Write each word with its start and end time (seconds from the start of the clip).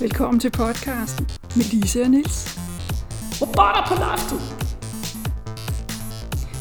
Velkommen 0.00 0.40
til 0.40 0.50
podcasten 0.50 1.26
med 1.56 1.64
Lise 1.64 2.02
og 2.02 2.10
Nils. 2.10 2.58
Robotter 3.40 3.84
på 3.88 3.94
loftet! 4.04 4.40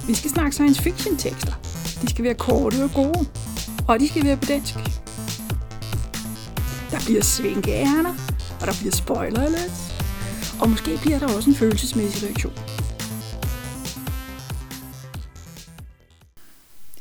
Vi 0.08 0.14
skal 0.14 0.30
snakke 0.30 0.52
science 0.52 0.82
fiction 0.84 1.18
tekster. 1.18 1.54
De 2.02 2.10
skal 2.10 2.24
være 2.24 2.36
korte 2.36 2.84
og 2.84 2.92
gode, 3.02 3.22
og 3.88 4.00
de 4.00 4.08
skal 4.10 4.26
være 4.26 4.38
på 4.38 4.46
dansk. 4.46 4.74
Der 6.92 7.00
bliver 7.06 7.22
svinkeærner, 7.24 8.14
og 8.62 8.68
der 8.68 8.74
bliver 8.80 8.92
spoiler 8.92 9.42
alert. 9.42 9.76
Og 10.62 10.70
måske 10.70 10.92
bliver 11.02 11.20
der 11.20 11.36
også 11.36 11.50
en 11.50 11.56
følelsesmæssig 11.56 12.28
reaktion. 12.28 12.54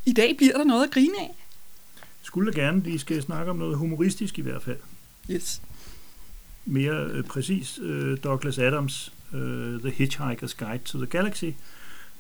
I 0.05 0.13
dag 0.13 0.37
bliver 0.37 0.57
der 0.57 0.65
noget 0.65 0.85
at 0.85 0.91
grine 0.91 1.19
af. 1.21 1.35
Skulle 2.23 2.55
gerne, 2.55 2.85
vi 2.85 2.99
skal 2.99 3.23
snakke 3.23 3.51
om 3.51 3.57
noget 3.57 3.77
humoristisk 3.77 4.39
i 4.39 4.43
hvert 4.43 4.63
fald. 4.63 4.81
Yes. 5.31 5.61
Mere 6.65 7.05
øh, 7.05 7.25
præcis 7.25 7.79
øh, 7.83 8.19
Douglas 8.25 8.59
Adams' 8.59 9.37
øh, 9.37 9.81
The 9.81 9.91
Hitchhiker's 9.91 10.55
Guide 10.65 10.85
to 10.85 10.99
the 10.99 11.07
Galaxy, 11.07 11.51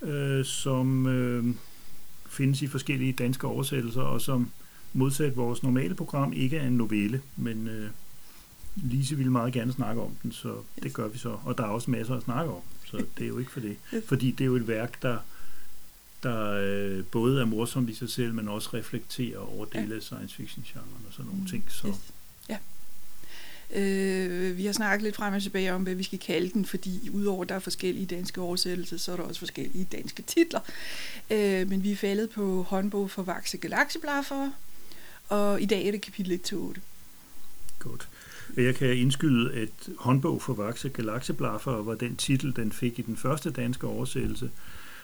øh, 0.02 0.44
som 0.44 1.06
øh, 1.06 1.54
findes 2.28 2.62
i 2.62 2.66
forskellige 2.66 3.12
danske 3.12 3.46
oversættelser, 3.46 4.02
og 4.02 4.20
som 4.20 4.50
modsat 4.92 5.36
vores 5.36 5.62
normale 5.62 5.94
program 5.94 6.32
ikke 6.32 6.56
er 6.56 6.66
en 6.66 6.76
novelle, 6.76 7.22
men 7.36 7.68
øh, 7.68 7.90
Lise 8.76 9.16
ville 9.16 9.32
meget 9.32 9.52
gerne 9.52 9.72
snakke 9.72 10.02
om 10.02 10.16
den, 10.22 10.32
så 10.32 10.54
det 10.82 10.92
gør 10.92 11.08
vi 11.08 11.18
så. 11.18 11.36
Og 11.44 11.58
der 11.58 11.64
er 11.64 11.68
også 11.68 11.90
masser 11.90 12.14
at 12.14 12.22
snakke 12.22 12.52
om, 12.52 12.62
så 12.84 12.96
det 13.18 13.24
er 13.24 13.28
jo 13.28 13.38
ikke 13.38 13.50
for 13.50 13.60
det. 13.60 13.76
Fordi 14.06 14.30
det 14.30 14.40
er 14.40 14.46
jo 14.46 14.56
et 14.56 14.68
værk, 14.68 15.02
der 15.02 15.18
der 16.22 16.50
øh, 16.50 17.04
både 17.04 17.40
er 17.40 17.44
morsom 17.44 17.88
i 17.88 17.94
sig 17.94 18.10
selv, 18.10 18.34
men 18.34 18.48
også 18.48 18.70
reflekterer 18.74 19.38
over 19.38 19.64
dele 19.64 19.94
af 19.94 20.02
science 20.02 20.34
fiction-genren 20.36 21.04
og 21.06 21.12
sådan 21.12 21.30
nogle 21.30 21.48
ting. 21.48 21.64
Så. 21.68 21.88
Yes. 21.88 22.12
Ja. 22.48 22.56
Øh, 23.72 24.56
vi 24.56 24.66
har 24.66 24.72
snakket 24.72 25.02
lidt 25.02 25.16
frem 25.16 25.34
og 25.34 25.42
tilbage 25.42 25.74
om, 25.74 25.82
hvad 25.82 25.94
vi 25.94 26.02
skal 26.02 26.18
kalde 26.18 26.50
den, 26.50 26.64
fordi 26.64 27.10
udover 27.12 27.44
der 27.44 27.54
er 27.54 27.58
forskellige 27.58 28.06
danske 28.06 28.40
oversættelser, 28.40 28.96
så 28.96 29.12
er 29.12 29.16
der 29.16 29.22
også 29.22 29.38
forskellige 29.38 29.86
danske 29.92 30.22
titler. 30.22 30.60
Øh, 31.30 31.68
men 31.68 31.82
vi 31.82 31.92
er 31.92 31.96
faldet 31.96 32.30
på 32.30 32.62
håndbog 32.62 33.10
for 33.10 33.22
Vakse 33.22 33.56
Galaxeblaffer, 33.56 34.50
og 35.28 35.60
i 35.60 35.66
dag 35.66 35.86
er 35.86 35.90
det 35.90 36.00
kapitel 36.00 36.40
1-8. 36.52 36.80
Godt. 37.78 38.08
Jeg 38.56 38.74
kan 38.74 38.96
indskyde, 38.96 39.52
at 39.54 39.94
håndbog 39.98 40.42
for 40.42 40.54
Vakse 40.54 40.88
Galaxeblaffer 40.88 41.82
var 41.82 41.94
den 41.94 42.16
titel, 42.16 42.56
den 42.56 42.72
fik 42.72 42.98
i 42.98 43.02
den 43.02 43.16
første 43.16 43.50
danske 43.50 43.86
oversættelse, 43.86 44.50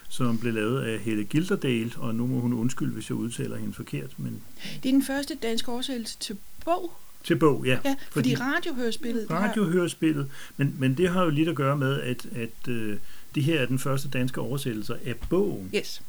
som 0.09 0.39
blev 0.39 0.53
lavet 0.53 0.81
af 0.81 0.99
Helle 0.99 1.23
Gilderdal, 1.23 1.93
og 1.97 2.15
nu 2.15 2.27
må 2.27 2.39
hun 2.39 2.53
undskylde, 2.53 2.93
hvis 2.93 3.09
jeg 3.09 3.17
udtaler 3.17 3.57
hende 3.57 3.73
forkert. 3.73 4.19
Men 4.19 4.41
Det 4.83 4.89
er 4.89 4.93
den 4.93 5.03
første 5.03 5.35
danske 5.35 5.71
oversættelse 5.71 6.17
til 6.19 6.37
bog. 6.65 6.93
Til 7.23 7.35
bog, 7.35 7.65
ja. 7.65 7.77
Ja, 7.85 7.95
fordi, 8.11 8.35
fordi 8.35 8.35
radiohørespillet... 8.35 9.31
radiohørespillet, 9.31 10.27
men, 10.57 10.75
men 10.79 10.97
det 10.97 11.09
har 11.09 11.23
jo 11.23 11.29
lidt 11.29 11.49
at 11.49 11.55
gøre 11.55 11.77
med, 11.77 12.01
at, 12.01 12.25
at 12.35 12.67
øh, 12.67 12.97
det 13.35 13.43
her 13.43 13.59
er 13.59 13.65
den 13.65 13.79
første 13.79 14.09
danske 14.09 14.41
oversættelse 14.41 14.97
af 15.05 15.15
bogen, 15.29 15.71
Yes, 15.75 16.01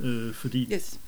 øh, 0.00 0.34
fordi, 0.34 0.68
yes. 0.72 1.00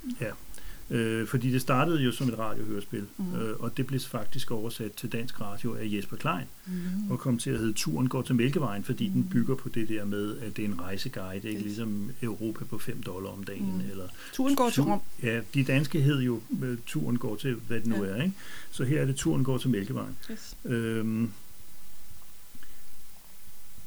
Øh, 0.90 1.26
fordi 1.26 1.50
det 1.52 1.60
startede 1.60 2.02
jo 2.02 2.12
som 2.12 2.28
et 2.28 2.38
radiohørespil, 2.38 3.04
Mhm. 3.16 3.34
øh, 3.40 3.56
og 3.60 3.76
det 3.76 3.86
blev 3.86 4.00
faktisk 4.00 4.50
oversat 4.50 4.92
til 4.92 5.12
dansk 5.12 5.40
radio 5.40 5.74
af 5.74 5.82
Jesper 5.92 6.16
Klein, 6.16 6.44
Mm. 6.66 7.10
og 7.10 7.18
kom 7.18 7.38
til 7.38 7.50
at 7.50 7.58
hedde 7.58 7.72
Turen 7.72 8.08
går 8.08 8.22
til 8.22 8.34
Mælkevejen, 8.34 8.84
fordi 8.84 9.08
den 9.08 9.20
Mhm. 9.20 9.28
bygger 9.30 9.54
på 9.54 9.68
det 9.68 9.88
der 9.88 10.04
med, 10.04 10.38
at 10.38 10.56
det 10.56 10.64
er 10.64 10.68
en 10.68 10.80
rejseguide, 10.80 11.48
ikke 11.48 11.62
ligesom 11.62 12.10
Europa 12.22 12.64
på 12.64 12.78
5 12.78 13.02
dollar 13.02 13.30
om 13.30 13.44
dagen, 13.44 13.72
Mhm. 13.72 13.90
eller 13.90 14.04
Turen 14.32 14.56
går 14.56 14.70
til 14.70 14.82
Rom. 14.82 15.00
Ja, 15.22 15.40
de 15.54 15.64
danske 15.64 16.00
hed 16.00 16.18
jo 16.20 16.40
øh, 16.62 16.78
Turen 16.86 17.18
går 17.18 17.36
til, 17.36 17.54
hvad 17.66 17.80
det 17.80 17.86
nu 17.86 18.04
Ja. 18.04 18.10
er, 18.10 18.22
ikke? 18.22 18.34
Så 18.70 18.84
her 18.84 19.00
er 19.00 19.06
det 19.06 19.16
Turen 19.16 19.44
går 19.44 19.58
til 19.58 19.70
Mælkevejen. 19.70 20.16
Yes. 20.30 20.56
Øhm, 20.64 21.30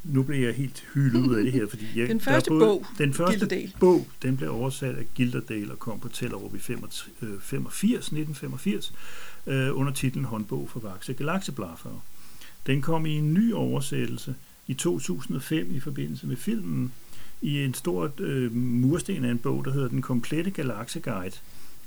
nu 0.03 0.23
bliver 0.23 0.45
jeg 0.45 0.55
helt 0.55 0.83
hyldet 0.93 1.19
ud 1.19 1.35
af 1.35 1.43
det 1.43 1.53
her, 1.53 1.67
fordi 1.67 1.85
jeg, 1.95 2.07
Den 2.07 2.19
første 2.19 2.49
både, 2.49 2.65
bog, 2.65 2.85
den 2.97 3.13
første 3.13 3.39
Gilderdal. 3.39 3.73
bog, 3.79 4.07
den 4.21 4.37
blev 4.37 4.51
oversat 4.51 4.95
af 4.95 5.05
Gilderdal 5.15 5.71
og 5.71 5.79
kom 5.79 5.99
på 5.99 6.07
Tellerup 6.07 6.55
i 6.55 6.59
85, 6.59 7.09
øh, 7.21 7.29
85, 7.41 7.95
1985 8.05 8.93
øh, 9.47 9.77
under 9.77 9.93
titlen 9.93 10.25
Håndbog 10.25 10.69
for 10.69 10.79
Vakse 10.79 11.13
Galaxeblaffer. 11.13 12.03
Den 12.67 12.81
kom 12.81 13.05
i 13.05 13.11
en 13.17 13.33
ny 13.33 13.53
oversættelse 13.53 14.35
i 14.67 14.73
2005 14.73 15.75
i 15.75 15.79
forbindelse 15.79 16.27
med 16.27 16.35
filmen 16.35 16.93
i 17.41 17.63
en 17.63 17.73
stor 17.73 18.11
øh, 18.19 18.55
mursten 18.55 19.25
af 19.25 19.31
en 19.31 19.37
bog, 19.39 19.65
der 19.65 19.71
hedder 19.71 19.87
Den 19.87 20.01
komplette 20.01 20.51
galakseguide. 20.51 21.35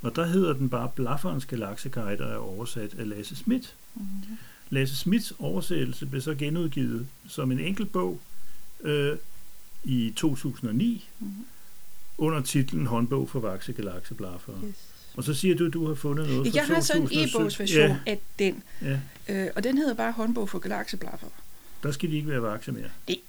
Og 0.02 0.16
der 0.16 0.26
hedder 0.26 0.52
den 0.52 0.68
bare 0.68 0.90
Blafferens 0.94 1.46
galakseguide 1.46 2.20
og 2.24 2.32
er 2.32 2.36
oversat 2.36 2.94
af 2.98 3.08
Lasse 3.08 3.36
Schmidt. 3.36 3.74
Mm. 3.94 4.02
Lasse 4.70 4.96
Smiths 4.96 5.32
oversættelse 5.38 6.06
blev 6.06 6.22
så 6.22 6.34
genudgivet 6.34 7.06
som 7.28 7.52
en 7.52 7.58
enkelt 7.60 7.92
bog 7.92 8.20
øh, 8.80 9.16
i 9.84 10.12
2009 10.16 11.08
Mm. 11.20 11.26
under 12.18 12.40
titlen 12.42 12.86
Håndbog 12.86 13.28
for 13.30 13.40
Vakse 13.40 13.72
Galakseblaffer. 13.72 14.52
Yes. 14.68 14.74
Og 15.14 15.24
så 15.24 15.34
siger 15.34 15.54
du, 15.54 15.66
at 15.66 15.72
du 15.72 15.86
har 15.86 15.94
fundet 15.94 16.28
noget 16.28 16.46
fra 16.46 16.56
Jeg 16.56 16.66
har 16.66 16.80
så 16.80 16.92
en 16.92 17.02
2017. 17.02 17.40
e-bogsversion 17.40 17.88
Ja, 17.88 17.96
af 18.06 18.20
den, 18.38 18.62
ja, 18.82 19.00
øh, 19.28 19.50
og 19.56 19.64
den 19.64 19.78
hedder 19.78 19.94
bare 19.94 20.12
håndbog 20.12 20.48
for 20.48 20.58
Galaxeblaffer. 20.58 21.26
der 21.82 21.92
skal 21.92 22.10
de 22.10 22.16
ikke 22.16 22.28
være 22.28 22.42
vakse 22.42 22.72
mere. 22.72 22.88
Det- 23.08 23.20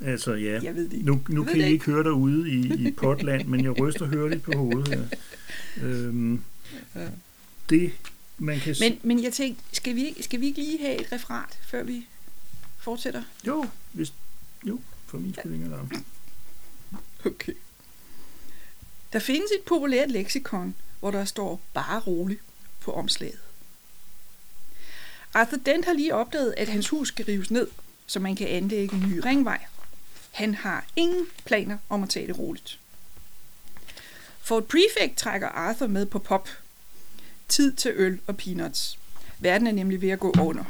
Altså 0.00 0.34
ja, 0.34 0.60
Jeg 0.62 0.74
ved 0.74 0.84
det 0.84 0.92
ikke. 0.92 1.06
nu, 1.06 1.20
nu 1.28 1.44
Jeg 1.44 1.52
kan 1.54 1.60
I 1.68 1.72
ikke 1.72 1.84
høre 1.84 2.02
dig 2.02 2.12
ude 2.12 2.50
i, 2.50 2.86
i 2.88 2.90
potland, 3.02 3.46
men 3.48 3.64
jeg 3.64 3.80
ryster 3.80 4.06
hørligt 4.06 4.42
på 4.42 4.52
hovedet 4.52 4.88
her. 4.88 5.02
Øhm, 5.82 6.42
Ja. 6.94 7.08
det, 7.70 7.92
man 8.38 8.60
kan... 8.60 8.76
Men, 8.80 9.00
men 9.02 9.22
jeg 9.22 9.32
tænkte, 9.32 9.62
skal 9.72 9.94
vi, 9.94 10.06
ikke- 10.06 10.22
skal 10.22 10.40
vi 10.40 10.46
ikke 10.46 10.60
lige 10.62 10.78
have 10.78 11.00
et 11.00 11.12
referat, 11.12 11.58
før 11.62 11.82
vi 11.82 12.06
fortsætter? 12.78 13.22
Jo, 13.46 13.66
hvis... 13.92 14.12
Jo, 14.66 14.80
for 15.06 15.18
min 15.18 15.34
skyld 15.34 15.54
ingen 15.54 15.72
alarm. 15.72 16.04
Okay. 17.26 17.52
Der 19.12 19.18
findes 19.18 19.50
et 19.58 19.64
populært 19.66 20.10
leksikon, 20.10 20.74
hvor 21.00 21.10
der 21.10 21.24
står 21.24 21.60
bare 21.74 22.00
roligt 22.00 22.40
på 22.80 22.92
omslaget. 22.92 23.38
Arthur 25.34 25.56
Dent 25.66 25.84
har 25.84 25.92
lige 25.92 26.14
opdaget, 26.14 26.54
at 26.56 26.68
hans 26.68 26.88
hus 26.88 27.08
skal 27.08 27.24
rives 27.24 27.50
ned, 27.50 27.68
så 28.06 28.20
man 28.20 28.36
kan 28.36 28.48
anlægge 28.48 28.94
en 28.96 29.08
ny 29.08 29.18
ringvej. 29.24 29.64
Han 30.30 30.54
har 30.54 30.86
ingen 30.96 31.26
planer 31.44 31.78
om 31.88 32.02
at 32.02 32.08
tage 32.08 32.26
det 32.26 32.38
roligt. 32.38 32.78
Fort 34.40 34.64
Prefect 34.64 35.16
trækker 35.16 35.48
Arthur 35.48 35.86
med 35.86 36.06
på 36.06 36.18
pop. 36.18 36.48
Tid 37.48 37.72
til 37.72 37.92
øl 37.94 38.20
og 38.26 38.36
peanuts. 38.36 38.98
Verden 39.38 39.66
er 39.66 39.72
nemlig 39.72 40.02
ved 40.02 40.08
at 40.08 40.20
gå 40.20 40.34
under. 40.40 40.64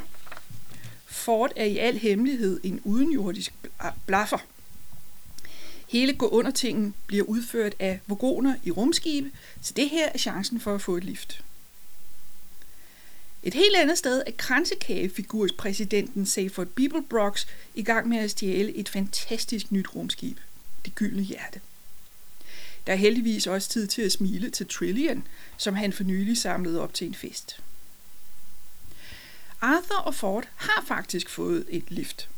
Fort 1.05 1.53
er 1.55 1.65
i 1.65 1.77
al 1.77 1.97
hemmelighed 1.97 2.59
en 2.63 2.81
udenjordisk 2.83 3.53
blaffer. 4.05 4.37
Hele 5.87 6.13
gå 6.13 6.27
under 6.27 6.51
tingen 6.51 6.95
bliver 7.07 7.25
udført 7.25 7.75
af 7.79 7.99
vogoner 8.07 8.55
i 8.63 8.71
rumskibe, 8.71 9.31
så 9.61 9.73
det 9.73 9.89
her 9.89 10.09
er 10.09 10.17
chancen 10.17 10.59
for 10.59 10.75
at 10.75 10.81
få 10.81 10.97
et 10.97 11.03
lift. 11.03 11.43
Et 13.43 13.53
helt 13.53 13.75
andet 13.75 13.97
sted 13.97 14.23
er 14.27 14.31
kransekagefigurspræsidenten 14.37 16.25
Seyford 16.25 16.67
Beeblebrox 16.67 17.45
i 17.75 17.83
gang 17.83 18.07
med 18.07 18.17
at 18.17 18.31
stjæle 18.31 18.75
et 18.75 18.89
fantastisk 18.89 19.71
nyt 19.71 19.95
rumskib, 19.95 20.37
det 20.85 20.95
gyldne 20.95 21.23
hjerte. 21.23 21.61
Der 22.87 22.93
er 22.93 22.97
heldigvis 22.97 23.47
også 23.47 23.69
tid 23.69 23.87
til 23.87 24.01
at 24.01 24.11
smile 24.11 24.49
til 24.49 24.67
Trillian, 24.67 25.27
som 25.57 25.75
han 25.75 25.93
for 25.93 26.03
nylig 26.03 26.37
samlede 26.37 26.81
op 26.81 26.93
til 26.93 27.07
en 27.07 27.15
fest. 27.15 27.59
Arthur 29.61 29.97
og 29.97 30.15
Ford 30.15 30.47
har 30.55 30.83
faktisk 30.87 31.29
fået 31.29 31.65
et 31.69 31.91
lift. 31.91 32.29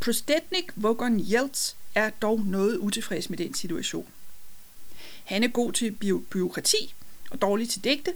Prostetnik 0.00 0.64
Vogon 0.76 1.20
Yelts 1.20 1.76
er 1.94 2.10
dog 2.10 2.40
noget 2.40 2.78
utilfreds 2.78 3.30
med 3.30 3.38
den 3.38 3.54
situation. 3.54 4.08
Han 5.24 5.44
er 5.44 5.48
god 5.48 5.72
til 5.72 5.90
byråkrati 6.30 6.94
og 7.30 7.42
dårlig 7.42 7.68
til 7.68 7.84
digte, 7.84 8.12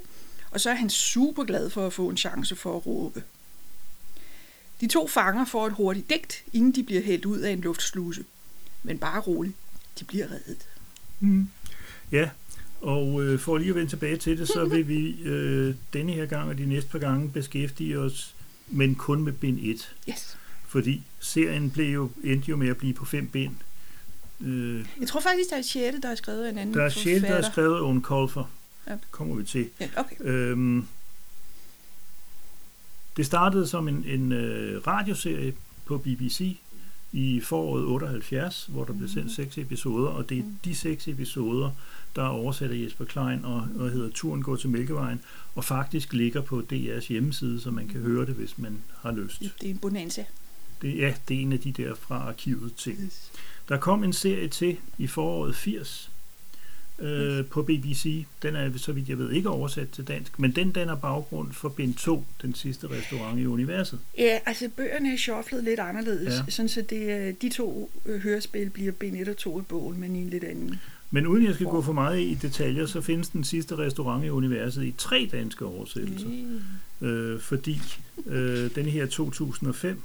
og 0.51 0.61
så 0.61 0.71
er 0.71 0.75
han 0.75 0.91
super 0.91 1.45
glad 1.45 1.71
for 1.71 1.87
at 1.87 1.93
få 1.93 2.09
en 2.09 2.17
chance 2.17 2.57
for 2.57 2.77
at 2.77 2.87
råbe. 2.87 3.25
De 4.81 4.87
to 4.87 5.09
fanger 5.09 5.45
får 5.45 5.67
et 5.67 5.73
hurtigt 5.73 6.11
digt, 6.11 6.45
inden 6.53 6.75
de 6.75 6.83
bliver 6.83 7.03
hældt 7.03 7.25
ud 7.25 7.39
af 7.39 7.51
en 7.51 7.61
luftsluse. 7.61 8.25
Men 8.83 8.99
bare 8.99 9.21
roligt, 9.21 9.57
de 9.99 10.05
bliver 10.05 10.31
reddet. 10.33 10.69
Mm. 11.21 11.49
Ja, 12.13 12.31
og 12.81 13.25
øh, 13.25 13.39
for 13.39 13.59
lige 13.59 13.69
at 13.69 13.75
vende 13.75 13.91
tilbage 13.91 14.17
til 14.17 14.39
det, 14.39 14.49
så 14.49 14.65
vil 14.65 14.89
vi 14.89 15.11
øh, 15.23 15.75
denne 15.93 16.13
her 16.13 16.27
gang 16.27 16.49
og 16.49 16.59
de 16.59 16.67
næste 16.67 16.91
par 16.91 16.99
gange 16.99 17.31
beskæftige 17.31 17.99
os, 17.99 18.35
men 18.69 18.95
kun 18.95 19.23
med 19.23 19.33
bind 19.33 19.59
1. 19.63 19.95
Yes. 20.11 20.39
Fordi 20.67 21.03
serien 21.21 21.71
blev 21.71 21.95
jo, 21.95 22.11
endte 22.25 22.49
jo 22.51 22.57
med 22.57 22.69
at 22.69 22.77
blive 22.77 22.95
på 22.95 23.05
fem 23.05 23.27
bind. 23.27 23.55
Øh, 24.41 24.87
Jeg 25.01 25.09
tror 25.09 25.21
faktisk, 25.21 25.51
der 25.51 25.57
er 25.57 25.61
et 25.61 25.67
sjette, 25.67 26.01
der 26.01 26.09
er 26.11 26.15
skrevet 26.15 26.45
af 26.45 26.51
en 26.51 26.59
anden 26.59 26.75
der 26.75 26.83
er 26.85 26.89
sjældent, 26.89 27.29
der 27.29 27.35
er 27.37 27.51
skrevet 27.51 27.81
Owen 27.81 28.03
Colfer. 28.03 28.45
Ja. 28.87 28.93
Det 28.93 29.01
kommer 29.11 29.35
vi 29.35 29.45
til. 29.45 29.69
Ja, 29.81 29.89
okay. 29.97 30.15
Øhm, 30.21 30.87
det 33.17 33.27
startede 33.27 33.67
som 33.67 33.89
en, 33.89 34.05
en 34.07 34.33
øh, 34.33 34.87
radioserie 34.87 35.55
på 35.85 35.99
BBC, 35.99 36.57
i 37.13 37.41
foråret 37.41 37.85
78, 37.85 38.67
hvor 38.69 38.85
der 38.85 38.93
blev 38.93 39.09
sendt 39.09 39.33
seks 39.33 39.59
episoder, 39.59 40.09
og 40.09 40.29
det 40.29 40.39
er 40.39 40.43
de 40.65 40.75
seks 40.75 41.09
episoder, 41.09 41.71
der 42.17 42.23
er 42.23 42.29
af 42.71 42.85
Jesper 42.85 43.05
Klein 43.05 43.45
og, 43.45 43.69
og 43.77 43.91
hedder 43.91 44.11
Turen 44.11 44.43
går 44.43 44.57
til 44.57 44.71
Mælkevejen, 44.71 45.21
og 45.55 45.65
faktisk 45.65 46.13
ligger 46.13 46.41
på 46.41 46.63
DR's 46.73 47.09
hjemmeside, 47.09 47.61
så 47.61 47.71
man 47.71 47.89
kan 47.89 48.01
høre 48.01 48.27
det, 48.27 48.35
hvis 48.35 48.59
man 48.59 48.79
har 49.01 49.13
lyst. 49.13 49.41
Det 49.41 49.67
er 49.67 49.71
en 49.71 49.79
bonanza. 49.79 50.25
Det, 50.83 50.99
ja, 50.99 51.15
det 51.29 51.37
er 51.37 51.41
en 51.41 51.53
af 51.53 51.59
de 51.59 51.73
der 51.73 51.95
fra 51.95 52.17
arkivet 52.17 52.75
ting. 52.75 53.13
Der 53.69 53.77
kom 53.77 54.05
en 54.05 54.13
serie 54.13 54.49
til 54.49 54.77
i 54.99 55.07
foråret 55.07 55.57
80 55.57 56.08
øh, 56.99 57.45
på 57.45 57.63
BBC. 57.63 58.25
Den 58.43 58.57
er, 58.57 58.71
så 58.77 58.93
vidt 58.93 59.09
jeg 59.09 59.19
ved, 59.19 59.31
ikke 59.33 59.49
oversat 59.49 59.91
til 59.91 60.05
dansk, 60.09 60.39
men 60.39 60.51
den 60.53 60.71
danner 60.73 60.97
baggrund 60.97 61.53
for 61.53 61.69
bind 61.69 61.95
2, 61.95 62.25
den 62.43 62.55
sidste 62.55 62.91
restaurant 62.91 63.41
i 63.41 63.47
universet. 63.47 63.99
Ja, 64.19 64.39
altså 64.47 64.69
bøgerne 64.77 65.13
er 65.13 65.17
shufflet 65.17 65.65
lidt 65.65 65.81
anderledes, 65.81 66.35
ja. 66.35 66.51
sådan 66.51 66.69
så 66.69 66.83
det, 66.91 67.11
er- 67.13 67.33
de 67.33 67.49
to 67.49 67.91
øh, 68.07 68.21
hørespil 68.21 68.71
bliver 68.71 68.93
bind 68.93 69.17
1 69.17 69.29
og 69.29 69.37
2 69.37 69.61
i 69.61 69.63
bogen, 69.63 70.01
men 70.01 70.17
i 70.17 70.19
en 70.19 70.31
lidt 70.31 70.45
anden. 70.45 70.75
Men 71.11 71.27
uden 71.27 71.45
jeg 71.47 71.55
skal 71.55 71.67
gå 71.67 71.83
for 71.83 71.93
meget 71.93 72.21
i 72.21 72.35
detaljer, 72.43 72.87
så 72.87 73.01
findes 73.01 73.29
den 73.29 73.45
sidste 73.45 73.79
restaurant 73.79 74.25
i 74.25 74.31
universet 74.31 74.85
i 74.85 74.95
tre 74.99 75.29
danske 75.33 75.65
oversættelser. 75.65 76.29
Mm. 77.01 77.07
Øh, 77.07 77.41
fordi 77.41 77.81
øh, 78.27 78.71
den 78.75 78.87
her 78.87 79.07
2005, 79.07 80.01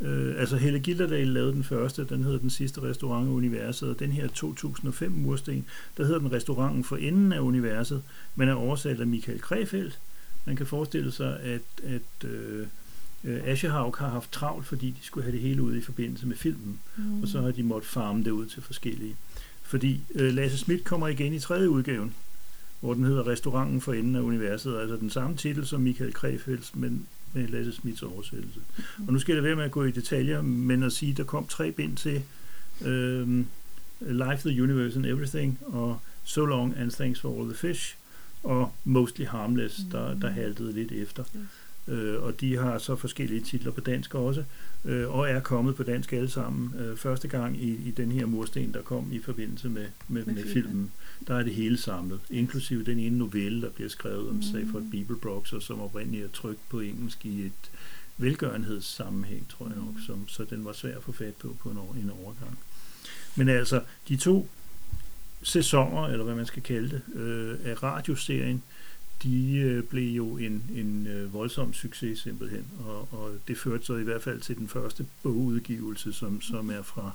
øh, 0.00 0.40
altså 0.40 0.56
Helle 0.56 0.78
Gilderdal 0.80 1.26
lavede 1.28 1.52
den 1.52 1.64
første, 1.64 2.04
den 2.04 2.24
hedder 2.24 2.38
Den 2.38 2.50
sidste 2.50 2.82
restaurant 2.82 3.26
i 3.28 3.30
universet, 3.30 3.88
og 3.88 3.98
den 3.98 4.12
her 4.12 4.28
2005 4.28 5.10
mursten, 5.12 5.64
der 5.96 6.04
hedder 6.04 6.18
den 6.18 6.32
Restauranten 6.32 6.84
for 6.84 6.96
enden 6.96 7.32
af 7.32 7.40
universet, 7.40 8.02
men 8.34 8.48
er 8.48 8.54
oversat 8.54 9.00
af 9.00 9.06
Michael 9.06 9.40
Krefeldt. 9.40 9.98
Man 10.44 10.56
kan 10.56 10.66
forestille 10.66 11.12
sig, 11.12 11.40
at, 11.40 11.60
at 11.84 12.28
øh, 12.30 12.66
øh, 13.24 13.40
Aschehoug 13.44 13.96
har 13.98 14.08
haft 14.08 14.32
travlt, 14.32 14.66
fordi 14.66 14.86
de 14.90 15.06
skulle 15.06 15.24
have 15.24 15.32
det 15.32 15.40
hele 15.40 15.62
ud 15.62 15.76
i 15.76 15.80
forbindelse 15.80 16.26
med 16.26 16.36
filmen, 16.36 16.78
Mm. 16.96 17.22
og 17.22 17.28
så 17.28 17.40
har 17.40 17.50
de 17.50 17.62
måttet 17.62 17.90
farme 17.90 18.24
det 18.24 18.30
ud 18.30 18.46
til 18.46 18.62
forskellige. 18.62 19.16
Fordi 19.62 20.00
øh, 20.14 20.32
Lasse 20.34 20.58
Schmidt 20.58 20.84
kommer 20.84 21.08
igen 21.08 21.32
i 21.32 21.38
tredje 21.38 21.70
udgaven, 21.70 22.14
hvor 22.80 22.94
den 22.94 23.04
hedder 23.04 23.26
Restauranten 23.26 23.80
for 23.80 23.92
enden 23.92 24.16
af 24.16 24.20
universet, 24.20 24.78
altså 24.78 24.96
den 24.96 25.10
samme 25.10 25.36
titel 25.36 25.66
som 25.66 25.80
Michael 25.80 26.12
Krefelds, 26.12 26.74
men 26.74 27.06
med 27.36 27.48
Lasse 27.48 27.72
Smits 27.72 28.02
oversættelse. 28.02 28.60
Og 29.06 29.12
nu 29.12 29.18
skal 29.18 29.34
jeg 29.34 29.44
være 29.44 29.56
med 29.56 29.64
at 29.64 29.70
gå 29.70 29.84
i 29.84 29.90
detaljer, 29.90 30.42
men 30.42 30.82
at 30.82 30.92
sige, 30.92 31.10
at 31.10 31.16
der 31.16 31.24
kom 31.24 31.46
tre 31.46 31.72
bind 31.72 31.96
til 31.96 32.22
øh, 32.84 33.44
Life, 34.00 34.50
the 34.50 34.62
Universe 34.62 34.96
and 34.96 35.06
Everything, 35.06 35.58
og 35.66 36.00
So 36.24 36.44
Long 36.44 36.76
and 36.78 36.90
Thanks 36.90 37.20
for 37.20 37.40
All 37.40 37.48
the 37.48 37.58
Fish, 37.58 37.96
og 38.42 38.72
Mostly 38.84 39.26
Harmless, 39.26 39.80
der, 39.92 40.14
der 40.14 40.30
haltede 40.30 40.72
lidt 40.72 40.92
efter. 40.92 41.24
Øh, 41.88 42.22
og 42.22 42.40
de 42.40 42.56
har 42.56 42.78
så 42.78 42.96
forskellige 42.96 43.40
titler 43.40 43.70
på 43.72 43.80
dansk 43.80 44.14
også, 44.14 44.44
øh, 44.84 45.10
og 45.14 45.28
er 45.30 45.40
kommet 45.40 45.76
på 45.76 45.82
dansk 45.82 46.12
alle 46.12 46.28
sammen. 46.30 46.74
Øh, 46.80 46.96
første 46.96 47.28
gang 47.28 47.62
i, 47.62 47.70
i 47.88 47.90
den 47.90 48.12
her 48.12 48.26
mursten, 48.26 48.74
der 48.74 48.82
kom 48.82 49.12
i 49.12 49.18
forbindelse 49.18 49.68
med, 49.68 49.86
med, 50.08 50.24
Med 50.24 50.34
med 50.34 50.44
filmen. 50.52 50.90
der 51.26 51.34
er 51.34 51.42
det 51.42 51.54
hele 51.54 51.76
samlet, 51.76 52.20
inklusive 52.30 52.84
den 52.84 52.98
ene 52.98 53.18
novelle, 53.18 53.62
der 53.62 53.70
bliver 53.70 53.88
skrevet 53.90 54.28
om 54.28 54.34
Mm. 54.34 54.42
Stafford 54.42 54.82
Beeblebrox, 54.90 55.52
og 55.52 55.62
som 55.62 55.80
oprindeligt 55.80 56.24
er 56.24 56.28
trykt 56.28 56.68
på 56.68 56.80
engelsk 56.80 57.26
i 57.26 57.46
et 57.46 57.70
velgørenhedssammenhæng, 58.18 59.48
tror 59.48 59.66
jeg 59.68 59.76
nok, 59.76 59.94
Mm. 59.94 60.00
som, 60.06 60.28
så 60.28 60.44
den 60.50 60.64
var 60.64 60.72
svær 60.72 60.96
at 60.96 61.02
få 61.02 61.12
fat 61.12 61.34
på 61.34 61.56
på 61.62 61.70
en, 61.70 61.78
år, 61.78 61.96
en 62.02 62.10
overgang. 62.24 62.58
Men 63.36 63.48
altså, 63.48 63.80
de 64.08 64.16
to 64.16 64.48
sæsoner, 65.42 66.06
eller 66.06 66.24
hvad 66.24 66.34
man 66.34 66.46
skal 66.46 66.62
kalde 66.62 66.90
det, 66.90 67.20
øh, 67.20 67.54
af 67.64 67.82
radioserien, 67.82 68.62
de 69.22 69.56
øh, 69.56 69.84
blev 69.84 70.16
jo 70.16 70.36
en, 70.36 70.64
en 70.74 71.06
øh, 71.06 71.32
voldsom 71.32 71.72
succes 71.72 72.18
simpelthen, 72.18 72.66
og, 72.86 73.08
og 73.12 73.34
det 73.48 73.58
førte 73.58 73.84
så 73.84 73.96
i 73.96 74.02
hvert 74.02 74.22
fald 74.22 74.40
til 74.40 74.56
den 74.56 74.68
første 74.68 75.06
bogudgivelse, 75.22 76.12
som, 76.12 76.40
som 76.40 76.70
er 76.70 76.82
fra, 76.82 77.10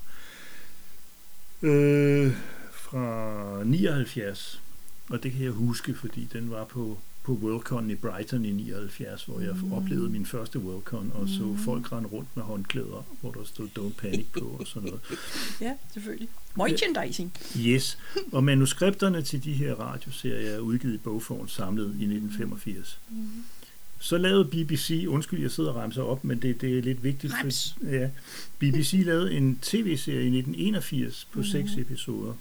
øh, 1.62 2.34
fra 2.72 3.64
79, 3.64 4.62
og 5.10 5.24
det 5.24 5.32
kan 5.32 5.44
jeg 5.44 5.52
huske, 5.52 5.96
fordi 5.96 6.30
den 6.34 6.52
var 6.52 6.66
på, 6.66 7.00
på 7.24 7.34
Worldcon 7.34 7.92
i 7.92 7.96
Brighton 7.96 8.46
i 8.46 8.52
79, 8.52 9.24
hvor 9.24 9.40
jeg 9.40 9.56
Mm. 9.64 9.74
oplevede 9.74 10.10
min 10.10 10.26
første 10.26 10.60
Worldcon, 10.60 11.12
og 11.14 11.30
så 11.30 11.44
Mm. 11.44 11.58
folk 11.58 11.92
rende 11.92 12.10
rundt 12.10 12.30
med 12.36 12.44
håndklæder, 12.44 13.06
hvor 13.22 13.32
der 13.32 13.44
stod 13.44 13.68
Don't 13.80 13.94
Panic 14.02 14.26
på 14.40 14.46
og 14.60 14.68
sådan 14.68 14.88
noget. 14.90 15.02
Ja, 15.62 15.74
selvfølgelig. 15.94 16.30
Merchandising. 16.58 17.34
Yes, 17.60 17.98
og 18.32 18.44
manuskripterne 18.44 19.22
til 19.22 19.44
de 19.44 19.54
her 19.54 19.74
radioserier 19.76 20.52
er 20.52 20.60
udgivet 20.60 20.94
i 20.94 20.98
bogform 20.98 21.48
samlet 21.48 21.86
i 21.86 22.04
1985. 22.06 23.00
Mm. 23.10 23.28
Så 24.00 24.18
lavede 24.18 24.46
BBC, 24.46 25.06
undskyld, 25.10 25.42
jeg 25.42 25.52
sidder 25.52 25.70
og 25.72 25.76
remser 25.84 26.02
op, 26.04 26.24
men 26.24 26.42
det, 26.42 26.62
det 26.62 26.78
er 26.78 26.82
lidt 26.82 27.04
vigtigt. 27.04 27.34
For, 27.42 27.86
ja, 27.92 28.10
BBC 28.60 29.02
lavede 29.06 29.34
en 29.34 29.60
tv-serie 29.62 30.24
i 30.24 30.30
1981 30.30 31.28
på 31.34 31.40
Mhm. 31.40 31.48
seks 31.48 31.72
episoder. 31.78 32.34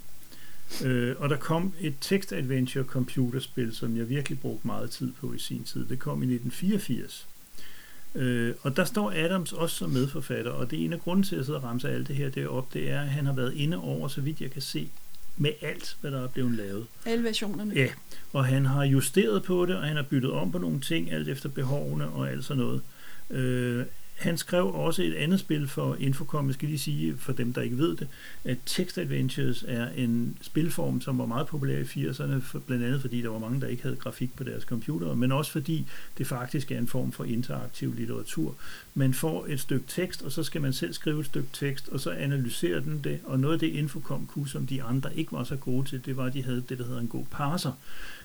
Øh, 0.84 1.16
og 1.18 1.28
der 1.28 1.36
kom 1.36 1.72
et 1.80 1.94
text-adventure 2.00 2.84
computerspil, 2.84 3.74
som 3.74 3.96
jeg 3.96 4.08
virkelig 4.08 4.40
brugte 4.40 4.66
meget 4.66 4.90
tid 4.90 5.12
på 5.20 5.32
i 5.32 5.38
sin 5.38 5.64
tid. 5.64 5.86
Det 5.86 5.98
kom 5.98 6.22
i 6.22 6.34
1984. 6.34 7.26
Øh, 8.14 8.54
og 8.62 8.76
der 8.76 8.84
står 8.84 9.12
Adams 9.16 9.52
også 9.52 9.76
som 9.76 9.90
medforfatter, 9.90 10.50
og 10.50 10.70
det 10.70 10.80
er 10.80 10.84
en 10.84 10.92
af 10.92 11.00
grunden 11.00 11.24
til, 11.24 11.34
at 11.34 11.38
jeg 11.38 11.44
sidder 11.44 11.60
og 11.60 11.64
ramser 11.64 11.88
alt 11.88 12.08
det 12.08 12.16
her 12.16 12.30
derop, 12.30 12.74
det 12.74 12.90
er, 12.90 13.00
at 13.00 13.08
han 13.08 13.26
har 13.26 13.32
været 13.32 13.54
inde 13.54 13.76
over, 13.76 14.08
så 14.08 14.20
vidt 14.20 14.40
jeg 14.40 14.50
kan 14.50 14.62
se, 14.62 14.88
med 15.36 15.50
alt, 15.62 15.96
hvad 16.00 16.10
der 16.10 16.22
er 16.22 16.28
blevet 16.28 16.52
lavet. 16.52 16.86
Alle 17.06 17.24
versionerne. 17.24 17.74
Ja, 17.74 17.88
og 18.32 18.44
han 18.44 18.66
har 18.66 18.84
justeret 18.84 19.42
på 19.42 19.66
det, 19.66 19.76
og 19.76 19.82
han 19.82 19.96
har 19.96 20.02
byttet 20.02 20.30
om 20.30 20.52
på 20.52 20.58
nogle 20.58 20.80
ting, 20.80 21.12
alt 21.12 21.28
efter 21.28 21.48
behovene 21.48 22.08
og 22.08 22.30
alt 22.30 22.44
sådan 22.44 22.62
noget. 22.62 22.82
Øh, 23.30 23.84
han 24.20 24.38
skrev 24.38 24.74
også 24.74 25.02
et 25.02 25.14
andet 25.14 25.40
spil 25.40 25.68
for 25.68 25.96
Infocom, 26.00 26.46
jeg 26.46 26.54
skal 26.54 26.68
lige 26.68 26.78
sige 26.78 27.16
for 27.16 27.32
dem, 27.32 27.52
der 27.52 27.62
ikke 27.62 27.78
ved 27.78 27.96
det, 27.96 28.08
at 28.44 28.58
Text 28.66 28.98
Adventures 28.98 29.64
er 29.68 29.88
en 29.88 30.38
spilform, 30.40 31.00
som 31.00 31.18
var 31.18 31.26
meget 31.26 31.46
populær 31.46 31.78
i 31.78 31.82
80'erne, 31.82 32.40
for, 32.40 32.58
blandt 32.58 32.84
andet 32.84 33.00
fordi 33.00 33.22
der 33.22 33.28
var 33.28 33.38
mange, 33.38 33.60
der 33.60 33.66
ikke 33.66 33.82
havde 33.82 33.96
grafik 33.96 34.36
på 34.36 34.44
deres 34.44 34.62
computere, 34.62 35.16
men 35.16 35.32
også 35.32 35.52
fordi 35.52 35.86
det 36.18 36.26
faktisk 36.26 36.70
er 36.70 36.78
en 36.78 36.86
form 36.86 37.12
for 37.12 37.24
interaktiv 37.24 37.94
litteratur. 37.94 38.54
Man 38.94 39.14
får 39.14 39.46
et 39.48 39.60
stykke 39.60 39.86
tekst, 39.88 40.22
og 40.22 40.32
så 40.32 40.42
skal 40.42 40.60
man 40.60 40.72
selv 40.72 40.92
skrive 40.92 41.20
et 41.20 41.26
stykke 41.26 41.48
tekst, 41.52 41.88
og 41.88 42.00
så 42.00 42.10
analyserer 42.10 42.80
den 42.80 43.00
det, 43.04 43.20
og 43.24 43.40
noget 43.40 43.54
af 43.54 43.60
det 43.60 43.68
Infocom 43.68 44.26
kunne, 44.26 44.48
som 44.48 44.66
de 44.66 44.82
andre 44.82 45.16
ikke 45.16 45.32
var 45.32 45.44
så 45.44 45.56
gode 45.56 45.88
til, 45.88 46.04
det 46.04 46.16
var, 46.16 46.24
at 46.24 46.34
de 46.34 46.42
havde 46.42 46.62
det, 46.68 46.78
der 46.78 46.84
hedder 46.84 47.00
en 47.00 47.08
god 47.08 47.24
parser. 47.30 47.72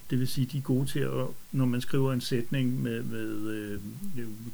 Det 0.10 0.20
vil 0.20 0.28
sige, 0.28 0.48
de 0.52 0.58
er 0.58 0.62
gode 0.62 0.86
til 0.86 1.00
at, 1.00 1.28
når 1.52 1.66
man 1.66 1.82
skriver 1.82 2.14
en 2.14 2.22
sætning 2.22 2.84
med, 2.84 3.04
med 3.04 3.50
øh, 3.50 3.80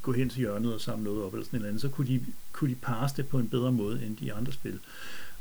gå 0.02 0.12
hen 0.12 0.30
til 0.30 0.40
hjørnet 0.40 0.74
og 0.74 0.82
samle 0.82 1.04
noget 1.04 1.24
op 1.24 1.34
eller 1.34 1.46
sådan 1.46 1.58
et 1.58 1.60
eller 1.60 1.70
andet, 1.70 1.82
så 1.82 1.90
kunne 1.90 2.08
de, 2.08 2.22
kunne 2.52 2.70
de 2.70 2.76
parse 2.76 3.18
det 3.18 3.28
på 3.28 3.40
en 3.40 3.50
bedre 3.50 3.72
måde 3.72 4.06
end 4.06 4.18
de 4.18 4.34
andre 4.34 4.52
spil. 4.52 4.80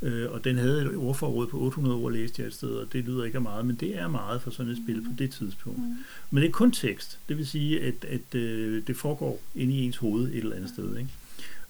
Øh, 0.03 0.31
og 0.31 0.45
den 0.45 0.59
havde 0.59 0.83
et 0.83 0.97
ordforråd 0.97 1.47
på 1.47 1.59
800 1.59 1.97
ord, 1.97 2.13
læste 2.13 2.43
jeg 2.43 2.47
et 2.47 2.55
sted, 2.55 2.69
og 2.69 2.93
det 2.93 3.05
lyder 3.05 3.25
ikke 3.25 3.37
af 3.37 3.43
meget, 3.43 3.67
men 3.67 3.77
det 3.77 3.99
er 3.99 4.09
meget 4.09 4.43
for 4.43 4.51
sådan 4.51 4.73
et 4.73 4.79
spil 4.85 5.03
på 5.03 5.11
det 5.19 5.31
tidspunkt. 5.31 5.79
Mm. 5.79 5.97
Men 6.31 6.43
det 6.43 6.49
er 6.49 6.53
kun 6.53 6.73
tekst. 6.73 7.19
Det 7.29 7.39
vil 7.39 7.47
sige, 7.47 7.83
at, 7.83 8.05
at 8.05 8.35
øh, 8.35 8.83
det 8.87 8.97
foregår 8.97 9.41
inde 9.55 9.75
i 9.75 9.85
ens 9.85 9.97
hoved 9.97 10.29
et 10.29 10.37
eller 10.37 10.57
andet 10.57 10.71
sted. 10.71 10.97
Ikke? 10.97 11.11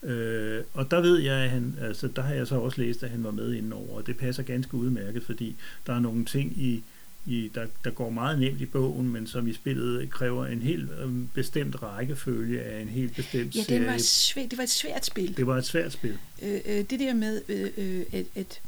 Øh, 0.02 0.64
og 0.74 0.90
der 0.90 1.00
ved 1.00 1.18
jeg, 1.18 1.36
at 1.36 1.50
han, 1.50 1.74
altså, 1.80 2.08
der 2.08 2.22
har 2.22 2.34
jeg 2.34 2.46
så 2.46 2.54
også 2.54 2.80
læst, 2.80 3.02
at 3.02 3.10
han 3.10 3.24
var 3.24 3.30
med 3.30 3.54
indenover, 3.54 3.96
og 3.96 4.06
det 4.06 4.16
passer 4.16 4.42
ganske 4.42 4.74
udmærket, 4.74 5.22
fordi 5.22 5.56
der 5.86 5.92
er 5.92 6.00
nogle 6.00 6.24
ting 6.24 6.58
i, 6.58 6.82
i 7.26 7.50
der, 7.54 7.66
der 7.84 7.90
går 7.90 8.10
meget 8.10 8.38
nemt 8.38 8.60
i 8.60 8.66
bogen, 8.66 9.12
men 9.12 9.26
som 9.26 9.46
i 9.46 9.52
spillet 9.52 10.10
kræver 10.10 10.46
en 10.46 10.62
helt 10.62 10.88
øh, 11.02 11.10
bestemt 11.34 11.82
rækkefølge 11.82 12.62
af 12.62 12.82
en 12.82 12.88
helt 12.88 13.16
bestemt 13.16 13.56
Ja, 13.56 13.62
serie. 13.62 13.80
den 13.80 13.86
var 13.88 13.98
svært, 13.98 14.50
det 14.50 14.58
var 14.58 14.64
et 14.64 14.70
svært 14.70 15.06
spil. 15.06 15.36
Det 15.36 15.46
var 15.46 15.56
et 15.58 15.64
svært 15.66 15.92
spil. 15.92 16.18
Øh, 16.42 16.60
øh, 16.66 16.84
det 16.90 17.00
der 17.00 17.14
med, 17.14 17.42
øh, 17.48 17.70
øh, 17.76 18.02
at, 18.12 18.26
at 18.34 18.60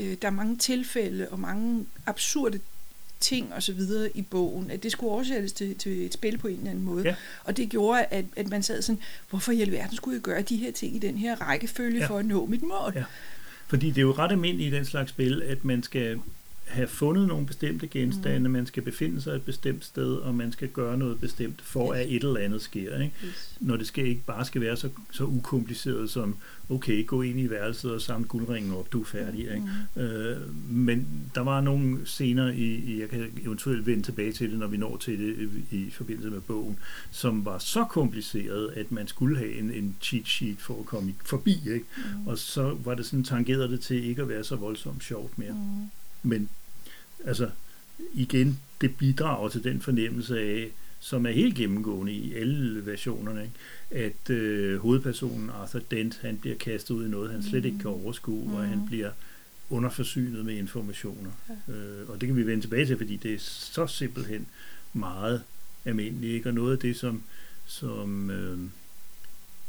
øh, 0.00 0.16
der 0.22 0.28
er 0.28 0.32
mange 0.32 0.56
tilfælde 0.56 1.28
og 1.30 1.40
mange 1.40 1.86
absurde 2.06 2.60
ting 3.20 3.54
og 3.54 3.62
så 3.62 3.72
videre 3.72 4.10
i 4.16 4.22
bogen, 4.22 4.70
at 4.70 4.82
det 4.82 4.92
skulle 4.92 5.10
oversættes 5.12 5.52
til, 5.52 5.74
til 5.74 6.06
et 6.06 6.12
spil 6.14 6.38
på 6.38 6.48
en 6.48 6.56
eller 6.58 6.70
anden 6.70 6.84
måde. 6.84 7.04
Ja. 7.04 7.14
Og 7.44 7.56
det 7.56 7.68
gjorde, 7.70 8.04
at, 8.04 8.24
at 8.36 8.48
man 8.48 8.62
sad 8.62 8.82
sådan, 8.82 9.00
hvorfor 9.30 9.52
i 9.52 9.60
alverden 9.60 9.96
skulle 9.96 10.14
jeg 10.14 10.22
gøre 10.22 10.42
de 10.42 10.56
her 10.56 10.72
ting 10.72 10.96
i 10.96 10.98
den 10.98 11.16
her 11.18 11.36
rækkefølge 11.36 11.98
Ja. 12.00 12.06
for 12.06 12.18
at 12.18 12.26
nå 12.26 12.46
mit 12.46 12.62
mål? 12.62 12.92
Ja. 12.94 13.04
Fordi 13.66 13.88
det 13.88 13.98
er 13.98 14.02
jo 14.02 14.12
ret 14.12 14.30
almindeligt 14.32 14.74
i 14.74 14.76
den 14.76 14.84
slags 14.84 15.10
spil, 15.10 15.42
at 15.42 15.64
man 15.64 15.82
skal 15.82 16.20
have 16.66 16.88
fundet 16.88 17.28
nogle 17.28 17.46
bestemte 17.46 17.86
genstande, 17.86 18.48
mm. 18.48 18.52
man 18.52 18.66
skal 18.66 18.82
befinde 18.82 19.20
sig 19.20 19.34
et 19.34 19.42
bestemt 19.42 19.84
sted, 19.84 20.14
og 20.14 20.34
man 20.34 20.52
skal 20.52 20.68
gøre 20.68 20.98
noget 20.98 21.20
bestemt, 21.20 21.62
for 21.62 21.92
at 21.92 22.06
et 22.08 22.24
eller 22.24 22.40
andet 22.40 22.62
sker. 22.62 23.00
Ikke? 23.00 23.14
Yes. 23.24 23.56
Når 23.60 23.76
det 23.76 23.86
skal 23.86 24.06
ikke 24.06 24.22
bare 24.26 24.44
skal 24.44 24.60
være 24.60 24.76
så, 24.76 24.88
så 25.12 25.24
ukompliceret 25.24 26.10
som, 26.10 26.36
okay, 26.70 27.06
gå 27.06 27.22
ind 27.22 27.40
i 27.40 27.50
værelset 27.50 27.92
og 27.92 28.00
samle 28.00 28.28
guldringen 28.28 28.74
op, 28.74 28.92
du 28.92 29.00
er 29.00 29.04
færdig. 29.04 29.40
Ikke? 29.40 29.62
Mm. 29.96 30.02
Øh, 30.02 30.40
men 30.70 31.06
der 31.34 31.40
var 31.40 31.60
nogle 31.60 32.06
scener, 32.06 32.52
i, 32.52 32.62
i, 32.62 33.00
jeg 33.00 33.08
kan 33.08 33.26
eventuelt 33.44 33.86
vende 33.86 34.02
tilbage 34.02 34.32
til 34.32 34.50
det, 34.50 34.58
når 34.58 34.66
vi 34.66 34.76
når 34.76 34.96
til 34.96 35.18
det 35.18 35.50
i, 35.70 35.76
i 35.76 35.90
forbindelse 35.90 36.30
med 36.30 36.40
bogen, 36.40 36.78
som 37.10 37.44
var 37.44 37.58
så 37.58 37.84
kompliceret, 37.84 38.70
at 38.76 38.92
man 38.92 39.08
skulle 39.08 39.38
have 39.38 39.58
en, 39.58 39.70
en 39.70 39.96
cheat 40.00 40.26
sheet 40.26 40.58
for 40.58 40.80
at 40.80 40.86
komme 40.86 41.14
forbi. 41.24 41.60
Ikke? 41.66 41.84
Mm. 41.96 42.26
Og 42.26 42.38
så 42.38 42.76
var 42.84 42.94
det 42.94 43.06
sådan, 43.06 43.24
tangerede 43.24 43.68
det 43.68 43.80
til 43.80 44.04
ikke 44.04 44.22
at 44.22 44.28
være 44.28 44.44
så 44.44 44.56
voldsomt 44.56 45.04
sjovt 45.04 45.38
mere. 45.38 45.52
Mm. 45.52 45.90
Men 46.24 46.48
altså, 47.24 47.50
igen, 48.14 48.58
det 48.80 48.96
bidrager 48.96 49.48
til 49.48 49.64
den 49.64 49.80
fornemmelse 49.80 50.40
af, 50.40 50.70
som 51.00 51.26
er 51.26 51.30
helt 51.30 51.54
gennemgående 51.54 52.12
i 52.12 52.34
alle 52.34 52.86
versionerne, 52.86 53.42
ikke? 53.42 54.06
at 54.06 54.30
øh, 54.30 54.78
hovedpersonen 54.78 55.50
Arthur 55.50 55.80
Dent, 55.90 56.18
han 56.22 56.38
bliver 56.38 56.56
kastet 56.56 56.94
ud 56.94 57.06
i 57.06 57.08
noget, 57.08 57.32
han 57.32 57.42
slet 57.42 57.64
ikke 57.64 57.78
kan 57.78 57.90
overskue, 57.90 58.48
mm. 58.48 58.54
og 58.54 58.64
han 58.64 58.86
bliver 58.86 59.10
underforsynet 59.70 60.44
med 60.44 60.54
informationer. 60.54 61.30
Ja. 61.48 61.72
Øh, 61.72 62.08
og 62.08 62.20
det 62.20 62.26
kan 62.26 62.36
vi 62.36 62.46
vende 62.46 62.64
tilbage 62.64 62.86
til, 62.86 62.96
fordi 62.96 63.16
det 63.16 63.34
er 63.34 63.38
så 63.38 63.86
simpelthen 63.86 64.46
meget 64.92 65.42
almindeligt, 65.84 66.34
ikke? 66.34 66.48
og 66.48 66.54
noget 66.54 66.72
af 66.72 66.78
det, 66.78 66.96
som, 66.96 67.22
som 67.66 68.30
øh, 68.30 68.58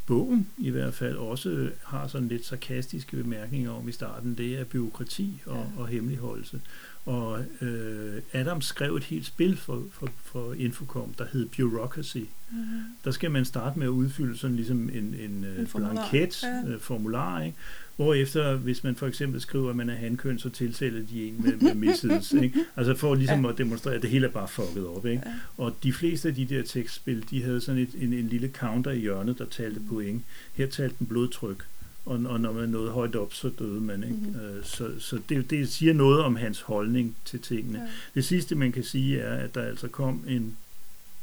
bogen 0.05 0.47
i 0.57 0.69
hvert 0.69 0.93
fald 0.93 1.17
også 1.17 1.69
har 1.83 2.07
sådan 2.07 2.27
lidt 2.27 2.45
sarkastiske 2.45 3.17
bemærkninger 3.17 3.71
om 3.71 3.89
i 3.89 3.91
starten, 3.91 4.37
det 4.37 4.59
er 4.59 4.63
byråkrati 4.63 5.41
og, 5.45 5.67
ja. 5.75 5.81
og 5.81 5.87
hemmeligholdelse. 5.87 6.61
Og 7.05 7.45
øh, 7.61 8.21
Adam 8.33 8.61
skrev 8.61 8.95
et 8.95 9.03
helt 9.03 9.25
spil 9.25 9.57
for, 9.57 9.83
for, 9.91 10.09
for 10.23 10.53
Infocom, 10.53 11.13
der 11.17 11.25
hed 11.33 11.47
Bureaucracy. 11.57 12.17
Mm-hmm. 12.17 12.81
Der 13.03 13.11
skal 13.11 13.31
man 13.31 13.45
starte 13.45 13.79
med 13.79 13.87
at 13.87 13.91
udfylde 13.91 14.37
sådan 14.37 14.55
ligesom 14.55 14.89
en, 14.89 14.89
en, 14.93 15.15
en 15.19 15.43
øh, 15.43 15.67
blanket, 15.75 16.43
ja. 16.43 16.63
øh, 16.67 16.79
formular, 16.79 17.41
ikke? 17.41 17.57
Hvorefter, 17.95 18.55
hvis 18.55 18.83
man 18.83 18.95
for 18.95 19.07
eksempel 19.07 19.41
skriver, 19.41 19.69
at 19.69 19.75
man 19.75 19.89
er 19.89 19.95
hankøn, 19.95 20.39
så 20.39 20.49
tilsætter 20.49 21.01
de 21.09 21.27
en 21.27 21.35
med, 21.43 21.57
med 21.57 21.75
misses, 21.75 22.33
ikke? 22.43 22.59
Altså 22.75 22.95
for 22.95 23.15
ligesom 23.15 23.45
ja. 23.45 23.51
at 23.51 23.57
demonstrere, 23.57 23.95
at 23.95 24.01
det 24.01 24.09
hele 24.09 24.27
er 24.27 24.31
bare 24.31 24.47
fucket 24.47 24.87
op, 24.87 25.05
ikke? 25.05 25.23
Ja. 25.25 25.33
Og 25.57 25.75
de 25.83 25.93
fleste 25.93 26.29
af 26.29 26.35
de 26.35 26.45
der 26.45 26.63
tekstspil, 26.63 27.25
de 27.29 27.43
havde 27.43 27.61
sådan 27.61 27.81
et, 27.81 27.89
en, 27.97 28.13
en 28.13 28.27
lille 28.27 28.47
counter 28.47 28.91
i 28.91 28.99
hjørnet, 28.99 29.37
der 29.37 29.45
talte 29.45 29.79
mm. 29.79 29.87
point. 29.87 30.23
Her 30.53 30.67
talte 30.67 30.95
den 30.99 31.07
blodtryk 31.07 31.65
og, 32.05 32.19
og 32.25 32.39
når 32.39 32.53
man 32.53 32.69
nåede 32.69 32.91
højt 32.91 33.15
op, 33.15 33.33
så 33.33 33.49
døde 33.59 33.81
man. 33.81 34.03
Ikke? 34.03 34.15
Mm-hmm. 34.15 34.63
Så, 34.63 34.91
så 34.99 35.19
det, 35.29 35.49
det 35.49 35.69
siger 35.69 35.93
noget 35.93 36.23
om 36.23 36.35
hans 36.35 36.61
holdning 36.61 37.15
til 37.25 37.41
tingene. 37.41 37.79
Ja. 37.79 37.87
Det 38.13 38.25
sidste, 38.25 38.55
man 38.55 38.71
kan 38.71 38.83
sige, 38.83 39.19
er, 39.19 39.35
at 39.43 39.55
der 39.55 39.61
altså 39.61 39.87
kom 39.87 40.23
en 40.27 40.57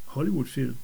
Hollywood-film 0.04 0.76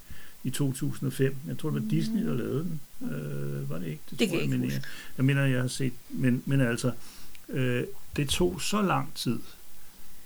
i 0.45 0.51
2005. 0.51 1.37
Jeg 1.47 1.59
tror, 1.59 1.71
det 1.71 1.75
var 1.75 1.81
mm. 1.81 1.89
Disney, 1.89 2.27
der 2.27 2.35
lavede 2.35 2.65
den. 2.65 2.81
Øh, 3.11 3.71
var 3.71 3.79
det 3.79 3.87
ikke? 3.87 4.01
Det, 4.11 4.19
det 4.19 4.29
tror 4.29 4.39
jeg, 4.39 4.49
jeg 4.51 4.63
ikke 4.63 4.75
jeg, 4.75 4.83
jeg 5.17 5.25
mener, 5.25 5.47
jeg 5.47 5.61
har 5.61 5.69
set. 5.69 5.93
Men, 6.11 6.43
men 6.47 6.61
altså, 6.61 6.93
øh, 7.49 7.85
det 8.17 8.29
tog 8.29 8.61
så 8.61 8.83
lang 8.83 9.15
tid, 9.15 9.39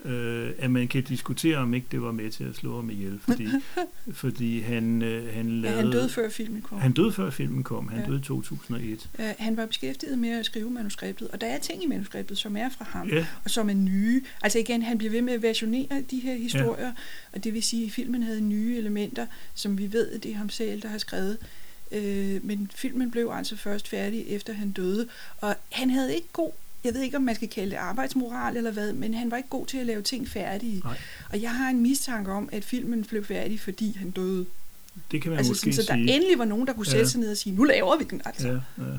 øh, 0.05 0.51
at 0.59 0.71
man 0.71 0.89
kan 0.89 1.03
diskutere, 1.03 1.57
om 1.57 1.75
ikke 1.75 1.87
det 1.91 2.03
var 2.03 2.13
med 2.13 2.31
til 2.31 2.45
at 2.45 2.55
slå 2.55 2.77
ham 2.77 2.91
ihjel, 2.91 3.21
fordi, 3.21 3.49
fordi 4.23 4.61
han, 4.61 5.03
øh, 5.03 5.35
han 5.35 5.51
lavede... 5.51 5.79
Ja, 5.79 5.83
han 5.83 5.93
døde 5.93 6.09
før 6.09 6.29
filmen 6.29 6.63
kom. 6.63 6.79
Han 6.79 6.93
døde 6.93 7.13
før 7.13 7.31
filmen 7.31 7.63
kom. 7.63 7.89
Han 7.89 8.01
ja. 8.01 8.07
døde 8.07 8.19
i 8.19 8.23
2001. 8.23 9.09
Uh, 9.19 9.25
han 9.39 9.57
var 9.57 9.67
beskæftiget 9.67 10.19
med 10.19 10.31
at 10.31 10.47
skrive 10.47 10.71
manuskriptet, 10.71 11.29
og 11.29 11.41
der 11.41 11.47
er 11.47 11.59
ting 11.59 11.85
i 11.85 11.87
manuskriptet, 11.87 12.39
som 12.39 12.57
er 12.57 12.69
fra 12.69 12.85
ham, 12.85 13.09
ja. 13.09 13.27
og 13.45 13.51
som 13.51 13.71
er 13.71 13.75
nye. 13.75 14.23
Altså 14.43 14.59
igen, 14.59 14.83
han 14.83 14.99
bliver 14.99 15.11
ved 15.11 15.23
med 15.23 15.33
at 15.33 15.43
versionere 15.43 16.03
de 16.11 16.19
her 16.21 16.35
historier, 16.35 16.87
ja. 16.87 16.93
og 17.33 17.45
det 17.45 17.55
vil 17.55 17.63
sige, 17.63 17.87
at 17.87 17.93
filmen 17.93 18.23
havde 18.23 18.41
nye 18.41 18.77
elementer, 18.77 19.27
som 19.55 19.79
vi 19.79 19.93
ved, 19.93 20.11
at 20.11 20.23
det 20.23 20.31
er 20.31 20.37
ham 20.37 20.49
selv, 20.49 20.83
der 20.83 20.89
har 20.89 20.99
skrevet. 20.99 21.39
Uh, 21.91 22.47
men 22.47 22.71
filmen 22.75 23.11
blev 23.11 23.31
altså 23.35 23.57
først 23.57 23.89
færdig, 23.89 24.27
efter 24.29 24.53
han 24.53 24.71
døde, 24.71 25.09
og 25.41 25.57
han 25.71 25.91
havde 25.91 26.15
ikke 26.15 26.29
god 26.33 26.53
jeg 26.85 26.95
ved 26.95 27.01
ikke, 27.01 27.17
om 27.17 27.23
man 27.23 27.35
skal 27.35 27.49
kalde 27.49 27.71
det 27.71 27.77
arbejdsmoral 27.77 28.57
eller 28.57 28.71
hvad, 28.71 28.93
men 28.93 29.15
han 29.15 29.31
var 29.31 29.37
ikke 29.37 29.49
god 29.49 29.67
til 29.67 29.79
at 29.79 29.87
lave 29.87 30.03
ting 30.03 30.29
færdige. 30.29 30.81
Nej. 30.85 30.99
Og 31.33 31.43
jeg 31.43 31.51
har 31.51 31.71
en 31.71 31.81
mistanke 31.81 32.31
om, 32.31 32.49
at 32.53 32.65
filmen 32.65 33.05
blev 33.05 33.25
færdig, 33.25 33.61
fordi 33.61 33.97
han 33.99 34.11
døde. 34.11 34.47
Det 35.11 35.23
kan 35.23 35.31
man 35.31 35.39
altså, 35.39 35.51
måske 35.51 35.73
sådan, 35.73 35.87
Så 35.87 35.93
der 35.93 36.15
endelig 36.15 36.39
var 36.39 36.45
nogen, 36.45 36.67
der 36.67 36.73
kunne 36.73 36.87
sætte 36.87 36.99
ja. 36.99 37.07
sig 37.07 37.21
ned 37.21 37.31
og 37.31 37.37
sige, 37.37 37.57
nu 37.57 37.65
laver 37.65 37.99
vi 37.99 38.05
den 38.05 38.23
altså. 38.25 38.49
Ja, 38.49 38.55
ja. 38.79 38.99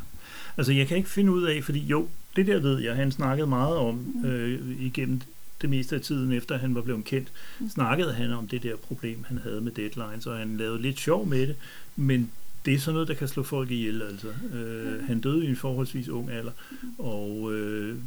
Altså 0.58 0.72
jeg 0.72 0.88
kan 0.88 0.98
ikke 0.98 1.10
finde 1.10 1.32
ud 1.32 1.44
af, 1.44 1.63
fordi 1.63 1.80
jo, 1.80 2.08
det 2.36 2.48
der 2.48 2.60
ved 2.60 2.80
jeg, 2.80 2.96
han 2.96 3.12
snakkede 3.12 3.48
meget 3.48 3.78
om 3.78 3.96
mm. 3.96 4.25
øh, 4.25 4.82
igennem 4.82 5.22
det 5.62 5.70
meste 5.70 5.96
af 5.96 6.02
tiden 6.02 6.32
efter 6.32 6.58
han 6.58 6.75
var 6.75 6.82
blevet 6.82 7.06
kendt, 7.06 7.32
mm. 7.60 7.70
snakkede 7.70 8.13
han 8.13 8.32
om 8.32 8.48
det 8.48 8.63
der 8.63 8.75
problem, 8.75 9.25
han 9.28 9.38
havde 9.38 9.62
med 9.62 9.72
deadlines, 9.72 10.28
og 10.28 10.38
han 10.38 10.58
lavede 10.58 10.82
lidt 10.82 11.00
sjov 11.00 11.25
med 11.28 11.48
det, 11.48 11.56
men 11.96 12.32
det 12.65 12.74
er 12.74 12.79
sådan 12.79 12.93
noget, 12.93 13.08
der 13.08 13.13
kan 13.13 13.27
slå 13.27 13.43
folk 13.43 13.72
ihjel. 13.72 14.01
Altså. 14.01 14.27
Øh, 14.53 15.00
mm. 15.00 15.05
Han 15.05 15.20
døde 15.20 15.46
i 15.46 15.50
en 15.50 15.55
forholdsvis 15.55 16.10
ung 16.10 16.32
alder, 16.32 16.51
og 16.98 17.53
øh, 17.53 17.98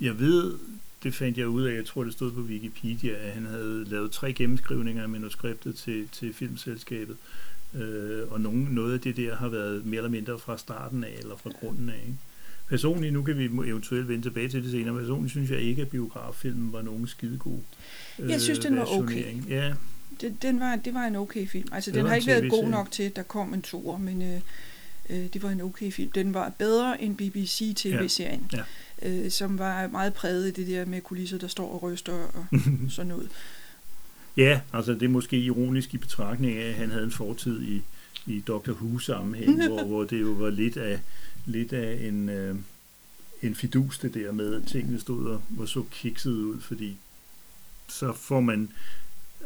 jeg 0.00 0.18
ved, 0.18 0.54
det 1.02 1.14
fandt 1.14 1.38
jeg 1.38 1.48
ud 1.48 1.62
af, 1.62 1.74
jeg 1.74 1.86
tror 1.86 2.04
det 2.04 2.12
stod 2.12 2.32
på 2.32 2.40
Wikipedia, 2.40 3.12
at 3.12 3.32
han 3.32 3.46
havde 3.46 3.84
lavet 3.84 4.10
tre 4.10 4.32
gennemskrivninger 4.32 5.02
af 5.02 5.08
manuskriptet 5.08 5.74
til, 5.74 6.08
til 6.12 6.34
filmselskabet. 6.34 7.16
Øh, 7.74 8.22
og 8.30 8.40
nogen, 8.40 8.68
noget 8.70 8.92
af 8.92 9.00
det 9.00 9.16
der 9.16 9.36
har 9.36 9.48
været 9.48 9.86
mere 9.86 9.98
eller 9.98 10.10
mindre 10.10 10.38
fra 10.38 10.58
starten 10.58 11.04
af, 11.04 11.14
eller 11.18 11.36
fra 11.36 11.50
grunden 11.50 11.88
af. 11.88 12.02
Ikke? 12.06 12.18
Personligt, 12.68 13.12
nu 13.12 13.22
kan 13.22 13.38
vi 13.38 13.44
eventuelt 13.44 14.08
vende 14.08 14.22
tilbage 14.22 14.48
til 14.48 14.62
det 14.62 14.70
senere, 14.70 14.94
personligt 14.94 15.30
synes 15.30 15.50
jeg 15.50 15.60
ikke, 15.60 15.82
at 15.82 15.88
biograffilmen 15.88 16.72
var 16.72 16.82
nogen 16.82 17.06
skidegod 17.06 17.60
øh, 18.18 18.30
Jeg 18.30 18.40
synes, 18.40 18.58
den 18.58 18.76
var 18.76 18.98
okay. 18.98 19.34
Ja, 19.48 19.74
det, 20.20 20.42
den 20.42 20.60
var, 20.60 20.76
det 20.76 20.94
var 20.94 21.04
en 21.04 21.16
okay 21.16 21.48
film. 21.48 21.68
Altså, 21.72 21.90
den 21.90 22.06
har 22.06 22.14
ikke 22.14 22.26
været 22.26 22.50
god 22.50 22.68
nok 22.68 22.90
til, 22.90 23.02
at 23.02 23.16
der 23.16 23.22
kom 23.22 23.54
en 23.54 23.62
toer, 23.62 23.98
men 23.98 24.22
øh, 24.22 24.40
øh, 25.10 25.26
det 25.32 25.42
var 25.42 25.50
en 25.50 25.60
okay 25.60 25.92
film. 25.92 26.10
Den 26.10 26.34
var 26.34 26.52
bedre 26.58 27.02
end 27.02 27.16
BBC-tv-serien, 27.16 28.50
ja. 28.52 28.62
ja. 29.02 29.24
øh, 29.24 29.30
som 29.30 29.58
var 29.58 29.86
meget 29.86 30.14
præget 30.14 30.48
i 30.48 30.50
det 30.50 30.66
der 30.66 30.84
med 30.84 31.00
kulisser, 31.00 31.38
der 31.38 31.48
står 31.48 31.72
og 31.72 31.82
ryster 31.82 32.12
og 32.12 32.46
sådan 32.90 33.08
noget. 33.08 33.28
Ja, 34.36 34.60
altså 34.72 34.92
det 34.92 35.02
er 35.02 35.08
måske 35.08 35.38
ironisk 35.38 35.94
i 35.94 35.98
betragtning 35.98 36.56
af, 36.56 36.68
at 36.68 36.74
han 36.74 36.90
havde 36.90 37.04
en 37.04 37.10
fortid 37.10 37.62
i, 37.62 37.82
i 38.26 38.40
Doctor 38.40 38.72
Who-sammenhæng, 38.72 39.66
hvor, 39.68 39.84
hvor 39.84 40.04
det 40.04 40.20
jo 40.20 40.30
var 40.30 40.50
lidt 40.50 40.76
af, 40.76 41.00
lidt 41.46 41.72
af 41.72 42.06
en, 42.08 42.28
øh, 42.28 42.56
en 43.42 43.54
fidus 43.54 43.98
det 43.98 44.14
der 44.14 44.32
med, 44.32 44.54
at 44.54 44.62
tingene 44.66 45.00
stod 45.00 45.26
og 45.26 45.42
var 45.48 45.66
så 45.66 45.84
kikset 45.90 46.32
ud, 46.32 46.60
fordi 46.60 46.96
så 47.88 48.12
får 48.12 48.40
man 48.40 48.68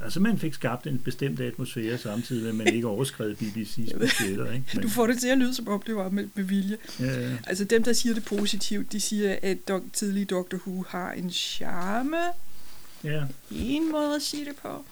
Altså 0.03 0.21
man 0.21 0.39
fik 0.39 0.55
skabt 0.55 0.87
en 0.87 0.99
bestemt 0.99 1.41
atmosfære 1.41 1.99
samtidig 1.99 2.43
med, 2.43 2.51
at 2.51 2.55
man 2.55 2.75
ikke 2.75 2.87
overskred 2.87 3.35
BBC's 3.35 3.99
budgetter. 3.99 4.53
Ikke? 4.53 4.65
Men... 4.75 4.83
Du 4.83 4.89
får 4.89 5.07
det 5.07 5.21
til 5.21 5.29
at 5.29 5.39
lyde 5.39 5.55
som 5.55 5.69
om, 5.69 5.83
det 5.87 5.97
var 5.97 6.09
med, 6.09 6.29
med 6.35 6.45
vilje. 6.45 6.77
Ja, 7.01 7.21
ja. 7.21 7.37
Altså 7.47 7.65
dem, 7.65 7.83
der 7.85 7.93
siger 7.93 8.15
det 8.15 8.25
positivt, 8.25 8.93
de 8.93 9.01
siger, 9.01 9.37
at 9.43 9.59
dok- 9.71 9.93
tidlige 9.93 10.25
Doctor 10.25 10.59
Who 10.67 10.85
har 10.89 11.13
en 11.13 11.31
charme. 11.31 12.17
Ja. 13.05 13.25
En 13.51 13.91
måde 13.91 14.15
at 14.15 14.23
sige 14.23 14.45
det 14.45 14.57
på. 14.63 14.85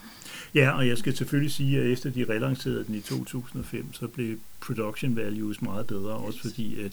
Ja, 0.55 0.71
og 0.71 0.89
jeg 0.89 0.99
skal 0.99 1.17
selvfølgelig 1.17 1.53
sige, 1.53 1.81
at 1.81 1.87
efter 1.87 2.11
de 2.11 2.27
relancerede 2.29 2.85
den 2.85 2.95
i 2.95 3.01
2005, 3.01 3.93
så 3.93 4.07
blev 4.07 4.39
production 4.61 5.17
values 5.17 5.63
meget 5.63 5.87
bedre, 5.87 6.13
også 6.13 6.41
fordi 6.41 6.81
at 6.81 6.93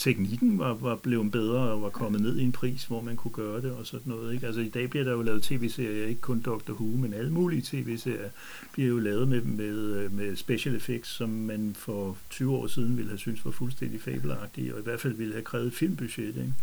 teknikken 0.00 0.58
var, 0.58 0.74
var 0.74 0.96
blevet 0.96 1.32
bedre 1.32 1.58
og 1.58 1.82
var 1.82 1.88
kommet 1.88 2.20
ned 2.20 2.38
i 2.38 2.42
en 2.42 2.52
pris, 2.52 2.84
hvor 2.84 3.02
man 3.02 3.16
kunne 3.16 3.32
gøre 3.32 3.62
det 3.62 3.72
og 3.72 3.86
sådan 3.86 4.12
noget. 4.12 4.34
Ikke? 4.34 4.46
Altså 4.46 4.60
i 4.60 4.68
dag 4.68 4.90
bliver 4.90 5.04
der 5.04 5.12
jo 5.12 5.22
lavet 5.22 5.42
tv-serier, 5.42 6.06
ikke 6.06 6.20
kun 6.20 6.40
Doctor 6.40 6.72
Who, 6.72 6.96
men 6.96 7.14
alle 7.14 7.30
mulige 7.30 7.62
tv-serier 7.62 8.28
bliver 8.72 8.88
jo 8.88 8.98
lavet 8.98 9.28
med, 9.28 9.40
med, 9.40 10.08
med 10.08 10.36
special 10.36 10.76
effects, 10.76 11.10
som 11.10 11.28
man 11.28 11.74
for 11.78 12.16
20 12.30 12.56
år 12.56 12.66
siden 12.66 12.96
ville 12.96 13.08
have 13.08 13.18
syntes 13.18 13.44
var 13.44 13.50
fuldstændig 13.50 14.00
fabelagtige, 14.00 14.74
og 14.74 14.80
i 14.80 14.82
hvert 14.82 15.00
fald 15.00 15.14
ville 15.14 15.32
have 15.32 15.44
krævet 15.44 15.72
filmbudget. 15.72 16.36
Ikke? 16.36 16.54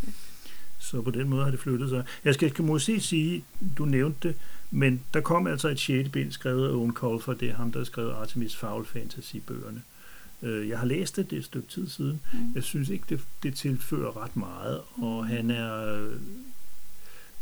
Så 0.79 1.01
på 1.01 1.11
den 1.11 1.29
måde 1.29 1.43
har 1.43 1.51
det 1.51 1.59
flyttet 1.59 1.89
sig. 1.89 2.03
Jeg 2.25 2.33
skal 2.33 2.63
måske 2.63 2.99
sige, 2.99 3.43
du 3.77 3.85
nævnte 3.85 4.27
det, 4.27 4.35
men 4.71 5.03
der 5.13 5.21
kom 5.21 5.47
altså 5.47 5.69
et 5.69 5.79
6. 5.79 6.09
bind 6.09 6.31
skrevet 6.31 6.67
af 6.67 6.71
Owen 6.71 6.93
Colfer, 6.93 7.33
det 7.33 7.49
er 7.49 7.55
ham, 7.55 7.71
der 7.71 7.79
har 7.79 7.85
skrevet 7.85 8.11
Artemis 8.11 8.55
Fowl 8.55 8.85
Fantasy-bøgerne. 8.85 9.77
Øh, 9.77 9.96
jeg 10.41 10.79
har 10.79 10.85
læst 10.85 11.15
det, 11.15 11.29
det 11.29 11.35
er 11.35 11.39
et 11.39 11.45
stykke 11.45 11.67
tid 11.67 11.89
siden. 11.89 12.21
Mm. 12.33 12.39
Jeg 12.55 12.63
synes 12.63 12.89
ikke, 12.89 13.05
det, 13.09 13.21
det 13.43 13.55
tilfører 13.55 14.23
ret 14.23 14.35
meget, 14.35 14.81
og 14.95 15.23
mm. 15.23 15.29
han 15.29 15.51
er 15.51 15.93
øh, 15.95 16.15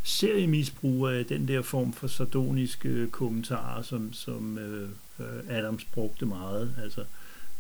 seriemisbruger 0.04 1.10
af 1.10 1.26
den 1.26 1.48
der 1.48 1.62
form 1.62 1.94
for 1.94 2.08
sardoniske 2.08 3.08
kommentarer, 3.12 3.82
som, 3.82 4.14
som 4.14 4.58
øh, 4.58 4.90
øh, 5.20 5.26
Adams 5.50 5.86
brugte 5.86 6.26
meget, 6.26 6.76
altså, 6.84 7.04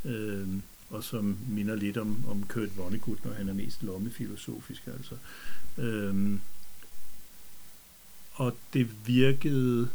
øh, 0.06 0.48
og 0.89 1.04
som 1.04 1.38
minder 1.50 1.75
lidt 1.75 1.98
om, 1.98 2.24
om 2.27 2.44
Kurt 2.44 2.77
Vonnegut, 2.77 3.25
når 3.25 3.34
han 3.34 3.50
er 3.50 3.54
mest 3.54 3.84
lommefilosofisk. 3.84 4.88
Altså. 4.88 5.15
Øh, 5.77 6.39
og 8.34 8.58
det 8.74 9.08
virkede 9.08 9.89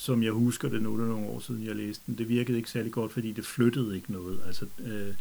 som 0.00 0.22
jeg 0.22 0.32
husker 0.32 0.68
det 0.68 0.82
nu, 0.82 0.96
det 0.96 1.04
er 1.04 1.08
nogle 1.08 1.26
år 1.26 1.40
siden, 1.40 1.66
jeg 1.66 1.76
læste 1.76 2.02
den, 2.06 2.18
det 2.18 2.28
virkede 2.28 2.58
ikke 2.58 2.70
særlig 2.70 2.92
godt, 2.92 3.12
fordi 3.12 3.32
det 3.32 3.46
flyttede 3.46 3.96
ikke 3.96 4.12
noget. 4.12 4.40
Altså, 4.46 4.66
øh, 4.78 5.14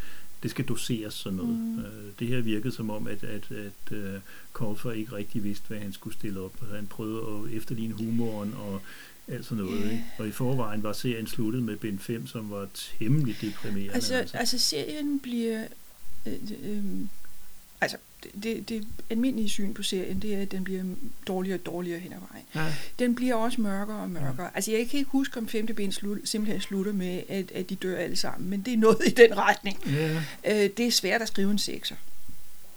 det 0.44 0.52
skal 0.52 0.66
doseres 0.66 1.14
sådan 1.14 1.38
noget. 1.38 1.60
Mm. 1.60 1.80
Øh, 1.80 2.12
det 2.20 2.28
her 2.28 2.42
virkede 2.42 2.74
som 2.74 2.90
om, 2.90 3.08
at, 3.08 3.24
at, 3.24 3.52
at 3.52 3.92
uh, 3.92 4.22
Kolfer 4.54 4.92
ikke 4.92 5.16
rigtig 5.16 5.44
vidste, 5.44 5.68
hvad 5.68 5.78
han 5.80 5.94
skulle 5.94 6.14
stille 6.14 6.40
op. 6.40 6.54
Altså, 6.62 6.76
han 6.76 6.88
prøvede 6.88 7.48
at 7.50 7.58
efterligne 7.58 7.94
humoren 7.94 8.54
og 8.54 8.82
alt 9.28 9.46
sådan 9.46 9.64
noget. 9.64 9.80
Yeah. 9.82 9.92
Ikke? 9.92 10.06
Og 10.20 10.28
i 10.28 10.32
forvejen 10.32 10.84
var 10.84 10.94
serien 10.94 11.28
sluttet 11.28 11.64
med 11.64 11.78
Ben 11.78 12.00
5, 12.00 12.28
som 12.28 12.52
var 12.52 12.68
temmelig 12.74 13.36
deprimerende. 13.42 13.94
Altså, 13.94 14.14
altså. 14.16 14.38
altså 14.38 14.60
serien 14.60 15.20
bliver... 15.20 15.68
Øh, 16.26 16.34
øh, 16.64 16.84
altså, 17.82 17.98
det, 18.44 18.70
det 18.70 18.88
almindelige 19.10 19.50
syn 19.50 19.74
på 19.74 19.84
serien, 19.84 20.22
det 20.22 20.36
er, 20.36 20.42
at 20.42 20.52
den 20.52 20.64
bliver 20.64 20.84
dårligere 21.28 21.60
og 21.60 21.66
dårligere 21.66 22.00
hen 22.00 22.14
ad 22.14 22.20
vejen. 22.32 22.46
Ja. 22.56 22.74
Den 23.00 23.16
bliver 23.16 23.36
også 23.36 23.62
mørkere 23.62 23.98
og 23.98 24.10
mørkere. 24.10 24.46
Ja. 24.46 24.50
Altså, 24.56 24.72
jeg 24.72 24.90
kan 24.90 24.98
ikke 24.98 25.12
huske, 25.12 25.38
om 25.38 25.48
femte 25.48 25.74
ben 25.74 25.92
slut, 25.92 26.18
simpelthen 26.24 26.62
slutter 26.62 26.94
med, 26.94 27.22
at, 27.30 27.52
at 27.52 27.70
de 27.70 27.76
dør 27.76 27.98
alle 27.98 28.16
sammen, 28.16 28.50
men 28.50 28.62
det 28.62 28.74
er 28.74 28.78
noget 28.78 29.08
i 29.08 29.10
den 29.10 29.38
retning. 29.38 29.80
Ja. 29.86 30.16
Øh, 30.46 30.70
det 30.78 30.88
er 30.88 30.92
svært 30.92 31.22
at 31.22 31.28
skrive 31.28 31.52
en 31.52 31.60
sekser 31.60 31.96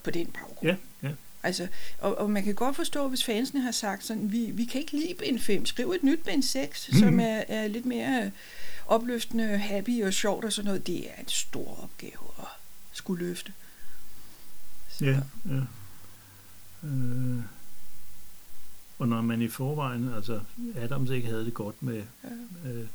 på 0.02 0.10
den 0.10 0.26
baggrund. 0.26 0.70
Ja, 0.70 0.76
ja. 1.08 1.14
Altså, 1.42 1.66
og, 1.98 2.18
og 2.18 2.30
man 2.30 2.44
kan 2.44 2.54
godt 2.54 2.76
forstå, 2.76 3.08
hvis 3.08 3.24
fansene 3.24 3.60
har 3.60 3.70
sagt 3.70 4.04
sådan, 4.04 4.32
vi, 4.32 4.50
vi 4.50 4.64
kan 4.64 4.80
ikke 4.80 4.92
lide 4.92 5.14
Ben 5.14 5.38
5, 5.38 5.66
skriv 5.66 5.90
et 5.90 6.02
nyt 6.02 6.24
Ben 6.24 6.42
6, 6.42 6.88
mm-hmm. 6.88 7.00
som 7.00 7.20
er, 7.20 7.42
er 7.48 7.68
lidt 7.68 7.86
mere 7.86 8.30
opløftende, 8.86 9.58
happy 9.58 10.04
og 10.04 10.12
sjovt 10.12 10.44
og 10.44 10.52
sådan 10.52 10.66
noget. 10.66 10.86
Det 10.86 10.98
er 10.98 11.20
en 11.20 11.28
stor 11.28 11.80
opgave 11.82 12.28
at 12.38 12.44
skulle 12.92 13.26
løfte. 13.26 13.52
Ja, 15.00 15.20
ja. 15.48 15.60
Øh, 16.84 17.42
og 18.98 19.08
når 19.08 19.22
man 19.22 19.42
i 19.42 19.48
forvejen, 19.48 20.08
altså 20.14 20.40
Adams 20.76 21.10
ikke 21.10 21.28
havde 21.28 21.44
det 21.44 21.54
godt 21.54 21.82
med, 21.82 22.02
ja. 22.24 22.70
øh, 22.70 22.86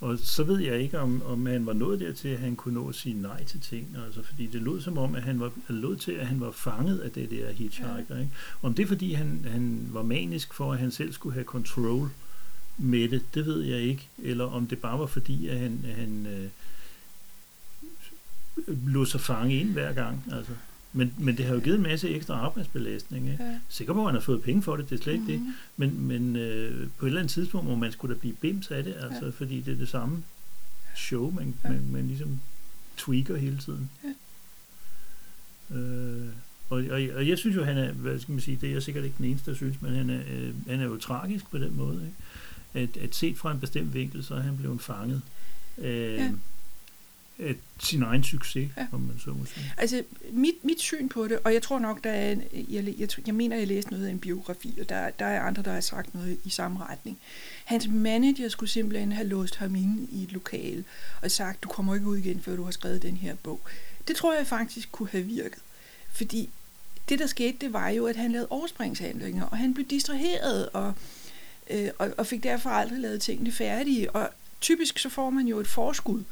og 0.00 0.18
så 0.18 0.44
ved 0.44 0.58
jeg 0.58 0.80
ikke, 0.80 0.98
om, 0.98 1.22
om 1.22 1.46
han 1.46 1.66
var 1.66 1.72
nået 1.72 2.00
dertil, 2.00 2.28
at 2.28 2.38
han 2.38 2.56
kunne 2.56 2.74
nå 2.74 2.88
at 2.88 2.94
sige 2.94 3.20
nej 3.22 3.44
til 3.44 3.60
ting. 3.60 3.96
Altså, 4.06 4.22
fordi 4.22 4.46
det 4.46 4.62
lød 4.62 4.80
som 4.80 4.98
om, 4.98 5.14
at 5.14 5.22
han 5.22 5.40
var 5.40 5.52
lød 5.68 5.96
til, 5.96 6.12
at 6.12 6.26
han 6.26 6.40
var 6.40 6.50
fanget 6.50 6.98
af 6.98 7.10
det 7.10 7.30
der 7.30 7.52
hitchhiker. 7.52 8.14
Ja. 8.14 8.18
Ikke? 8.20 8.32
Om 8.62 8.74
det 8.74 8.82
er, 8.82 8.86
fordi 8.86 9.12
han, 9.12 9.46
han 9.50 9.88
var 9.90 10.02
manisk 10.02 10.54
for, 10.54 10.72
at 10.72 10.78
han 10.78 10.90
selv 10.90 11.12
skulle 11.12 11.32
have 11.32 11.44
control 11.44 12.10
med 12.76 13.08
det, 13.08 13.34
det 13.34 13.46
ved 13.46 13.62
jeg 13.62 13.80
ikke. 13.80 14.08
Eller 14.18 14.44
om 14.44 14.66
det 14.66 14.78
bare 14.78 14.98
var 14.98 15.06
fordi, 15.06 15.48
at 15.48 15.58
han, 15.58 15.84
han 15.96 16.26
øh, 16.26 16.50
lå 18.66 19.04
sig 19.04 19.20
fange 19.20 19.60
ind 19.60 19.72
hver 19.72 19.92
gang. 19.92 20.24
Altså. 20.32 20.52
Men, 20.92 21.14
men 21.18 21.36
det 21.36 21.44
har 21.44 21.54
jo 21.54 21.60
givet 21.60 21.76
en 21.76 21.82
masse 21.82 22.08
ekstra 22.08 22.34
arbejdsbelastning. 22.34 23.30
Ikke? 23.30 23.44
Ja. 23.44 23.58
Sikker 23.68 23.92
på, 23.92 24.00
at 24.00 24.06
han 24.06 24.14
har 24.14 24.20
fået 24.20 24.42
penge 24.42 24.62
for 24.62 24.76
det, 24.76 24.90
det 24.90 24.98
er 24.98 25.02
slet 25.02 25.12
ikke 25.12 25.24
mm-hmm. 25.24 25.46
det. 25.46 25.54
Men, 25.76 26.06
men 26.06 26.36
øh, 26.36 26.88
på 26.98 27.06
et 27.06 27.08
eller 27.08 27.20
andet 27.20 27.32
tidspunkt 27.32 27.68
må 27.68 27.74
man 27.74 27.92
skulle 27.92 28.14
da 28.14 28.18
blive 28.18 28.34
bims 28.34 28.70
af 28.70 28.84
det, 28.84 28.94
altså, 29.00 29.24
ja. 29.24 29.30
fordi 29.30 29.60
det 29.60 29.72
er 29.72 29.78
det 29.78 29.88
samme 29.88 30.24
show, 30.96 31.30
man, 31.30 31.54
ja. 31.64 31.68
man, 31.68 31.88
man 31.92 32.06
ligesom 32.06 32.40
tweaker 32.96 33.36
hele 33.36 33.58
tiden. 33.58 33.90
Ja. 34.04 34.08
Øh, 35.76 36.28
og, 36.70 36.84
og, 36.90 37.00
og 37.14 37.28
jeg 37.28 37.38
synes 37.38 37.56
jo, 37.56 37.64
han 37.64 37.78
er, 37.78 37.92
hvad 37.92 38.18
skal 38.18 38.32
man 38.32 38.40
sige, 38.40 38.58
det 38.60 38.68
er 38.68 38.72
jeg 38.72 38.82
sikkert 38.82 39.04
ikke 39.04 39.16
den 39.18 39.24
eneste, 39.24 39.50
der 39.50 39.56
synes, 39.56 39.82
men 39.82 39.94
han 39.94 40.10
er, 40.10 40.20
øh, 40.30 40.54
han 40.66 40.80
er 40.80 40.84
jo 40.84 40.96
tragisk 40.96 41.50
på 41.50 41.58
den 41.58 41.76
måde. 41.76 42.02
Ikke? 42.74 42.92
At, 42.92 43.02
at 43.02 43.14
set 43.14 43.38
fra 43.38 43.52
en 43.52 43.60
bestemt 43.60 43.94
vinkel, 43.94 44.24
så 44.24 44.34
er 44.34 44.40
han 44.40 44.56
blevet 44.56 44.80
fanget. 44.80 45.22
Øh, 45.78 46.14
ja 46.14 46.30
at 47.38 47.56
sin 47.78 48.02
egen 48.02 48.24
succes, 48.24 48.70
ja. 48.76 48.86
om 48.92 49.00
man 49.00 49.20
så 49.24 49.30
må 49.30 49.44
sige. 49.44 49.72
Altså, 49.76 50.02
mit, 50.32 50.54
mit 50.62 50.80
syn 50.80 51.08
på 51.08 51.28
det, 51.28 51.38
og 51.44 51.52
jeg 51.54 51.62
tror 51.62 51.78
nok, 51.78 52.04
der 52.04 52.10
er, 52.10 52.32
en, 52.32 52.42
jeg, 52.52 52.94
jeg, 52.98 53.08
jeg 53.26 53.34
mener, 53.34 53.56
jeg 53.56 53.66
læste 53.66 53.90
noget 53.90 54.06
af 54.06 54.10
en 54.10 54.18
biografi, 54.18 54.78
og 54.80 54.88
der, 54.88 55.10
der 55.10 55.26
er 55.26 55.42
andre, 55.42 55.62
der 55.62 55.72
har 55.72 55.80
sagt 55.80 56.14
noget 56.14 56.38
i 56.44 56.50
samme 56.50 56.84
retning. 56.84 57.18
Hans 57.64 57.88
manager 57.88 58.48
skulle 58.48 58.70
simpelthen 58.70 59.12
have 59.12 59.28
låst 59.28 59.56
ham 59.56 59.74
inde 59.74 60.06
i 60.12 60.22
et 60.22 60.32
lokal 60.32 60.84
og 61.22 61.30
sagt, 61.30 61.62
du 61.62 61.68
kommer 61.68 61.94
ikke 61.94 62.06
ud 62.06 62.16
igen, 62.16 62.40
før 62.40 62.56
du 62.56 62.64
har 62.64 62.70
skrevet 62.70 63.02
den 63.02 63.16
her 63.16 63.34
bog. 63.42 63.60
Det 64.08 64.16
tror 64.16 64.34
jeg 64.34 64.46
faktisk 64.46 64.92
kunne 64.92 65.08
have 65.08 65.24
virket. 65.24 65.62
Fordi 66.12 66.50
det, 67.08 67.18
der 67.18 67.26
skete, 67.26 67.58
det 67.60 67.72
var 67.72 67.88
jo, 67.88 68.06
at 68.06 68.16
han 68.16 68.32
lavede 68.32 68.48
overspringshandlinger, 68.50 69.44
og 69.44 69.58
han 69.58 69.74
blev 69.74 69.86
distraheret, 69.86 70.68
og, 70.68 70.92
øh, 71.70 71.88
og, 71.98 72.10
og 72.18 72.26
fik 72.26 72.42
derfor 72.42 72.70
aldrig 72.70 72.98
lavet 72.98 73.22
tingene 73.22 73.52
færdige. 73.52 74.10
Og 74.10 74.30
typisk 74.60 74.98
så 74.98 75.08
får 75.08 75.30
man 75.30 75.46
jo 75.46 75.60
et 75.60 75.68
forskud 75.68 76.20
Øh, 76.20 76.24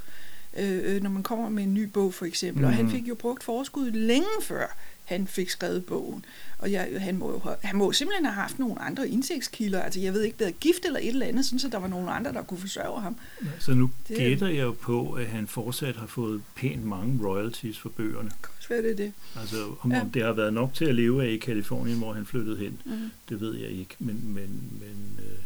øh, 0.58 1.02
når 1.02 1.10
man 1.10 1.22
kommer 1.22 1.48
med 1.48 1.62
en 1.62 1.74
ny 1.74 1.82
bog 1.82 2.14
for 2.14 2.24
eksempel. 2.24 2.60
Mm. 2.62 2.68
Og 2.68 2.74
han 2.74 2.84
mhm. 2.84 2.94
fik 2.94 3.08
jo 3.08 3.14
brugt 3.14 3.44
forskud 3.44 3.90
længe 3.90 4.28
før 4.42 4.76
han 5.06 5.26
fik 5.26 5.50
skrevet 5.50 5.84
bogen. 5.84 6.24
Og 6.58 6.72
jeg, 6.72 6.88
han, 6.98 7.16
må 7.16 7.30
jo, 7.30 7.54
han 7.62 7.76
må 7.76 7.92
simpelthen 7.92 8.24
have 8.24 8.34
haft 8.34 8.58
nogle 8.58 8.82
andre 8.82 9.08
indtægtskilder. 9.08 9.82
Altså 9.82 10.00
jeg 10.00 10.12
ved 10.12 10.22
ikke, 10.22 10.40
været 10.40 10.60
gift 10.60 10.84
eller 10.84 11.00
et 11.00 11.08
eller 11.08 11.26
andet, 11.26 11.44
sådan 11.44 11.58
så 11.58 11.68
der 11.68 11.78
var 11.78 11.88
nogle 11.88 12.10
andre, 12.10 12.32
der 12.32 12.42
kunne 12.42 12.60
forsørge 12.60 13.00
ham. 13.00 13.16
Ja, 13.44 13.48
så 13.58 13.74
nu 13.74 13.90
det, 14.08 14.16
gætter 14.16 14.48
jeg 14.48 14.62
jo 14.62 14.72
på, 14.72 15.12
at 15.12 15.26
han 15.26 15.46
fortsat 15.46 15.96
har 15.96 16.06
fået 16.06 16.42
pænt 16.56 16.84
mange 16.84 17.28
royalties 17.28 17.78
for 17.78 17.88
bøgerne. 17.88 18.30
Også 18.56 18.82
det 18.82 18.98
det. 18.98 19.12
Altså 19.40 19.56
om, 19.80 19.92
ja. 19.92 20.00
om 20.00 20.10
det 20.10 20.22
har 20.22 20.32
været 20.32 20.52
nok 20.52 20.74
til 20.74 20.84
at 20.84 20.94
leve 20.94 21.24
af 21.24 21.30
i 21.30 21.36
Kalifornien, 21.36 21.98
hvor 21.98 22.12
han 22.12 22.26
flyttede 22.26 22.56
hen, 22.56 22.80
mm. 22.84 23.10
det 23.28 23.40
ved 23.40 23.54
jeg 23.54 23.70
ikke. 23.70 23.94
Men, 23.98 24.20
men, 24.24 24.62
men 24.80 25.18
øh, 25.18 25.38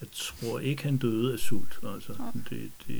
jeg 0.00 0.08
tror 0.12 0.58
ikke, 0.60 0.82
han 0.82 0.96
døde 0.96 1.32
af 1.32 1.38
sult. 1.38 1.78
Altså, 1.94 2.12
ja. 2.18 2.54
det, 2.56 2.70
det... 2.86 2.96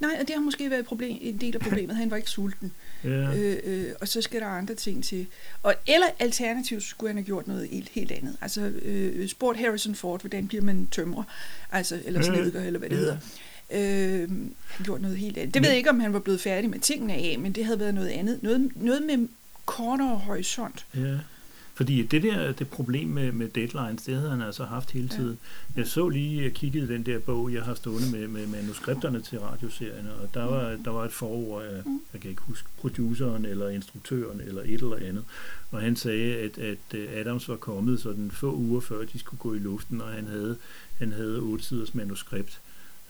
Nej, 0.00 0.16
og 0.20 0.28
det 0.28 0.34
har 0.34 0.42
måske 0.42 0.70
været 0.70 0.80
et 0.80 0.86
problem, 0.86 1.18
en 1.20 1.38
del 1.38 1.54
af 1.54 1.60
problemet. 1.60 1.96
Han 1.96 2.10
var 2.10 2.16
ikke 2.16 2.30
sulten. 2.30 2.72
Ja. 3.04 3.08
Øh, 3.36 3.56
øh, 3.64 3.92
og 4.00 4.08
så 4.08 4.22
skal 4.22 4.40
der 4.40 4.46
andre 4.46 4.74
ting 4.74 5.04
til. 5.04 5.26
Og, 5.62 5.74
eller 5.86 6.06
alternativt 6.18 6.82
skulle 6.82 7.08
han 7.08 7.16
have 7.16 7.24
gjort 7.24 7.46
noget 7.46 7.68
helt, 7.68 7.88
helt 7.88 8.12
andet. 8.12 8.36
Altså 8.40 8.60
øh, 8.60 9.28
spurgt 9.28 9.58
Harrison 9.58 9.94
Ford, 9.94 10.20
hvordan 10.20 10.48
bliver 10.48 10.62
man 10.62 10.88
tømrer? 10.90 11.22
Altså, 11.72 12.00
eller 12.04 12.22
snedker, 12.22 12.60
ja. 12.60 12.66
eller 12.66 12.78
hvad 12.78 12.88
det 12.88 12.96
ja. 12.96 13.00
hedder. 13.00 13.16
Øh, 13.70 14.30
han 14.68 14.84
gjort 14.84 15.00
noget 15.00 15.16
helt 15.16 15.38
andet. 15.38 15.54
Det 15.54 15.62
ved 15.62 15.68
jeg 15.68 15.78
ikke, 15.78 15.90
om 15.90 16.00
han 16.00 16.12
var 16.12 16.18
blevet 16.18 16.40
færdig 16.40 16.70
med 16.70 16.78
tingene 16.78 17.14
af, 17.14 17.38
men 17.38 17.52
det 17.52 17.64
havde 17.64 17.80
været 17.80 17.94
noget 17.94 18.08
andet. 18.08 18.42
Noget, 18.42 18.70
noget 18.76 19.02
med 19.02 19.28
kortere 19.66 20.16
horisont. 20.16 20.86
Ja. 20.94 21.18
Fordi 21.74 22.02
det 22.02 22.22
der 22.22 22.52
det 22.52 22.68
problem 22.68 23.08
med, 23.08 23.32
med 23.32 23.48
deadlines, 23.48 24.02
det 24.02 24.14
havde 24.14 24.30
han 24.30 24.42
altså 24.42 24.64
haft 24.64 24.90
hele 24.90 25.08
tiden. 25.08 25.38
Ja. 25.76 25.80
Jeg 25.80 25.88
så 25.88 26.08
lige, 26.08 26.42
jeg 26.42 26.52
kiggede 26.52 26.88
den 26.88 27.06
der 27.06 27.18
bog, 27.18 27.52
jeg 27.52 27.62
har 27.62 27.74
stående 27.74 28.10
med, 28.12 28.28
med 28.28 28.46
manuskripterne 28.46 29.20
til 29.20 29.40
radioserierne, 29.40 30.14
og 30.14 30.34
der 30.34 30.44
var, 30.44 30.76
der 30.84 30.90
var 30.90 31.04
et 31.04 31.12
forord 31.12 31.64
af, 31.64 31.82
mm. 31.86 32.00
jeg 32.12 32.20
kan 32.20 32.30
ikke 32.30 32.42
huske, 32.42 32.68
produceren 32.78 33.44
eller 33.44 33.68
instruktøren 33.68 34.40
eller 34.40 34.62
et 34.62 34.80
eller 34.80 34.96
andet, 34.96 35.24
og 35.70 35.80
han 35.80 35.96
sagde, 35.96 36.36
at, 36.36 36.58
at 36.58 36.94
Adams 37.14 37.48
var 37.48 37.56
kommet 37.56 38.00
sådan 38.00 38.30
få 38.30 38.54
uger 38.54 38.80
før 38.80 39.04
de 39.04 39.18
skulle 39.18 39.38
gå 39.38 39.54
i 39.54 39.58
luften, 39.58 40.00
og 40.00 40.08
han 40.08 40.26
havde, 40.26 40.56
han 40.98 41.12
havde 41.12 41.38
otte 41.38 41.64
siders 41.64 41.94
manuskript. 41.94 42.60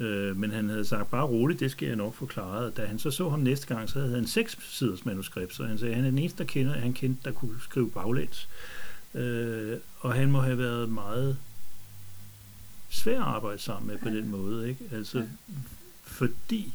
Øh, 0.01 0.37
men 0.37 0.51
han 0.51 0.69
havde 0.69 0.85
sagt, 0.85 1.11
bare 1.11 1.27
roligt, 1.27 1.61
det 1.61 1.71
skal 1.71 1.89
jeg 1.89 1.97
nok 1.97 2.15
forklare. 2.15 2.71
Da 2.71 2.87
han 2.87 2.99
så 2.99 3.11
så 3.11 3.29
ham 3.29 3.41
næste 3.41 3.67
gang, 3.67 3.89
så 3.89 4.01
havde 4.01 4.15
han 4.15 4.27
seks 4.27 4.59
siders 4.61 5.05
manuskript, 5.05 5.55
så 5.55 5.65
han 5.65 5.79
sagde, 5.79 5.95
han 5.95 6.05
er 6.05 6.11
den 6.11 6.19
eneste, 6.19 6.39
der 6.39 6.45
kender, 6.45 6.73
han 6.73 6.93
kendte, 6.93 7.21
der 7.25 7.33
kunne 7.33 7.61
skrive 7.61 7.91
baglæns. 7.91 8.49
Øh, 9.15 9.77
og 10.01 10.15
han 10.15 10.31
må 10.31 10.41
have 10.41 10.59
været 10.59 10.89
meget 10.89 11.39
svær 12.89 13.21
at 13.21 13.27
arbejde 13.27 13.59
sammen 13.59 13.89
med 13.89 13.99
på 13.99 14.09
den 14.09 14.29
måde, 14.29 14.69
ikke? 14.69 14.85
Altså, 14.93 15.27
fordi 16.03 16.75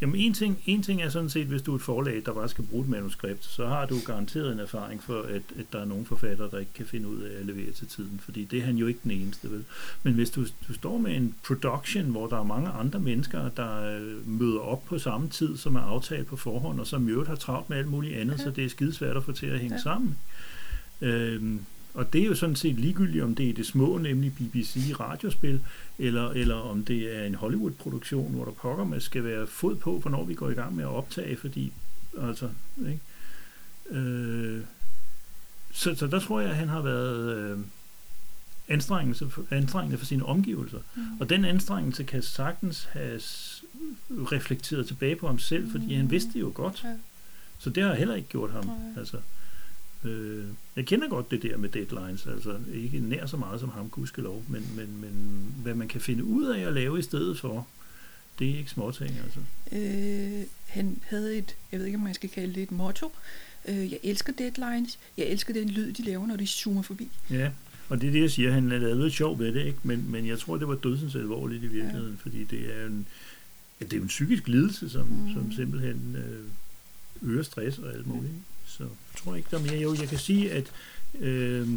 Jamen 0.00 0.16
en 0.16 0.34
ting, 0.34 0.62
en 0.66 0.82
ting 0.82 1.02
er 1.02 1.08
sådan 1.08 1.30
set, 1.30 1.46
hvis 1.46 1.62
du 1.62 1.72
er 1.72 1.76
et 1.76 1.82
forlag, 1.82 2.22
der 2.26 2.32
bare 2.32 2.48
skal 2.48 2.64
bruge 2.64 2.84
et 2.84 2.88
manuskript, 2.88 3.44
så 3.44 3.66
har 3.66 3.86
du 3.86 3.96
garanteret 4.06 4.52
en 4.52 4.60
erfaring 4.60 5.02
for, 5.02 5.22
at, 5.22 5.42
at 5.58 5.64
der 5.72 5.80
er 5.80 5.84
nogle 5.84 6.04
forfattere, 6.04 6.50
der 6.50 6.58
ikke 6.58 6.72
kan 6.72 6.86
finde 6.86 7.08
ud 7.08 7.20
af 7.20 7.40
at 7.40 7.46
levere 7.46 7.72
til 7.72 7.86
tiden, 7.86 8.20
fordi 8.24 8.44
det 8.44 8.58
er 8.58 8.64
han 8.64 8.76
jo 8.76 8.86
ikke 8.86 9.00
den 9.02 9.10
eneste, 9.10 9.50
vel? 9.50 9.64
Men 10.02 10.14
hvis 10.14 10.30
du, 10.30 10.44
du 10.68 10.72
står 10.72 10.98
med 10.98 11.16
en 11.16 11.34
production, 11.46 12.04
hvor 12.04 12.26
der 12.26 12.38
er 12.38 12.42
mange 12.42 12.68
andre 12.68 12.98
mennesker, 12.98 13.48
der 13.48 13.96
øh, 13.96 14.28
møder 14.28 14.60
op 14.60 14.84
på 14.84 14.98
samme 14.98 15.28
tid, 15.28 15.56
som 15.56 15.76
er 15.76 15.80
aftalt 15.80 16.26
på 16.26 16.36
forhånd, 16.36 16.80
og 16.80 16.86
som 16.86 17.08
i 17.08 17.10
øvrigt 17.10 17.28
har 17.28 17.36
travlt 17.36 17.70
med 17.70 17.78
alt 17.78 17.88
muligt 17.88 18.18
andet, 18.18 18.38
ja. 18.38 18.44
så 18.44 18.50
det 18.50 18.64
er 18.64 18.68
skidesvært 18.68 19.16
at 19.16 19.24
få 19.24 19.32
til 19.32 19.46
at 19.46 19.60
hænge 19.60 19.76
ja. 19.76 19.82
sammen. 19.82 20.18
Øhm, 21.00 21.60
og 21.96 22.12
det 22.12 22.20
er 22.20 22.26
jo 22.26 22.34
sådan 22.34 22.56
set 22.56 22.74
ligegyldigt, 22.78 23.24
om 23.24 23.34
det 23.34 23.48
er 23.48 23.54
det 23.54 23.66
små, 23.66 23.98
nemlig 23.98 24.32
BBC 24.32 24.76
radiospil, 25.00 25.60
eller, 25.98 26.30
eller 26.30 26.54
om 26.54 26.84
det 26.84 27.16
er 27.16 27.24
en 27.24 27.34
Hollywood-produktion, 27.34 28.34
hvor 28.34 28.44
der 28.44 28.52
pokker 28.52 28.84
med 28.84 29.00
skal 29.00 29.24
være 29.24 29.46
fod 29.46 29.76
på, 29.76 29.98
hvornår 29.98 30.24
vi 30.24 30.34
går 30.34 30.50
i 30.50 30.54
gang 30.54 30.76
med 30.76 30.84
at 30.84 30.90
optage, 30.90 31.36
fordi, 31.36 31.72
altså, 32.22 32.50
ikke? 32.78 33.00
Øh, 33.90 34.62
så, 35.72 35.94
så 35.94 36.06
der 36.06 36.20
tror 36.20 36.40
jeg, 36.40 36.50
at 36.50 36.56
han 36.56 36.68
har 36.68 36.80
været 36.80 37.36
øh, 37.36 37.58
anstrengelse 38.68 39.30
for, 39.30 39.44
anstrengende 39.50 39.98
for 39.98 40.06
sine 40.06 40.26
omgivelser. 40.26 40.78
Mm. 40.94 41.02
Og 41.20 41.28
den 41.28 41.44
anstrengelse 41.44 42.04
kan 42.04 42.22
sagtens 42.22 42.84
have 42.84 43.20
reflekteret 44.10 44.86
tilbage 44.86 45.16
på 45.16 45.26
ham 45.26 45.38
selv, 45.38 45.70
fordi 45.70 45.94
han 45.94 46.10
vidste 46.10 46.32
det 46.32 46.40
jo 46.40 46.52
godt. 46.54 46.84
Ja. 46.84 46.96
Så 47.58 47.70
det 47.70 47.82
har 47.82 47.94
heller 47.94 48.14
ikke 48.14 48.28
gjort 48.28 48.50
ham. 48.50 48.68
Ja. 48.68 49.00
Altså, 49.00 49.16
Øh, 50.06 50.44
jeg 50.76 50.86
kender 50.86 51.08
godt 51.08 51.30
det 51.30 51.42
der 51.42 51.56
med 51.56 51.68
deadlines, 51.68 52.26
altså 52.26 52.58
ikke 52.74 53.00
nær 53.00 53.26
så 53.26 53.36
meget 53.36 53.60
som 53.60 53.68
ham, 53.68 53.90
gudskelov, 53.90 54.44
men, 54.48 54.66
men, 54.76 55.00
men 55.00 55.44
hvad 55.62 55.74
man 55.74 55.88
kan 55.88 56.00
finde 56.00 56.24
ud 56.24 56.46
af 56.46 56.66
at 56.66 56.72
lave 56.72 56.98
i 56.98 57.02
stedet 57.02 57.40
for, 57.40 57.66
det 58.38 58.50
er 58.50 58.58
ikke 58.58 58.70
småting, 58.70 59.10
altså. 59.24 59.40
Øh, 59.72 60.46
han 60.66 60.98
havde 61.02 61.38
et, 61.38 61.56
jeg 61.72 61.80
ved 61.80 61.86
ikke, 61.86 61.96
om 61.96 62.04
man 62.04 62.14
skal 62.14 62.30
kalde 62.30 62.54
det 62.54 62.62
et 62.62 62.72
motto, 62.72 63.12
øh, 63.68 63.92
jeg 63.92 63.98
elsker 64.02 64.32
deadlines, 64.32 64.98
jeg 65.16 65.26
elsker 65.26 65.54
den 65.54 65.70
lyd, 65.70 65.92
de 65.92 66.02
laver, 66.02 66.26
når 66.26 66.36
de 66.36 66.46
zoomer 66.46 66.82
forbi. 66.82 67.10
Ja, 67.30 67.50
og 67.88 68.00
det 68.00 68.08
er 68.08 68.12
det, 68.12 68.20
jeg 68.20 68.30
siger, 68.30 68.52
han 68.52 68.72
er 68.72 68.94
lidt 68.94 69.14
sjov 69.14 69.38
ved 69.38 69.54
det, 69.54 69.66
ikke? 69.66 69.78
Men, 69.82 70.10
men 70.10 70.26
jeg 70.26 70.38
tror, 70.38 70.56
det 70.56 70.68
var 70.68 70.74
dødsens 70.74 71.14
alvorligt 71.14 71.64
i 71.64 71.66
virkeligheden, 71.66 72.10
ja. 72.10 72.22
fordi 72.22 72.44
det 72.44 72.80
er 72.80 72.86
en, 72.86 73.06
ja, 73.80 73.84
det 73.84 73.96
er 73.96 74.00
en 74.00 74.06
psykisk 74.06 74.48
lidelse, 74.48 74.90
som, 74.90 75.06
mm. 75.06 75.32
som 75.34 75.52
simpelthen 75.52 76.16
øh, 76.16 77.30
øger 77.30 77.42
stress 77.42 77.78
og 77.78 77.92
alt 77.94 78.06
muligt. 78.06 78.32
Mm 78.32 78.42
så 78.76 78.82
jeg 78.82 79.22
tror 79.22 79.36
ikke, 79.36 79.48
der 79.50 79.58
er 79.58 79.62
mere. 79.62 79.80
Jo, 79.80 79.94
jeg 80.00 80.08
kan 80.08 80.18
sige, 80.18 80.52
at 80.52 80.72
øh, 81.18 81.68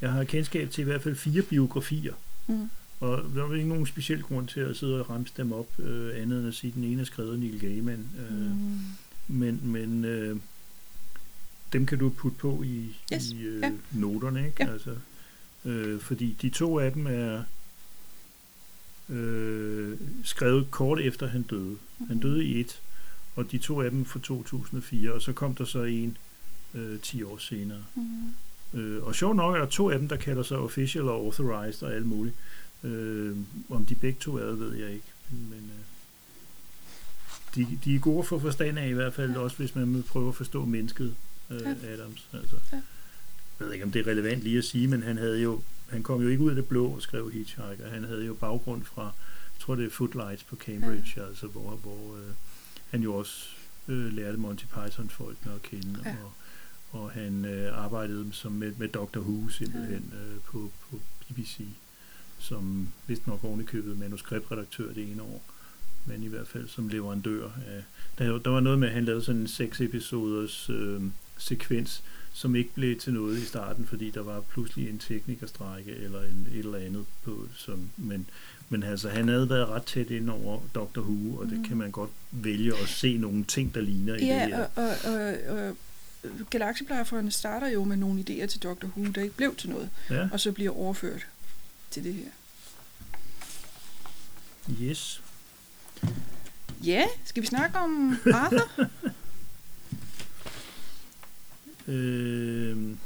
jeg 0.00 0.12
har 0.12 0.24
kendskab 0.24 0.70
til 0.70 0.82
i 0.82 0.84
hvert 0.84 1.02
fald 1.02 1.14
fire 1.14 1.42
biografier. 1.42 2.14
Mm. 2.46 2.70
Og 3.00 3.24
der 3.34 3.48
er 3.48 3.54
ikke 3.54 3.68
nogen 3.68 3.86
speciel 3.86 4.22
grund 4.22 4.48
til 4.48 4.60
at 4.60 4.76
sidde 4.76 5.00
og 5.00 5.10
ramse 5.10 5.32
dem 5.36 5.52
op, 5.52 5.78
øh, 5.78 6.22
andet 6.22 6.38
end 6.38 6.48
at 6.48 6.54
sige, 6.54 6.68
at 6.68 6.74
den 6.74 6.84
ene 6.84 7.00
er 7.00 7.04
skrevet 7.04 7.38
Neil 7.38 7.60
Gaiman. 7.60 8.08
Øh, 8.18 8.50
mm. 8.50 8.78
Men, 9.28 9.60
men 9.62 10.04
øh, 10.04 10.36
dem 11.72 11.86
kan 11.86 11.98
du 11.98 12.08
putte 12.08 12.38
på 12.38 12.62
i, 12.62 12.96
yes. 13.12 13.30
i 13.30 13.42
øh, 13.42 13.60
ja. 13.62 13.72
noterne, 13.92 14.46
ikke? 14.46 14.64
Ja. 14.64 14.72
Altså, 14.72 14.96
øh, 15.64 16.00
fordi 16.00 16.36
de 16.42 16.50
to 16.50 16.78
af 16.78 16.92
dem 16.92 17.06
er 17.06 17.42
øh, 19.08 19.98
skrevet 20.24 20.70
kort 20.70 21.00
efter 21.00 21.26
han 21.26 21.42
døde. 21.42 21.76
Mm. 21.98 22.06
Han 22.08 22.18
døde 22.18 22.44
i 22.44 22.60
et, 22.60 22.80
og 23.36 23.52
de 23.52 23.58
to 23.58 23.80
af 23.80 23.90
dem 23.90 24.04
fra 24.04 24.20
2004, 24.22 25.12
og 25.12 25.22
så 25.22 25.32
kom 25.32 25.54
der 25.54 25.64
så 25.64 25.82
en 25.82 26.16
øh, 26.74 27.00
10 27.00 27.22
år 27.22 27.38
senere. 27.38 27.84
Mm. 27.94 28.34
Øh, 28.80 29.02
og 29.02 29.14
sjovt 29.14 29.36
nok 29.36 29.54
er 29.54 29.58
der 29.58 29.66
to 29.66 29.90
af 29.90 29.98
dem, 29.98 30.08
der 30.08 30.16
kalder 30.16 30.42
sig 30.42 30.58
official 30.58 31.08
og 31.08 31.14
authorized 31.14 31.82
og 31.82 31.94
alt 31.94 32.06
muligt. 32.06 32.34
Øh, 32.84 33.36
om 33.70 33.86
de 33.86 33.94
begge 33.94 34.18
to 34.20 34.36
er 34.36 34.52
ved 34.52 34.74
jeg 34.74 34.90
ikke. 34.90 35.06
Men 35.30 35.70
øh, 35.76 35.84
de, 37.54 37.78
de 37.84 37.94
er 37.94 37.98
gode 37.98 38.24
for 38.24 38.38
forstand 38.38 38.78
af 38.78 38.88
i 38.88 38.92
hvert 38.92 39.14
fald, 39.14 39.30
ja. 39.30 39.38
også 39.38 39.56
hvis 39.56 39.74
man 39.74 39.94
vil 39.94 40.02
prøve 40.02 40.28
at 40.28 40.34
forstå 40.34 40.64
mennesket, 40.64 41.14
øh, 41.50 41.60
ja. 41.60 41.92
Adams. 41.92 42.28
Altså. 42.32 42.56
Ja. 42.72 42.76
Jeg 43.60 43.66
ved 43.66 43.72
ikke, 43.72 43.84
om 43.84 43.92
det 43.92 44.00
er 44.00 44.10
relevant 44.10 44.42
lige 44.42 44.58
at 44.58 44.64
sige, 44.64 44.88
men 44.88 45.02
han 45.02 45.18
havde 45.18 45.42
jo 45.42 45.60
han 45.92 46.02
kom 46.02 46.22
jo 46.22 46.28
ikke 46.28 46.42
ud 46.42 46.50
af 46.50 46.56
det 46.56 46.68
blå 46.68 46.86
og 46.86 47.02
skrev 47.02 47.30
Hitchhiker. 47.30 47.90
Han 47.90 48.04
havde 48.04 48.26
jo 48.26 48.34
baggrund 48.34 48.84
fra, 48.84 49.02
jeg 49.02 49.60
tror 49.60 49.74
det 49.74 49.86
er 49.86 49.90
Footlights 49.90 50.44
på 50.44 50.56
Cambridge, 50.56 51.12
ja. 51.16 51.26
altså 51.26 51.46
hvor, 51.46 51.70
hvor 51.70 52.16
øh, 52.16 52.34
han 52.90 53.02
jo 53.02 53.14
også 53.14 53.48
øh, 53.88 54.12
lærte 54.12 54.38
Monty 54.38 54.64
Python-folkene 54.64 55.52
at 55.54 55.62
kende, 55.62 55.98
ja. 56.04 56.10
og, 56.24 56.32
og 56.92 57.10
han 57.10 57.44
øh, 57.44 57.84
arbejdede 57.84 58.32
som 58.32 58.52
med, 58.52 58.72
med 58.78 58.88
Dr. 58.88 59.18
Who 59.18 59.48
simpelthen 59.48 60.12
øh, 60.22 60.40
på, 60.40 60.70
på 60.90 61.00
BBC, 61.28 61.60
som 62.38 62.88
vist 63.06 63.26
nok 63.26 63.44
ovenikøbet 63.44 63.98
manuskriptredaktør 63.98 64.92
det 64.92 65.10
ene 65.10 65.22
år, 65.22 65.42
men 66.06 66.22
i 66.22 66.28
hvert 66.28 66.48
fald 66.48 66.68
som 66.68 66.88
leverandør. 66.88 67.44
Af, 67.44 67.82
der, 68.18 68.38
der 68.38 68.50
var 68.50 68.60
noget 68.60 68.78
med, 68.78 68.88
at 68.88 68.94
han 68.94 69.04
lavede 69.04 69.24
sådan 69.24 69.40
en 69.40 69.48
seks 69.48 69.80
episoders 69.80 70.70
øh, 70.70 71.02
sekvens, 71.38 72.02
som 72.32 72.56
ikke 72.56 72.74
blev 72.74 72.98
til 72.98 73.12
noget 73.12 73.38
i 73.38 73.44
starten, 73.44 73.86
fordi 73.86 74.10
der 74.10 74.22
var 74.22 74.40
pludselig 74.40 74.88
en 74.88 74.98
teknikerstrække 74.98 75.90
eller 75.90 76.22
en, 76.22 76.48
et 76.52 76.58
eller 76.58 76.78
andet 76.78 77.04
på, 77.22 77.46
som, 77.56 77.90
men, 77.96 78.26
men 78.68 78.82
altså, 78.82 79.08
han 79.08 79.28
havde 79.28 79.50
været 79.50 79.68
ret 79.68 79.82
tæt 79.82 80.10
ind 80.10 80.30
over 80.30 80.60
Dr. 80.74 81.00
Who, 81.00 81.36
og 81.36 81.46
det 81.46 81.58
mm. 81.58 81.64
kan 81.64 81.76
man 81.76 81.90
godt 81.90 82.10
vælge 82.30 82.72
at 82.82 82.88
se 82.88 83.16
nogle 83.18 83.44
ting, 83.44 83.74
der 83.74 83.80
ligner 83.80 84.14
i 84.14 84.26
ja, 84.26 84.44
det 84.44 84.56
her. 84.56 84.66
og, 84.76 84.90
og, 85.04 85.48
og, 85.48 85.68
og 85.68 85.76
Galaxieplejerne 86.50 87.30
starter 87.30 87.66
jo 87.68 87.84
med 87.84 87.96
nogle 87.96 88.24
idéer 88.28 88.46
til 88.46 88.62
Dr. 88.62 88.86
Who, 88.86 89.04
der 89.12 89.22
ikke 89.22 89.36
blev 89.36 89.56
til 89.56 89.70
noget, 89.70 89.90
ja. 90.10 90.28
og 90.32 90.40
så 90.40 90.52
bliver 90.52 90.76
overført 90.76 91.26
til 91.90 92.04
det 92.04 92.14
her. 92.14 92.30
Yes. 94.82 95.22
Ja, 96.84 97.04
skal 97.24 97.42
vi 97.42 97.46
snakke 97.46 97.78
om 97.78 98.16
Arthur? 98.34 98.86
øh... 101.86 102.96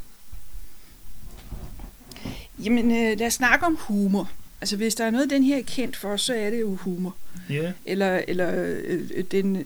Jamen, 2.65 2.91
øh, 2.91 3.19
lad 3.19 3.27
os 3.27 3.35
snakke 3.35 3.67
om 3.67 3.77
humor. 3.81 4.31
Altså, 4.61 4.77
hvis 4.77 4.95
der 4.95 5.05
er 5.05 5.11
noget, 5.11 5.31
den 5.31 5.43
her 5.43 5.59
er 5.59 5.63
kendt 5.63 5.97
for, 5.97 6.17
så 6.17 6.35
er 6.35 6.51
det 6.51 6.61
jo 6.61 6.75
humor. 6.75 7.17
Yeah. 7.51 7.73
Eller, 7.85 8.23
eller 8.29 8.77
øh, 8.85 9.25
den, 9.31 9.57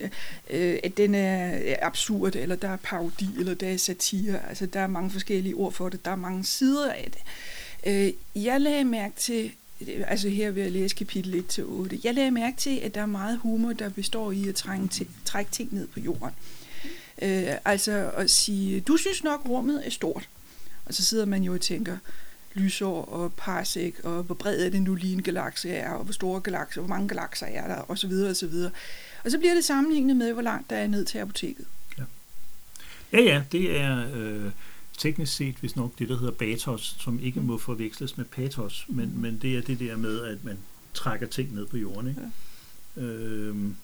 øh, 0.50 0.78
at 0.82 0.96
den 0.96 1.14
er 1.14 1.76
absurd, 1.82 2.36
eller 2.36 2.56
der 2.56 2.68
er 2.68 2.76
parodi, 2.76 3.28
eller 3.38 3.54
der 3.54 3.68
er 3.68 3.76
satire. 3.76 4.48
Altså, 4.48 4.66
der 4.66 4.80
er 4.80 4.86
mange 4.86 5.10
forskellige 5.10 5.54
ord 5.54 5.72
for 5.72 5.88
det. 5.88 6.04
Der 6.04 6.10
er 6.10 6.16
mange 6.16 6.44
sider 6.44 6.92
af 6.92 7.10
det. 7.10 7.22
Øh, 7.86 8.42
jeg 8.44 8.60
lagde 8.60 8.84
mærke 8.84 9.14
til, 9.16 9.52
altså 10.06 10.28
her 10.28 10.50
vil 10.50 10.62
jeg 10.62 10.72
læse 10.72 10.96
kapitel 10.96 11.34
1 11.34 11.46
til 11.46 11.64
8. 11.64 11.98
Jeg 12.04 12.14
lagde 12.14 12.30
mærke 12.30 12.56
til, 12.56 12.78
at 12.78 12.94
der 12.94 13.00
er 13.00 13.06
meget 13.06 13.38
humor, 13.38 13.72
der 13.72 13.88
består 13.88 14.32
i 14.32 14.48
at 14.48 14.54
trænge 14.54 14.88
til, 14.88 15.06
trække 15.24 15.50
ting 15.50 15.74
ned 15.74 15.86
på 15.86 16.00
jorden. 16.00 16.34
Øh, 17.22 17.54
altså 17.64 18.10
at 18.16 18.30
sige, 18.30 18.80
du 18.80 18.96
synes 18.96 19.24
nok 19.24 19.48
rummet 19.48 19.86
er 19.86 19.90
stort. 19.90 20.28
Og 20.86 20.94
så 20.94 21.04
sidder 21.04 21.24
man 21.24 21.42
jo 21.42 21.54
og 21.54 21.60
tænker, 21.60 21.96
lysår 22.54 23.04
og 23.04 23.32
parsec, 23.32 23.94
og 24.04 24.22
hvor 24.22 24.34
bred 24.34 24.66
er 24.66 24.70
det 24.70 24.82
nu 24.82 24.94
lige 24.94 25.12
en 25.12 25.22
galakse 25.22 25.70
er, 25.70 25.90
og 25.90 26.04
hvor 26.04 26.12
store 26.12 26.40
galakser, 26.40 26.80
hvor 26.80 26.88
mange 26.88 27.08
galakser 27.08 27.46
er 27.46 27.66
der, 27.66 27.76
og 27.76 27.98
så 27.98 28.08
videre, 28.08 28.30
og 28.30 28.36
så 28.36 28.46
videre. 28.46 28.70
Og 29.24 29.30
så 29.30 29.38
bliver 29.38 29.54
det 29.54 29.64
sammenlignet 29.64 30.16
med, 30.16 30.32
hvor 30.32 30.42
langt 30.42 30.70
der 30.70 30.76
er 30.76 30.86
ned 30.86 31.04
til 31.04 31.18
apoteket. 31.18 31.66
Ja, 31.98 32.04
ja, 33.12 33.22
ja 33.22 33.42
det 33.52 33.80
er 33.80 34.06
øh, 34.14 34.50
teknisk 34.98 35.36
set 35.36 35.54
hvis 35.60 35.76
nok 35.76 35.98
det, 35.98 36.08
der 36.08 36.18
hedder 36.18 36.32
batos, 36.32 36.96
som 36.98 37.20
ikke 37.20 37.40
må 37.40 37.58
forveksles 37.58 38.16
med 38.16 38.24
patos, 38.24 38.86
men, 38.88 39.12
men 39.20 39.38
det 39.42 39.56
er 39.56 39.62
det 39.62 39.80
der 39.80 39.96
med, 39.96 40.24
at 40.24 40.44
man 40.44 40.58
trækker 40.94 41.26
ting 41.26 41.54
ned 41.54 41.66
på 41.66 41.76
jorden. 41.76 42.08
Ikke? 42.08 42.20
Ja. 42.96 43.02
Øhm, 43.02 43.76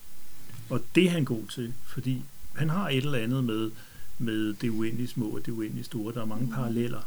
og 0.71 0.83
det 0.95 1.05
er 1.05 1.11
han 1.11 1.25
god 1.25 1.47
til, 1.47 1.75
fordi 1.87 2.23
han 2.55 2.71
har 2.71 2.89
et 2.89 2.97
eller 2.97 3.19
andet 3.19 3.45
med, 3.45 3.71
med 4.19 4.55
det 4.55 4.69
uendelige 4.69 5.09
små 5.09 5.29
og 5.29 5.47
det 5.47 5.53
uendelige 5.53 5.85
store. 5.85 6.15
Der 6.15 6.21
er 6.21 6.25
mange 6.25 6.47
mm. 6.47 6.53
paralleller. 6.53 7.01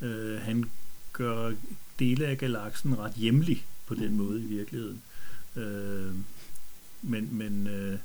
Mm. 0.00 0.06
Øh, 0.06 0.40
han 0.40 0.70
gør 1.12 1.52
dele 1.98 2.26
af 2.26 2.38
galaksen 2.38 2.98
ret 2.98 3.14
hjemlig 3.14 3.66
på 3.86 3.94
den 3.94 4.10
mm. 4.10 4.16
måde 4.16 4.40
i 4.40 4.46
virkeligheden. 4.46 5.02
Øh, 5.56 6.14
men 7.02 7.28
men 7.30 7.66
øh, 7.66 7.98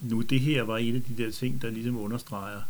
nu 0.00 0.20
det 0.20 0.40
her 0.40 0.62
var 0.62 0.78
en 0.78 0.96
af 0.96 1.02
de 1.02 1.22
der 1.22 1.30
ting, 1.30 1.62
der 1.62 1.70
ligesom 1.70 1.96
understreger 1.96 2.60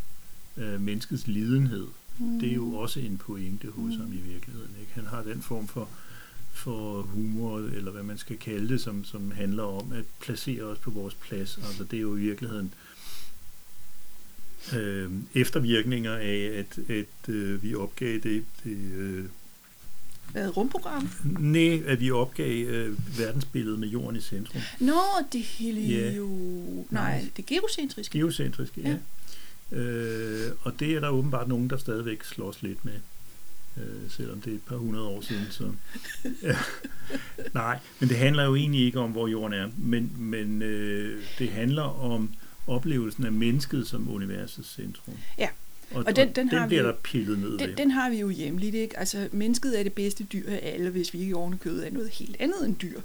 øh, 0.56 0.80
menneskets 0.80 1.26
lidenhed. 1.26 1.86
Mm. 2.18 2.40
Det 2.40 2.50
er 2.50 2.54
jo 2.54 2.74
også 2.74 3.00
en 3.00 3.18
pointe 3.18 3.68
hos 3.70 3.94
mm. 3.94 4.00
ham 4.00 4.12
i 4.12 4.16
virkeligheden. 4.16 4.70
Ikke? 4.80 4.92
Han 4.94 5.06
har 5.06 5.22
den 5.22 5.42
form 5.42 5.68
for 5.68 5.88
for 6.52 7.02
humor, 7.02 7.58
eller 7.58 7.90
hvad 7.90 8.02
man 8.02 8.18
skal 8.18 8.38
kalde 8.38 8.68
det, 8.68 8.80
som, 8.80 9.04
som 9.04 9.30
handler 9.30 9.62
om 9.62 9.92
at 9.92 10.04
placere 10.20 10.62
os 10.62 10.78
på 10.78 10.90
vores 10.90 11.14
plads. 11.14 11.58
Altså 11.58 11.84
det 11.84 11.96
er 11.96 12.00
jo 12.00 12.16
i 12.16 12.20
virkeligheden 12.20 12.74
øh, 14.76 15.10
eftervirkninger 15.34 16.16
af, 16.16 16.50
at, 16.54 16.90
at 16.90 17.34
øh, 17.34 17.62
vi 17.62 17.74
opgav 17.74 18.12
det, 18.14 18.44
det 18.64 18.76
øh, 18.96 19.24
hvad, 20.32 20.56
rumprogram? 20.56 21.10
Nej, 21.38 21.82
at 21.86 22.00
vi 22.00 22.10
opgav 22.10 22.66
øh, 22.66 23.18
verdensbilledet 23.18 23.78
med 23.78 23.88
jorden 23.88 24.16
i 24.16 24.20
centrum. 24.20 24.62
Nå, 24.80 25.00
det 25.32 25.42
hele 25.42 25.80
ja. 25.80 26.12
jo... 26.12 26.28
Nej, 26.90 27.24
det 27.36 27.46
geocentriske. 27.46 28.18
Geocentriske, 28.18 28.80
ja. 28.80 28.96
ja. 29.70 29.76
Øh, 29.76 30.52
og 30.60 30.80
det 30.80 30.94
er 30.94 31.00
der 31.00 31.08
åbenbart 31.08 31.48
nogen, 31.48 31.70
der 31.70 31.76
stadigvæk 31.76 32.24
slås 32.24 32.62
lidt 32.62 32.84
med 32.84 32.94
øh, 33.76 34.10
selvom 34.10 34.40
det 34.40 34.50
er 34.50 34.54
et 34.54 34.62
par 34.62 34.76
hundrede 34.76 35.06
år 35.06 35.20
siden. 35.20 35.46
Så, 35.50 35.72
ja. 36.42 36.56
Nej, 37.60 37.78
men 38.00 38.08
det 38.08 38.16
handler 38.16 38.44
jo 38.44 38.54
egentlig 38.54 38.84
ikke 38.84 39.00
om, 39.00 39.10
hvor 39.10 39.28
jorden 39.28 39.58
er, 39.58 39.68
men, 39.76 40.12
men 40.18 40.62
øh, 40.62 41.22
det 41.38 41.48
handler 41.48 41.82
om 41.82 42.34
oplevelsen 42.66 43.24
af 43.24 43.32
mennesket 43.32 43.86
som 43.86 44.10
universets 44.10 44.74
centrum. 44.74 45.14
Ja. 45.38 45.48
Og, 45.90 46.04
og 46.06 46.16
den, 46.16 46.28
den, 46.28 46.48
den, 46.48 46.58
har 46.58 46.66
bliver 46.66 46.82
vi 46.82 46.88
der 46.88 46.94
pillet 46.94 47.38
ned 47.38 47.58
den, 47.58 47.68
ved. 47.68 47.76
Den 47.76 47.90
har 47.90 48.10
vi 48.10 48.16
jo 48.16 48.28
hjemligt, 48.28 48.74
ikke? 48.74 48.98
Altså, 48.98 49.28
mennesket 49.32 49.78
er 49.78 49.82
det 49.82 49.92
bedste 49.92 50.24
dyr 50.24 50.50
af 50.50 50.60
alle, 50.62 50.90
hvis 50.90 51.14
vi 51.14 51.18
ikke 51.18 51.36
ovenikøbet 51.36 51.86
er 51.86 51.90
noget 51.90 52.10
helt 52.10 52.36
andet 52.40 52.66
end 52.66 52.76
dyr. 52.76 53.00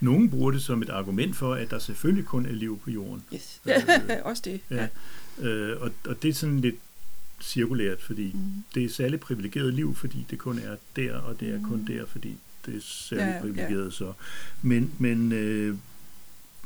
Nogen 0.00 0.30
bruger 0.30 0.50
det 0.50 0.62
som 0.62 0.82
et 0.82 0.88
argument 0.88 1.36
for, 1.36 1.54
at 1.54 1.70
der 1.70 1.78
selvfølgelig 1.78 2.24
kun 2.24 2.46
er 2.46 2.52
liv 2.52 2.80
på 2.84 2.90
jorden. 2.90 3.24
Yes. 3.34 3.60
Øh, 3.66 3.74
Også 4.24 4.42
det. 4.44 4.60
Ja. 4.70 4.88
ja. 5.42 5.48
Øh, 5.48 5.82
og, 5.82 5.90
og 6.06 6.22
det 6.22 6.28
er 6.28 6.34
sådan 6.34 6.60
lidt 6.60 6.76
cirkulært, 7.42 8.02
fordi 8.02 8.32
mm. 8.34 8.64
det 8.74 8.84
er 8.84 8.88
særligt 8.88 9.22
privilegeret 9.22 9.74
liv, 9.74 9.94
fordi 9.94 10.26
det 10.30 10.38
kun 10.38 10.58
er 10.58 10.76
der, 10.96 11.16
og 11.16 11.40
det 11.40 11.54
er 11.54 11.62
kun 11.62 11.78
mm. 11.78 11.86
der, 11.86 12.06
fordi 12.06 12.36
det 12.66 12.76
er 12.76 12.80
særligt 12.80 13.28
ja, 13.28 13.40
privilegeret. 13.40 13.84
Ja. 13.84 13.90
Så. 13.90 14.12
Men, 14.62 14.92
men 14.98 15.32
øh, 15.32 15.76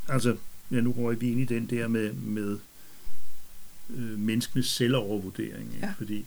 altså, 0.09 0.37
ja, 0.71 0.81
nu 0.81 0.93
røg 0.93 1.21
vi 1.21 1.31
ind 1.31 1.41
i 1.41 1.45
den 1.45 1.67
der 1.67 1.89
med, 1.89 2.13
med 2.13 2.59
øh, 3.91 4.19
menneskenes 4.19 4.67
selvovervurdering, 4.67 5.75
ikke? 5.75 5.87
Ja. 5.87 5.95
fordi 5.97 6.25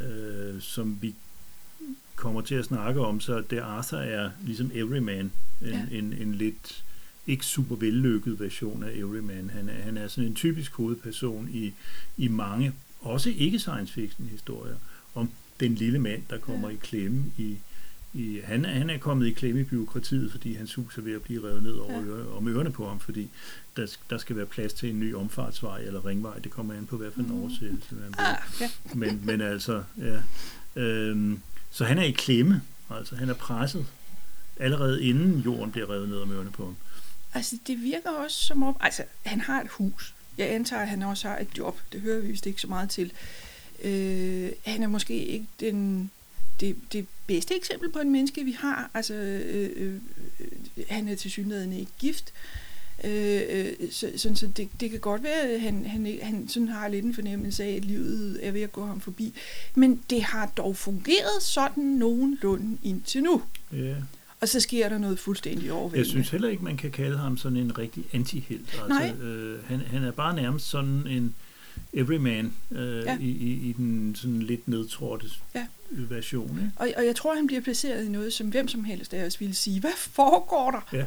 øh, 0.00 0.60
som 0.60 0.98
vi 1.00 1.14
kommer 2.16 2.40
til 2.40 2.54
at 2.54 2.64
snakke 2.64 3.00
om, 3.00 3.20
så 3.20 3.40
det 3.50 3.58
Arthur 3.58 3.98
er 3.98 4.30
ligesom 4.44 4.70
Everyman, 4.74 5.32
en, 5.62 5.68
ja. 5.68 5.86
en, 5.90 6.12
en 6.12 6.34
lidt 6.34 6.84
ikke 7.26 7.46
super 7.46 7.76
vellykket 7.76 8.40
version 8.40 8.82
af 8.82 8.92
Everyman. 8.94 9.50
Han 9.50 9.68
er, 9.68 9.82
han 9.82 9.96
er 9.96 10.08
sådan 10.08 10.28
en 10.28 10.34
typisk 10.34 10.72
hovedperson 10.72 11.48
i, 11.52 11.72
i 12.16 12.28
mange 12.28 12.72
også 13.00 13.30
ikke 13.30 13.58
science 13.58 13.92
fiction 13.92 14.28
historier, 14.28 14.76
om 15.14 15.30
den 15.60 15.74
lille 15.74 15.98
mand, 15.98 16.22
der 16.30 16.38
kommer 16.38 16.68
ja. 16.68 16.74
i 16.74 16.78
klemme 16.82 17.24
i, 17.38 17.58
i 18.12 18.40
han, 18.44 18.64
er, 18.64 18.68
han 18.68 18.90
er 18.90 18.98
kommet 18.98 19.26
i 19.26 19.30
klemme 19.30 19.60
i 19.60 19.64
byråkratiet, 19.64 20.30
fordi 20.30 20.54
hans 20.54 20.74
hus 20.74 20.98
er 20.98 21.02
ved 21.02 21.14
at 21.14 21.22
blive 21.22 21.48
revet 21.48 21.62
ned 21.62 21.72
over 21.72 21.92
ja. 21.92 22.00
øre, 22.00 22.28
om 22.28 22.48
ørerne 22.48 22.72
på 22.72 22.88
ham, 22.88 23.00
fordi 23.00 23.30
der, 23.76 23.96
der 24.10 24.18
skal 24.18 24.36
være 24.36 24.46
plads 24.46 24.72
til 24.72 24.90
en 24.90 25.00
ny 25.00 25.14
omfartsvej 25.14 25.80
eller 25.80 26.06
ringvej. 26.06 26.38
Det 26.38 26.50
kommer 26.50 26.74
an 26.74 26.86
på, 26.86 26.96
hvad 26.96 27.10
for 27.10 27.20
en 27.20 27.26
mm. 27.26 27.42
oversættelse 27.42 27.94
man 27.94 28.14
ah, 28.18 28.36
ja. 28.60 28.70
men, 28.94 29.20
men 29.24 29.40
altså, 29.40 29.82
ja. 29.98 30.22
Øhm, 30.80 31.40
så 31.70 31.84
han 31.84 31.98
er 31.98 32.02
i 32.02 32.10
klemme, 32.10 32.62
altså 32.90 33.16
han 33.16 33.28
er 33.28 33.34
presset, 33.34 33.86
allerede 34.56 35.04
inden 35.04 35.40
jorden 35.40 35.72
bliver 35.72 35.90
revet 35.90 36.08
ned 36.08 36.18
om 36.18 36.32
ørerne 36.32 36.50
på 36.50 36.64
ham. 36.64 36.76
Altså, 37.34 37.56
det 37.66 37.82
virker 37.82 38.10
også 38.10 38.36
som 38.36 38.62
om, 38.62 38.76
altså, 38.80 39.02
han 39.22 39.40
har 39.40 39.60
et 39.60 39.68
hus, 39.70 40.14
jeg 40.38 40.50
antager, 40.50 40.82
at 40.82 40.88
han 40.88 41.02
også 41.02 41.28
har 41.28 41.38
et 41.38 41.48
job. 41.58 41.80
Det 41.92 42.00
hører 42.00 42.20
vi 42.20 42.26
vist 42.26 42.46
ikke 42.46 42.60
så 42.60 42.66
meget 42.66 42.90
til. 42.90 43.12
Øh, 43.84 44.50
han 44.64 44.82
er 44.82 44.88
måske 44.88 45.24
ikke 45.24 45.46
den, 45.60 46.10
det, 46.60 46.76
det 46.92 47.06
bedste 47.26 47.56
eksempel 47.56 47.90
på 47.90 47.98
en 47.98 48.10
menneske, 48.10 48.44
vi 48.44 48.52
har. 48.52 48.90
Altså, 48.94 49.14
øh, 49.14 49.70
øh, 49.76 49.94
han 50.88 51.08
er 51.08 51.14
til 51.14 51.30
synligheden 51.30 51.72
ikke 51.72 51.92
gift. 51.98 52.32
Øh, 53.04 53.42
øh, 53.50 53.72
så, 53.90 54.12
sådan, 54.16 54.36
så 54.36 54.46
det, 54.46 54.68
det 54.80 54.90
kan 54.90 55.00
godt 55.00 55.22
være, 55.22 55.40
at 55.40 55.60
han, 55.60 55.86
han, 55.86 56.18
han 56.22 56.48
sådan 56.48 56.68
har 56.68 56.88
lidt 56.88 57.04
en 57.04 57.14
fornemmelse 57.14 57.64
af, 57.64 57.70
at 57.70 57.84
livet 57.84 58.38
er 58.42 58.50
ved 58.50 58.60
at 58.60 58.72
gå 58.72 58.86
ham 58.86 59.00
forbi. 59.00 59.34
Men 59.74 60.00
det 60.10 60.22
har 60.22 60.46
dog 60.46 60.76
fungeret 60.76 61.42
sådan 61.42 61.84
nogenlunde 61.84 62.78
indtil 62.82 63.22
nu. 63.22 63.42
Yeah. 63.74 63.96
Og 64.40 64.48
så 64.48 64.60
sker 64.60 64.88
der 64.88 64.98
noget 64.98 65.18
fuldstændig 65.18 65.72
overvældende. 65.72 65.98
Jeg 65.98 66.06
synes 66.06 66.30
heller 66.30 66.48
ikke, 66.48 66.64
man 66.64 66.76
kan 66.76 66.90
kalde 66.90 67.18
ham 67.18 67.36
sådan 67.36 67.58
en 67.58 67.78
rigtig 67.78 68.04
antihelt. 68.12 68.80
Altså, 68.82 69.24
øh, 69.24 69.64
han, 69.64 69.80
han 69.80 70.04
er 70.04 70.10
bare 70.10 70.36
nærmest 70.36 70.70
sådan 70.70 71.06
en, 71.06 71.34
everyman 71.92 72.52
øh, 72.70 72.96
Ja. 73.04 73.18
i, 73.20 73.28
i, 73.30 73.68
i 73.68 73.72
den 73.72 74.14
sådan 74.14 74.42
lidt 74.42 74.68
nedtrådte 74.68 75.26
Ja. 75.54 75.66
version. 75.90 76.50
Ikke? 76.58 76.70
Og, 76.76 76.88
og 76.96 77.06
jeg 77.06 77.16
tror, 77.16 77.34
han 77.34 77.46
bliver 77.46 77.62
placeret 77.62 78.04
i 78.04 78.08
noget, 78.08 78.32
som 78.32 78.48
hvem 78.48 78.68
som 78.68 78.84
helst 78.84 79.14
af 79.14 79.26
os 79.26 79.40
ville 79.40 79.54
sige, 79.54 79.80
hvad 79.80 79.90
foregår 79.96 80.70
der? 80.90 81.04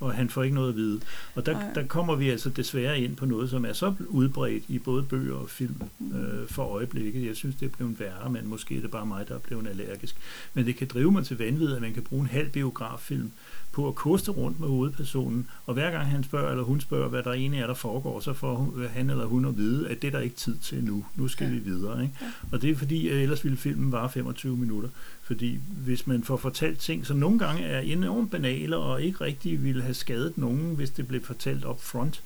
og 0.00 0.14
han 0.14 0.30
får 0.30 0.42
ikke 0.42 0.54
noget 0.54 0.68
at 0.68 0.76
vide. 0.76 1.00
Og 1.34 1.46
der, 1.46 1.52
Nej. 1.52 1.72
der 1.74 1.86
kommer 1.86 2.14
vi 2.16 2.30
altså 2.30 2.48
desværre 2.50 3.00
ind 3.00 3.16
på 3.16 3.26
noget, 3.26 3.50
som 3.50 3.64
er 3.64 3.72
så 3.72 3.94
udbredt 4.08 4.64
i 4.68 4.78
både 4.78 5.02
bøger 5.02 5.34
og 5.36 5.50
film 5.50 5.74
Mm. 5.98 6.16
øh, 6.20 6.48
for 6.48 6.64
øjeblikket. 6.64 7.26
Jeg 7.26 7.36
synes, 7.36 7.56
det 7.56 7.66
er 7.66 7.70
blevet 7.76 8.00
værre, 8.00 8.30
men 8.30 8.46
måske 8.48 8.76
er 8.76 8.80
det 8.80 8.90
bare 8.90 9.06
mig, 9.06 9.28
der 9.28 9.34
er 9.34 9.38
blevet 9.38 9.66
allergisk. 9.68 10.16
Men 10.54 10.66
det 10.66 10.76
kan 10.76 10.86
drive 10.86 11.12
mig 11.12 11.26
til 11.26 11.38
vanvid, 11.38 11.72
at 11.74 11.80
man 11.82 11.94
kan 11.94 12.02
bruge 12.02 12.20
en 12.22 12.28
halv 12.28 12.48
biograffilm 12.50 13.30
på 13.72 13.88
at 13.88 13.94
koste 13.94 14.30
rundt 14.30 14.60
med 14.60 14.68
hovedpersonen, 14.68 15.46
og 15.66 15.74
hver 15.74 15.90
gang 15.90 16.06
han 16.06 16.24
spørger, 16.24 16.50
eller 16.50 16.64
hun 16.64 16.80
spørger, 16.80 17.08
hvad 17.08 17.22
der 17.22 17.32
egentlig 17.32 17.60
er, 17.60 17.66
der 17.66 17.74
foregår, 17.74 18.20
så 18.20 18.32
får 18.32 18.74
han 18.94 19.10
eller 19.10 19.24
hun 19.24 19.44
at 19.44 19.56
vide, 19.56 19.88
at 19.88 20.02
det 20.02 20.08
er 20.08 20.12
der 20.12 20.20
ikke 20.20 20.36
tid 20.36 20.56
til 20.58 20.84
nu. 20.84 21.04
Nu 21.16 21.28
skal 21.28 21.46
Ja. 21.46 21.52
vi 21.52 21.58
videre. 21.58 22.02
Ikke? 22.02 22.14
Ja. 22.20 22.26
Og 22.52 22.62
det 22.62 22.70
er 22.70 22.76
fordi, 22.76 23.08
at 23.08 23.16
ellers 23.16 23.44
ville 23.44 23.56
filmen 23.58 23.92
vare 23.92 24.10
25 24.10 24.56
minutter. 24.56 24.88
Fordi 25.22 25.58
hvis 25.84 26.06
man 26.06 26.22
får 26.24 26.36
fortalt 26.36 26.78
ting, 26.78 27.06
som 27.06 27.16
nogle 27.16 27.38
gange 27.38 27.62
er 27.62 27.80
enormt 27.80 28.30
banale 28.30 28.76
og 28.76 29.02
ikke 29.02 29.20
rigtig 29.24 29.64
ville 29.64 29.82
have 29.82 29.94
skadet 29.94 30.38
nogen, 30.38 30.74
hvis 30.76 30.90
det 30.90 31.08
blev 31.08 31.22
fortalt 31.24 31.64
up 31.64 31.82
front, 31.82 32.22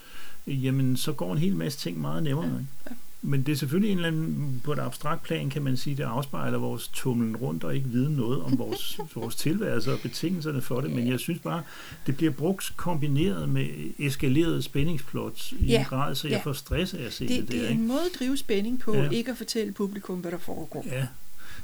jamen 0.47 0.97
så 0.97 1.13
går 1.13 1.33
en 1.33 1.39
hel 1.39 1.57
masse 1.57 1.79
ting 1.79 2.01
meget 2.01 2.23
nemmere. 2.23 2.47
Ja, 2.47 2.53
ikke? 2.91 3.01
Men 3.27 3.43
det 3.43 3.53
er 3.53 3.57
selvfølgelig 3.57 3.91
en 3.93 3.99
eller 3.99 4.09
anden, 4.09 4.61
på 4.65 4.73
et 4.73 4.79
abstrakt 4.79 5.23
plan, 5.23 5.51
kan 5.51 5.63
man 5.63 5.77
sige, 5.77 5.97
det 5.97 6.03
afspejler 6.03 6.59
vores 6.59 6.89
tumlen 6.89 7.37
rundt 7.37 7.65
og 7.65 7.75
ikke 7.77 7.89
vide 7.89 8.17
noget 8.17 8.43
om 8.43 8.59
vores, 8.59 8.99
vores 9.15 9.35
tilværelse 9.37 9.93
og 9.93 9.99
betingelserne 10.03 10.61
for 10.61 10.81
det. 10.81 10.91
Men 10.91 11.09
jeg 11.09 11.21
synes 11.21 11.41
bare, 11.41 11.63
det 12.07 12.17
bliver 12.17 12.33
brugt 12.33 12.73
kombineret 12.77 13.49
med 13.49 13.67
eskaleret 13.99 14.65
spændingsplots 14.65 15.53
i 15.53 15.67
Ja, 15.67 15.79
en 15.81 15.85
grad, 15.85 16.15
så 16.15 16.29
jeg 16.29 16.37
ja. 16.37 16.43
får 16.43 16.53
stress 16.53 16.95
af 16.95 17.03
at 17.03 17.13
se 17.13 17.29
Det, 17.29 17.37
det, 17.37 17.49
det 17.49 17.57
der. 17.57 17.65
er 17.65 17.69
ikke? 17.69 17.81
en 17.81 17.89
måde 17.89 18.01
at 18.15 18.19
drive 18.19 18.37
spænding 18.37 18.81
på, 18.81 18.95
Ja. 18.97 19.09
ikke 19.11 19.31
at 19.31 19.37
fortælle 19.37 19.73
publikum, 19.73 20.19
hvad 20.19 20.31
der 20.31 20.39
foregår. 20.39 20.85
Ja, 20.87 21.07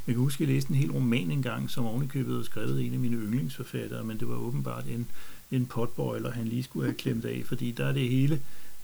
jeg 0.07 0.15
kan 0.15 0.17
huske, 0.17 0.45
at 0.45 0.49
jeg 0.49 0.55
læste 0.55 0.71
en 0.71 0.77
hel 0.77 0.91
roman 0.93 1.31
engang, 1.31 1.71
som 1.71 1.85
ovenikøbet 1.87 2.33
havde 2.35 2.45
skrevet 2.45 2.79
af 2.79 2.83
en 2.83 2.93
af 2.93 2.99
mine 2.99 3.17
yndlingsforfattere, 3.17 4.05
men 4.05 4.19
det 4.21 4.29
var 4.29 4.35
åbenbart 4.35 4.85
en, 4.87 5.07
en 5.51 5.67
potboiler, 5.67 6.31
han 6.33 6.47
lige 6.49 6.63
skulle 6.63 6.87
have 6.87 6.95
klemt 6.95 7.25
af, 7.25 7.43
fordi 7.47 7.71
der 7.71 7.87
er 7.87 7.93
det 7.93 8.09
hele, 8.09 8.41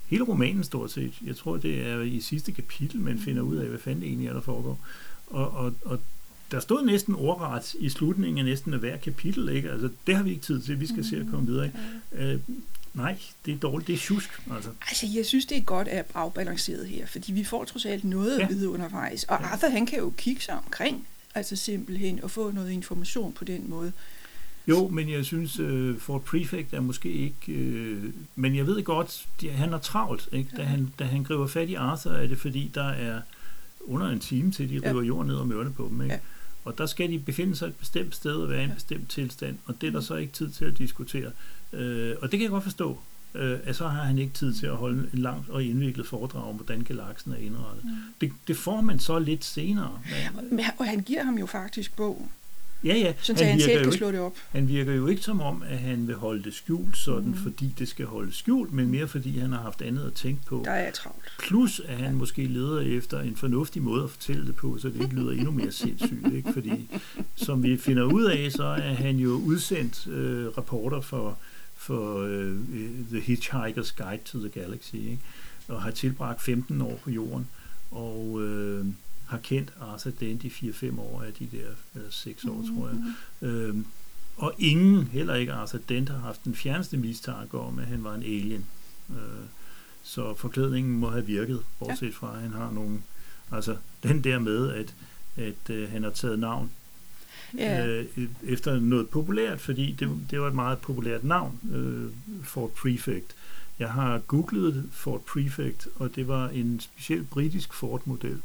hele 0.07 0.25
romanen 0.25 0.65
stort 0.65 0.91
set. 0.93 1.13
Jeg 1.27 1.37
tror, 1.37 1.57
det 1.57 1.87
er 1.87 2.01
i 2.01 2.21
sidste 2.21 2.53
kapitel, 2.53 3.01
man 3.01 3.19
finder 3.19 3.43
ud 3.43 3.57
af, 3.57 3.69
hvad 3.69 3.79
fanden 3.79 4.01
det 4.01 4.09
egentlig 4.09 4.29
er, 4.29 4.33
der 4.33 4.41
foregår. 4.41 4.79
Og, 5.27 5.51
og, 5.51 5.75
og 5.85 6.01
der 6.51 6.61
stod 6.61 6.87
næsten 6.87 7.15
ordret 7.15 7.75
i 7.79 7.89
slutningen 7.89 8.39
af 8.39 8.45
næsten 8.45 8.73
af 8.75 8.79
hver 8.81 8.97
kapitel, 8.97 9.49
ikke? 9.49 9.71
Altså, 9.71 9.89
det 10.07 10.17
har 10.17 10.23
vi 10.23 10.31
ikke 10.31 10.43
tid 10.43 10.61
til, 10.61 10.81
vi 10.81 10.87
skal 10.87 11.05
se 11.05 11.17
at 11.17 11.27
komme 11.31 11.47
videre. 11.47 11.67
Ikke? 11.67 11.79
Øh, 12.33 12.41
nej, 12.95 13.17
det 13.47 13.55
er 13.55 13.59
dårligt, 13.59 13.87
det 13.87 13.95
er 13.95 13.99
tjusk, 13.99 14.43
altså. 14.55 14.71
Altså, 14.89 15.07
jeg 15.15 15.27
synes, 15.27 15.47
det 15.47 15.57
er 15.59 15.63
godt 15.63 15.89
at 15.89 16.07
afbalanceret 16.15 16.87
her, 16.87 17.07
fordi 17.07 17.33
vi 17.33 17.45
får 17.45 17.65
trods 17.65 17.85
alt 17.87 18.05
noget 18.05 18.31
at 18.35 18.41
Ja. 18.41 18.47
vide 18.49 18.69
undervejs. 18.69 19.25
Og 19.25 19.39
Ja. 19.41 19.47
Arthur, 19.47 19.69
han 19.69 19.87
kan 19.87 19.99
jo 19.99 20.13
kigge 20.17 20.43
sig 20.43 20.55
omkring, 20.55 21.07
altså 21.35 21.57
simpelthen, 21.57 22.23
og 22.23 22.31
få 22.31 22.51
noget 22.51 22.71
information 22.71 23.33
på 23.33 23.45
den 23.45 23.71
måde. 23.71 23.93
Jo, 24.69 24.89
men 24.89 25.11
jeg 25.11 25.25
synes, 25.25 25.61
uh, 25.61 25.99
Fort 25.99 26.23
Prefect 26.23 26.73
er 26.75 26.81
måske 26.81 27.13
ikke... 27.13 27.37
Uh, 27.49 28.05
men 28.35 28.57
jeg 28.57 28.67
ved 28.67 28.83
godt, 28.85 29.27
de, 29.41 29.51
han 29.51 29.73
er 29.73 29.79
travlt. 29.79 30.29
Ikke? 30.33 30.51
Da, 30.57 30.63
han, 30.63 30.93
da 30.99 31.05
han 31.05 31.23
griber 31.23 31.47
fat 31.47 31.69
i 31.69 31.75
Arthur, 31.75 32.11
er 32.11 32.27
det 32.27 32.39
fordi, 32.39 32.71
der 32.75 32.89
er 32.89 33.21
under 33.85 34.09
en 34.09 34.21
time 34.21 34.51
til, 34.53 34.69
de 34.69 34.75
Ja. 34.75 34.91
river 34.91 35.03
jorden 35.03 35.27
ned 35.27 35.37
og 35.37 35.47
mørne 35.49 35.73
på 35.73 35.89
dem. 35.91 36.01
Ikke? 36.03 36.15
Ja. 36.15 36.21
Og 36.65 36.79
der 36.79 36.87
skal 36.87 37.11
de 37.11 37.19
befinde 37.19 37.57
sig 37.57 37.67
et 37.67 37.75
bestemt 37.75 38.15
sted 38.15 38.33
og 38.33 38.51
være 38.51 38.61
i 38.61 38.65
en 38.65 38.69
Ja. 38.69 38.75
bestemt 38.75 39.09
tilstand, 39.09 39.59
og 39.67 39.81
det 39.81 39.87
er 39.87 39.91
der 39.91 39.99
Mm. 39.99 40.05
så 40.05 40.15
ikke 40.15 40.33
tid 40.33 40.51
til 40.51 40.65
at 40.65 40.79
diskutere. 40.79 41.31
Uh, 41.73 41.79
og 42.23 42.23
det 42.23 42.31
kan 42.31 42.41
jeg 42.43 42.51
godt 42.51 42.63
forstå, 42.65 42.91
uh, 43.35 43.41
at 43.65 43.77
så 43.77 43.89
har 43.89 44.03
han 44.05 44.19
ikke 44.19 44.33
tid 44.35 44.55
til 44.55 44.67
at 44.67 44.77
holde 44.77 45.09
en 45.13 45.19
langt 45.19 45.49
og 45.49 45.65
indviklet 45.65 46.07
foredrag 46.07 46.45
om, 46.49 46.55
hvordan 46.55 46.81
galaksen 46.85 47.33
er 47.33 47.37
indrettet. 47.37 47.85
Mm. 47.85 47.91
Det, 48.21 48.33
det 48.49 48.57
får 48.57 48.81
man 48.81 48.99
så 48.99 49.19
lidt 49.19 49.45
senere. 49.45 50.01
Men, 50.51 50.65
og 50.79 50.87
han 50.87 51.01
giver 51.01 51.23
ham 51.25 51.39
jo 51.39 51.47
faktisk 51.47 51.97
bogen, 51.97 52.31
ja, 52.87 52.95
ja, 52.95 53.13
sådan 53.19 53.43
at 53.43 53.49
han 53.49 53.59
virker 53.59 53.73
selv 53.73 53.83
kan 53.85 53.93
slå 53.93 54.11
det 54.13 54.21
op. 54.21 54.33
Han 54.51 54.69
virker 54.69 54.93
jo 54.93 55.07
ikke 55.07 55.23
som 55.23 55.41
om, 55.41 55.63
at 55.69 55.79
han 55.79 56.07
vil 56.07 56.15
holde 56.15 56.43
det 56.43 56.55
skjult, 56.55 56.97
sådan, 56.97 57.29
Mhm. 57.31 57.37
fordi 57.43 57.75
det 57.79 57.89
skal 57.89 58.07
holdes 58.07 58.35
skjult, 58.35 58.73
men 58.73 58.91
mere 58.91 59.09
fordi 59.09 59.39
han 59.39 59.53
har 59.53 59.63
haft 59.63 59.83
andet 59.83 60.03
at 60.07 60.13
tænke 60.13 60.43
på. 60.47 60.63
Der 60.65 60.71
er 60.71 60.91
travlt. 60.91 61.33
Plus, 61.39 61.81
at 61.89 61.97
han 61.97 62.15
måske 62.15 62.45
leder 62.47 62.81
efter 62.81 63.21
en 63.21 63.37
fornuftig 63.37 63.83
måde 63.83 64.05
at 64.05 64.11
fortælle 64.11 64.47
det 64.47 64.57
på, 64.57 64.79
så 64.79 64.89
det 64.89 65.03
ikke 65.03 65.15
lyder 65.15 65.33
endnu 65.33 65.51
mere 65.51 65.73
sindssygt. 65.73 66.33
Ikke? 66.35 66.53
Fordi, 66.53 66.89
som 67.37 67.63
vi 67.63 67.77
finder 67.77 68.03
ud 68.05 68.25
af, 68.25 68.53
så 68.53 68.65
er 68.65 68.95
han 68.95 69.17
jo 69.17 69.31
udsendt 69.31 70.07
øh, 70.07 70.47
rapporter 70.59 71.01
for, 71.01 71.39
for 71.77 72.19
øh, 72.19 72.57
The 73.13 73.21
Hitchhiker's 73.21 73.95
Guide 74.05 74.23
to 74.25 74.39
the 74.39 74.49
Galaxy, 74.49 74.95
ikke? 74.95 75.19
og 75.69 75.83
har 75.83 75.91
tilbragt 75.91 76.43
15 76.43 76.81
år 76.83 77.01
på 77.05 77.11
jorden, 77.11 77.47
og 77.91 78.39
øh, 78.43 78.85
har 79.27 79.39
kendt 79.39 79.73
Arthur 79.81 80.11
Dent 80.11 80.45
i 80.45 80.49
4-5 80.49 81.01
år 81.01 81.23
af 81.23 81.33
de 81.33 81.49
der 81.53 81.69
eller 81.95 82.11
6 82.11 82.45
år, 82.45 82.65
tror 82.75 82.89
jeg. 82.89 82.97
Mm. 83.41 83.49
Øhm, 83.49 83.87
og 84.37 84.55
ingen, 84.59 85.05
heller 85.07 85.35
ikke 85.35 85.53
Arthur 85.53 85.81
Dent, 85.89 86.09
har 86.09 86.19
haft 86.19 86.45
den 86.45 86.55
fjerneste 86.55 86.97
mistanke 86.97 87.59
om, 87.59 87.79
at 87.79 87.87
han 87.87 88.05
var 88.05 88.15
en 88.15 88.23
alien. 88.23 88.67
Øh, 89.11 89.17
så 90.03 90.35
forklædningen 90.35 90.99
må 90.99 91.11
have 91.11 91.27
virket, 91.27 91.63
bortset 91.79 92.15
fra, 92.15 92.35
at 92.35 92.41
han 92.41 92.53
har 92.53 92.71
nogle... 92.71 93.03
Altså, 93.53 93.77
den 94.03 94.25
der 94.25 94.39
med, 94.39 94.73
at, 94.73 94.95
at 95.37 95.71
øh, 95.71 95.91
han 95.91 96.03
har 96.03 96.11
taget 96.11 96.39
navn 96.39 96.71
Ja, 97.59 97.87
øh, 97.87 98.07
efter 98.43 98.81
noget 98.81 99.09
populært, 99.09 99.61
fordi 99.61 99.93
det, 99.93 100.11
det 100.31 100.41
var 100.41 100.49
et 100.49 100.55
meget 100.55 100.79
populært 100.79 101.25
navn, 101.25 101.61
øh, 101.73 102.11
Fort 102.45 102.71
Prefect. 102.71 103.35
Jeg 103.79 103.93
har 103.93 104.19
googlet 104.19 104.89
Fort 104.93 105.21
Prefect, 105.21 105.89
og 105.97 106.17
det 106.17 106.29
var 106.29 106.49
en 106.49 106.81
speciel 106.81 107.25
britisk 107.25 107.75
Ford-model, 107.75 108.41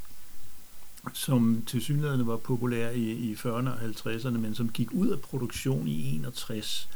som 1.13 1.63
til 1.67 1.81
synligheden 1.81 2.27
var 2.27 2.37
populær 2.37 2.89
i, 2.89 3.11
i 3.11 3.33
40'erne 3.33 3.47
og 3.69 3.77
50'erne, 3.81 4.29
men 4.37 4.55
som 4.55 4.69
gik 4.69 4.87
ud 4.91 5.07
af 5.07 5.19
produktion 5.19 5.87
i 5.87 6.15
61. 6.15 6.89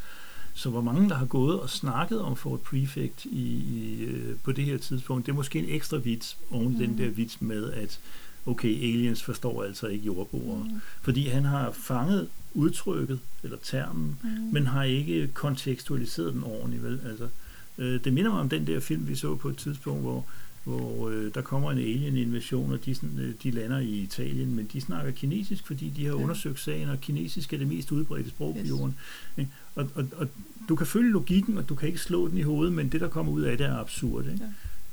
Så 0.53 0.69
hvor 0.69 0.81
mange, 0.81 1.09
der 1.09 1.15
har 1.15 1.25
gået 1.25 1.59
og 1.59 1.69
snakket 1.69 2.21
om 2.21 2.35
Fort 2.35 2.59
Prefect 2.61 3.25
i, 3.25 3.45
i, 3.53 4.03
øh, 4.03 4.35
på 4.43 4.51
det 4.51 4.63
her 4.65 4.77
tidspunkt, 4.77 5.25
det 5.25 5.31
er 5.31 5.35
måske 5.35 5.59
en 5.59 5.69
ekstra 5.69 5.97
vits 5.97 6.37
oven 6.51 6.73
i 6.73 6.77
den 6.85 6.97
der 6.97 7.09
vits 7.09 7.41
med, 7.41 7.71
at 7.71 7.99
okay, 8.45 8.67
aliens 8.77 9.23
forstår 9.23 9.63
altså 9.63 9.87
ikke 9.87 10.05
jordboere. 10.05 10.63
Mm. 10.63 10.81
Fordi 11.01 11.27
han 11.27 11.45
har 11.45 11.71
fanget 11.71 12.27
udtrykket, 12.53 13.19
eller 13.43 13.57
termen, 13.63 14.17
Mm. 14.23 14.29
men 14.29 14.67
har 14.67 14.83
ikke 14.83 15.27
kontekstualiseret 15.33 16.33
den 16.33 16.43
ordentligt. 16.43 16.83
Vel? 16.83 16.99
Altså, 17.09 17.27
øh, 17.77 18.03
det 18.03 18.13
minder 18.13 18.31
mig 18.31 18.39
om 18.39 18.49
den 18.49 18.67
der 18.67 18.79
film, 18.79 19.07
vi 19.07 19.15
så 19.15 19.35
på 19.35 19.49
et 19.49 19.57
tidspunkt, 19.57 20.01
hvor, 20.01 20.25
hvor 20.65 21.09
øh, 21.09 21.33
der 21.33 21.41
kommer 21.41 21.71
en 21.71 21.77
alien-invasion, 21.77 22.71
og 22.73 22.85
de, 22.85 22.95
øh, 23.19 23.33
de 23.43 23.51
lander 23.51 23.79
i 23.79 23.89
Italien, 23.89 24.55
men 24.55 24.69
de 24.73 24.81
snakker 24.81 25.11
kinesisk, 25.11 25.67
fordi 25.67 25.89
de 25.89 26.01
har 26.05 26.11
Ja. 26.11 26.17
undersøgt 26.23 26.59
sagen, 26.59 26.89
og 26.89 27.01
kinesisk 27.01 27.53
er 27.53 27.57
det 27.57 27.67
mest 27.67 27.91
udbredte 27.91 28.29
sprog 28.29 28.53
på 28.53 28.59
Yes. 28.61 28.69
jorden. 28.69 28.95
Ikke? 29.37 29.51
Og, 29.75 29.87
og, 29.95 30.05
og 30.17 30.27
du 30.69 30.75
kan 30.75 30.87
følge 30.87 31.11
logikken, 31.11 31.57
og 31.57 31.69
du 31.69 31.75
kan 31.75 31.87
ikke 31.87 31.99
slå 31.99 32.27
den 32.27 32.37
i 32.37 32.41
hovedet, 32.41 32.73
men 32.73 32.89
det, 32.89 33.01
der 33.01 33.07
kommer 33.09 33.31
ud 33.31 33.41
af 33.41 33.57
det, 33.57 33.65
er 33.67 33.75
absurd. 33.77 34.25
Ikke? 34.25 34.37
Ja. 34.43 34.49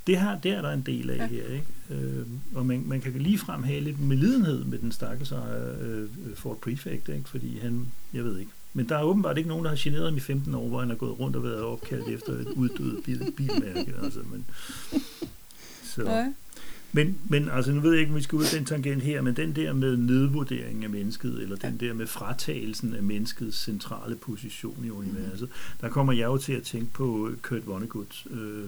Det 0.06 0.20
her, 0.20 0.40
det 0.40 0.50
er 0.52 0.62
der 0.62 0.70
en 0.72 0.80
del 0.87 1.11
af 1.11 1.16
Ja. 1.16 1.26
her, 1.26 1.44
ikke? 1.46 1.66
Øh, 2.06 2.26
og 2.54 2.66
man, 2.66 2.82
man 2.87 3.00
kan 3.00 3.12
ligefrem 3.12 3.62
have 3.62 3.80
lidt 3.80 4.00
medlidenhed 4.00 4.64
med 4.64 4.78
den 4.78 4.92
stakkels 4.92 5.32
øh, 5.32 6.08
Fort 6.35 6.56
Prefect, 6.58 7.08
ikke? 7.08 7.28
fordi 7.28 7.58
han, 7.58 7.87
jeg 8.12 8.24
ved 8.24 8.38
ikke. 8.38 8.50
Men 8.74 8.88
der 8.88 8.96
er 8.96 9.02
åbenbart 9.02 9.37
ikke 9.38 9.48
nogen, 9.48 9.64
der 9.64 9.70
har 9.70 9.78
generet 9.80 10.04
ham 10.04 10.16
i 10.16 10.20
15 10.20 10.54
år, 10.54 10.68
hvor 10.68 10.80
han 10.80 10.88
har 10.88 10.96
gået 10.96 11.18
rundt 11.18 11.37
og 11.37 11.42
været 11.42 11.61
opkaldt 11.61 12.08
efter 12.16 12.32
et 12.32 12.46
uddødet 12.56 13.04
bil, 13.04 13.32
bilmærke. 13.37 13.94
Altså, 14.02 14.18
men, 14.32 14.44
så. 15.94 16.02
Nej. 16.02 16.33
Men, 16.94 17.18
men 17.24 17.48
altså, 17.48 17.72
nu 17.72 17.81
ved 17.81 17.90
jeg 17.90 18.00
ikke, 18.00 18.11
om 18.12 18.16
vi 18.16 18.22
skal 18.22 18.37
ud 18.37 18.44
af 18.44 18.50
den 18.50 18.64
tangent 18.64 19.02
her, 19.02 19.22
men 19.22 19.37
den 19.37 19.57
der 19.57 19.72
med 19.72 19.96
nedvurderingen 19.96 20.85
af 20.85 20.90
mennesket, 20.90 21.42
eller 21.42 21.57
den 21.57 21.76
der 21.81 21.92
med 21.92 22.07
fratagelsen 22.07 22.94
af 22.94 23.02
menneskets 23.02 23.64
centrale 23.64 24.16
position 24.16 24.85
i 24.85 24.90
universet, 24.90 25.48
der 25.81 25.88
kommer 25.88 26.12
jeg 26.12 26.24
jo 26.24 26.38
til 26.38 26.52
at 26.52 26.62
tænke 26.62 26.92
på 26.92 27.31
Kurt 27.42 27.66
Vonnegut, 27.66 28.26
øh, 28.31 28.64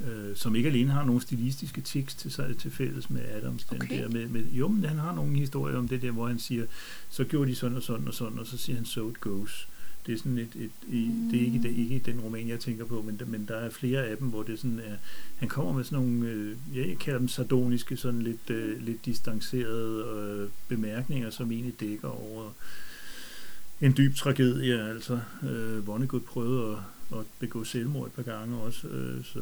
øh, 0.00 0.36
som 0.36 0.56
ikke 0.56 0.68
alene 0.68 0.90
har 0.90 1.04
nogle 1.04 1.20
stilistiske 1.20 1.80
tics 1.80 2.14
til, 2.14 2.32
sig, 2.32 2.56
til 2.58 2.70
fælles 2.70 3.10
med 3.10 3.20
Adams. 3.20 3.64
Den 3.64 3.82
Okay. 3.82 4.02
der 4.02 4.08
med, 4.08 4.28
med, 4.28 4.44
jo, 4.52 4.68
men 4.68 4.84
han 4.84 4.98
har 4.98 5.14
nogle 5.14 5.36
historier 5.36 5.76
om 5.76 5.88
det 5.88 6.02
der, 6.02 6.10
hvor 6.10 6.28
han 6.28 6.38
siger, 6.38 6.66
så 7.10 7.24
gjorde 7.24 7.50
de 7.50 7.56
sådan 7.56 7.76
og 7.76 7.82
sådan 7.82 8.08
og 8.08 8.14
sådan, 8.14 8.38
og 8.38 8.46
så 8.46 8.58
siger 8.58 8.76
han, 8.76 8.84
so 8.84 9.10
it 9.10 9.20
goes. 9.20 9.68
Det 10.06 10.14
er 10.14 10.18
sådan 10.18 10.38
et, 10.38 10.54
et, 10.54 10.70
et 10.92 11.30
det 11.30 11.40
er 11.40 11.44
ikke, 11.44 11.58
det 11.62 11.70
er 11.70 11.76
ikke 11.76 12.02
den 12.06 12.20
roman, 12.20 12.48
jeg 12.48 12.60
tænker 12.60 12.84
på, 12.84 13.02
men, 13.02 13.20
men 13.26 13.44
der 13.48 13.56
er 13.56 13.70
flere 13.70 14.06
af 14.06 14.16
dem, 14.16 14.28
hvor 14.28 14.42
det 14.42 14.58
sådan 14.58 14.78
er, 14.78 14.96
han 15.36 15.48
kommer 15.48 15.72
med 15.72 15.84
sådan 15.84 15.98
nogle, 15.98 16.28
øh, 16.28 16.56
jeg 16.74 16.98
kalder 16.98 17.18
dem 17.18 17.28
sardoniske, 17.28 17.96
sådan 17.96 18.22
lidt, 18.22 18.50
øh, 18.50 18.82
lidt 18.82 19.06
distancerede 19.06 20.04
øh, 20.16 20.48
bemærkninger, 20.68 21.30
som 21.30 21.52
egentlig 21.52 21.80
dækker 21.80 22.08
over 22.08 22.50
en 23.80 23.94
dyb 23.96 24.14
tragedie, 24.14 24.88
altså. 24.88 25.20
Øh, 25.42 25.86
Vonnegut 25.86 26.24
prøvede 26.24 26.72
at, 26.72 27.18
at 27.18 27.24
begå 27.38 27.64
selvmord 27.64 28.06
et 28.06 28.12
par 28.12 28.22
gange 28.22 28.56
også, 28.56 28.88
øh, 28.88 29.24
så 29.24 29.40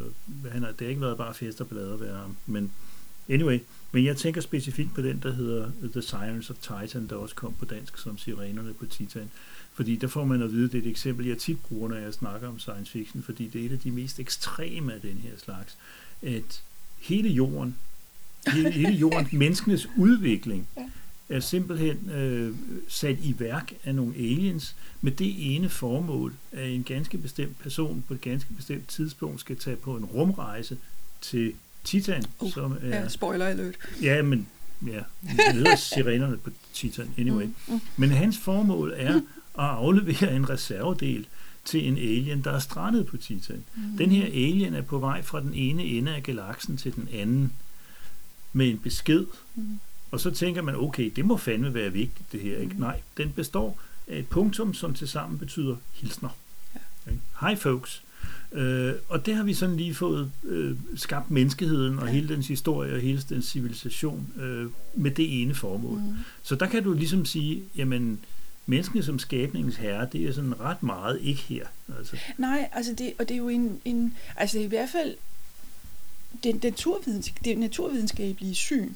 han 0.51 0.63
har, 0.63 0.73
det 0.73 0.81
har 0.81 0.89
ikke 0.89 1.01
været 1.01 1.17
bare 1.17 1.35
fest 1.35 1.61
og 1.61 1.69
blade 1.69 2.01
ved 2.01 2.13
ham, 2.13 2.37
men 2.47 2.73
anyway, 3.29 3.59
men 3.93 4.05
jeg 4.05 4.17
tænker 4.17 4.41
specifikt 4.41 4.95
på 4.95 5.03
den, 5.03 5.21
der 5.23 5.33
hedder 5.33 5.71
The 5.93 6.03
Sirens 6.03 6.51
of 6.51 6.57
Titan, 6.57 7.07
der 7.07 7.17
også 7.17 7.35
kom 7.35 7.55
på 7.59 7.65
dansk 7.65 7.99
som 7.99 8.19
Sirenerne 8.19 8.75
på 8.75 8.87
Titan, 8.87 9.31
fordi 9.79 9.97
der 9.97 10.07
får 10.07 10.25
man 10.25 10.43
at 10.43 10.53
vide, 10.53 10.69
det 10.69 10.75
er 10.75 10.83
et 10.83 10.91
eksempel, 10.91 11.27
jeg 11.27 11.39
tit 11.39 11.61
bruger, 11.61 11.89
når 11.89 11.97
jeg 11.97 12.15
snakker 12.15 12.49
om 12.49 12.59
science 12.59 12.93
fiction, 12.93 13.23
fordi 13.23 13.49
det 13.49 13.61
er 13.61 13.67
et 13.67 13.73
af 13.73 13.79
de 13.79 13.91
mest 13.91 14.21
ekstreme 14.21 14.95
af 14.95 15.01
den 15.01 15.21
her 15.23 15.31
slags, 15.45 15.77
at 16.23 16.63
hele 16.99 17.29
jorden 17.29 17.77
hele, 18.47 18.71
hele 18.71 18.93
jorden, 18.93 19.29
menneskenes 19.39 19.89
udvikling, 19.97 20.69
er 21.29 21.41
simpelthen 21.41 22.11
øh, 22.11 22.55
sat 22.89 23.19
i 23.23 23.35
værk 23.39 23.73
af 23.85 23.95
nogle 23.95 24.15
aliens 24.15 24.77
med 25.01 25.13
det 25.13 25.55
ene 25.55 25.69
formål, 25.69 26.35
at 26.53 26.71
en 26.71 26.85
ganske 26.85 27.19
bestemt 27.19 27.59
person 27.59 28.05
på 28.09 28.15
et 28.15 28.21
ganske 28.21 28.53
bestemt 28.53 28.89
tidspunkt 28.89 29.41
skal 29.41 29.57
tage 29.57 29.77
på 29.77 29.97
en 29.97 30.05
rumrejse 30.05 30.79
til 31.21 31.53
Titan, 31.85 32.25
Uh, 32.41 32.53
som 32.53 32.77
er... 32.83 32.89
Ja, 32.89 33.09
spoiler 33.09 33.47
alert. 33.47 33.75
Ja, 34.03 34.23
men 34.23 34.49
ja, 34.87 35.03
det 35.23 35.53
hedder 35.53 35.77
sirenerne 35.77 36.37
på 36.37 36.51
Titan, 36.73 37.11
anyway. 37.19 37.45
Mm, 37.45 37.55
mm. 37.69 37.81
Men 37.97 38.11
hans 38.11 38.39
formål 38.39 38.93
er 38.97 39.21
at 39.59 39.65
aflevere 39.65 40.37
en 40.37 40.51
reservedel 40.51 41.27
til 41.65 41.89
en 41.89 41.97
alien, 41.99 42.43
der 42.45 42.51
er 42.53 42.59
strandet 42.59 43.07
på 43.07 43.17
Titan. 43.17 43.65
Mm. 43.77 43.83
Den 43.99 44.11
her 44.11 44.25
alien 44.27 44.75
er 44.75 44.83
på 44.83 44.99
vej 44.99 45.23
fra 45.23 45.41
den 45.41 45.55
ene 45.55 45.85
ende 45.85 46.15
af 46.15 46.23
galaksen 46.23 46.77
til 46.77 46.95
den 46.95 47.09
anden 47.13 47.53
med 48.53 48.69
en 48.71 48.79
besked. 48.79 49.27
Mm. 49.55 49.79
Og 50.11 50.21
så 50.21 50.31
tænker 50.31 50.63
man, 50.63 50.77
okay, 50.77 51.13
det 51.17 51.25
må 51.25 51.37
fandme 51.37 51.75
være 51.75 51.93
vigtigt 51.93 52.33
det 52.33 52.41
her. 52.41 52.59
Ikke? 52.59 52.75
Mm. 52.75 52.81
Nej, 52.81 53.01
den 53.17 53.33
består 53.37 53.81
af 54.09 54.19
et 54.19 54.27
punktum, 54.29 54.75
som 54.75 54.95
tilsammen 54.95 55.39
betyder 55.39 55.77
hilsner. 55.93 56.37
Ja. 56.75 57.13
Hej 57.41 57.57
folks. 57.57 58.03
Øh, 58.53 58.93
og 59.09 59.27
det 59.27 59.35
har 59.35 59.43
vi 59.43 59.55
sådan 59.55 59.77
lige 59.77 59.95
fået 59.95 60.33
øh, 60.45 60.77
skabt 60.97 61.31
menneskeheden 61.31 61.99
og 61.99 62.07
Ja. 62.07 62.13
hele 62.13 62.29
dens 62.29 62.49
historie 62.49 62.95
og 62.95 63.01
hele 63.01 63.23
dens 63.29 63.47
civilisation 63.47 64.29
øh, 64.41 64.67
med 64.95 65.11
det 65.11 65.43
ene 65.43 65.55
formål. 65.55 65.99
Mm. 65.99 66.15
Så 66.43 66.55
der 66.55 66.67
kan 66.67 66.83
du 66.83 66.93
ligesom 66.93 67.25
sige, 67.25 67.63
jamen, 67.77 68.21
mennesket 68.69 69.05
som 69.05 69.19
skabningens 69.19 69.77
herre, 69.77 70.09
det 70.13 70.25
er 70.29 70.33
sådan 70.33 70.61
ret 70.61 70.83
meget 70.83 71.21
ikke 71.23 71.41
her. 71.43 71.67
Altså, 71.99 72.17
Nej, 72.39 72.69
altså 72.73 72.93
det, 72.93 73.13
og 73.19 73.29
det 73.29 73.35
er 73.35 73.39
jo 73.39 73.49
en, 73.49 73.81
en 73.85 74.15
altså 74.37 74.55
det 74.59 74.61
er 74.63 74.67
i 74.67 74.69
hvert 74.69 74.89
fald 74.91 75.17
den 76.45 76.61
naturvidens, 76.63 77.33
det 77.45 77.59
naturvidenskabelige 77.59 78.55
syn 78.55 78.95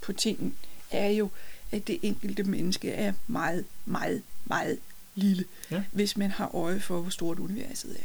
på 0.00 0.12
tingen 0.12 0.54
er 0.90 1.08
jo, 1.08 1.28
at 1.72 1.86
det 1.86 1.98
enkelte 2.02 2.42
menneske 2.44 2.90
er 2.90 3.12
meget, 3.26 3.64
meget, 3.84 4.22
meget 4.44 4.78
lille, 5.14 5.44
Ja. 5.70 5.82
hvis 5.92 6.16
man 6.16 6.30
har 6.30 6.54
øje 6.54 6.80
for, 6.80 7.00
hvor 7.00 7.10
stort 7.10 7.38
universet 7.38 7.96
er. 7.98 8.04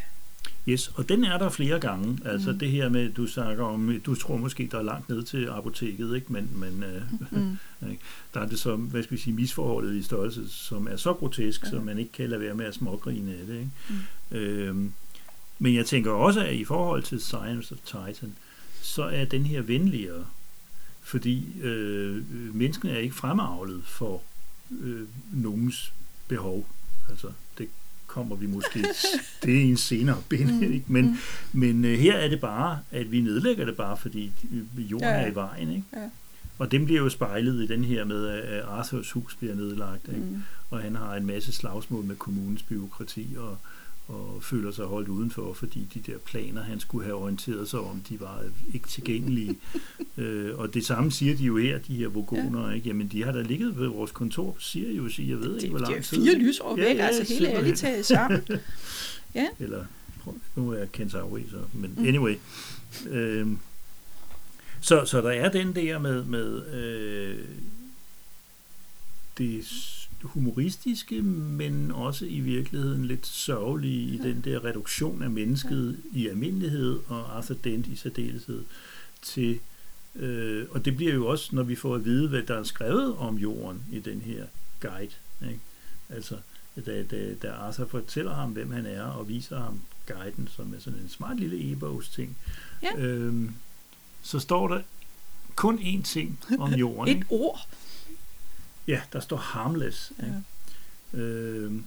Yes, 0.67 0.87
og 0.95 1.09
den 1.09 1.23
er 1.23 1.37
der 1.37 1.49
flere 1.49 1.79
gange. 1.79 2.19
Altså 2.25 2.51
Mm. 2.51 2.59
det 2.59 2.71
her 2.71 2.89
med, 2.89 3.09
du 3.11 3.27
snakker 3.27 3.63
om, 3.65 3.99
du 4.05 4.15
tror 4.15 4.37
måske, 4.37 4.69
der 4.71 4.77
er 4.79 4.83
langt 4.83 5.09
ned 5.09 5.23
til 5.23 5.47
apoteket, 5.47 6.15
ikke? 6.15 6.33
men, 6.33 6.49
men 6.55 6.83
Mm. 7.31 7.57
der 8.33 8.39
er 8.39 8.47
det 8.47 8.59
så, 8.59 8.75
hvad 8.75 9.03
skal 9.03 9.17
vi 9.17 9.21
sige, 9.21 9.33
misforholdet 9.33 9.95
i 9.95 10.03
størrelse, 10.03 10.49
som 10.49 10.87
er 10.87 10.95
så 10.95 11.13
grotesk, 11.13 11.63
Ja. 11.63 11.69
så 11.69 11.79
man 11.81 11.97
ikke 11.97 12.11
kan 12.11 12.29
lade 12.29 12.41
være 12.41 12.55
med 12.55 12.65
at 12.65 12.73
smågrine 12.75 13.31
af 13.31 13.45
det. 13.47 13.55
Ikke? 13.59 13.69
Mm. 14.31 14.37
Øhm, 14.37 14.93
men 15.59 15.75
jeg 15.75 15.85
tænker 15.85 16.11
også, 16.11 16.45
at 16.45 16.55
i 16.55 16.65
forhold 16.65 17.03
til 17.03 17.21
Science 17.21 17.73
of 17.75 17.79
Titan, 17.85 18.35
så 18.81 19.03
er 19.03 19.25
den 19.25 19.45
her 19.45 19.61
venligere, 19.61 20.25
fordi 21.01 21.61
øh, 21.61 22.23
menneskene 22.55 22.91
er 22.91 22.97
ikke 22.97 23.15
fremavlet 23.15 23.81
for 23.85 24.21
øh, 24.81 25.01
nogens 25.33 25.93
behov. 26.27 26.67
Altså, 27.09 27.27
det 27.57 27.67
kommer 28.13 28.35
vi 28.35 28.47
måske, 28.47 28.85
det 29.43 29.57
er 29.57 29.61
en 29.61 29.77
senere 29.77 30.21
bind, 30.29 30.51
Mm, 30.51 30.83
men, 30.87 31.05
mm. 31.05 31.59
men 31.59 31.85
øh, 31.85 31.99
her 31.99 32.13
er 32.13 32.27
det 32.27 32.39
bare, 32.39 32.79
at 32.91 33.11
vi 33.11 33.21
nedlægger 33.21 33.65
det 33.65 33.75
bare, 33.77 33.97
fordi 33.97 34.31
øh, 34.51 34.91
jorden 34.91 35.07
ja. 35.07 35.13
er 35.15 35.27
i 35.27 35.35
vejen. 35.35 35.69
Ikke? 35.69 35.83
Ja. 35.93 36.09
Og 36.57 36.71
dem 36.71 36.85
bliver 36.85 37.01
jo 37.01 37.09
spejlet 37.09 37.63
i 37.63 37.67
den 37.67 37.83
her 37.83 38.05
med, 38.05 38.27
at 38.27 38.63
Arthurs 38.63 39.11
hus 39.11 39.35
bliver 39.35 39.55
nedlagt, 39.55 40.07
ikke? 40.07 40.19
Mm. 40.19 40.43
og 40.69 40.79
han 40.79 40.95
har 40.95 41.15
en 41.15 41.25
masse 41.25 41.51
slagsmål 41.51 42.03
med 42.03 42.15
kommunens 42.15 42.63
byråkrati, 42.63 43.27
og, 43.37 43.57
og 44.07 44.39
føler 44.43 44.71
sig 44.71 44.85
holdt 44.85 45.07
udenfor, 45.09 45.53
fordi 45.53 45.87
de 45.93 46.11
der 46.11 46.17
planer, 46.17 46.63
han 46.63 46.79
skulle 46.79 47.05
have 47.05 47.15
orienteret 47.17 47.69
sig 47.69 47.79
om, 47.79 48.01
de 48.09 48.19
var 48.19 48.43
ikke 48.73 48.87
tilgængelige. 48.87 49.57
øh, 50.17 50.57
og 50.59 50.73
det 50.73 50.85
samme 50.85 51.11
siger 51.11 51.35
de 51.37 51.43
jo 51.43 51.57
her, 51.57 51.77
de 51.77 51.95
her 51.95 52.07
vogoner, 52.07 52.67
ja. 52.67 52.73
ikke? 52.75 52.87
Jamen, 52.87 53.07
de 53.07 53.23
har 53.23 53.31
da 53.31 53.41
ligget 53.41 53.77
ved 53.79 53.87
vores 53.87 54.11
kontor 54.11 54.51
på 54.51 54.59
Sirius 54.61 55.19
i, 55.19 55.29
jeg 55.29 55.39
ved 55.39 55.53
Det, 55.55 55.63
ikke, 55.63 55.69
hvor 55.69 55.79
det 55.79 55.87
lang 55.87 55.99
er 55.99 56.03
tid. 56.03 56.25
fire 56.25 56.35
lysår 56.35 56.75
væk, 56.75 56.85
Ja, 56.85 56.93
ja, 56.93 57.05
altså 57.05 57.21
ærligt 57.33 57.37
simpelthen. 57.37 57.75
taget 57.75 58.05
sammen. 58.05 58.41
Eller, 59.59 59.85
prøv- 60.23 60.37
nu 60.55 60.69
er 60.71 60.77
jeg 60.77 60.91
Kentauri, 60.91 61.43
så, 61.51 61.57
men 61.73 61.93
Mm. 61.97 62.05
anyway. 62.05 62.35
Øhm, 63.09 63.57
så, 64.81 65.05
så 65.05 65.21
der 65.21 65.29
er 65.31 65.51
den 65.51 65.75
der 65.75 65.99
med, 65.99 66.23
med 66.25 66.65
øh, 66.73 67.37
det 69.37 69.65
humoristiske, 70.23 71.21
men 71.21 71.91
også 71.91 72.25
i 72.25 72.39
virkeligheden 72.39 73.05
lidt 73.05 73.27
sørgelige 73.27 74.13
i 74.15 74.17
den 74.17 74.41
der 74.41 74.65
reduktion 74.65 75.23
af 75.23 75.29
mennesket 75.29 75.97
i 76.13 76.27
almindelighed, 76.27 76.99
og 77.07 77.37
Arthur 77.37 77.55
Dent 77.63 77.87
i 77.87 77.95
særdeleshed, 77.95 78.63
til 79.21 79.59
Øh, 80.15 80.65
og 80.71 80.85
det 80.85 80.95
bliver 80.95 81.13
jo 81.13 81.27
også, 81.27 81.55
når 81.55 81.63
vi 81.63 81.75
får 81.75 81.95
at 81.95 82.05
vide, 82.05 82.29
hvad 82.29 82.41
der 82.43 82.55
er 82.59 82.63
skrevet 82.63 83.15
om 83.17 83.35
jorden 83.37 83.81
i 83.91 83.99
den 83.99 84.21
her 84.21 84.45
guide. 84.81 85.11
Ikke? 85.41 85.59
Altså, 86.09 86.35
da, 86.85 87.03
da, 87.03 87.33
da 87.41 87.51
Arthur 87.51 87.85
fortæller 87.87 88.33
ham, 88.33 88.51
hvem 88.51 88.71
han 88.71 88.85
er, 88.85 89.01
og 89.03 89.27
viser 89.29 89.59
ham 89.59 89.81
guiden, 90.07 90.49
som 90.55 90.73
er 90.73 90.79
sådan 90.79 90.99
en 90.99 91.09
smart 91.09 91.39
lille 91.39 91.71
e-bogs 91.71 92.09
ting, 92.09 92.37
Ja. 92.83 92.97
øhm, 92.97 93.51
så 94.21 94.39
står 94.39 94.67
der 94.67 94.81
kun 95.55 95.77
én 95.77 96.01
ting 96.03 96.39
om 96.59 96.73
jorden. 96.83 97.11
Et 97.11 97.15
ikke? 97.15 97.27
ord. 97.29 97.67
Ja, 98.87 99.01
der 99.13 99.19
står 99.19 99.37
harmless. 99.37 100.11
Ikke? 100.19 100.33
Ja. 101.13 101.19
Øhm, 101.19 101.83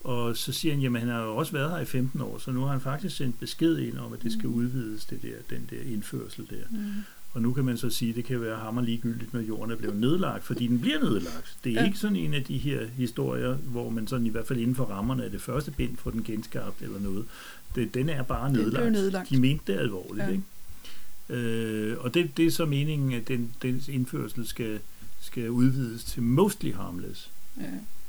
og 0.00 0.36
så 0.36 0.52
siger 0.52 0.74
han, 0.74 0.82
jamen 0.82 1.00
han 1.00 1.10
har 1.10 1.22
jo 1.22 1.36
også 1.36 1.52
været 1.52 1.70
her 1.70 1.78
i 1.78 1.84
15 1.84 2.20
år, 2.20 2.38
så 2.38 2.50
nu 2.52 2.60
har 2.60 2.68
han 2.72 2.80
faktisk 2.80 3.16
sendt 3.16 3.40
besked 3.40 3.78
ind 3.78 3.98
om, 3.98 4.12
at 4.12 4.22
det 4.22 4.32
skal 4.32 4.48
Mm. 4.48 4.54
udvides, 4.54 5.04
det 5.04 5.22
der, 5.22 5.56
den 5.56 5.68
der 5.70 5.92
indførsel 5.92 6.46
der. 6.50 6.64
Mm. 6.70 6.92
Og 7.32 7.42
nu 7.42 7.52
kan 7.52 7.64
man 7.64 7.76
så 7.76 7.90
sige, 7.90 8.08
at 8.10 8.16
det 8.16 8.24
kan 8.24 8.40
være 8.40 8.56
hammer 8.58 8.82
ligegyldigt, 8.82 9.32
når 9.34 9.40
jorden 9.40 9.70
er 9.70 9.76
blevet 9.76 9.96
nedlagt, 9.96 10.44
fordi 10.44 10.66
den 10.66 10.80
bliver 10.80 10.98
nedlagt. 10.98 11.56
Det 11.64 11.72
er 11.72 11.80
Ja. 11.80 11.86
ikke 11.86 11.98
sådan 11.98 12.16
en 12.16 12.34
af 12.34 12.44
de 12.44 12.58
her 12.58 12.86
historier, 12.86 13.54
hvor 13.54 13.90
man 13.90 14.06
sådan 14.06 14.26
i 14.26 14.30
hvert 14.30 14.46
fald 14.46 14.58
inden 14.58 14.76
for 14.76 14.84
rammerne 14.84 15.24
af 15.24 15.30
det 15.30 15.40
første 15.42 15.70
bind 15.70 15.96
får 15.96 16.10
den 16.10 16.24
genskabt 16.24 16.82
eller 16.82 17.00
noget. 17.00 17.24
Det, 17.74 17.94
den 17.94 18.08
er 18.08 18.22
bare 18.22 18.46
Den 18.46 18.52
blev 18.52 18.64
nedlagt. 18.64 18.92
nedlagt. 18.92 19.30
De 19.30 19.40
mente 19.40 19.72
det 19.72 19.78
alvorligt, 19.78 20.26
ja. 20.26 20.30
ikke? 20.32 20.42
Øh, 21.28 21.98
og 21.98 22.14
det, 22.14 22.36
det 22.36 22.46
er 22.46 22.50
så 22.50 22.64
meningen, 22.66 23.12
at 23.12 23.28
den, 23.28 23.52
dens 23.62 23.88
indførsel 23.88 24.46
skal, 24.46 24.80
skal 25.22 25.50
udvides 25.50 26.04
til 26.04 26.22
mostly 26.22 26.72
harmless. 26.74 27.30
Ja. 27.60 27.62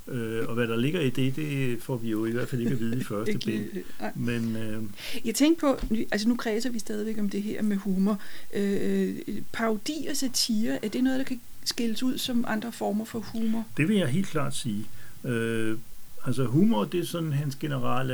Øh, 0.07 0.47
og 0.49 0.53
hvad 0.55 0.67
der 0.67 0.75
ligger 0.77 0.99
i 1.01 1.09
det, 1.09 1.35
det 1.35 1.81
får 1.81 1.97
vi 1.97 2.09
jo 2.09 2.25
i 2.25 2.31
hvert 2.31 2.47
fald 2.49 2.61
ikke 2.61 2.73
at 2.73 2.79
vide 2.79 2.99
i 2.99 3.03
første 3.13 3.37
bind. 3.45 3.65
nej. 3.99 4.11
Men 4.15 4.55
øh, 4.55 4.83
Jeg 5.25 5.35
tænkte 5.35 5.59
på, 5.61 5.79
altså 6.11 6.27
nu 6.27 6.35
kredser 6.35 6.69
vi 6.69 6.79
stadigvæk 6.79 7.17
om 7.19 7.29
det 7.29 7.41
her 7.43 7.61
med 7.61 7.77
humor. 7.77 8.19
Øh, 8.53 9.15
parodi 9.51 10.07
og 10.09 10.17
satire, 10.17 10.85
er 10.85 10.89
det 10.89 11.03
noget, 11.03 11.19
der 11.19 11.25
kan 11.25 11.41
skilles 11.65 12.03
ud 12.03 12.17
som 12.17 12.45
andre 12.47 12.71
former 12.71 13.05
for 13.05 13.19
humor? 13.19 13.65
Det 13.77 13.87
vil 13.87 13.97
jeg 13.97 14.07
helt 14.07 14.27
klart 14.27 14.55
sige. 14.55 14.85
Øh, 15.23 15.77
altså 16.25 16.45
humor, 16.45 16.83
det 16.85 16.99
er 16.99 17.05
sådan 17.05 17.33
hans 17.33 17.55
generelle, 17.55 18.13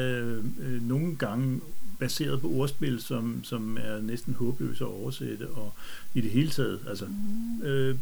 øh, 0.60 0.88
nogle 0.88 1.16
gange 1.16 1.62
baseret 2.00 2.42
på 2.42 2.48
ordspil, 2.48 3.02
som, 3.02 3.44
som 3.44 3.78
er 3.78 4.02
næsten 4.02 4.34
håbløse 4.34 4.84
at 4.84 4.90
oversætte, 4.90 5.48
og 5.50 5.74
i 6.14 6.22
det 6.22 6.32
hele 6.32 6.50
taget, 6.50 6.80
altså 6.88 7.06
Mm. 7.06 7.62
øh, 7.62 7.98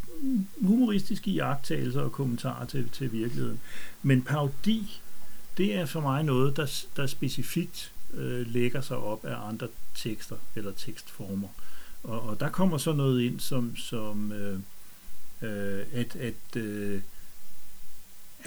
humoristiske 0.60 1.30
jagttagelser 1.30 2.00
og 2.00 2.12
kommentarer 2.12 2.66
til, 2.66 2.88
til 2.92 3.12
virkeligheden. 3.12 3.60
Men 4.02 4.22
parodi, 4.22 5.00
det 5.56 5.74
er 5.74 5.86
for 5.86 6.00
mig 6.00 6.22
noget, 6.24 6.56
der, 6.56 6.84
der 6.96 7.06
specifikt 7.06 7.92
øh, 8.14 8.46
lægger 8.46 8.80
sig 8.80 8.96
op 8.96 9.24
af 9.24 9.48
andre 9.48 9.68
tekster 9.94 10.36
eller 10.56 10.72
tekstformer. 10.72 11.48
Og, 12.02 12.20
og 12.20 12.40
der 12.40 12.48
kommer 12.48 12.78
så 12.78 12.92
noget 12.92 13.22
ind, 13.22 13.40
som, 13.40 13.76
som 13.76 14.32
øh, 14.32 14.58
øh, 15.42 15.84
at, 15.92 16.16
at 16.16 16.56
øh, 16.56 17.00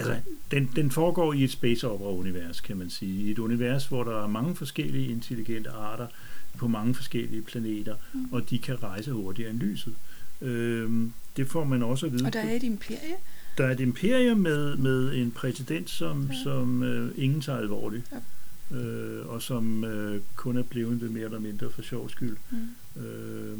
altså, 0.10 0.22
den, 0.52 0.70
den 0.76 0.92
foregår 0.92 1.34
i 1.34 1.44
et 1.44 1.52
space 1.52 1.88
opera-univers, 1.88 2.60
kan 2.62 2.78
man 2.78 2.90
sige. 2.90 3.24
I 3.28 3.32
et 3.32 3.40
univers, 3.40 3.88
hvor 3.88 4.04
der 4.04 4.24
er 4.24 4.28
mange 4.28 4.56
forskellige 4.56 5.08
intelligente 5.08 5.70
arter 5.70 6.08
på 6.58 6.68
mange 6.68 6.94
forskellige 6.96 7.42
planeter, 7.42 7.96
Mm. 8.14 8.26
og 8.32 8.50
de 8.50 8.60
kan 8.60 8.84
rejse 8.84 9.12
hurtigere 9.12 9.50
end 9.52 9.60
lyset. 9.60 9.94
Øhm, 10.42 11.14
det 11.38 11.48
får 11.48 11.64
man 11.64 11.84
også 11.84 12.06
at 12.06 12.12
vide. 12.14 12.26
Og 12.26 12.34
der 12.34 12.40
er 12.40 12.52
et 12.56 12.64
imperie. 12.64 13.16
der 13.58 13.66
er 13.66 13.72
et 13.72 13.80
imperium 13.80 14.38
med, 14.38 14.76
med 14.78 15.14
en 15.16 15.32
præsident, 15.32 15.90
som, 15.90 16.30
Ja. 16.32 16.44
som 16.44 16.84
øh, 16.84 17.12
ingen 17.18 17.42
tager 17.42 17.60
alvorligt, 17.60 18.04
Ja. 18.72 18.78
øh, 18.78 19.28
og 19.28 19.42
som 19.42 19.84
øh, 19.84 20.22
kun 20.36 20.58
er 20.58 20.64
blevet 20.64 21.02
det 21.02 21.12
mere 21.12 21.24
eller 21.26 21.40
mindre 21.40 21.70
for 21.72 21.82
sjov 21.82 22.10
skyld. 22.10 22.38
Mm. 22.52 23.02
Øh, 23.02 23.58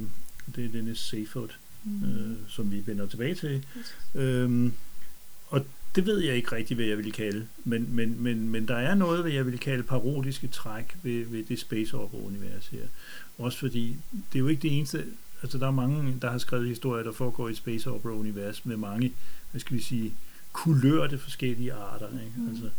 det 0.56 0.66
er 0.66 0.70
denne 0.70 0.96
Seyford, 0.96 1.50
Mm. 1.84 2.04
øh, 2.04 2.38
som 2.48 2.72
vi 2.72 2.84
vender 2.86 3.08
tilbage 3.08 3.36
til. 3.36 3.66
Yes. 3.78 3.96
Øhm, 4.16 4.74
og 5.48 5.66
det 5.96 6.06
ved 6.06 6.20
jeg 6.20 6.36
ikke 6.36 6.52
rigtig, 6.52 6.76
hvad 6.76 6.86
jeg 6.86 6.98
vil 6.98 7.12
kalde, 7.12 7.48
men, 7.64 7.96
men, 7.96 8.24
men, 8.24 8.50
men 8.50 8.68
der 8.68 8.76
er 8.76 8.96
noget, 8.96 9.22
hvad 9.22 9.32
jeg 9.32 9.46
vil 9.46 9.60
kalde 9.60 9.84
parodiske 9.84 10.48
træk 10.48 10.96
ved, 11.04 11.26
ved 11.26 11.44
det 11.44 11.60
space 11.60 11.98
opera 11.98 12.22
univers 12.22 12.68
her. 12.68 12.86
Også 13.38 13.58
fordi, 13.58 13.96
det 14.12 14.36
er 14.36 14.40
jo 14.40 14.48
ikke 14.48 14.62
det 14.62 14.78
eneste, 14.78 15.06
altså 15.42 15.58
der 15.58 15.68
er 15.68 15.72
mange, 15.72 16.18
der 16.22 16.32
har 16.32 16.38
skrevet 16.38 16.68
historier, 16.68 17.04
der 17.04 17.12
foregår 17.12 17.48
i 17.48 17.52
et 17.52 17.58
space 17.58 17.92
opera 17.92 18.14
univers 18.14 18.66
med 18.66 18.78
mange, 18.78 19.14
hvad 19.52 19.62
skal 19.62 19.78
vi 19.78 19.82
sige, 19.82 20.14
kulørte 20.52 21.18
forskellige 21.18 21.74
arter. 21.74 22.08
Ikke? 22.08 22.32
Mm. 22.36 22.50
Altså, 22.50 22.70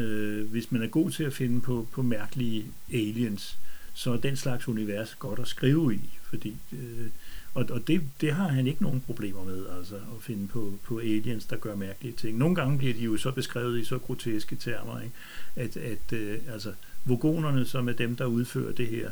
øh, 0.00 0.50
hvis 0.50 0.72
man 0.72 0.82
er 0.82 0.86
god 0.86 1.10
til 1.10 1.24
at 1.24 1.32
finde 1.32 1.60
på, 1.60 1.86
på 1.92 2.02
mærkelige 2.02 2.64
aliens, 2.92 3.58
så 3.94 4.12
er 4.12 4.16
den 4.16 4.36
slags 4.36 4.68
univers 4.68 5.14
godt 5.14 5.38
at 5.38 5.48
skrive 5.48 5.94
i, 5.94 6.10
fordi 6.22 6.56
øh, 6.72 7.06
og, 7.54 7.66
og 7.70 7.86
det, 7.86 8.00
det 8.20 8.32
har 8.32 8.48
han 8.48 8.66
ikke 8.66 8.82
nogen 8.82 9.00
problemer 9.00 9.44
med, 9.44 9.66
altså 9.78 9.94
at 9.94 10.22
finde 10.22 10.48
på, 10.48 10.72
på 10.84 10.98
aliens, 10.98 11.44
der 11.44 11.56
gør 11.56 11.74
mærkelige 11.76 12.14
ting. 12.16 12.38
Nogle 12.38 12.54
gange 12.54 12.78
bliver 12.78 12.94
de 12.94 13.00
jo 13.00 13.16
så 13.16 13.30
beskrevet 13.30 13.78
i 13.80 13.84
så 13.84 13.98
groteske 13.98 14.56
termer, 14.56 15.00
ikke? 15.00 15.14
at, 15.56 15.76
at 15.76 16.12
øh, 16.12 16.38
altså, 16.52 16.72
vogonerne, 17.04 17.64
som 17.64 17.88
er 17.88 17.92
dem, 17.92 18.16
der 18.16 18.24
udfører 18.24 18.72
det 18.72 18.86
her 18.86 19.10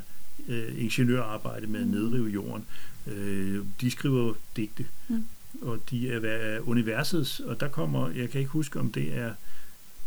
øh, 0.48 0.82
ingeniørarbejde 0.82 1.66
med 1.66 1.80
at 1.80 1.86
Mm. 1.86 1.92
nedrive 1.92 2.28
jorden, 2.28 2.64
øh, 3.06 3.64
de 3.80 3.90
skriver 3.90 4.34
digte, 4.56 4.86
Mm. 5.08 5.24
og 5.62 5.80
de 5.90 6.10
er, 6.12 6.20
er 6.20 6.60
universets, 6.60 7.40
og 7.40 7.60
der 7.60 7.68
kommer, 7.68 8.10
jeg 8.10 8.30
kan 8.30 8.38
ikke 8.40 8.50
huske, 8.50 8.80
om 8.80 8.92
det 8.92 9.16
er 9.18 9.32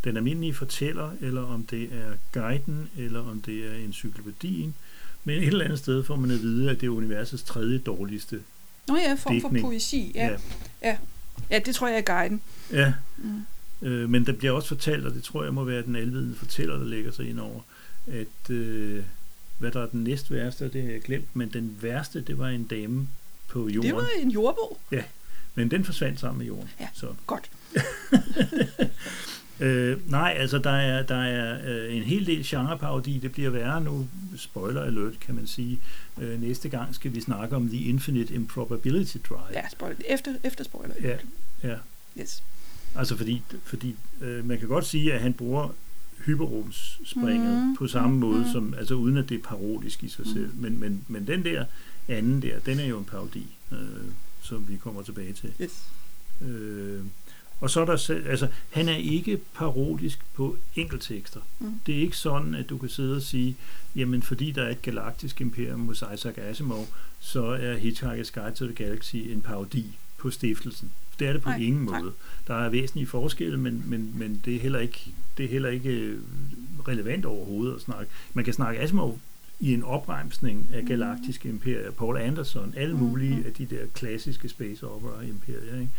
den 0.03 0.17
almindelige 0.17 0.53
fortæller, 0.53 1.11
eller 1.21 1.41
om 1.41 1.63
det 1.63 1.83
er 1.83 2.11
guiden, 2.33 2.89
eller 2.97 3.19
om 3.19 3.41
det 3.41 3.65
er 3.65 3.75
encyklopædien, 3.75 4.75
men 5.23 5.37
et 5.37 5.47
eller 5.47 5.65
andet 5.65 5.79
sted 5.79 6.03
får 6.03 6.15
man 6.15 6.31
at 6.31 6.41
vide, 6.41 6.69
at 6.71 6.81
det 6.81 6.87
er 6.87 6.91
universets 6.91 7.43
tredje 7.43 7.77
dårligste. 7.77 8.39
Nå 8.87 8.97
ja, 8.97 9.13
form 9.13 9.41
for 9.41 9.55
poesi. 9.61 10.11
Ja. 10.15 10.29
ja. 10.83 10.97
Ja, 11.49 11.59
det 11.59 11.75
tror 11.75 11.87
jeg 11.87 11.97
er 11.97 12.01
guiden. 12.01 12.41
ja. 12.71 12.93
Mm. 13.17 13.45
Øh, 13.81 14.09
men 14.09 14.25
der 14.25 14.31
bliver 14.31 14.51
også 14.51 14.67
fortalt, 14.67 15.05
og 15.05 15.13
det 15.13 15.23
tror 15.23 15.43
jeg 15.43 15.53
må 15.53 15.63
være 15.63 15.81
den 15.81 15.95
alvidende 15.95 16.35
fortæller, 16.35 16.77
der 16.77 16.85
lægger 16.85 17.11
sig 17.11 17.29
ind 17.29 17.39
over, 17.39 17.59
at 18.07 18.49
øh, 18.49 19.03
hvad 19.57 19.71
der 19.71 19.81
er 19.81 19.87
den 19.87 20.03
næst 20.03 20.31
værste, 20.31 20.69
det 20.69 20.83
har 20.83 20.91
jeg 20.91 21.01
glemt, 21.01 21.35
men 21.35 21.49
den 21.49 21.77
værste, 21.81 22.21
det 22.21 22.37
var 22.39 22.47
en 22.47 22.63
dame 22.63 23.07
på 23.47 23.67
jorden. 23.69 23.89
Det 23.89 23.95
var 23.95 24.07
en 24.19 24.29
jordbog. 24.29 24.79
Men 25.55 25.71
den 25.71 25.85
forsvandt 25.85 26.19
sammen 26.19 26.37
med 26.37 26.45
jorden. 26.47 26.69
Ja. 26.79 26.87
Så. 26.93 27.07
Godt. 27.27 27.49
Øh, 29.61 30.11
nej, 30.11 30.35
altså 30.37 30.57
der 30.57 30.69
er, 30.71 31.03
der 31.03 31.15
er 31.23 31.59
øh, 31.73 31.95
en 31.95 32.03
hel 32.03 32.25
del 32.25 32.43
genreparodi. 32.45 33.17
Det 33.19 33.31
bliver 33.31 33.49
værre 33.49 33.81
nu. 33.81 34.07
Spoiler 34.37 34.81
alert, 34.81 35.19
kan 35.19 35.35
man 35.35 35.47
sige. 35.47 35.79
Øh, 36.21 36.41
næste 36.41 36.69
gang 36.69 36.95
skal 36.95 37.13
vi 37.15 37.21
snakke 37.21 37.55
om 37.55 37.67
The 37.69 37.77
Infinite 37.83 38.33
Improbability 38.33 39.17
Drive. 39.29 39.41
Ja, 39.53 39.69
spoiler. 39.71 39.95
Efter, 40.09 40.31
efter 40.43 40.63
spoiler. 40.63 40.95
Ja, 41.03 41.17
ja. 41.63 41.75
Yes. 42.19 42.43
Altså 42.95 43.17
fordi, 43.17 43.41
fordi 43.63 43.95
øh, 44.21 44.47
man 44.47 44.59
kan 44.59 44.67
godt 44.67 44.85
sige, 44.85 45.13
at 45.13 45.21
han 45.21 45.33
bruger 45.33 45.69
hyperrumsspringet 46.25 47.63
Mhm, 47.63 47.75
på 47.75 47.87
samme 47.87 48.17
måde, 48.17 48.39
mhm. 48.41 48.51
som, 48.51 48.73
altså 48.77 48.93
uden 48.95 49.17
at 49.17 49.29
det 49.29 49.37
er 49.37 49.41
parodisk 49.43 50.03
i 50.03 50.09
sig 50.09 50.25
selv. 50.25 50.49
Men, 50.55 50.79
men, 50.79 51.05
men 51.07 51.27
den 51.27 51.43
der 51.43 51.65
anden 52.07 52.41
der, 52.41 52.59
den 52.59 52.79
er 52.79 52.85
jo 52.85 52.97
en 52.99 53.05
parodi, 53.05 53.47
øh, 53.71 53.77
som 54.41 54.65
vi 54.69 54.75
kommer 54.77 55.01
tilbage 55.01 55.33
til. 55.33 55.53
yes. 55.61 55.83
Øh, 56.41 57.01
og 57.61 57.69
så 57.69 57.81
er 57.81 57.85
der 57.85 57.95
selv, 57.95 58.27
altså, 58.27 58.47
han 58.69 58.89
er 58.89 58.95
ikke 58.95 59.37
parodisk 59.55 60.19
på 60.33 60.57
enkelttekster. 60.75 61.39
Mm. 61.59 61.73
Det 61.85 61.95
er 61.95 61.99
ikke 62.01 62.17
sådan, 62.17 62.55
at 62.55 62.69
du 62.69 62.77
kan 62.77 62.89
sidde 62.89 63.15
og 63.15 63.21
sige, 63.21 63.55
jamen 63.95 64.21
fordi 64.21 64.51
der 64.51 64.63
er 64.63 64.69
et 64.69 64.81
galaktisk 64.81 65.41
imperium 65.41 65.85
hos 65.85 66.03
Isaac 66.13 66.33
Asimov, 66.37 66.87
så 67.19 67.43
er 67.45 67.77
Hitchhiker's 67.77 68.31
Guide 68.41 68.55
to 68.55 68.65
the 68.65 68.75
Galaxy 68.75 69.15
en 69.15 69.41
parodi 69.41 69.85
på 70.17 70.29
stiftelsen. 70.29 70.91
Det 71.19 71.27
er 71.27 71.33
det 71.33 71.41
på 71.41 71.49
Nej, 71.49 71.57
ingen 71.59 71.85
nej. 71.85 72.01
måde. 72.01 72.11
Der 72.47 72.53
er 72.55 72.69
væsentlige 72.69 73.07
forskelle, 73.07 73.57
men, 73.57 73.83
men, 73.85 74.11
men 74.15 74.41
det, 74.45 74.55
er 74.55 74.59
heller 74.59 74.79
ikke, 74.79 75.11
det 75.37 75.45
er 75.45 75.49
heller 75.49 75.69
ikke 75.69 75.89
øh, 75.89 76.19
relevant 76.87 77.25
overhovedet 77.25 77.75
at 77.75 77.81
snakke. 77.81 78.11
Man 78.33 78.45
kan 78.45 78.53
snakke 78.53 78.79
Asimov 78.81 79.19
i 79.59 79.73
en 79.73 79.83
opremsning 79.83 80.67
af 80.73 80.81
Mm. 80.81 80.87
galaktiske 80.87 81.49
imperier. 81.49 81.91
Paul 81.91 82.17
Anderson, 82.17 82.73
alle 82.77 82.95
mulige 82.97 83.35
Mhm. 83.35 83.45
af 83.45 83.53
de 83.53 83.65
der 83.65 83.85
klassiske 83.93 84.49
space 84.49 84.87
opera 84.87 85.21
imperier. 85.21 85.73
Ikke? 85.79 85.89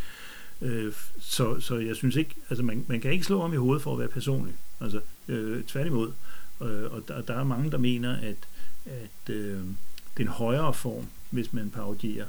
Øh, 0.62 0.92
så, 1.20 1.60
så 1.60 1.78
jeg 1.78 1.96
synes 1.96 2.16
ikke, 2.16 2.34
altså 2.50 2.62
man, 2.64 2.84
man 2.88 3.00
kan 3.00 3.12
ikke 3.12 3.24
slå 3.24 3.40
om 3.40 3.52
i 3.52 3.56
hovedet 3.56 3.82
for 3.82 3.92
at 3.92 3.98
være 3.98 4.08
personlig. 4.08 4.54
Altså 4.80 5.00
øh, 5.28 5.64
tværtimod. 5.64 6.12
Øh, 6.62 6.92
og 6.92 7.02
der, 7.08 7.20
der 7.22 7.34
er 7.34 7.44
mange, 7.44 7.70
der 7.70 7.78
mener, 7.78 8.16
at, 8.16 8.36
at 8.86 9.34
øh, 9.34 9.56
det 9.56 10.16
er 10.16 10.20
en 10.20 10.28
højere 10.28 10.74
form, 10.74 11.06
hvis 11.30 11.52
man 11.52 11.70
parodierer 11.70 12.26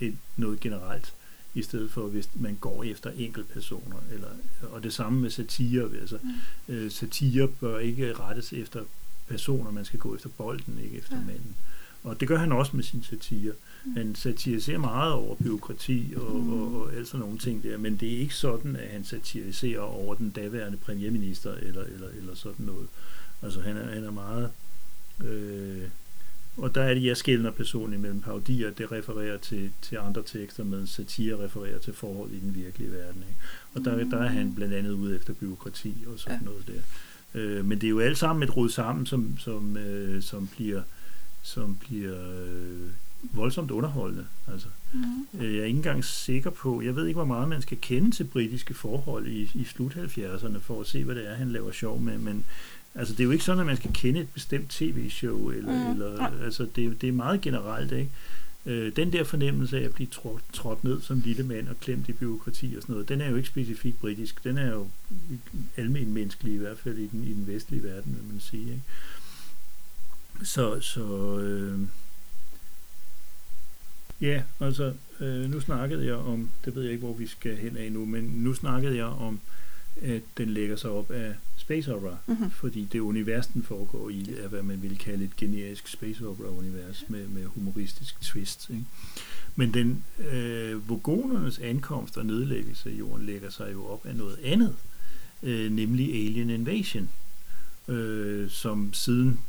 et, 0.00 0.16
noget 0.36 0.60
generelt, 0.60 1.14
i 1.54 1.62
stedet 1.62 1.90
for 1.90 2.06
hvis 2.06 2.28
man 2.34 2.54
går 2.60 2.84
efter 2.84 3.10
enkeltpersoner. 3.16 3.96
Eller, 4.12 4.28
og 4.62 4.82
det 4.82 4.92
samme 4.92 5.20
med 5.20 5.30
satire. 5.30 5.90
Altså, 6.00 6.18
Mm. 6.22 6.74
øh, 6.74 6.90
satire 6.90 7.48
bør 7.48 7.78
ikke 7.78 8.12
rettes 8.14 8.52
efter 8.52 8.82
personer, 9.28 9.70
man 9.70 9.84
skal 9.84 9.98
gå 9.98 10.14
efter 10.14 10.28
bolden, 10.28 10.78
ikke 10.84 10.96
efter 10.98 11.16
Ja. 11.16 11.22
manden. 11.26 11.56
Og 12.04 12.20
det 12.20 12.28
gør 12.28 12.38
han 12.38 12.52
også 12.52 12.76
med 12.76 12.84
sin 12.84 13.02
satire. 13.02 13.52
Mm. 13.52 13.58
Han 13.96 14.14
satiriserer 14.14 14.78
meget 14.78 15.12
over 15.12 15.34
byråkrati 15.36 16.12
og, 16.16 16.36
Mm. 16.36 16.52
og, 16.52 16.80
og 16.82 16.92
alt 16.94 17.08
sådan 17.08 17.20
nogle 17.20 17.38
ting 17.38 17.62
der, 17.62 17.78
men 17.78 17.96
det 17.96 18.14
er 18.14 18.18
ikke 18.18 18.34
sådan, 18.34 18.76
at 18.76 18.88
han 18.88 19.04
satiriserer 19.04 19.80
over 19.80 20.14
den 20.14 20.30
daværende 20.30 20.78
premierminister 20.78 21.54
eller, 21.54 21.82
eller, 21.82 22.08
eller 22.18 22.34
sådan 22.34 22.66
noget. 22.66 22.86
Altså 23.42 23.60
han 23.60 23.76
er, 23.76 23.94
han 23.94 24.04
er 24.04 24.10
meget... 24.10 24.50
Øh, 25.24 25.82
og 26.56 26.74
der 26.74 26.82
er 26.82 26.94
det, 26.94 27.04
jeg 27.04 27.16
skældner 27.16 27.50
personligt 27.50 28.02
mellem 28.02 28.20
parodier, 28.20 28.70
det 28.70 28.92
refererer 28.92 29.36
til, 29.38 29.70
til 29.82 29.96
andre 29.96 30.22
tekster, 30.22 30.64
mens 30.64 30.90
satire 30.90 31.44
refererer 31.44 31.78
til 31.78 31.92
forhold 31.92 32.30
i 32.30 32.40
den 32.40 32.54
virkelige 32.54 32.92
verden. 32.92 33.22
Ikke? 33.28 33.40
Og 33.74 33.84
der, 33.84 34.10
der 34.10 34.18
er 34.24 34.28
han 34.28 34.54
blandt 34.54 34.74
andet 34.74 34.90
ude 34.90 35.16
efter 35.16 35.32
byråkrati 35.32 35.94
og 36.06 36.18
sådan 36.18 36.38
ja. 36.38 36.44
noget 36.44 36.64
der. 36.66 36.80
Øh, 37.40 37.64
men 37.64 37.80
det 37.80 37.86
er 37.86 37.90
jo 37.90 38.00
alt 38.00 38.18
sammen 38.18 38.42
et 38.42 38.56
rod 38.56 38.68
sammen, 38.68 39.06
som, 39.06 39.38
som, 39.38 39.76
øh, 39.76 40.22
som 40.22 40.46
bliver, 40.46 40.82
som 41.42 41.76
bliver 41.76 42.42
øh, 42.44 42.90
voldsomt 43.32 43.70
underholdende. 43.70 44.26
Altså, 44.52 44.68
Mm. 44.92 45.26
jeg 45.32 45.46
er 45.54 45.64
ikke 45.64 45.76
engang 45.76 46.04
sikker 46.04 46.50
på, 46.50 46.82
jeg 46.82 46.96
ved 46.96 47.06
ikke, 47.06 47.16
hvor 47.18 47.24
meget 47.24 47.48
man 47.48 47.62
skal 47.62 47.78
kende 47.80 48.10
til 48.10 48.24
britiske 48.24 48.74
forhold 48.74 49.26
i, 49.26 49.50
i 49.54 49.64
slut 49.64 49.92
70'erne, 49.96 50.58
for 50.58 50.80
at 50.80 50.86
se, 50.86 51.04
hvad 51.04 51.14
det 51.14 51.30
er, 51.30 51.34
han 51.34 51.52
laver 51.52 51.72
sjov 51.72 52.00
med, 52.00 52.18
men 52.18 52.44
altså, 52.94 53.14
det 53.14 53.20
er 53.20 53.24
jo 53.24 53.30
ikke 53.30 53.44
sådan, 53.44 53.60
at 53.60 53.66
man 53.66 53.76
skal 53.76 53.90
kende 53.94 54.20
et 54.20 54.28
bestemt 54.28 54.70
tv-show, 54.70 55.48
eller, 55.50 55.84
Mm, 55.84 55.90
eller 55.92 56.26
altså, 56.44 56.66
det, 56.76 57.00
det 57.00 57.08
er 57.08 57.12
meget 57.12 57.40
generelt, 57.40 57.92
ikke? 57.92 58.10
Øh, 58.66 58.96
den 58.96 59.12
der 59.12 59.24
fornemmelse 59.24 59.78
af 59.80 59.84
at 59.84 59.94
blive 59.94 60.06
trådt, 60.06 60.42
trådt 60.52 60.84
ned 60.84 61.00
som 61.00 61.20
lille 61.24 61.42
mand 61.42 61.68
og 61.68 61.80
klemt 61.80 62.08
i 62.08 62.12
byråkrati 62.12 62.74
og 62.76 62.82
sådan 62.82 62.92
noget, 62.92 63.08
den 63.08 63.20
er 63.20 63.30
jo 63.30 63.36
ikke 63.36 63.48
specifikt 63.48 64.00
britisk, 64.00 64.44
den 64.44 64.58
er 64.58 64.70
jo 64.72 64.88
almen 65.76 66.12
menneskelig, 66.12 66.54
i 66.54 66.58
hvert 66.58 66.78
fald 66.78 66.98
i 66.98 67.06
den, 67.06 67.24
i 67.24 67.32
den 67.32 67.46
vestlige 67.46 67.82
verden, 67.82 68.14
vil 68.14 68.32
man 68.32 68.40
sige, 68.40 68.62
ikke? 68.62 68.82
Så, 70.42 70.80
så 70.80 71.38
øh, 71.38 71.80
Ja, 74.20 74.42
altså, 74.60 74.92
øh, 75.20 75.50
nu 75.50 75.60
snakkede 75.60 76.06
jeg 76.06 76.14
om, 76.14 76.50
det 76.64 76.74
ved 76.74 76.82
jeg 76.82 76.92
ikke, 76.92 77.04
hvor 77.04 77.14
vi 77.14 77.26
skal 77.26 77.56
hen 77.56 77.76
af 77.76 77.92
nu, 77.92 78.04
men 78.04 78.24
nu 78.24 78.54
snakkede 78.54 78.96
jeg 78.96 79.04
om, 79.04 79.40
at 80.02 80.22
den 80.38 80.48
lægger 80.50 80.76
sig 80.76 80.90
op 80.90 81.10
af 81.10 81.34
space 81.56 81.94
opera, 81.94 82.16
Mhm. 82.26 82.50
fordi 82.50 82.88
det 82.92 82.98
univers, 83.00 83.46
den 83.46 83.62
foregår 83.62 84.10
i, 84.10 84.34
er, 84.38 84.48
hvad 84.48 84.62
man 84.62 84.82
ville 84.82 84.96
kalde 84.96 85.24
et 85.24 85.36
generisk 85.36 85.88
space 85.88 86.26
opera-univers 86.28 87.04
med, 87.08 87.26
med 87.28 87.44
humoristisk 87.44 88.20
twist. 88.20 88.70
Ikke? 88.70 88.84
Men 89.56 89.74
den 89.74 90.04
øh, 90.32 90.88
vogonernes 90.88 91.58
ankomst 91.58 92.16
og 92.16 92.26
nedlæggelse 92.26 92.90
af 92.90 92.94
jorden 92.94 93.26
lægger 93.26 93.50
sig 93.50 93.72
jo 93.72 93.84
op 93.86 94.06
af 94.06 94.16
noget 94.16 94.38
andet, 94.44 94.74
øh, 95.42 95.72
nemlig 95.72 96.08
Alien 96.14 96.50
Invasion, 96.50 97.10
øh, 97.88 98.50
som 98.50 98.92
siden 98.92 99.40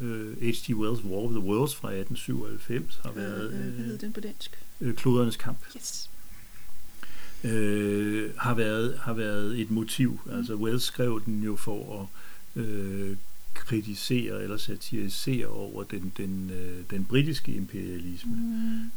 øh, 0.00 0.36
H.G. 0.42 0.70
Wells' 0.70 1.06
War 1.06 1.18
of 1.24 1.30
the 1.30 1.40
Worlds 1.40 1.74
fra 1.74 1.88
1897 1.92 3.00
har 3.04 3.12
været 3.12 3.50
Øh, 3.52 3.58
øh, 3.58 3.60
hvad 3.64 3.72
øh, 3.72 3.84
hedder 3.84 3.98
den 3.98 4.12
på 4.12 4.20
dansk? 4.20 4.58
øh, 4.80 4.94
klodernes 4.94 5.36
kamp 5.36 5.58
Yes. 5.76 6.10
øh, 7.44 8.30
har, 8.36 8.54
været, 8.54 8.98
har 8.98 9.12
været 9.12 9.60
et 9.60 9.70
motiv. 9.70 10.20
Mm. 10.26 10.32
Altså 10.32 10.54
Wells 10.54 10.82
skrev 10.82 11.22
den 11.26 11.42
jo 11.42 11.56
for 11.56 12.00
at 12.56 12.62
øh, 12.62 13.16
kritisere 13.54 14.42
eller 14.42 14.56
satirisere 14.56 15.46
over 15.46 15.84
den, 15.84 16.12
den, 16.16 16.50
øh, 16.50 16.78
den 16.90 17.04
britiske 17.04 17.52
imperialisme, 17.52 18.32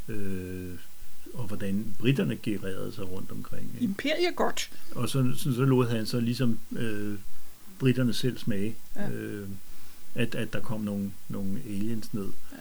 Mm. 0.08 0.14
øh, 0.14 0.78
og 1.34 1.46
hvordan 1.46 1.94
britterne 1.98 2.36
gererede 2.42 2.92
sig 2.92 3.10
rundt 3.10 3.30
omkring. 3.30 3.70
Ikke? 3.74 3.84
Imperie 3.84 4.32
godt. 4.36 4.70
Og 4.94 5.08
så, 5.08 5.32
så, 5.36 5.54
så 5.54 5.64
lod 5.64 5.88
han 5.88 6.06
så 6.06 6.20
ligesom 6.20 6.58
øh, 6.76 7.18
britterne 7.78 8.12
selv 8.14 8.38
smage, 8.38 8.74
ja. 8.96 9.10
øh, 9.10 9.48
at, 10.14 10.34
at 10.34 10.52
der 10.52 10.60
kom 10.60 10.80
nogle, 10.80 11.12
nogle 11.28 11.60
aliens 11.66 12.14
ned. 12.14 12.28
Ja. 12.52 12.56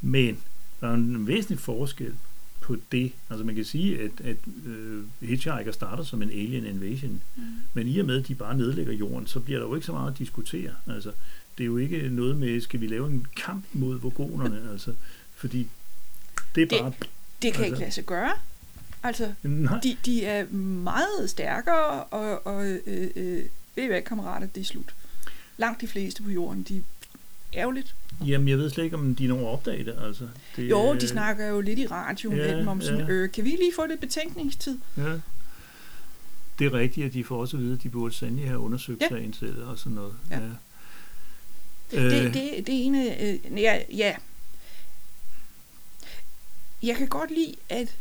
Men 0.00 0.38
der 0.80 0.88
er 0.88 0.94
en 0.94 1.26
væsentlig 1.26 1.58
forskel 1.58 2.14
på 2.60 2.76
det. 2.92 3.12
Altså 3.30 3.44
man 3.44 3.54
kan 3.54 3.64
sige, 3.64 4.00
at, 4.00 4.10
at 4.24 4.36
øh, 4.66 5.04
Hitchhiker 5.20 5.72
starter 5.72 6.04
som 6.04 6.22
en 6.22 6.30
alien 6.30 6.66
invasion, 6.66 7.22
Mm. 7.36 7.42
men 7.74 7.88
i 7.88 7.98
og 7.98 8.06
med, 8.06 8.20
at 8.20 8.28
de 8.28 8.34
bare 8.34 8.56
nedlægger 8.56 8.92
jorden, 8.92 9.26
så 9.26 9.40
bliver 9.40 9.58
der 9.60 9.66
jo 9.66 9.74
ikke 9.74 9.86
så 9.86 9.92
meget 9.92 10.12
at 10.12 10.18
diskutere. 10.18 10.70
Altså, 10.86 11.12
det 11.58 11.64
er 11.64 11.66
jo 11.66 11.76
ikke 11.76 12.08
noget 12.08 12.36
med, 12.36 12.60
skal 12.60 12.80
vi 12.80 12.86
lave 12.86 13.06
en 13.10 13.26
kamp 13.36 13.64
mod 13.72 13.98
vogonerne, 14.00 14.70
altså, 14.72 14.94
fordi 15.34 15.68
det 16.54 16.62
er 16.62 16.66
Det- 16.66 16.80
bare... 16.80 16.92
Det 17.42 17.52
kan 17.52 17.64
Altså- 17.64 17.64
ikke 17.64 17.78
lade 17.78 17.90
sig 17.92 18.04
gøre. 18.04 18.32
Altså, 19.02 19.32
Nej, 19.42 19.80
de, 19.80 19.96
de 20.06 20.24
er 20.24 20.46
meget 20.84 21.30
stærkere, 21.30 22.04
og, 22.04 22.46
og 22.46 22.66
øh, 22.66 23.10
øh, 23.16 23.42
ved 23.76 23.84
I 23.84 23.86
hvad, 23.86 24.02
kammerater, 24.02 24.46
det 24.46 24.60
er 24.60 24.64
slut. 24.64 24.94
Langt 25.62 25.80
de 25.80 25.86
fleste 25.88 26.22
på 26.22 26.30
jorden, 26.30 26.62
de 26.62 26.76
er 26.76 26.82
ærgerligt. 27.60 27.94
jamen 28.26 28.48
jeg 28.48 28.58
ved 28.58 28.70
slet 28.70 28.84
ikke, 28.84 28.96
om 28.96 29.14
de 29.14 29.26
når 29.26 29.38
at 29.38 29.46
opdage 29.52 29.84
det. 29.84 29.94
Altså, 30.06 30.28
det 30.56 30.70
Jo, 30.70 30.94
øh, 30.94 31.00
de 31.00 31.08
snakker 31.08 31.46
jo 31.46 31.60
lidt 31.60 31.78
i 31.78 31.86
radioen 31.86 32.36
Ja, 32.38 32.46
med 32.46 32.58
dem 32.58 32.68
om 32.68 32.80
sådan, 32.80 33.00
ja. 33.00 33.06
øh, 33.08 33.32
kan 33.32 33.44
vi 33.44 33.50
lige 33.50 33.72
få 33.76 33.86
lidt 33.86 34.00
betænkningstid? 34.00 34.78
Ja. 34.96 35.12
Det 36.58 36.66
er 36.66 36.72
rigtigt, 36.74 37.06
at 37.06 37.12
de 37.12 37.24
får 37.24 37.40
også 37.40 37.56
at 37.56 37.62
vide, 37.62 37.74
at 37.74 37.82
de 37.82 37.88
burde 37.88 38.14
sandelig 38.14 38.46
have 38.46 38.58
undersøgt 38.58 39.00
Ja. 39.02 39.08
sagen 39.08 39.32
selv 39.32 39.62
og 39.64 39.78
sådan 39.78 39.92
noget. 39.92 40.14
Ja. 40.30 40.38
Ja. 41.92 42.04
Det, 42.10 42.34
det, 42.34 42.66
det 42.66 42.74
er 42.74 42.82
en 42.82 42.94
af... 42.94 43.40
Øh, 43.44 43.60
ja, 43.62 43.78
ja. 43.96 44.14
Jeg 46.82 46.96
kan 46.96 47.08
godt 47.08 47.30
lide, 47.30 47.54
at 47.68 47.96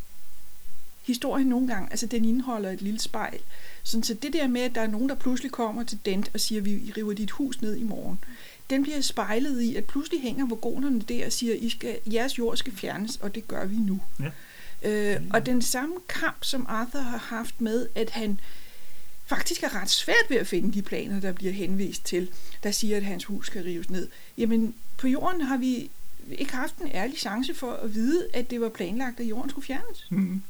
historien 1.03 1.47
nogle 1.47 1.68
gange, 1.68 1.88
altså 1.91 2.05
den 2.05 2.26
indeholder 2.26 2.70
et 2.72 2.82
lille 2.82 2.99
spejl. 2.99 3.39
Sådan, 3.84 4.03
så 4.03 4.13
det 4.13 4.34
der 4.34 4.47
med, 4.47 4.61
at 4.61 4.75
der 4.75 4.82
er 4.82 4.88
nogen, 4.88 5.09
der 5.09 5.15
pludselig 5.15 5.51
kommer 5.51 5.84
til 5.84 5.99
Dent 6.05 6.32
og 6.34 6.39
siger, 6.39 6.61
vi 6.61 6.93
river 6.97 7.13
dit 7.13 7.32
hus 7.32 7.61
ned 7.61 7.75
i 7.75 7.84
morgen, 7.84 8.19
den 8.69 8.84
bliver 8.84 9.01
spejlet 9.01 9.61
i, 9.61 9.75
at 9.75 9.86
pludselig 9.86 10.21
hænger 10.21 10.47
vogonerne 10.47 11.01
der 11.01 11.25
og 11.25 11.32
siger, 11.32 11.53
I 11.53 11.69
skal, 11.69 11.97
jeres 12.13 12.38
jord 12.38 12.57
skal 12.57 12.73
fjernes, 12.73 13.17
og 13.17 13.36
det 13.36 13.47
gør 13.47 13.65
vi 13.65 13.75
nu. 13.75 14.01
Ja. 14.19 14.32
Øh, 14.84 15.21
og 15.34 15.45
den 15.45 15.61
samme 15.61 15.95
kamp, 16.09 16.43
som 16.43 16.65
Arthur 16.69 16.99
har 16.99 17.17
haft 17.17 17.61
med, 17.61 17.88
at 17.95 18.09
han 18.09 18.39
faktisk 19.25 19.63
er 19.63 19.82
ret 19.82 19.89
svært 19.89 20.25
ved 20.29 20.38
at 20.38 20.47
finde 20.47 20.73
de 20.73 20.82
planer, 20.82 21.19
der 21.19 21.32
bliver 21.32 21.53
henvist 21.53 22.05
til, 22.05 22.29
der 22.63 22.71
siger, 22.71 22.97
at 22.97 23.03
hans 23.03 23.25
hus 23.25 23.47
skal 23.47 23.63
rives 23.63 23.89
ned. 23.89 24.07
Jamen, 24.38 24.75
på 24.97 25.07
jorden 25.07 25.41
har 25.41 25.57
vi 25.57 25.89
ikke 26.32 26.55
haft 26.55 26.77
en 26.77 26.91
ærlig 26.93 27.17
chance 27.17 27.53
for 27.53 27.71
at 27.71 27.95
vide, 27.95 28.27
at 28.34 28.49
det 28.49 28.61
var 28.61 28.69
planlagt, 28.69 29.19
at 29.19 29.25
jorden 29.25 29.49
skulle 29.49 29.65
fjernes. 29.65 30.07
Mm. 30.09 30.41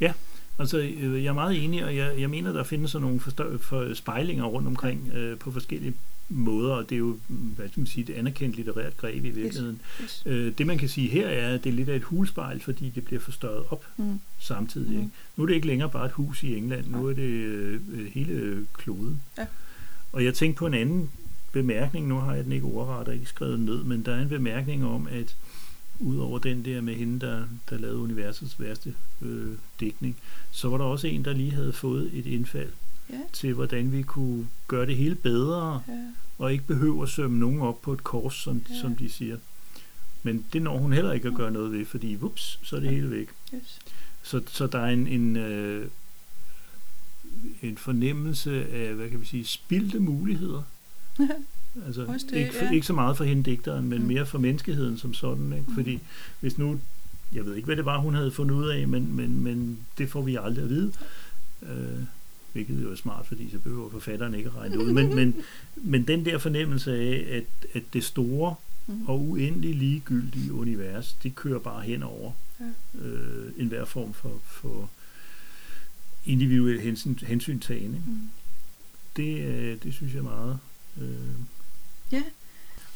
Ja, 0.00 0.12
altså 0.58 0.78
øh, 0.78 1.22
jeg 1.24 1.28
er 1.30 1.34
meget 1.34 1.64
enig, 1.64 1.84
og 1.84 1.96
jeg, 1.96 2.14
jeg 2.18 2.30
mener, 2.30 2.52
der 2.52 2.62
findes 2.64 2.90
sådan 2.90 3.06
nogle 3.06 3.20
forstør- 3.20 3.58
for 3.58 3.94
spejlinger 3.94 4.44
rundt 4.44 4.68
omkring 4.68 5.10
øh, 5.14 5.38
på 5.38 5.50
forskellige 5.50 5.94
måder, 6.28 6.72
og 6.74 6.88
det 6.90 6.94
er 6.94 6.98
jo, 6.98 7.18
hvad 7.28 7.68
skal 7.68 7.80
man 7.80 7.86
sige, 7.86 8.04
det 8.04 8.12
anerkendt 8.14 8.56
litterært 8.56 8.96
greb 8.96 9.14
i 9.24 9.30
virkeligheden. 9.30 9.80
Yes. 10.02 10.22
Yes. 10.26 10.32
Øh, 10.36 10.52
det 10.58 10.66
man 10.66 10.78
kan 10.78 10.88
sige 10.88 11.08
her 11.08 11.26
er, 11.28 11.54
at 11.54 11.64
det 11.64 11.70
er 11.70 11.74
lidt 11.74 11.88
af 11.88 11.96
et 11.96 12.02
hulspejl, 12.02 12.60
fordi 12.60 12.90
det 12.94 13.04
bliver 13.04 13.20
forstørret 13.20 13.64
op 13.70 13.84
Mm. 13.96 14.20
samtidig. 14.38 14.90
Mm. 14.90 14.96
Ikke? 14.98 15.10
Nu 15.36 15.42
er 15.42 15.46
det 15.46 15.54
ikke 15.54 15.66
længere 15.66 15.90
bare 15.90 16.06
et 16.06 16.12
hus 16.12 16.42
i 16.42 16.56
England, 16.56 16.86
nu 16.90 17.06
er 17.08 17.12
det 17.12 17.22
øh, 17.22 17.80
hele 18.14 18.66
kloden. 18.74 19.22
Ja. 19.38 19.46
Og 20.12 20.24
jeg 20.24 20.34
tænkte 20.34 20.58
på 20.58 20.66
en 20.66 20.74
anden 20.74 21.10
bemærkning, 21.52 22.06
nu 22.08 22.14
har 22.18 22.34
jeg 22.34 22.44
den 22.44 22.52
ikke 22.52 22.66
ordret 22.66 23.08
og 23.08 23.14
ikke 23.14 23.26
skrevet 23.26 23.60
ned, 23.60 23.82
men 23.84 24.02
der 24.04 24.14
er 24.14 24.22
en 24.22 24.28
bemærkning 24.28 24.86
om, 24.86 25.08
at 25.10 25.36
udover 26.00 26.38
den 26.38 26.64
der 26.64 26.80
med 26.80 26.94
hende, 26.94 27.26
der, 27.26 27.44
der 27.70 27.78
lavede 27.78 27.98
universets 27.98 28.60
værste 28.60 28.94
øh, 29.22 29.54
dækning, 29.80 30.16
så 30.50 30.68
var 30.68 30.78
der 30.78 30.84
også 30.84 31.06
en, 31.06 31.24
der 31.24 31.32
lige 31.32 31.50
havde 31.50 31.72
fået 31.72 32.10
et 32.12 32.26
indfald 32.26 32.70
Ja. 33.10 33.18
til, 33.32 33.54
hvordan 33.54 33.92
vi 33.92 34.02
kunne 34.02 34.48
gøre 34.68 34.86
det 34.86 34.96
hele 34.96 35.14
bedre, 35.14 35.82
Ja. 35.88 35.92
og 36.38 36.52
ikke 36.52 36.64
behøve 36.66 37.02
at 37.02 37.08
sømme 37.08 37.38
nogen 37.38 37.60
op 37.60 37.82
på 37.82 37.92
et 37.92 38.04
kors, 38.04 38.34
som, 38.34 38.62
Ja. 38.70 38.80
som 38.80 38.96
de 38.96 39.10
siger. 39.10 39.36
Men 40.22 40.44
det 40.52 40.62
når 40.62 40.78
hun 40.78 40.92
heller 40.92 41.12
ikke 41.12 41.28
at 41.28 41.34
gøre 41.34 41.50
noget 41.50 41.72
ved, 41.72 41.86
fordi 41.86 42.14
vups, 42.20 42.58
så 42.62 42.76
er 42.76 42.80
det 42.80 42.86
Ja. 42.86 42.92
hele 42.92 43.10
væk. 43.10 43.28
Yes. 43.54 43.78
Så, 44.22 44.42
så 44.46 44.66
der 44.66 44.78
er 44.78 44.88
en, 44.90 45.06
en, 45.06 45.36
øh, 45.36 45.88
en 47.62 47.76
fornemmelse 47.76 48.68
af, 48.72 48.94
hvad 48.94 49.10
kan 49.10 49.20
vi 49.20 49.26
sige, 49.26 49.44
spildte 49.46 50.00
muligheder. 50.00 50.62
Altså, 51.86 52.06
det, 52.30 52.36
ikke, 52.36 52.54
for, 52.54 52.64
ja. 52.64 52.70
ikke 52.72 52.86
så 52.86 52.92
meget 52.92 53.16
for 53.16 53.24
hende 53.24 53.42
digteren, 53.50 53.88
men 53.88 54.00
Mm. 54.00 54.06
mere 54.06 54.26
for 54.26 54.38
menneskeheden 54.38 54.98
som 54.98 55.14
sådan. 55.14 55.52
Ikke? 55.52 55.64
Mm. 55.68 55.74
Fordi 55.74 56.00
hvis 56.40 56.58
nu, 56.58 56.80
jeg 57.32 57.44
ved 57.46 57.54
ikke, 57.54 57.66
hvad 57.66 57.76
det 57.76 57.84
var, 57.84 57.98
hun 57.98 58.14
havde 58.14 58.30
fundet 58.30 58.54
ud 58.54 58.68
af, 58.68 58.88
men, 58.88 59.16
men, 59.16 59.40
men 59.42 59.78
det 59.98 60.10
får 60.10 60.22
vi 60.22 60.36
aldrig 60.42 60.64
at 60.64 60.70
vide. 60.70 60.92
Øh, 61.62 62.02
hvilket 62.52 62.82
jo 62.82 62.90
er 62.92 62.96
smart, 62.96 63.26
fordi 63.26 63.50
så 63.50 63.58
behøver 63.58 63.90
forfatteren 63.90 64.34
ikke 64.34 64.48
at 64.48 64.56
regne 64.56 64.78
ud. 64.78 64.92
Men, 64.92 65.14
men, 65.14 65.34
men 65.92 66.06
den 66.06 66.24
der 66.24 66.38
fornemmelse 66.38 66.96
af, 66.96 67.36
at, 67.36 67.44
at 67.74 67.82
det 67.92 68.04
store 68.04 68.54
Mm. 68.90 69.06
og 69.06 69.20
uendelig 69.20 69.74
ligegyldige 69.76 70.52
univers, 70.52 71.16
det 71.22 71.34
kører 71.34 71.58
bare 71.58 71.82
henover 71.82 72.32
Ja. 72.60 72.98
øh, 73.06 73.52
enhver 73.56 73.84
form 73.84 74.12
for, 74.14 74.40
for 74.44 74.90
individuel 76.26 76.80
hensyn, 76.80 77.16
hensyntagen. 77.22 77.94
Ikke? 77.94 78.06
Mm. 78.06 78.18
Det, 79.16 79.38
øh, 79.46 79.76
det 79.82 79.94
synes 79.94 80.12
jeg 80.12 80.18
er 80.18 80.22
meget. 80.22 80.58
Øh. 81.00 81.08
Ja. 82.12 82.22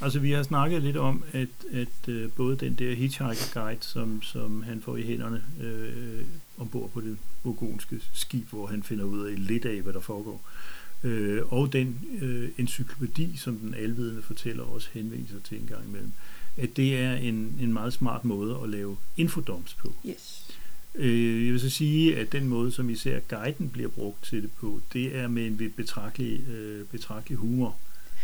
Altså 0.01 0.19
vi 0.19 0.31
har 0.31 0.43
snakket 0.43 0.83
lidt 0.83 0.97
om, 0.97 1.25
at, 1.33 1.49
at 1.73 2.09
øh, 2.09 2.31
både 2.31 2.57
den 2.57 2.75
der 2.75 2.95
hitchhiker 2.95 3.53
guide, 3.55 3.79
som, 3.81 4.23
som 4.23 4.63
han 4.63 4.81
får 4.81 4.97
i 4.97 5.03
hænderne 5.03 5.43
øh, 5.61 6.25
ombord 6.59 6.91
på 6.91 7.01
det 7.01 7.19
burgonske 7.43 8.01
skib, 8.13 8.49
hvor 8.51 8.67
han 8.67 8.83
finder 8.83 9.05
ud 9.05 9.27
af 9.27 9.47
lidt 9.47 9.65
af, 9.65 9.81
hvad 9.81 9.93
der 9.93 10.01
foregår, 10.01 10.49
øh, 11.03 11.53
og 11.53 11.73
den 11.73 12.01
øh, 12.21 12.49
encyklopædi, 12.59 13.37
som 13.37 13.57
den 13.57 13.75
alvidende 13.75 14.23
fortæller 14.23 14.63
også 14.65 14.89
henviser 14.93 15.41
til 15.45 15.61
en 15.61 15.67
gang 15.67 15.85
imellem, 15.89 16.13
at 16.57 16.77
det 16.77 16.97
er 16.97 17.15
en, 17.15 17.59
en 17.61 17.73
meget 17.73 17.93
smart 17.93 18.25
måde 18.25 18.59
at 18.63 18.69
lave 18.69 18.97
infodoms 19.17 19.75
på. 19.75 19.95
Yes. 20.07 20.45
Øh, 20.95 21.45
jeg 21.45 21.53
vil 21.53 21.61
så 21.61 21.71
sige, 21.71 22.17
at 22.17 22.33
den 22.33 22.49
måde, 22.49 22.73
som 22.73 22.91
især 22.91 23.21
guiden 23.21 23.69
bliver 23.69 23.89
brugt 23.89 24.25
til 24.25 24.43
det 24.43 24.53
på, 24.53 24.81
det 24.93 25.17
er 25.17 25.29
med 25.29 25.47
en 25.47 25.73
betragtelig, 25.77 26.49
øh, 26.49 26.85
betragtelig 26.87 27.39
humor. 27.39 27.77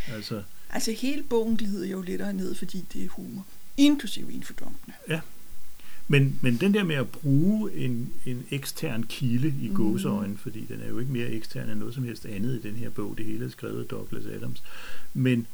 Altså, 0.09 0.43
Altså 0.70 0.92
hele 0.92 1.22
bogen 1.22 1.56
glider 1.56 1.86
jo 1.86 2.00
lidt 2.02 2.20
ned, 2.36 2.54
fordi 2.54 2.84
det 2.92 3.04
er 3.04 3.08
humor. 3.08 3.46
Inklusive 3.76 4.32
infodumpene. 4.32 4.94
men, 6.08 6.38
men 6.42 6.56
den 6.56 6.74
der 6.74 6.84
med 6.84 6.96
at 6.96 7.08
bruge 7.08 7.72
en, 7.74 8.12
en 8.26 8.44
ekstern 8.50 9.02
kilde 9.02 9.48
i 9.48 9.66
Mhm. 9.68 9.74
gåseøjne, 9.76 10.36
fordi 10.36 10.64
den 10.68 10.80
er 10.80 10.88
jo 10.88 10.98
ikke 10.98 11.12
mere 11.12 11.28
ekstern 11.28 11.70
end 11.70 11.78
noget 11.78 11.94
som 11.94 12.04
helst 12.04 12.26
andet 12.26 12.54
i 12.64 12.68
den 12.68 12.76
her 12.76 12.90
bog, 12.90 13.14
det 13.18 13.26
hele 13.26 13.44
er 13.44 13.48
skrevet 13.50 13.80
af 13.80 13.86
Douglas 13.86 14.26
Adams, 14.26 14.62
men 15.14 15.46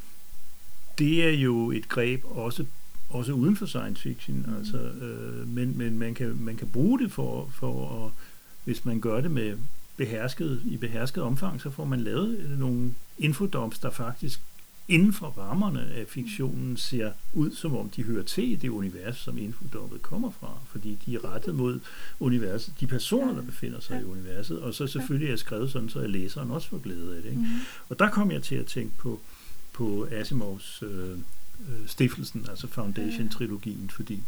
det 0.98 1.24
er 1.24 1.30
jo 1.30 1.70
et 1.70 1.88
greb 1.88 2.20
også 2.24 2.64
også 3.10 3.32
uden 3.32 3.56
for 3.56 3.66
science 3.66 4.02
fiction, 4.02 4.44
mm. 4.48 4.54
altså, 4.56 4.76
øh, 4.78 5.48
men, 5.48 5.78
men 5.78 5.98
man, 5.98 6.14
kan, 6.14 6.36
man 6.40 6.56
kan 6.56 6.68
bruge 6.68 6.98
det 6.98 7.12
for, 7.12 7.50
for 7.54 8.04
at, 8.06 8.12
hvis 8.64 8.84
man 8.84 9.00
gør 9.00 9.20
det 9.20 9.30
med 9.30 9.56
behersket, 9.96 10.62
i 10.64 10.76
behersket 10.76 11.22
omfang, 11.22 11.60
så 11.60 11.70
får 11.70 11.84
man 11.84 12.00
lavet 12.00 12.56
nogle 12.58 12.94
infodoms, 13.18 13.78
der 13.78 13.90
faktisk 13.90 14.40
inden 14.89 15.12
for 15.12 15.26
rammerne 15.26 15.80
af 15.80 16.05
fiktionen 16.09 16.76
ser 16.76 17.12
ud, 17.32 17.51
som 17.51 17.76
om 17.76 17.91
de 17.91 18.03
hører 18.03 18.22
til 18.22 18.53
i 18.53 18.55
det 18.55 18.68
univers, 18.68 19.16
som 19.16 19.39
infodommet 19.39 20.03
kommer 20.03 20.30
fra, 20.30 20.59
fordi 20.70 20.99
de 21.07 21.14
er 21.14 21.35
rettet 21.35 21.55
mod 21.55 21.80
universet, 22.20 22.74
de 22.80 22.87
personer, 22.87 23.35
der 23.35 23.43
befinder 23.43 23.80
sig 23.80 24.01
i 24.01 24.05
universet, 24.05 24.61
og 24.61 24.74
så 24.74 24.87
selvfølgelig 24.87 25.32
er 25.32 25.37
skrevet 25.37 25.70
sådan, 25.70 25.89
så 25.89 26.07
læseren 26.07 26.51
også 26.51 26.68
får 26.68 26.78
glæde 26.78 27.16
af 27.16 27.22
det. 27.22 27.30
Ikke? 27.30 27.43
Mm. 27.43 27.49
Og 27.89 27.99
der 27.99 28.11
kom 28.11 28.30
jeg 28.30 28.43
til 28.43 28.55
at 28.55 28.66
tænke 28.66 28.97
på, 28.97 29.20
på 29.72 30.09
Asimovs 30.11 30.82
øh, 30.82 31.11
øh, 31.11 31.87
stiftelsen, 31.87 32.47
altså 32.51 32.66
Foundation-trilogien, 32.66 33.91
fordi 33.91 34.22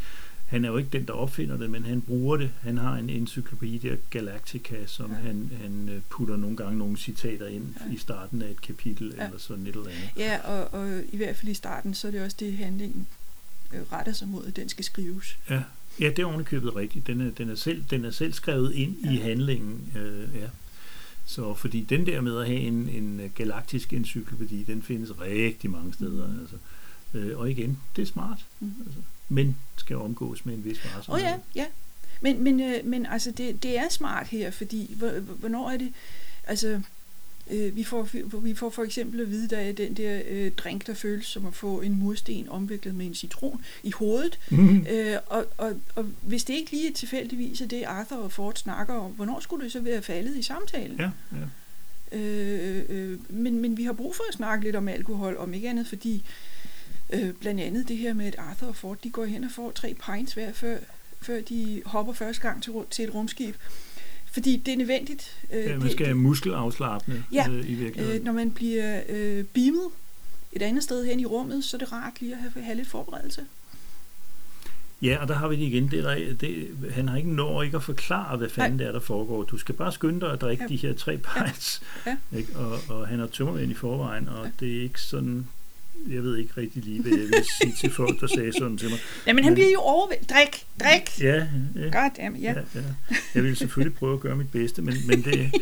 han 0.47 0.65
er 0.65 0.69
jo 0.69 0.77
ikke 0.77 0.91
den, 0.91 1.07
der 1.07 1.13
opfinder 1.13 1.57
det, 1.57 1.71
men 1.71 1.85
han 1.85 2.03
bruger 2.03 2.37
det. 2.37 2.51
Han 2.61 2.79
har 2.79 2.95
en 2.97 3.11
encyklopædi 3.11 3.79
der, 3.79 3.97
Galactica, 4.11 4.87
som 4.87 5.11
Ja. 5.11 5.17
han, 5.17 5.51
han 5.63 5.89
øh, 5.89 6.01
putter 6.09 6.37
nogle 6.37 6.57
gange 6.57 6.79
nogle 6.79 6.97
citater 6.97 7.47
ind 7.47 7.75
Ja. 7.89 7.95
i 7.95 7.97
starten 7.97 8.43
af 8.43 8.51
et 8.51 8.61
kapitel, 8.61 9.15
Ja. 9.17 9.25
eller 9.25 9.39
sådan 9.39 9.63
et 9.67 9.69
eller 9.77 9.89
andet. 9.89 10.11
Ja, 10.17 10.39
og, 10.45 10.75
og 10.81 11.01
i 11.13 11.17
hvert 11.17 11.37
fald 11.37 11.51
i 11.53 11.55
starten, 11.55 11.95
så 11.95 12.07
er 12.07 12.11
det 12.11 12.23
også 12.23 12.37
det, 12.41 12.57
handlingen 12.59 13.07
øh, 13.75 13.81
retter 13.93 14.13
sig 14.13 14.29
mod, 14.29 14.47
at 14.47 14.57
den 14.57 14.69
skal 14.69 14.85
skrives. 14.85 15.39
Ja, 15.51 15.63
ja 16.01 16.09
det 16.09 16.19
er 16.19 16.27
ovenikøbet 16.27 16.77
rigtigt. 16.77 17.07
Den 17.07 17.21
er, 17.21 17.31
den 17.31 17.51
er, 17.51 17.55
selv, 17.55 17.85
den 17.91 18.05
er 18.05 18.11
selv 18.11 18.33
skrevet 18.33 18.73
ind 18.75 18.97
ja. 19.05 19.13
i 19.13 19.17
handlingen. 19.17 19.93
Øh, 19.97 20.29
ja. 20.41 20.47
Så 21.29 21.55
fordi 21.55 21.81
den 21.83 22.07
der 22.07 22.21
med 22.21 22.39
at 22.41 22.47
have 22.47 22.59
en, 22.61 22.89
en 22.89 23.21
øh, 23.21 23.31
galaktisk 23.35 23.93
encyklopædi, 23.93 24.63
den 24.65 24.83
findes 24.83 25.21
rigtig 25.21 25.71
mange 25.71 25.93
steder. 25.95 26.27
Mhm. 26.29 26.41
Altså. 26.41 26.57
Øh, 27.15 27.39
og 27.39 27.51
igen, 27.51 27.79
det 27.97 28.03
er 28.03 28.07
smart, 28.07 28.45
Mm. 28.61 28.73
altså. 28.87 29.01
Men 29.29 29.57
skal 29.77 29.97
omgås 29.97 30.47
med 30.47 30.55
en 30.55 30.64
vis 30.64 30.79
Åh 30.85 30.95
varsomhed. 30.97 31.24
oh, 31.24 31.29
ja, 31.31 31.37
ja. 31.55 31.64
Men, 32.20 32.43
men, 32.45 32.61
øh, 32.61 32.85
men 32.85 33.07
altså, 33.07 33.31
det, 33.31 33.62
det 33.62 33.79
er 33.79 33.89
smart 33.91 34.27
her, 34.27 34.51
fordi 34.51 34.95
hvor- 34.99 35.20
hvornår 35.20 35.70
er 35.70 35.77
det... 35.77 35.93
Altså, 36.47 36.81
øh, 37.51 37.77
vi, 37.77 37.85
får, 37.85 38.09
vi 38.39 38.55
får 38.55 38.70
for 38.70 38.83
eksempel 38.85 39.20
at 39.20 39.31
vide, 39.31 39.49
der 39.49 39.59
er 39.59 39.72
den 39.72 39.95
der 39.95 40.20
øh, 40.29 40.53
drink, 40.53 40.87
der 40.87 40.95
føles 40.95 41.27
som 41.27 41.47
at 41.47 41.55
få 41.55 41.81
en 41.81 41.99
mursten 41.99 42.49
omviklet 42.49 42.95
med 42.95 43.07
en 43.07 43.14
citron 43.14 43.64
i 43.83 43.91
hovedet. 43.91 44.39
Mhm. 44.51 44.87
Øh, 44.91 45.16
og, 45.27 45.47
og, 45.59 45.72
og 45.95 46.05
hvis 46.22 46.45
det 46.45 46.55
ikke 46.55 46.70
lige 46.70 46.89
er 46.91 46.95
tilfældigvis 46.95 47.61
er 47.61 47.66
det, 47.66 47.83
Arthur 47.85 48.16
og 48.16 48.33
Ford 48.33 48.55
snakker 48.57 48.95
om, 48.95 49.11
hvornår 49.11 49.41
skulle 49.41 49.64
det 49.64 49.72
så 49.72 49.81
være 49.81 50.03
faldet 50.03 50.37
i 50.37 50.43
samtalen? 50.43 50.97
Ja, 50.99 51.11
ja. 51.33 52.18
Øh, 52.18 52.85
øh, 52.89 53.18
men, 53.35 53.59
men 53.61 53.77
vi 53.77 53.85
har 53.85 53.93
brug 53.93 54.16
for 54.16 54.24
at 54.29 54.35
snakke 54.35 54.64
lidt 54.64 54.77
om 54.77 54.89
alkohol, 54.89 55.37
om 55.37 55.55
ikke 55.55 55.70
andet, 55.70 55.87
fordi 55.87 56.14
øh, 56.16 56.22
blandt 57.41 57.61
andet 57.61 57.89
det 57.89 57.97
her 57.97 58.13
med, 58.15 58.27
at 58.27 58.35
Arthur 58.39 58.69
og 58.69 58.77
Ford 58.77 58.99
de 59.05 59.11
går 59.11 59.25
hen 59.25 59.45
og 59.45 59.51
får 59.51 59.71
tre 59.71 59.95
pints 60.07 60.33
hver, 60.35 60.53
før, 60.53 60.77
før 61.23 61.41
de 61.41 61.83
hopper 61.87 62.13
første 62.13 62.43
gang 62.43 62.63
til, 62.63 62.73
til 62.91 63.05
et 63.05 63.15
rumskib. 63.15 63.55
Fordi 64.33 64.57
det 64.67 64.73
er 64.75 64.79
nødvendigt. 64.79 65.37
Øh, 65.53 65.65
ja 65.65 65.73
man 65.73 65.81
det, 65.81 65.93
skal 65.93 66.17
muskelafslappende 66.17 67.25
Ja, 67.33 67.47
øh, 67.51 67.71
i 67.71 67.75
virkeligheden. 67.75 68.19
øh, 68.19 68.25
når 68.25 68.33
man 68.33 68.51
bliver 68.51 69.01
øh, 69.09 69.45
beamet 69.45 69.89
et 70.53 70.63
andet 70.63 70.83
sted 70.83 71.05
hen 71.07 71.21
i 71.21 71.25
rummet, 71.27 71.65
så 71.65 71.77
er 71.77 71.79
det 71.79 71.93
rart 71.93 72.21
lige 72.21 72.33
at 72.33 72.39
have, 72.39 72.65
have 72.65 72.77
lidt 72.77 72.89
forberedelse. 72.89 73.45
Ja, 75.03 75.19
og 75.21 75.29
der 75.29 75.35
har 75.35 75.49
vi 75.49 75.57
det 75.57 75.63
igen. 75.63 75.91
Det 75.91 75.99
er 75.99 76.03
der, 76.15 76.35
det, 76.35 76.69
han 76.91 77.09
har 77.09 77.17
ikke 77.17 77.31
når 77.31 77.63
ikke 77.63 77.77
at 77.77 77.83
forklare, 77.83 78.37
hvad 78.37 78.49
fanden 78.49 78.73
Nej. 78.73 78.79
det 78.79 78.87
er, 78.89 78.93
der 78.93 79.01
foregår. 79.01 79.43
Du 79.43 79.59
skal 79.59 79.75
bare 79.75 79.93
skynde 79.93 80.21
dig 80.21 80.33
at 80.33 80.41
drikke 80.41 80.63
Ja. 80.63 80.69
de 80.69 80.77
her 80.77 80.95
tre 80.95 81.19
pints. 81.19 81.83
Ja. 82.07 82.17
Ikke? 82.33 82.57
Og, 82.57 82.79
og 82.89 83.09
han 83.09 83.19
har 83.19 83.27
tømmermænd 83.27 83.71
i 83.71 83.75
forvejen, 83.75 84.29
og 84.29 84.45
Ja. 84.45 84.51
det 84.61 84.77
er 84.79 84.83
ikke 84.83 85.01
sådan... 85.01 85.47
Jeg 86.11 86.23
ved 86.23 86.37
ikke 86.37 86.53
rigtig 86.57 86.85
lige, 86.85 87.03
hvad 87.03 87.13
jeg 87.13 87.29
vil 87.29 87.45
sige 87.63 87.75
til 87.81 87.91
folk, 87.91 88.21
der 88.21 88.27
sagde 88.27 88.53
sådan 88.53 88.79
til 88.79 88.91
mig. 88.91 88.99
Jamen, 89.27 89.45
han 89.45 89.55
bliver 89.55 89.71
jo 89.73 89.81
overvældet. 89.81 90.31
Drik, 90.31 90.67
drik! 90.81 91.21
Ja, 91.21 91.47
ja, 91.77 92.01
Goddammit, 92.01 92.43
ja. 92.43 92.53
ja, 92.53 92.61
ja. 92.75 93.15
Jeg 93.35 93.43
vil 93.43 93.57
selvfølgelig 93.57 93.99
prøve 93.99 94.15
at 94.15 94.21
gøre 94.21 94.37
mit 94.37 94.53
bedste, 94.53 94.83
men, 94.83 94.95
men 95.07 95.23
det... 95.25 95.53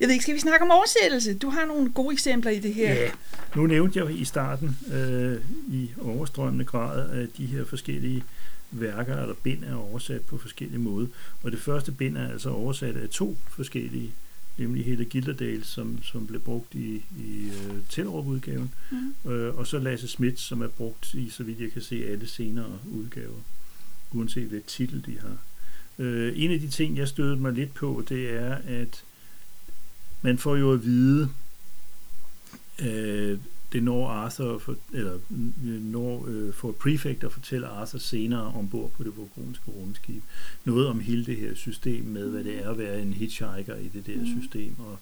Jeg 0.00 0.08
ved 0.08 0.12
ikke, 0.12 0.22
skal 0.22 0.34
vi 0.34 0.40
snakke 0.40 0.64
om 0.64 0.70
oversættelse? 0.70 1.34
Du 1.38 1.48
har 1.50 1.66
nogle 1.66 1.92
gode 1.92 2.12
eksempler 2.12 2.50
i 2.50 2.58
det 2.58 2.74
her. 2.74 2.94
Ja, 2.94 3.10
Nu 3.56 3.66
nævnte 3.66 3.98
jeg 3.98 4.10
i 4.14 4.24
starten 4.24 4.78
øh, 4.92 5.40
i 5.72 5.90
overstrømmende 6.00 6.64
grad, 6.64 7.10
at 7.10 7.28
de 7.36 7.46
her 7.46 7.64
forskellige 7.64 8.24
værker 8.70 9.22
eller 9.22 9.34
bind 9.34 9.64
er 9.64 9.74
oversat 9.74 10.20
på 10.20 10.38
forskellige 10.38 10.78
måder. 10.78 11.06
Og 11.42 11.52
det 11.52 11.60
første 11.60 11.92
bind 11.92 12.16
er 12.16 12.28
altså 12.32 12.50
oversat 12.50 12.96
af 12.96 13.08
to 13.08 13.36
forskellige, 13.50 14.12
nemlig 14.58 14.84
hele 14.84 15.04
Gilderdale, 15.04 15.64
som, 15.64 16.02
som 16.02 16.26
blev 16.26 16.40
brugt 16.40 16.74
i, 16.74 17.04
i 17.18 17.48
uh, 17.48 17.76
Tellerup-udgaven, 17.88 18.74
Mm. 19.24 19.30
øh, 19.30 19.58
og 19.58 19.66
så 19.66 19.78
Lasse 19.78 20.08
Schmidt, 20.08 20.40
som 20.40 20.62
er 20.62 20.68
brugt 20.68 21.14
i, 21.14 21.30
så 21.30 21.42
vidt 21.42 21.60
jeg 21.60 21.72
kan 21.72 21.82
se, 21.82 22.04
alle 22.06 22.26
senere 22.28 22.78
udgaver, 22.90 23.40
uanset 24.12 24.48
hvad 24.48 24.60
titel 24.66 25.04
de 25.06 25.18
har. 25.20 25.36
Øh, 25.98 26.32
en 26.36 26.50
af 26.50 26.60
de 26.60 26.68
ting, 26.68 26.96
jeg 26.96 27.08
stødte 27.08 27.42
mig 27.42 27.52
lidt 27.52 27.74
på, 27.74 28.04
det 28.08 28.30
er, 28.30 28.54
at 28.54 29.02
man 30.22 30.38
får 30.38 30.56
jo 30.56 30.72
at 30.72 30.84
vide, 30.84 31.28
øh, 32.82 33.38
det 33.72 33.82
når 33.82 34.08
Arthur, 34.08 34.58
for, 34.58 34.76
eller 34.92 35.12
øh, 35.14 35.82
når 35.84 36.24
øh, 36.28 36.52
for 36.54 36.72
prefect 36.72 37.24
at 37.24 37.32
fortælle 37.32 37.66
Arthur 37.66 37.98
senere 37.98 38.42
ombord 38.54 38.90
på 38.90 39.02
det 39.04 39.12
vogonske 39.16 39.64
rundskib. 39.70 40.22
Noget 40.64 40.86
om 40.88 41.00
hele 41.00 41.24
det 41.26 41.36
her 41.36 41.54
system 41.54 42.04
med, 42.04 42.28
hvad 42.30 42.44
det 42.44 42.64
er 42.64 42.70
at 42.70 42.78
være 42.78 43.02
en 43.02 43.12
hitchhiker 43.12 43.76
i 43.76 43.88
det 43.88 44.06
der 44.06 44.16
Mm. 44.16 44.40
system, 44.42 44.74
og, 44.78 44.98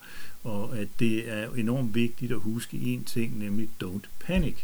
og 0.52 0.78
at 0.78 0.88
det 0.98 1.32
er 1.32 1.50
enormt 1.54 1.94
vigtigt 1.94 2.32
at 2.32 2.38
huske 2.38 2.76
én 2.76 3.04
ting, 3.12 3.38
nemlig 3.38 3.68
don't 3.84 4.08
panic. 4.20 4.54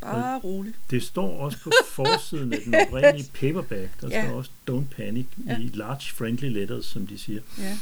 Bare 0.00 0.38
roligt. 0.40 0.76
Det 0.90 1.02
står 1.02 1.38
også 1.40 1.58
på 1.64 1.70
forsiden 1.92 2.52
af 2.52 2.58
den 2.64 2.74
oprindelige 2.74 3.30
paperback, 3.34 4.00
der 4.00 4.08
Ja. 4.08 4.26
står 4.26 4.36
også 4.36 4.50
don't 4.70 4.94
panic 4.96 5.26
Ja. 5.46 5.58
i 5.60 5.70
large 5.74 6.12
friendly 6.14 6.48
letters, 6.48 6.84
som 6.86 7.06
de 7.06 7.18
siger. 7.18 7.40
Ja. 7.58 7.76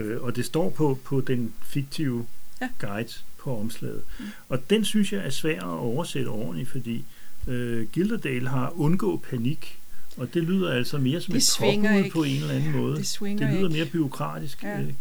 Øh, 0.00 0.22
og 0.22 0.36
det 0.36 0.44
står 0.44 0.70
på, 0.70 0.98
på 1.04 1.20
den 1.20 1.52
fiktive 1.62 2.26
ja. 2.60 2.68
guide 2.78 3.08
på 3.48 3.60
omslaget. 3.60 4.02
Mm. 4.18 4.24
Og 4.48 4.70
den 4.70 4.84
synes 4.84 5.12
jeg 5.12 5.20
er 5.26 5.30
svær 5.30 5.58
at 5.60 5.78
oversætte 5.78 6.28
ordentligt, 6.28 6.68
fordi 6.68 7.04
øh, 7.48 7.86
Gilderdale 7.92 8.48
har 8.48 8.72
undgå 8.76 9.22
panik, 9.30 9.78
og 10.16 10.34
det 10.34 10.42
lyder 10.42 10.70
altså 10.72 10.98
mere 10.98 11.20
som 11.20 11.32
Det 11.32 11.42
et 11.42 11.56
påbud 11.58 11.98
ikke. 12.04 12.10
på 12.10 12.22
en 12.22 12.36
eller 12.36 12.54
anden 12.54 12.72
måde. 12.72 12.96
Det 12.96 13.18
det 13.20 13.30
lyder 13.40 13.50
ikke. 13.52 13.68
mere 13.68 13.86
byråkratisk. 13.86 14.62
Ja. 14.62 14.80
Ikke? 14.80 14.94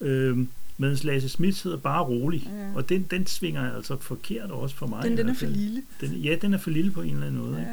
Øhm, 0.00 0.48
mens 0.78 1.04
Lasse 1.04 1.28
Smith 1.28 1.64
hedder 1.64 1.78
bare 1.78 2.02
rolig, 2.04 2.50
Ja. 2.58 2.74
og 2.74 2.88
den, 2.88 3.02
den 3.10 3.26
svinger 3.26 3.74
altså 3.76 3.96
forkert 4.00 4.50
også 4.50 4.76
for 4.76 4.86
mig. 4.86 5.04
Den, 5.04 5.16
den 5.16 5.28
er 5.28 5.34
for 5.34 5.46
lille. 5.46 5.82
Den, 6.00 6.12
ja, 6.12 6.36
den 6.42 6.54
er 6.54 6.58
for 6.58 6.70
lille 6.70 6.90
på 6.90 7.02
en 7.02 7.14
eller 7.14 7.26
anden 7.26 7.40
måde. 7.42 7.58
Ikke? 7.58 7.70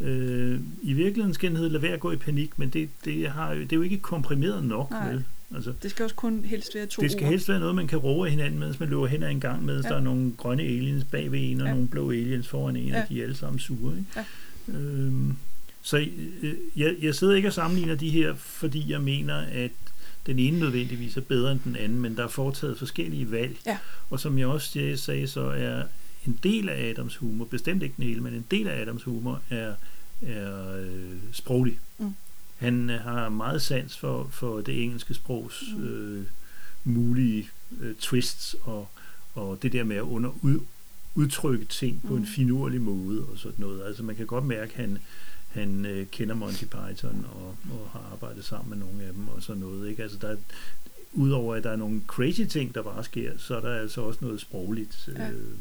Ja. 0.00 0.06
Øh, 0.06 0.60
I 0.82 0.92
virkeligheden 0.92 1.34
skal 1.34 1.48
den 1.50 1.56
hedde 1.56 1.70
Lad 1.70 1.80
være 1.80 1.92
at 1.92 2.00
gå 2.00 2.10
i 2.12 2.16
panik, 2.16 2.58
men 2.58 2.68
det, 2.68 2.88
det, 3.04 3.28
har, 3.30 3.52
jo- 3.54 3.60
det 3.62 3.72
er 3.72 3.76
jo 3.76 3.82
ikke 3.82 3.98
komprimeret 3.98 4.64
nok. 4.64 4.90
Nej. 4.90 5.08
Vel? 5.12 5.24
Altså, 5.54 5.72
Det 5.82 5.90
skal 5.90 6.02
også 6.04 6.16
kun 6.16 6.44
helst 6.44 6.74
være 6.74 6.86
to 6.86 7.02
det 7.02 7.10
skal 7.12 7.24
ord. 7.24 7.30
helst 7.30 7.48
være 7.48 7.58
noget, 7.60 7.74
man 7.74 7.86
kan 7.86 7.98
roe 7.98 8.28
hinanden, 8.28 8.60
mens 8.60 8.80
man 8.80 8.88
løber 8.88 9.06
hen 9.06 9.22
ad 9.22 9.30
en 9.30 9.40
gang, 9.40 9.64
mens 9.64 9.84
Ja. 9.84 9.88
der 9.88 9.96
er 9.96 10.00
nogle 10.00 10.32
grønne 10.36 10.62
aliens 10.62 11.04
bag 11.04 11.32
ved 11.32 11.38
en, 11.50 11.60
og 11.60 11.66
Ja. 11.66 11.72
nogle 11.72 11.88
blå 11.88 12.10
aliens 12.10 12.48
foran 12.48 12.76
en, 12.76 12.88
Ja. 12.88 13.02
og 13.02 13.08
de 13.08 13.18
er 13.18 13.22
alle 13.22 13.36
sammen 13.36 13.58
sure. 13.58 13.96
Ikke? 13.98 14.06
Ja. 14.16 14.24
Øhm, 14.78 15.36
så 15.82 15.96
øh, 16.42 16.54
jeg, 16.76 16.94
jeg 17.02 17.14
sidder 17.14 17.34
ikke 17.34 17.48
og 17.48 17.52
sammenligner 17.52 17.94
de 17.94 18.10
her, 18.10 18.34
fordi 18.34 18.90
jeg 18.92 19.00
mener, 19.00 19.34
at 19.36 19.70
den 20.26 20.38
ene 20.38 20.58
nødvendigvis 20.58 21.16
er 21.16 21.20
bedre 21.20 21.52
end 21.52 21.60
den 21.64 21.76
anden, 21.76 22.00
men 22.00 22.16
der 22.16 22.24
er 22.24 22.28
foretaget 22.28 22.78
forskellige 22.78 23.30
valg. 23.30 23.56
Ja. 23.66 23.78
Og 24.10 24.20
som 24.20 24.38
jeg 24.38 24.46
også 24.46 24.68
sagde- 24.70 24.96
sagde, 24.96 25.26
så 25.26 25.40
er 25.40 25.82
en 26.26 26.38
del 26.42 26.68
af 26.68 26.88
Adams 26.90 27.16
humor, 27.16 27.44
bestemt 27.44 27.82
ikke 27.82 27.94
den 27.96 28.04
hele, 28.04 28.20
men 28.20 28.34
en 28.34 28.44
del 28.50 28.68
af 28.68 28.80
Adams 28.80 29.02
humor 29.02 29.42
er, 29.50 29.72
er 30.26 30.76
øh, 30.76 30.88
sproglig. 31.32 31.78
Mm. 31.98 32.14
Han 32.64 32.90
øh, 32.90 33.00
har 33.00 33.28
meget 33.28 33.62
sans 33.62 33.96
for, 33.98 34.28
for 34.32 34.60
det 34.60 34.82
engelske 34.82 35.14
sprogs 35.14 35.62
Mm. 35.76 35.84
øh, 35.84 36.24
mulige 36.84 37.48
øh, 37.80 37.94
twists 37.94 38.56
og, 38.62 38.88
og 39.34 39.62
det 39.62 39.72
der 39.72 39.84
med 39.84 39.96
at 39.96 40.02
under, 40.02 40.30
ud, 40.42 40.60
udtrykke 41.14 41.64
ting 41.64 42.02
på 42.06 42.12
Mm. 42.12 42.16
en 42.20 42.26
finurlig 42.26 42.80
måde 42.80 43.24
og 43.32 43.38
sådan 43.38 43.54
noget. 43.58 43.86
Altså 43.86 44.02
man 44.02 44.16
kan 44.16 44.26
godt 44.26 44.44
mærke, 44.44 44.72
at 44.72 44.80
han, 44.80 44.98
han 45.48 45.86
øh, 45.86 46.06
kender 46.06 46.34
Monty 46.34 46.64
Python 46.64 47.26
og, 47.34 47.56
og 47.70 47.88
har 47.92 48.08
arbejdet 48.12 48.44
sammen 48.44 48.78
med 48.78 48.86
nogle 48.86 49.02
af 49.04 49.12
dem 49.12 49.28
og 49.28 49.42
sådan 49.42 49.60
noget. 49.62 49.88
Ikke? 49.90 50.02
Altså 50.02 50.18
der 50.18 50.28
er, 50.28 50.36
udover 51.12 51.54
at 51.54 51.64
der 51.64 51.70
er 51.70 51.76
nogle 51.76 52.00
crazy 52.06 52.40
ting, 52.50 52.74
der 52.74 52.82
bare 52.82 53.04
sker, 53.04 53.32
så 53.38 53.56
er 53.56 53.60
der 53.60 53.80
altså 53.80 54.00
også 54.00 54.18
noget 54.22 54.40
sprogligt. 54.40 55.08
Ja. 55.16 55.30
Øh, 55.30 55.52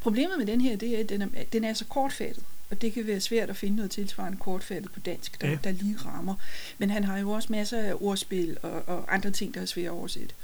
Problemet 0.00 0.38
med 0.38 0.46
den 0.46 0.60
her, 0.60 0.76
det 0.76 0.94
er, 0.96 1.00
at 1.00 1.08
den 1.08 1.22
er, 1.22 1.26
den 1.52 1.64
er 1.64 1.74
så 1.74 1.84
kortfattet. 1.84 2.44
Og 2.72 2.82
det 2.82 2.92
kan 2.92 3.06
være 3.06 3.20
svært 3.20 3.50
at 3.50 3.56
finde 3.56 3.76
noget 3.76 3.90
tilsvarende 3.90 4.38
kortfattet 4.38 4.92
på 4.92 5.00
dansk, 5.00 5.40
der, 5.40 5.50
Ja. 5.50 5.58
der 5.64 5.70
lige 5.70 5.96
rammer. 6.04 6.34
Men 6.78 6.90
han 6.90 7.04
har 7.04 7.18
jo 7.18 7.30
også 7.30 7.48
masser 7.52 7.78
af 7.78 7.94
ordspil 8.00 8.56
og, 8.62 8.82
og 8.88 9.14
andre 9.14 9.30
ting, 9.30 9.54
der 9.54 9.60
er 9.60 9.64
svære 9.66 9.86
at 9.86 9.90
oversætte. 9.90 10.34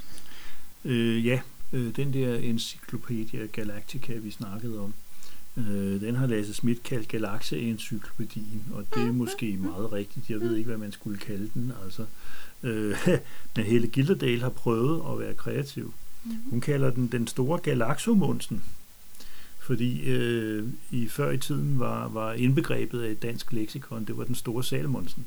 Øh, 0.85 1.25
ja, 1.25 1.39
øh, 1.73 1.95
den 1.95 2.13
der 2.13 2.35
Encyclopedia 2.35 3.45
Galactica, 3.45 4.13
vi 4.13 4.31
snakkede 4.31 4.79
om, 4.79 4.93
øh, 5.57 6.01
den 6.01 6.15
har 6.15 6.27
Lasse 6.27 6.53
Schmidt 6.53 6.83
kaldt 6.83 7.07
Galaxe-encyklopædien, 7.07 8.63
og 8.73 8.85
det 8.95 9.07
er 9.07 9.11
måske 9.11 9.57
meget 9.57 9.91
rigtigt. 9.93 10.29
Jeg 10.29 10.39
ved 10.39 10.55
ikke, 10.55 10.67
hvad 10.67 10.77
man 10.77 10.91
skulle 10.91 11.17
kalde 11.17 11.49
den. 11.53 11.73
Altså. 11.83 12.05
Øh, 12.63 12.95
men 13.55 13.65
Helle 13.65 13.87
Gilderdal 13.87 14.39
har 14.41 14.49
prøvet 14.49 15.03
at 15.13 15.19
være 15.19 15.33
kreativ. 15.33 15.93
Hun 16.49 16.61
kalder 16.61 16.89
den 16.89 17.07
den 17.07 17.27
store 17.27 17.59
galaxomunsen, 17.59 18.63
fordi 19.69 20.01
øh, 20.01 20.67
i 20.91 21.07
før 21.07 21.31
i 21.31 21.37
tiden 21.37 21.79
var, 21.79 22.07
var 22.07 22.33
indbegrebet 22.33 23.01
af 23.01 23.11
et 23.11 23.21
dansk 23.21 23.53
leksikon, 23.53 24.05
det 24.05 24.17
var 24.17 24.23
den 24.23 24.35
store 24.35 24.63
salmonsen, 24.63 25.25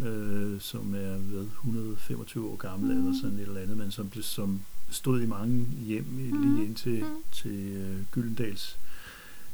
øh, 0.00 0.60
som 0.60 0.94
er 0.94 1.16
hvad, 1.16 1.40
125 1.42 2.48
år 2.50 2.56
gammel 2.56 2.94
Mhm. 2.96 3.06
eller 3.06 3.20
sådan 3.22 3.36
et 3.38 3.42
eller 3.42 3.60
andet, 3.60 3.76
men 3.76 3.90
som, 3.90 4.12
som 4.22 4.60
stod 4.90 5.20
i 5.22 5.26
mange 5.26 5.66
hjem 5.86 6.04
lige 6.16 6.64
indtil 6.66 7.00
Mhm. 7.00 7.10
til 7.32 7.50
øh, 7.76 7.96
Gyldendals 8.12 8.78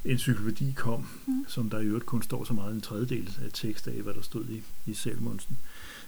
encyklopædi 0.05 0.73
kom, 0.77 1.07
Mhm. 1.27 1.45
som 1.49 1.71
der 1.71 1.79
i 1.81 1.85
øvrigt 1.85 2.07
kun 2.07 2.23
står 2.23 2.45
så 2.45 2.53
meget 2.53 2.75
en 2.75 2.81
tredjedel 2.81 3.37
af 3.45 3.51
tekst 3.53 3.89
af, 3.89 3.95
hvad 4.03 4.15
der 4.15 4.23
stod 4.23 4.45
i, 4.49 4.63
i 4.87 4.95
Salmonsen. 4.95 5.59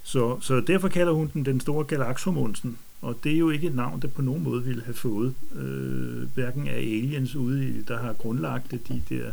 Så, 0.02 0.40
så 0.40 0.60
derfor 0.60 0.88
kalder 0.88 1.12
hun 1.12 1.30
den 1.34 1.44
den 1.44 1.60
store 1.60 1.84
galaxomunsen, 1.84 2.78
og 3.02 3.18
det 3.24 3.32
er 3.32 3.38
jo 3.38 3.50
ikke 3.50 3.66
et 3.66 3.74
navn, 3.74 4.02
der 4.02 4.08
på 4.08 4.22
nogen 4.22 4.42
måde 4.42 4.64
ville 4.64 4.82
have 4.82 4.94
fået, 4.94 5.34
øh, 5.54 6.22
hverken 6.34 6.68
af 6.68 6.74
aliens 6.76 7.34
ude, 7.34 7.68
i, 7.68 7.82
der 7.82 7.98
har 7.98 8.12
grundlagt 8.12 8.70
de 8.88 9.02
der 9.08 9.32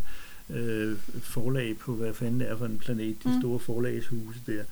øh, 0.49 0.95
forlag 1.21 1.77
på, 1.77 1.95
hvad 1.95 2.13
fanden 2.13 2.39
det 2.39 2.49
er 2.49 2.57
for 2.57 2.65
en 2.65 2.77
planet, 2.77 3.15
de 3.23 3.29
Mm. 3.35 3.41
store 3.41 3.59
forlagshuse 3.59 4.39
der, 4.47 4.63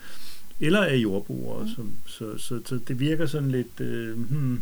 eller 0.60 0.82
af 0.84 0.96
jordbrugere, 0.96 1.64
Mm. 1.64 1.70
som, 1.76 1.92
så, 2.06 2.38
så, 2.38 2.62
så 2.66 2.80
det 2.88 3.00
virker 3.00 3.26
sådan 3.26 3.52
lidt, 3.52 3.80
øh, 3.82 4.18
hmm, 4.32 4.62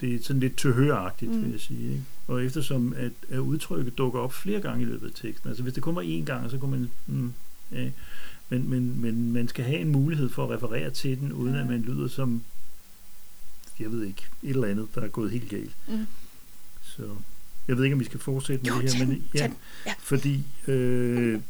det 0.00 0.14
er 0.14 0.18
sådan 0.22 0.40
lidt 0.40 0.56
tilhøragtigt, 0.56 1.30
Mm. 1.32 1.42
vil 1.42 1.50
jeg 1.50 1.60
sige. 1.60 1.90
Ikke? 1.90 2.02
Og 2.28 2.44
eftersom 2.44 2.94
at, 2.96 3.12
at 3.28 3.38
udtrykket 3.38 3.98
dukker 3.98 4.20
op 4.20 4.32
flere 4.34 4.60
gange 4.60 4.82
i 4.82 4.86
løbet 4.86 5.06
af 5.06 5.12
teksten, 5.14 5.48
altså 5.48 5.62
hvis 5.62 5.74
det 5.74 5.82
kommer 5.82 6.02
én 6.02 6.24
gang, 6.24 6.50
så 6.50 6.58
kunne 6.58 6.70
man, 6.70 6.90
hmm, 7.06 7.32
ja, 7.72 7.90
men, 8.48 8.70
men, 8.70 9.00
men 9.00 9.32
man 9.32 9.48
skal 9.48 9.64
have 9.64 9.78
en 9.80 9.88
mulighed 9.92 10.28
for 10.28 10.44
at 10.44 10.50
referere 10.50 10.90
til 10.90 11.20
den, 11.20 11.32
uden 11.32 11.54
Ja. 11.54 11.60
at 11.60 11.66
man 11.68 11.80
lyder 11.82 12.08
som, 12.08 12.42
jeg 13.80 13.92
ved 13.92 14.04
ikke, 14.04 14.22
et 14.42 14.50
eller 14.50 14.68
andet, 14.68 14.88
der 14.94 15.00
er 15.00 15.08
gået 15.08 15.30
helt 15.30 15.48
galt. 15.50 15.70
Mm. 15.88 16.06
Så 16.82 17.02
jeg 17.68 17.76
ved 17.76 17.84
ikke, 17.84 17.94
om 17.94 18.00
vi 18.00 18.04
skal 18.04 18.20
fortsætte 18.20 18.62
med 18.62 18.70
Jo, 18.72 18.80
det 18.82 18.94
her, 18.94 19.06
men 19.06 19.24
ja, 19.34 19.42
den. 19.42 19.54
Ja. 19.86 19.94
fordi 19.98 20.44
øh, 20.66 21.40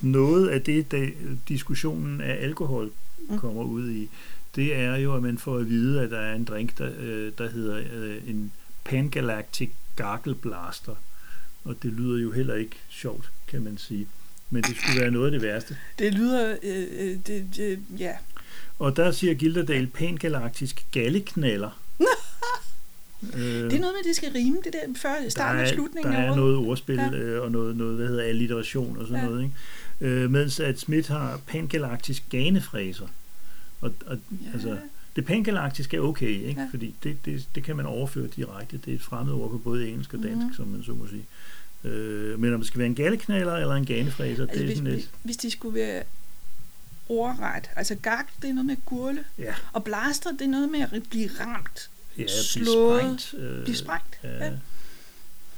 noget 0.00 0.48
af 0.48 0.62
det, 0.62 0.90
der 0.90 1.08
diskussionen 1.48 2.20
af 2.20 2.44
alkohol 2.44 2.90
Mm. 3.28 3.38
kommer 3.38 3.62
ud 3.62 3.90
i, 3.90 4.08
det 4.56 4.74
er 4.74 4.96
jo, 4.96 5.14
at 5.16 5.22
man 5.22 5.38
får 5.38 5.58
at 5.58 5.68
vide, 5.68 6.00
at 6.02 6.10
der 6.10 6.18
er 6.18 6.34
en 6.34 6.44
drink, 6.44 6.78
der, 6.78 6.90
øh, 6.98 7.32
der 7.38 7.50
hedder 7.50 7.82
øh, 7.92 8.28
en 8.28 8.52
Pangalactic 8.84 9.70
Gargle 9.96 10.34
Blaster. 10.34 10.94
Og 11.64 11.76
det 11.82 11.92
lyder 11.92 12.18
jo 12.22 12.30
heller 12.32 12.54
ikke 12.54 12.76
sjovt, 12.88 13.30
kan 13.48 13.62
man 13.62 13.78
sige. 13.78 14.06
Men 14.50 14.62
det 14.62 14.76
skulle 14.76 15.00
være 15.00 15.10
noget 15.10 15.26
af 15.26 15.32
det 15.32 15.42
værste. 15.42 15.76
Det 15.98 16.14
lyder, 16.14 16.56
øh, 16.62 16.86
øh, 16.98 17.16
det, 17.26 17.48
det, 17.56 17.78
ja. 17.98 18.12
Og 18.78 18.96
der 18.96 19.10
siger 19.10 19.34
Gilderdal 19.34 19.86
pangalaktisk 19.86 20.86
galleknaller. 20.92 21.70
øh, 22.00 22.06
Det 23.70 23.72
er 23.72 23.80
noget 23.80 23.80
med, 23.80 23.98
at 24.00 24.04
det 24.04 24.16
skal 24.16 24.32
rime, 24.32 24.56
det 24.64 24.72
der 24.72 24.78
før 25.02 25.28
starten 25.28 25.62
og 25.62 25.68
slutningen 25.68 26.12
der 26.12 26.18
er 26.18 26.36
noget 26.36 26.56
ordspil 26.56 26.94
Ja. 26.96 27.10
øh, 27.10 27.42
og 27.42 27.50
noget, 27.52 27.76
noget, 27.76 27.96
hvad 27.96 28.06
hedder 28.08 28.22
alliteration 28.22 28.96
og 28.98 29.06
sådan 29.06 29.22
Ja. 29.24 29.28
noget. 29.30 29.42
Ikke? 29.42 30.14
Øh, 30.14 30.30
mens 30.30 30.60
at 30.60 30.80
Smith 30.80 31.10
har 31.10 31.40
pangalaktisk 31.46 32.22
ganefræser. 32.30 33.06
Og, 33.80 33.92
og 34.06 34.18
Ja. 34.30 34.36
altså, 34.52 34.78
det 35.16 35.24
pangalaktiske 35.24 35.96
er 35.96 36.00
okay, 36.00 36.28
ikke? 36.28 36.60
Ja. 36.60 36.68
Fordi 36.70 36.94
det, 37.02 37.16
det, 37.24 37.46
det 37.54 37.64
kan 37.64 37.76
man 37.76 37.86
overføre 37.86 38.26
direkte. 38.36 38.80
Det 38.84 38.90
er 38.90 38.94
et 38.94 39.02
fremmed 39.02 39.32
ord 39.34 39.50
på 39.50 39.58
både 39.58 39.88
engelsk 39.88 40.14
og 40.14 40.22
dansk, 40.22 40.36
Mhm. 40.36 40.46
mm. 40.46 40.54
som 40.54 40.66
man 40.68 40.82
så 40.82 40.92
må 40.92 41.06
sige. 41.08 41.24
Øh, 41.84 42.40
men 42.40 42.54
om 42.54 42.60
det 42.60 42.66
skal 42.66 42.78
være 42.78 42.86
en 42.86 42.94
galleknaller 42.94 43.54
eller 43.54 43.74
en 43.74 43.86
ganefræser, 43.86 44.42
Altså, 44.42 44.54
det 44.54 44.62
er 44.62 44.66
hvis, 44.66 44.78
sådan 44.78 44.92
lidt... 44.92 45.10
hvis 45.22 45.36
de 45.36 45.50
skulle 45.50 45.74
være 45.74 46.02
ordret, 47.08 47.70
altså 47.76 47.94
gak, 47.94 48.26
det 48.42 48.50
er 48.50 48.54
noget 48.54 48.66
med 48.66 48.76
gurle, 48.86 49.24
Ja, 49.38 49.54
og 49.72 49.84
blaster, 49.84 50.32
det 50.32 50.42
er 50.42 50.46
noget 50.48 50.68
med 50.68 50.80
at 50.80 51.02
blive 51.10 51.30
ramt, 51.40 51.90
ja 52.18 52.22
blive 52.22 52.28
slået, 52.28 53.20
sprængt. 53.20 53.34
Øh, 53.38 53.62
blive 53.64 53.76
sprængt. 53.76 54.18
Ja. 54.24 54.44
Ja. 54.46 54.52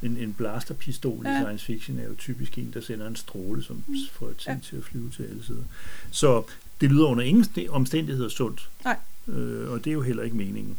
En, 0.03 0.16
en 0.16 0.32
blasterpistol 0.32 1.20
ja. 1.26 1.38
I 1.40 1.42
science 1.42 1.64
fiction 1.66 1.99
er 1.99 2.05
jo 2.05 2.14
typisk 2.14 2.59
en, 2.59 2.70
der 2.74 2.80
sender 2.80 3.07
en 3.07 3.16
stråle, 3.16 3.62
som 3.62 3.84
Mm. 3.86 3.94
får 4.12 4.32
ting 4.38 4.57
Ja. 4.57 4.62
til 4.68 4.76
at 4.76 4.84
flyve 4.84 5.11
til 5.11 5.22
alle 5.22 5.44
sider. 5.44 5.62
Så 6.11 6.42
det 6.80 6.90
lyder 6.90 7.05
under 7.07 7.24
ingen 7.24 7.44
st- 7.44 7.68
omstændigheder 7.70 8.28
sundt. 8.28 8.70
Nej. 8.84 8.96
Øh, 9.28 9.70
og 9.70 9.84
det 9.84 9.90
er 9.90 9.94
jo 9.94 10.03
heller 10.03 10.22
ikke 10.22 10.36
meningen. 10.36 10.78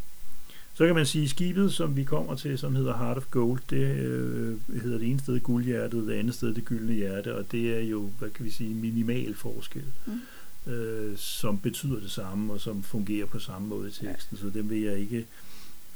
Så 0.73 0.85
kan 0.85 0.95
man 0.95 1.05
sige, 1.05 1.23
at 1.23 1.29
skibet, 1.29 1.73
som 1.73 1.95
vi 1.95 2.03
kommer 2.03 2.35
til, 2.35 2.57
som 2.57 2.75
hedder 2.75 2.97
Heart 2.97 3.17
of 3.17 3.23
Gold, 3.31 3.59
det 3.69 3.77
øh, 3.95 4.57
hedder 4.81 4.97
det 4.97 5.07
ene 5.07 5.19
sted 5.19 5.39
guldhjertet, 5.39 6.07
det 6.07 6.13
andet 6.13 6.35
sted 6.35 6.53
det 6.53 6.65
gyldne 6.65 6.93
hjerte, 6.93 7.35
og 7.35 7.51
det 7.51 7.77
er 7.77 7.79
jo, 7.81 8.09
hvad 8.19 8.29
kan 8.29 8.45
vi 8.45 8.51
sige, 8.51 8.73
minimal 8.73 9.35
forskel, 9.35 9.83
mm. 10.05 10.21
Øh, 10.69 11.17
som 11.17 11.59
betyder 11.59 11.99
det 11.99 12.11
samme, 12.11 12.53
og 12.53 12.61
som 12.61 12.83
fungerer 12.83 13.25
på 13.25 13.39
samme 13.39 13.67
måde 13.67 13.89
i 13.89 13.91
teksten, 13.91 14.37
ja. 14.37 14.41
så 14.41 14.49
dem 14.49 14.69
vil 14.69 14.81
jeg 14.81 14.99
ikke... 14.99 15.25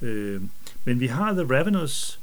Øh, 0.01 0.41
men 0.85 0.99
vi 0.99 1.07
har 1.07 1.33
The 1.33 1.57
Ravenous 1.57 2.19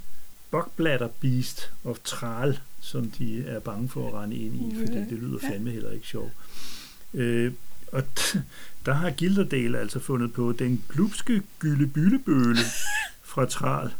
Buckbladder 0.50 1.08
Beast 1.20 1.72
of 1.84 1.98
Tral, 2.04 2.58
som 2.80 3.10
de 3.10 3.44
er 3.46 3.60
bange 3.60 3.88
for 3.88 4.08
at 4.08 4.14
rende 4.14 4.36
ind 4.36 4.54
i, 4.54 4.86
fordi 4.86 4.98
det 4.98 5.18
lyder 5.18 5.38
fandme 5.38 5.70
heller 5.70 5.90
ikke 5.90 6.06
sjovt. 6.06 6.32
Øh, 7.14 7.52
og 7.92 8.02
der 8.86 8.92
har 8.92 9.10
Gilderdale 9.10 9.78
altså 9.78 9.98
fundet 9.98 10.32
på 10.32 10.52
den 10.52 10.84
glupske 10.88 11.42
gyldebyllebøle 11.58 12.64
fra 13.30 13.46
Tral. 13.46 13.90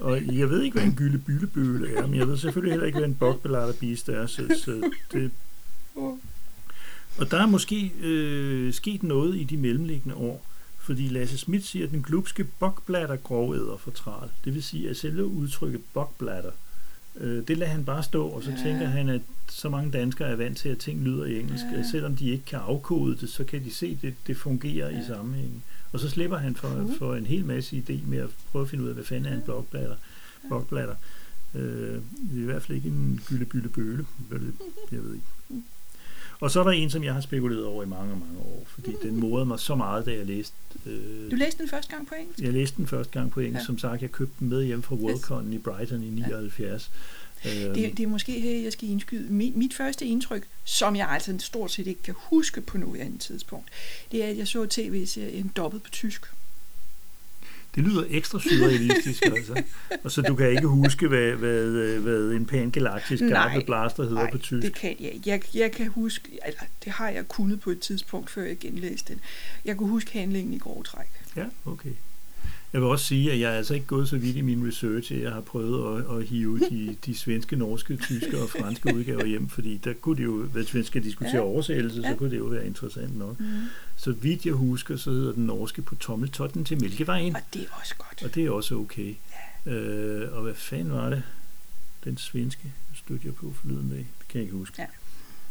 Og 0.00 0.36
jeg 0.36 0.50
ved 0.50 0.62
ikke, 0.62 0.74
hvad 0.74 0.84
en 0.84 0.96
gyldebyllebøle 0.96 1.96
er, 1.96 2.06
men 2.06 2.18
jeg 2.18 2.28
ved 2.28 2.36
selvfølgelig 2.36 2.72
heller 2.72 2.86
ikke, 2.86 2.98
hvad 2.98 3.08
en 3.08 3.14
bokbelatterbist 3.14 4.08
er. 4.08 4.26
Så, 4.26 4.60
så 4.64 4.90
det... 5.12 5.30
Og 7.18 7.30
der 7.30 7.42
er 7.42 7.46
måske 7.46 7.92
øh, 8.00 8.72
sket 8.72 9.02
noget 9.02 9.36
i 9.36 9.44
de 9.44 9.56
mellemliggende 9.56 10.16
år, 10.16 10.46
fordi 10.78 11.08
Lasse 11.08 11.38
Schmidt 11.38 11.64
siger, 11.64 11.86
at 11.86 11.90
den 11.90 12.02
glupske 12.02 12.44
bokblatter 12.44 13.16
grovæder 13.16 13.76
for 13.76 13.90
tral. 13.90 14.28
Det 14.44 14.54
vil 14.54 14.62
sige, 14.62 14.90
at 14.90 14.96
selve 14.96 15.26
udtrykket 15.26 15.80
bokblatter, 15.94 16.50
øh, 17.16 17.48
det 17.48 17.58
lader 17.58 17.72
han 17.72 17.84
bare 17.84 18.02
stå, 18.02 18.26
og 18.26 18.42
så 18.42 18.50
ja. 18.50 18.56
tænker 18.62 18.86
han, 18.86 19.08
at 19.08 19.20
så 19.48 19.68
mange 19.68 19.90
danskere 19.90 20.28
er 20.28 20.36
vant 20.36 20.58
til, 20.58 20.68
at 20.68 20.78
ting 20.78 21.04
lyder 21.04 21.24
i 21.24 21.40
engelsk. 21.40 21.64
Ja. 21.72 21.82
Selvom 21.90 22.16
de 22.16 22.30
ikke 22.30 22.44
kan 22.44 22.58
afkode 22.58 23.16
det, 23.16 23.28
så 23.28 23.44
kan 23.44 23.64
de 23.64 23.70
se, 23.74 23.86
at 23.86 24.02
det, 24.02 24.14
det 24.26 24.36
fungerer 24.36 24.90
ja. 24.90 25.00
i 25.00 25.06
sammenhængen. 25.06 25.62
Og 25.92 26.00
så 26.00 26.10
slipper 26.10 26.36
han 26.36 26.54
for, 26.54 26.68
uh. 26.68 26.96
for 26.98 27.14
en 27.14 27.26
hel 27.26 27.44
masse 27.44 27.84
idé 27.88 28.06
med 28.06 28.18
at 28.18 28.30
prøve 28.52 28.62
at 28.62 28.68
finde 28.68 28.84
ud 28.84 28.88
af, 28.88 28.94
hvad 28.94 29.04
fanden 29.04 29.32
er 29.32 29.36
en 29.36 29.42
blokblatter. 29.42 29.96
Blokblatter. 30.48 30.94
Øh, 31.54 31.62
det 32.30 32.36
er 32.36 32.42
i 32.42 32.44
hvert 32.44 32.62
fald 32.62 32.76
ikke 32.76 32.88
en 32.88 33.20
bøle. 33.74 34.06
Jeg 34.92 35.02
ved 35.02 35.14
ikke. 35.14 35.26
Og 36.40 36.50
så 36.50 36.60
er 36.60 36.64
der 36.64 36.70
en, 36.70 36.90
som 36.90 37.04
jeg 37.04 37.14
har 37.14 37.20
spekuleret 37.20 37.64
over 37.64 37.82
i 37.82 37.86
mange, 37.86 38.10
mange 38.10 38.38
år, 38.38 38.62
fordi 38.66 38.90
mm. 38.90 38.98
den 39.02 39.16
morede 39.20 39.46
mig 39.46 39.60
så 39.60 39.74
meget, 39.74 40.06
da 40.06 40.10
jeg 40.10 40.26
læste... 40.26 40.54
Øh, 40.86 41.30
du 41.30 41.36
læste 41.36 41.58
den 41.58 41.68
første 41.68 41.90
gang 41.90 42.06
på 42.06 42.14
engelsk? 42.14 42.40
Jeg 42.40 42.52
læste 42.52 42.76
den 42.76 42.86
første 42.86 43.12
gang 43.12 43.30
på 43.30 43.40
engelsk. 43.40 43.60
Ja. 43.60 43.66
Som 43.66 43.78
sagt, 43.78 44.02
jeg 44.02 44.12
købte 44.12 44.34
den 44.40 44.48
med 44.48 44.64
hjem 44.64 44.82
fra 44.82 44.94
Worldcon 44.94 45.46
yes. 45.46 45.54
i 45.54 45.58
Brighton 45.58 46.02
i 46.02 46.10
79. 46.10 46.90
Ja. 47.44 47.50
Det, 47.50 47.96
det 47.96 48.00
er 48.00 48.06
måske 48.06 48.40
her, 48.40 48.62
jeg 48.62 48.72
skal 48.72 48.88
indskyde. 48.88 49.32
Mit, 49.32 49.56
mit 49.56 49.74
første 49.74 50.06
indtryk, 50.06 50.46
som 50.64 50.96
jeg 50.96 51.08
altså 51.08 51.36
stort 51.38 51.70
set 51.70 51.86
ikke 51.86 52.02
kan 52.02 52.14
huske 52.18 52.60
på 52.60 52.78
noget 52.78 53.00
andet 53.00 53.20
tidspunkt, 53.20 53.68
det 54.12 54.24
er, 54.24 54.28
at 54.28 54.38
jeg 54.38 54.48
så 54.48 54.66
tv-serien 54.66 55.52
dobbelt 55.56 55.82
på 55.82 55.90
tysk. 55.90 56.26
Det 57.74 57.84
lyder 57.84 58.04
ekstra 58.10 58.40
surrealistisk, 58.40 59.22
altså. 59.36 59.62
Og 60.04 60.10
så 60.10 60.22
du 60.22 60.34
kan 60.34 60.50
ikke 60.50 60.66
huske, 60.66 61.08
hvad, 61.08 61.32
hvad, 61.32 61.98
hvad 61.98 62.30
en 62.30 62.46
pangalaktisk 62.46 63.22
garde 63.22 63.64
blaster 63.66 64.02
hedder 64.02 64.22
nej, 64.22 64.30
på 64.30 64.38
tysk? 64.38 64.62
det 64.62 64.74
kan 64.74 64.96
jeg 65.00 65.20
jeg, 65.26 65.42
jeg 65.54 65.72
kan 65.72 65.88
huske, 65.88 66.38
eller 66.46 66.60
det 66.84 66.92
har 66.92 67.08
jeg 67.08 67.28
kunnet 67.28 67.60
på 67.60 67.70
et 67.70 67.80
tidspunkt, 67.80 68.30
før 68.30 68.42
jeg 68.42 68.58
genlæste 68.58 69.12
den. 69.12 69.20
Jeg 69.64 69.76
kunne 69.76 69.88
huske 69.88 70.18
handlingen 70.18 70.54
i 70.54 70.58
grove 70.58 70.82
træk. 70.82 71.06
Ja, 71.36 71.44
okay. 71.64 71.92
Jeg 72.74 72.82
vil 72.82 72.88
også 72.88 73.04
sige, 73.04 73.32
at 73.32 73.40
jeg 73.40 73.52
er 73.52 73.56
altså 73.56 73.74
ikke 73.74 73.86
gået 73.86 74.08
så 74.08 74.16
vidt 74.16 74.36
i 74.36 74.40
min 74.40 74.68
research, 74.68 75.12
at 75.12 75.20
jeg 75.20 75.32
har 75.32 75.40
prøvet 75.40 75.98
at, 75.98 76.16
at 76.16 76.24
hive 76.24 76.58
de, 76.58 76.96
de 77.06 77.14
svenske, 77.14 77.56
norske, 77.56 77.96
tyske 77.96 78.42
og 78.42 78.50
franske 78.50 78.94
udgaver 78.94 79.24
hjem, 79.24 79.48
fordi 79.48 79.80
der 79.84 79.92
kunne 79.92 80.16
det 80.16 80.24
jo, 80.24 80.42
hvis 80.42 80.74
vi 80.74 80.82
skal 80.82 81.04
diskutere 81.04 81.36
ja. 81.36 81.40
oversættelse, 81.40 82.02
så 82.02 82.14
kunne 82.18 82.30
det 82.30 82.38
jo 82.38 82.44
være 82.44 82.66
interessant 82.66 83.18
nok. 83.18 83.40
Mm. 83.40 83.46
Så 84.04 84.12
vidt 84.12 84.46
jeg 84.46 84.54
husker, 84.54 84.96
så 84.96 85.10
hedder 85.10 85.32
den 85.32 85.46
norske 85.46 85.82
på 85.82 85.94
tommeltotten 85.94 86.64
til 86.64 86.80
Mælkevejen. 86.80 87.36
Og 87.36 87.42
det 87.54 87.62
er 87.62 87.66
også 87.80 87.94
godt. 87.98 88.22
Og 88.22 88.34
det 88.34 88.46
er 88.46 88.50
også 88.50 88.74
okay. 88.74 89.14
Ja. 89.66 89.72
Øh, 89.72 90.36
og 90.36 90.42
hvad 90.42 90.54
fanden 90.54 90.92
var 90.92 91.10
det? 91.10 91.22
Den 92.04 92.16
svenske 92.18 92.72
stødte 92.94 93.26
jeg 93.26 93.34
på 93.34 93.52
forleden 93.60 93.90
dag. 93.90 93.98
Det 93.98 94.28
kan 94.28 94.38
jeg 94.38 94.42
ikke 94.42 94.56
huske. 94.56 94.86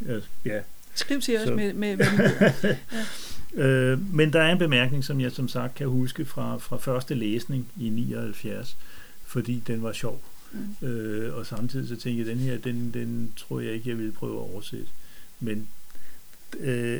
Ja. 0.07 0.19
Ja. 0.45 0.59
Skriv 0.95 1.21
til 1.21 1.37
os 1.39 1.49
med, 1.49 1.73
med 1.73 1.95
hvad 1.95 2.07
ja. 2.63 2.77
Øh, 3.63 4.13
men 4.13 4.33
der 4.33 4.41
er 4.41 4.51
en 4.51 4.57
bemærkning, 4.57 5.03
som 5.03 5.21
jeg 5.21 5.31
som 5.31 5.47
sagt 5.47 5.75
kan 5.75 5.87
huske 5.87 6.25
fra, 6.25 6.57
fra 6.57 6.77
første 6.77 7.15
læsning 7.15 7.67
i 7.79 7.89
79, 7.89 8.77
fordi 9.25 9.63
den 9.67 9.83
var 9.83 9.93
sjov. 9.93 10.21
Mm. 10.51 10.87
Øh, 10.87 11.35
og 11.35 11.45
samtidig 11.45 11.87
så 11.87 11.95
tænkte 11.95 12.19
jeg, 12.19 12.35
den 12.35 12.39
her, 12.39 12.57
den, 12.57 12.91
den 12.93 13.33
tror 13.37 13.59
jeg 13.59 13.73
ikke, 13.73 13.89
jeg 13.89 13.97
ville 13.97 14.11
prøve 14.11 14.33
at 14.33 14.53
oversætte. 14.53 14.87
Men 15.39 15.67
øh, 16.59 16.99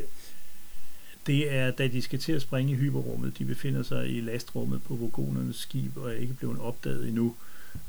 det 1.27 1.53
er, 1.53 1.71
da 1.71 1.87
de 1.87 2.01
skal 2.01 2.19
til 2.19 2.31
at 2.31 2.41
springe 2.41 2.73
i 2.73 2.75
hyperrummet, 2.75 3.37
de 3.37 3.45
befinder 3.45 3.83
sig 3.83 4.09
i 4.09 4.21
lastrummet 4.21 4.83
på 4.83 4.95
Vogonernes 4.95 5.55
skib, 5.55 5.97
og 5.97 6.09
er 6.09 6.15
ikke 6.15 6.33
blevet 6.33 6.59
opdaget 6.59 7.07
endnu. 7.07 7.35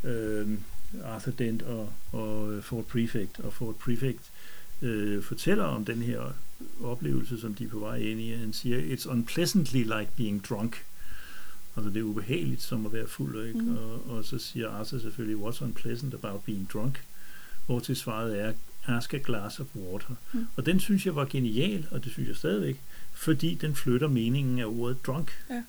Øh, 0.05 0.49
Arthur 1.05 1.33
Dent 1.33 1.63
og, 1.63 1.93
og 2.13 2.65
Fort 2.65 2.87
Prefect, 2.87 3.41
og 3.41 3.53
Fort 3.53 3.77
Prefect 3.77 4.31
øh, 4.83 5.23
fortæller 5.23 5.65
om 5.65 5.85
den 5.85 6.03
her 6.03 6.35
oplevelse, 6.83 7.41
som 7.41 7.55
de 7.55 7.65
er 7.65 7.69
på 7.69 7.79
vej 7.79 7.97
ind 7.97 8.21
i. 8.21 8.31
Han 8.31 8.53
siger, 8.53 8.97
it's 8.97 9.11
unpleasantly 9.11 9.83
like 9.83 10.09
being 10.17 10.45
drunk. 10.49 10.85
Altså 11.77 11.91
det 11.91 12.01
er 12.01 12.03
ubehageligt 12.03 12.63
som 12.63 12.87
at 12.87 12.93
være 12.93 13.07
fuld, 13.07 13.47
ikke? 13.47 13.61
Mm. 13.61 13.77
Og, 13.77 14.11
og 14.11 14.25
så 14.25 14.39
siger 14.39 14.71
Arthur 14.71 14.99
selvfølgelig, 14.99 15.37
what's 15.37 15.65
unpleasant 15.65 16.15
about 16.15 16.45
being 16.45 16.71
drunk? 16.73 17.05
Hvor 17.67 17.81
til 17.81 17.97
svaret 17.97 18.41
er, 18.41 18.53
ask 18.87 19.15
a 19.15 19.19
glass 19.25 19.61
of 19.61 19.67
water. 19.75 20.15
Mm. 20.33 20.47
Og 20.57 20.67
den 20.67 20.81
synes 20.81 21.07
jeg 21.07 21.17
var 21.17 21.25
genial, 21.25 21.87
og 21.91 22.05
det 22.05 22.13
synes 22.13 22.29
jeg 22.29 22.37
stadigvæk, 22.37 22.81
fordi 23.13 23.55
den 23.55 23.75
flytter 23.75 24.09
meningen 24.09 24.59
af 24.59 24.65
ordet 24.65 25.07
drunk. 25.07 25.33
Ja 25.51 25.63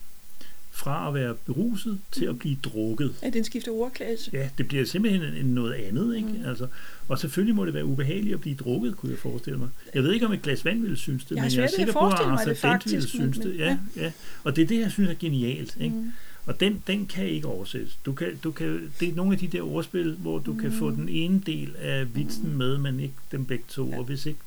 fra 0.76 1.08
at 1.08 1.14
være 1.14 1.36
beruset 1.46 2.00
til 2.12 2.26
at 2.26 2.40
blive 2.40 2.58
drukket. 2.64 3.16
Ja, 3.24 3.30
den 3.30 3.44
skifter 3.44 3.72
ordklasse. 3.72 4.32
Ja, 4.34 4.50
det 4.58 4.68
bliver 4.68 4.86
simpelthen 4.86 5.34
en, 5.34 5.46
noget 5.46 5.74
andet. 5.74 6.16
Ikke? 6.16 6.28
Mm. 6.28 6.46
Altså, 6.46 6.68
og 7.08 7.20
selvfølgelig 7.20 7.56
må 7.56 7.66
det 7.66 7.74
være 7.74 7.86
ubehageligt 7.86 8.34
at 8.34 8.42
blive 8.42 8.56
drukket, 8.56 8.98
kunne 8.98 9.12
jeg 9.12 9.20
forestille 9.20 9.60
mig. 9.60 9.70
Jeg 9.94 10.04
ved 10.04 10.14
ikke, 10.14 10.26
om 10.26 10.34
et 10.34 10.42
glas 10.42 10.66
vand 10.66 10.82
ville 10.82 10.98
synes 10.98 11.26
det, 11.26 11.36
jeg 11.36 11.44
men 11.44 11.52
jeg 11.52 11.64
er 11.64 11.68
sikker 11.78 11.94
på, 11.94 12.08
at 12.08 12.14
Arthur 12.14 12.70
Dent 12.70 12.92
ville 12.92 13.08
synes 13.08 13.38
det. 13.38 13.58
Ja, 13.58 13.78
ja. 13.96 14.04
ja. 14.04 14.12
Og 14.44 14.56
det 14.56 14.62
er 14.62 14.68
det, 14.68 14.80
jeg 14.80 14.92
synes 14.92 15.10
er 15.10 15.14
genialt. 15.20 15.78
Ikke? 15.80 15.96
Mm. 15.96 16.12
Og 16.46 16.60
den, 16.60 16.84
den 16.88 17.06
kan 17.06 17.26
ikke 17.26 17.48
oversættes. 17.48 18.00
Du 18.06 18.14
kan, 18.14 18.38
du 18.44 18.52
kan, 18.52 18.94
det 19.00 19.10
er 19.10 19.16
nogle 19.16 19.34
af 19.34 19.40
de 19.40 19.48
der 19.48 19.62
ordspil, 19.62 20.16
hvor 20.16 20.40
du 20.40 20.54
mm. 20.54 20.60
kan 20.60 20.72
få 20.72 20.90
mm. 20.90 20.96
den 20.96 21.10
ene 21.10 21.42
del 21.46 21.76
af 21.76 22.16
vitsen 22.16 22.50
mm. 22.50 22.58
med, 22.58 22.78
men 22.78 23.00
ikke 23.00 23.16
dem 23.32 23.46
begge 23.46 23.66
to. 23.68 23.90
Ja. 23.90 23.98
Og 23.98 24.04
hvis 24.04 24.26
ikke, 24.26 24.40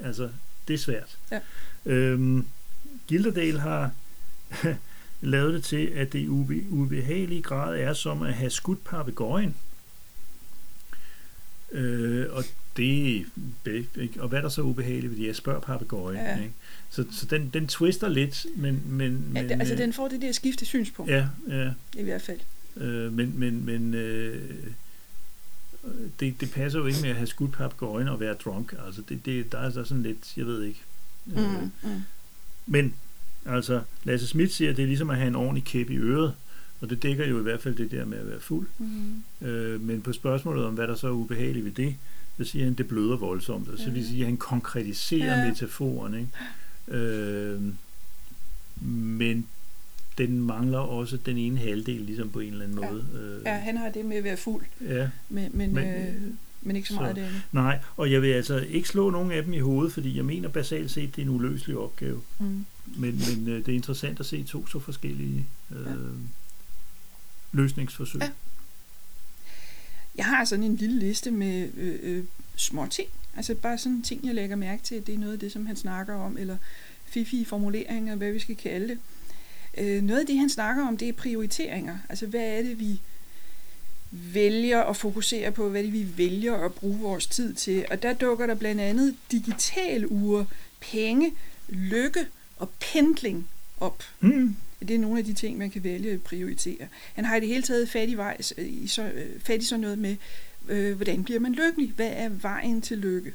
altså, 0.00 0.30
det 0.68 0.74
er 0.74 0.78
svært. 0.78 1.18
Ja. 1.30 1.40
Øhm, 1.86 2.46
Gilderdale 3.08 3.60
har 3.60 3.90
lavet 5.20 5.54
det 5.54 5.64
til, 5.64 5.86
at 5.86 6.12
det 6.12 6.18
i 6.18 6.28
ube, 6.28 6.64
ubehagelige 6.70 7.42
grad 7.42 7.78
er 7.78 7.92
som 7.92 8.22
at 8.22 8.34
have 8.34 8.50
skudt 8.50 8.84
papegøjen. 8.84 9.54
Øh, 11.72 12.26
og 12.30 12.44
det 12.76 13.26
og 14.18 14.28
hvad 14.28 14.38
er 14.38 14.42
der 14.42 14.48
så 14.48 14.62
ubehageligt 14.62 15.10
ved 15.10 15.18
det? 15.18 15.26
Jeg 15.26 15.36
spørger 15.36 15.60
papegøjen. 15.60 16.20
Ja. 16.20 16.38
Ikke? 16.38 16.54
Så, 16.90 17.04
så 17.12 17.26
den, 17.26 17.50
den 17.54 17.66
twister 17.66 18.08
lidt, 18.08 18.46
men... 18.56 18.82
men, 18.86 19.32
ja, 19.34 19.42
men 19.42 19.60
altså 19.60 19.74
den 19.74 19.92
får 19.92 20.08
det 20.08 20.22
der 20.22 20.32
skifte 20.32 20.64
synspunkt. 20.64 21.12
Ja, 21.12 21.28
ja. 21.48 21.70
I 21.96 22.02
hvert 22.02 22.22
fald. 22.22 22.40
Øh, 22.76 23.12
men 23.12 23.38
men, 23.38 23.66
men 23.66 23.94
øh, 23.94 24.42
det, 26.20 26.40
det 26.40 26.50
passer 26.50 26.78
jo 26.78 26.86
ikke 26.86 27.00
med 27.02 27.10
at 27.10 27.16
have 27.16 27.26
skudt 27.26 27.52
papegøjen 27.52 28.08
og 28.08 28.20
være 28.20 28.34
drunk. 28.34 28.74
Altså 28.86 29.02
det, 29.08 29.26
det, 29.26 29.52
der 29.52 29.58
er 29.58 29.70
så 29.70 29.84
sådan 29.84 30.02
lidt, 30.02 30.36
jeg 30.36 30.46
ved 30.46 30.62
ikke. 30.62 30.80
Øh, 31.36 31.60
mm, 31.60 31.70
mm. 31.82 32.02
Men 32.66 32.94
Altså, 33.48 33.80
Lasse 34.04 34.26
Schmidt 34.26 34.52
siger, 34.52 34.70
at 34.70 34.76
det 34.76 34.82
er 34.82 34.86
ligesom 34.86 35.10
at 35.10 35.16
have 35.16 35.28
en 35.28 35.34
ordentlig 35.36 35.64
kæp 35.64 35.90
i 35.90 35.96
øret, 35.96 36.34
og 36.80 36.90
det 36.90 37.02
dækker 37.02 37.26
jo 37.26 37.38
i 37.38 37.42
hvert 37.42 37.60
fald 37.60 37.74
det 37.74 37.90
der 37.90 38.04
med 38.04 38.18
at 38.18 38.26
være 38.26 38.40
fuld. 38.40 38.66
Mm. 38.78 39.46
Øh, 39.46 39.80
men 39.80 40.02
på 40.02 40.12
spørgsmålet 40.12 40.64
om, 40.64 40.74
hvad 40.74 40.86
der 40.86 40.94
så 40.94 41.06
er 41.06 41.12
ubehageligt 41.12 41.64
ved 41.64 41.72
det, 41.72 41.96
så 42.38 42.44
siger 42.44 42.64
han, 42.64 42.72
at 42.72 42.78
det 42.78 42.88
bløder 42.88 43.16
voldsomt. 43.16 43.68
Og 43.68 43.78
så 43.78 43.90
vil 43.90 44.06
sige, 44.06 44.20
at 44.20 44.26
han 44.26 44.36
konkretiserer 44.36 45.38
ja. 45.38 45.48
metaforen. 45.48 46.14
Ikke? 46.14 46.28
Øh, 46.90 47.62
men 48.90 49.46
den 50.18 50.40
mangler 50.40 50.78
også 50.78 51.16
den 51.16 51.38
ene 51.38 51.58
halvdel, 51.58 52.00
ligesom 52.00 52.30
på 52.30 52.40
en 52.40 52.52
eller 52.52 52.64
anden 52.64 52.76
måde. 52.76 53.06
Ja, 53.14 53.18
øh, 53.18 53.42
ja 53.44 53.54
han 53.54 53.76
har 53.76 53.88
det 53.88 54.04
med 54.04 54.16
at 54.16 54.24
være 54.24 54.36
fuld. 54.36 54.64
Ja. 54.80 55.08
Men, 55.28 55.50
men, 55.52 55.74
men 55.74 55.84
øh, 55.84 56.14
men 56.62 56.76
ikke 56.76 56.88
så, 56.88 56.94
så 56.94 57.00
meget 57.00 57.16
det 57.16 57.22
andet. 57.22 57.42
Nej, 57.52 57.78
og 57.96 58.12
jeg 58.12 58.22
vil 58.22 58.32
altså 58.32 58.58
ikke 58.58 58.88
slå 58.88 59.10
nogen 59.10 59.32
af 59.32 59.44
dem 59.44 59.52
i 59.52 59.58
hovedet, 59.58 59.92
fordi 59.92 60.16
jeg 60.16 60.24
mener 60.24 60.48
basalt 60.48 60.90
set, 60.90 61.16
det 61.16 61.22
er 61.22 61.26
en 61.26 61.34
uløselig 61.34 61.76
opgave. 61.76 62.22
Mm. 62.38 62.66
Men, 62.86 63.22
men 63.28 63.48
øh, 63.48 63.66
det 63.66 63.68
er 63.68 63.76
interessant 63.76 64.20
at 64.20 64.26
se 64.26 64.44
to 64.44 64.66
så 64.66 64.78
forskellige 64.78 65.46
øh, 65.70 65.86
ja. 65.86 65.92
løsningsforsøg. 67.52 68.20
Ja. 68.20 68.30
Jeg 70.16 70.24
har 70.24 70.44
sådan 70.44 70.64
en 70.64 70.76
lille 70.76 70.98
liste 70.98 71.30
med 71.30 71.68
øh, 71.76 71.98
øh, 72.02 72.24
små 72.56 72.86
ting. 72.86 73.08
Altså 73.38 73.54
bare 73.54 73.78
sådan 73.78 74.02
ting, 74.02 74.26
jeg 74.26 74.34
lægger 74.34 74.56
mærke 74.56 74.82
til. 74.82 75.06
Det 75.06 75.14
er 75.14 75.18
noget 75.18 75.32
af 75.32 75.38
det, 75.38 75.52
som 75.52 75.66
han 75.66 75.76
snakker 75.76 76.14
om, 76.14 76.38
eller 76.38 76.56
fifi 77.04 77.44
formuleringer, 77.44 78.16
hvad 78.16 78.32
vi 78.32 78.38
skal 78.38 78.56
kalde 78.56 78.88
det. 78.88 78.98
Øh, 79.78 80.02
noget 80.02 80.20
af 80.20 80.26
det, 80.26 80.38
han 80.38 80.48
snakker 80.48 80.86
om, 80.88 80.96
det 80.96 81.08
er 81.08 81.12
prioriteringer. 81.12 81.98
Altså 82.08 82.26
hvad 82.26 82.40
er 82.40 82.62
det, 82.62 82.80
vi 82.80 83.00
vælger 84.10 84.82
at 84.82 84.96
fokusere 84.96 85.52
på, 85.52 85.68
hvad 85.68 85.82
det 85.82 85.92
vi 85.92 86.06
vælger 86.16 86.54
at 86.54 86.74
bruge 86.74 86.98
vores 86.98 87.26
tid 87.26 87.54
til. 87.54 87.86
Og 87.90 88.02
der 88.02 88.12
dukker 88.12 88.46
der 88.46 88.54
blandt 88.54 88.80
andet 88.80 89.16
digital 89.32 90.06
ure, 90.06 90.46
penge, 90.80 91.32
lykke 91.68 92.26
og 92.56 92.70
pendling 92.80 93.48
op. 93.80 94.02
Mm. 94.20 94.56
Det 94.80 94.90
er 94.90 94.98
nogle 94.98 95.18
af 95.18 95.24
de 95.24 95.32
ting, 95.32 95.58
man 95.58 95.70
kan 95.70 95.84
vælge 95.84 96.10
at 96.10 96.22
prioritere. 96.22 96.88
Han 97.14 97.24
har 97.24 97.36
i 97.36 97.40
det 97.40 97.48
hele 97.48 97.62
taget 97.62 97.88
fat 97.88 98.08
i, 98.08 98.14
vej, 98.14 98.36
i, 98.58 98.86
så, 98.86 99.02
øh, 99.02 99.40
fat 99.40 99.62
i 99.62 99.66
sådan 99.66 99.80
noget 99.80 99.98
med, 99.98 100.16
øh, 100.68 100.96
hvordan 100.96 101.24
bliver 101.24 101.40
man 101.40 101.52
lykkelig? 101.52 101.92
Hvad 101.96 102.10
er 102.12 102.28
vejen 102.28 102.82
til 102.82 102.98
lykke? 102.98 103.34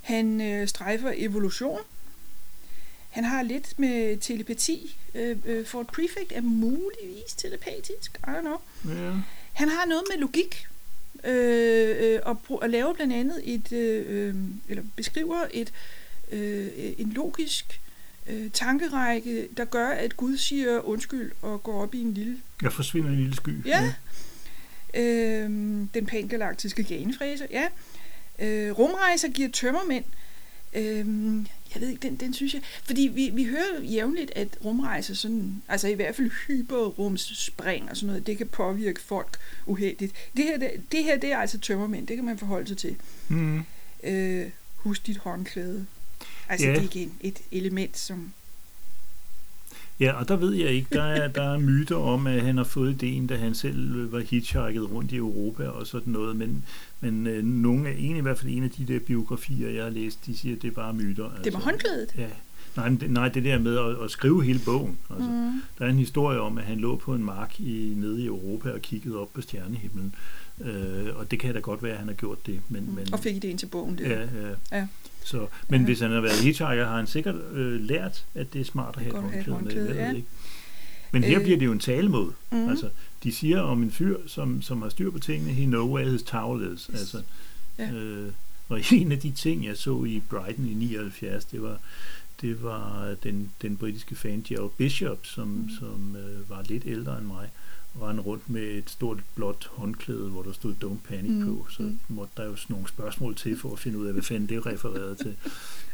Han 0.00 0.40
øh, 0.40 0.68
strejfer 0.68 1.12
evolution. 1.16 1.80
Han 3.10 3.24
har 3.24 3.42
lidt 3.42 3.78
med 3.78 4.16
telepati. 4.16 4.96
Øh, 5.14 5.36
øh, 5.46 5.66
for 5.66 5.80
et 5.80 5.86
prefect 5.86 6.32
er 6.32 6.40
muligvis 6.40 7.34
telepatisk. 7.36 8.18
I 8.18 8.30
don't 8.30 8.40
know. 8.40 8.60
Ja. 8.84 9.12
Han 9.52 9.68
har 9.68 9.86
noget 9.86 10.04
med 10.10 10.18
logik. 10.18 10.66
Øh, 11.24 11.96
øh, 12.00 12.20
og, 12.24 12.40
og 12.48 12.70
laver 12.70 12.94
blandt 12.94 13.12
andet 13.12 13.40
et, 13.44 13.72
øh, 13.72 14.28
øh, 14.28 14.34
eller 14.68 14.82
beskriver 14.96 15.46
et, 15.50 15.72
øh, 16.32 16.68
en 16.98 17.12
logisk 17.12 17.80
øh, 18.26 18.50
tankerække, 18.50 19.48
der 19.56 19.64
gør, 19.64 19.88
at 19.88 20.16
Gud 20.16 20.36
siger 20.36 20.80
undskyld 20.80 21.32
og 21.42 21.62
går 21.62 21.82
op 21.82 21.94
i 21.94 22.00
en 22.00 22.14
lille... 22.14 22.38
Jeg 22.62 22.72
forsvinder 22.72 23.10
i 23.10 23.12
en 23.12 23.18
lille 23.18 23.36
sky. 23.36 23.66
Ja. 23.66 23.94
Øh, 24.94 25.44
den 25.94 26.06
pangalaktiske 26.06 26.82
ganefræser, 26.84 27.46
ja. 27.50 27.68
Øh, 28.38 28.78
rumrejser 28.78 29.28
giver 29.28 29.48
tømmermænd. 29.48 30.04
Øh, 30.74 31.06
jeg 31.74 31.82
ved 31.82 31.88
ikke, 31.88 32.02
den, 32.02 32.16
den 32.16 32.34
synes 32.34 32.54
jeg... 32.54 32.62
Fordi 32.84 33.10
vi, 33.14 33.30
vi 33.34 33.44
hører 33.44 33.82
jævnligt, 33.82 34.32
at 34.36 34.48
rumrejser 34.64 35.14
sådan... 35.14 35.62
Altså 35.68 35.88
i 35.88 35.94
hvert 35.94 36.14
fald 36.16 36.30
hyperrumsspring 36.46 37.90
og 37.90 37.96
sådan 37.96 38.06
noget, 38.06 38.26
det 38.26 38.38
kan 38.38 38.46
påvirke 38.46 39.00
folk 39.00 39.36
uheldigt. 39.66 40.12
Det 40.36 40.44
her, 40.44 40.58
det, 40.58 40.70
det 40.92 41.04
her, 41.04 41.18
det 41.18 41.32
er 41.32 41.38
altså 41.38 41.58
tømmermænd. 41.58 42.06
Det 42.06 42.16
kan 42.16 42.24
man 42.24 42.38
forholde 42.38 42.68
sig 42.68 42.76
til. 42.78 42.96
Mm. 43.28 43.62
Øh, 44.02 44.46
husk 44.76 45.06
dit 45.06 45.16
håndklæde. 45.16 45.86
Altså 46.48 46.66
Ja. 46.66 46.72
det 46.72 46.78
er 46.78 46.82
igen 46.82 47.12
et 47.20 47.38
element, 47.52 47.98
som... 47.98 48.32
Ja, 50.00 50.12
og 50.12 50.28
der 50.28 50.36
ved 50.36 50.52
jeg 50.54 50.70
ikke, 50.70 50.88
der 50.92 51.02
er, 51.02 51.28
der 51.28 51.42
er 51.54 51.58
myter 51.58 51.96
om, 51.96 52.26
at 52.26 52.42
han 52.42 52.56
har 52.56 52.64
fået 52.64 52.90
ideen, 53.02 53.26
da 53.26 53.36
han 53.36 53.54
selv 53.54 54.12
var 54.12 54.18
hitchhiket 54.20 54.90
rundt 54.92 55.12
i 55.12 55.16
Europa 55.16 55.68
og 55.68 55.86
sådan 55.86 56.12
noget, 56.12 56.36
men, 56.36 56.64
men 57.00 57.26
øh, 57.26 57.44
nogle 57.44 57.88
af, 57.88 57.94
en, 57.98 58.16
i 58.16 58.20
hvert 58.20 58.38
fald 58.38 58.52
en 58.52 58.64
af 58.64 58.70
de 58.70 58.84
der 58.92 58.98
biografier, 58.98 59.70
jeg 59.70 59.82
har 59.84 59.90
læst, 59.90 60.26
de 60.26 60.36
siger, 60.38 60.56
at 60.56 60.62
det 60.62 60.68
er 60.68 60.72
bare 60.72 60.92
myter. 60.94 61.24
Altså. 61.24 61.42
Det 61.44 61.52
var 61.52 61.58
håndklædet. 61.60 62.08
Ja. 62.18 62.26
Nej, 62.76 62.88
det, 62.88 63.10
nej, 63.10 63.28
det 63.28 63.44
der 63.44 63.58
med 63.58 63.78
at, 63.78 64.04
at 64.04 64.10
skrive 64.10 64.44
hele 64.44 64.60
bogen. 64.64 64.98
Altså, 65.10 65.28
Mm. 65.30 65.62
Der 65.78 65.84
er 65.84 65.88
en 65.90 65.96
historie 65.98 66.40
om, 66.40 66.58
at 66.58 66.64
han 66.64 66.78
lå 66.78 66.96
på 66.96 67.14
en 67.14 67.24
mark 67.24 67.60
i, 67.60 67.92
nede 67.96 68.22
i 68.22 68.26
Europa 68.26 68.70
og 68.70 68.82
kiggede 68.82 69.16
op 69.18 69.28
på 69.34 69.40
stjernehimlen. 69.40 70.14
Øh, 70.60 71.06
og 71.16 71.30
det 71.30 71.38
kan 71.40 71.54
da 71.54 71.60
godt 71.60 71.82
være, 71.82 71.92
at 71.92 71.98
han 71.98 72.08
har 72.08 72.14
gjort 72.14 72.46
det. 72.46 72.60
Men, 72.68 72.94
men, 72.94 73.12
Og 73.12 73.20
fik 73.20 73.44
idéen 73.44 73.56
til 73.56 73.66
bogen 73.66 73.98
der. 73.98 74.08
Ja, 74.08 74.20
ja. 74.20 74.78
Ja. 74.78 74.86
Så, 75.24 75.46
men 75.68 75.80
Ja. 75.80 75.84
hvis 75.86 76.00
han 76.00 76.10
har 76.10 76.20
været 76.20 76.40
hitchhiker, 76.42 76.86
har 76.86 76.96
han 76.96 77.06
sikkert 77.06 77.34
øh, 77.52 77.80
lært, 77.80 78.24
at 78.34 78.52
det 78.52 78.60
er 78.60 78.64
smart 78.64 78.94
at 78.96 79.02
have 79.02 79.38
et 79.40 79.46
håndklæde 79.46 79.84
med. 79.88 79.94
Jeg 79.94 80.10
ja. 80.10 80.16
ikke. 80.16 80.28
Men 81.12 81.24
her 81.24 81.38
Øh. 81.38 81.44
bliver 81.44 81.58
det 81.58 81.66
jo 81.66 81.72
en 81.72 81.78
talemåde. 81.78 82.32
Mhm. 82.52 82.68
Altså, 82.68 82.88
de 83.22 83.32
siger 83.32 83.60
om 83.60 83.82
en 83.82 83.90
fyr, 83.90 84.16
som, 84.26 84.62
som 84.62 84.82
har 84.82 84.88
styr 84.88 85.10
på 85.10 85.18
tingene, 85.18 85.52
he 85.52 85.64
know 85.66 85.94
where 85.96 86.10
his 86.10 86.22
towel 86.22 86.74
is. 86.74 86.86
Yes. 86.92 87.00
Altså, 87.00 87.22
Ja. 87.78 87.90
øh, 87.92 88.32
og 88.68 88.80
en 88.92 89.12
af 89.12 89.18
de 89.18 89.30
ting, 89.30 89.64
jeg 89.66 89.76
så 89.76 90.04
i 90.04 90.22
Brighton 90.30 90.66
i 90.66 90.74
79, 90.74 91.44
det 91.44 91.62
var, 91.62 91.78
det 92.40 92.62
var 92.62 93.14
den, 93.22 93.50
den 93.62 93.76
britiske 93.76 94.14
fan 94.16 94.44
Gerald 94.48 94.70
Bishop, 94.76 95.18
som, 95.26 95.48
mm. 95.48 95.70
som 95.78 96.16
øh, 96.16 96.50
var 96.50 96.62
lidt 96.68 96.82
ældre 96.86 97.18
end 97.18 97.26
mig, 97.26 97.36
og 97.36 97.48
rendte 98.02 98.22
rundt 98.22 98.50
med 98.50 98.62
et 98.62 98.90
stort 98.90 99.18
blåt 99.34 99.70
håndklæde, 99.72 100.28
hvor 100.28 100.42
der 100.42 100.52
stod 100.52 100.74
Don't 100.84 101.08
Panic 101.08 101.30
Mm, 101.30 101.44
på, 101.46 101.66
så 101.70 101.82
mm. 101.82 101.98
måtte 102.08 102.32
der 102.36 102.44
jo 102.44 102.56
nogle 102.68 102.88
spørgsmål 102.88 103.36
til 103.36 103.58
for 103.58 103.72
at 103.72 103.78
finde 103.78 103.98
ud 103.98 104.06
af, 104.06 104.12
hvad 104.12 104.22
fanden 104.22 104.48
det 104.48 104.66
refererede 104.66 105.14
til. 105.14 105.36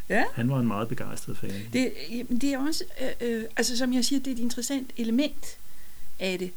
Ja. 0.09 0.24
Han 0.34 0.49
var 0.51 0.61
en 0.61 0.66
meget 0.66 0.88
begejstret 0.88 1.38
fan. 1.38 1.51
Det, 1.72 1.92
det 2.30 2.45
er 2.45 2.59
også, 2.59 2.84
øh, 3.03 3.28
øh, 3.30 3.45
altså 3.57 3.76
som 3.76 3.92
jeg 3.92 4.05
siger, 4.05 4.18
det 4.20 4.26
er 4.30 4.32
et 4.34 4.38
interessant 4.38 4.90
element 4.97 5.47
af 6.20 6.38
det, 6.38 6.51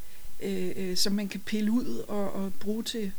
øh, 0.43 0.71
øh, 0.89 0.97
som 0.97 1.13
man 1.13 1.27
kan 1.27 1.39
pille 1.39 1.71
ud 1.71 2.03
og, 2.07 2.33
og 2.33 2.53
bruge 2.59 2.83
til, 2.83 3.11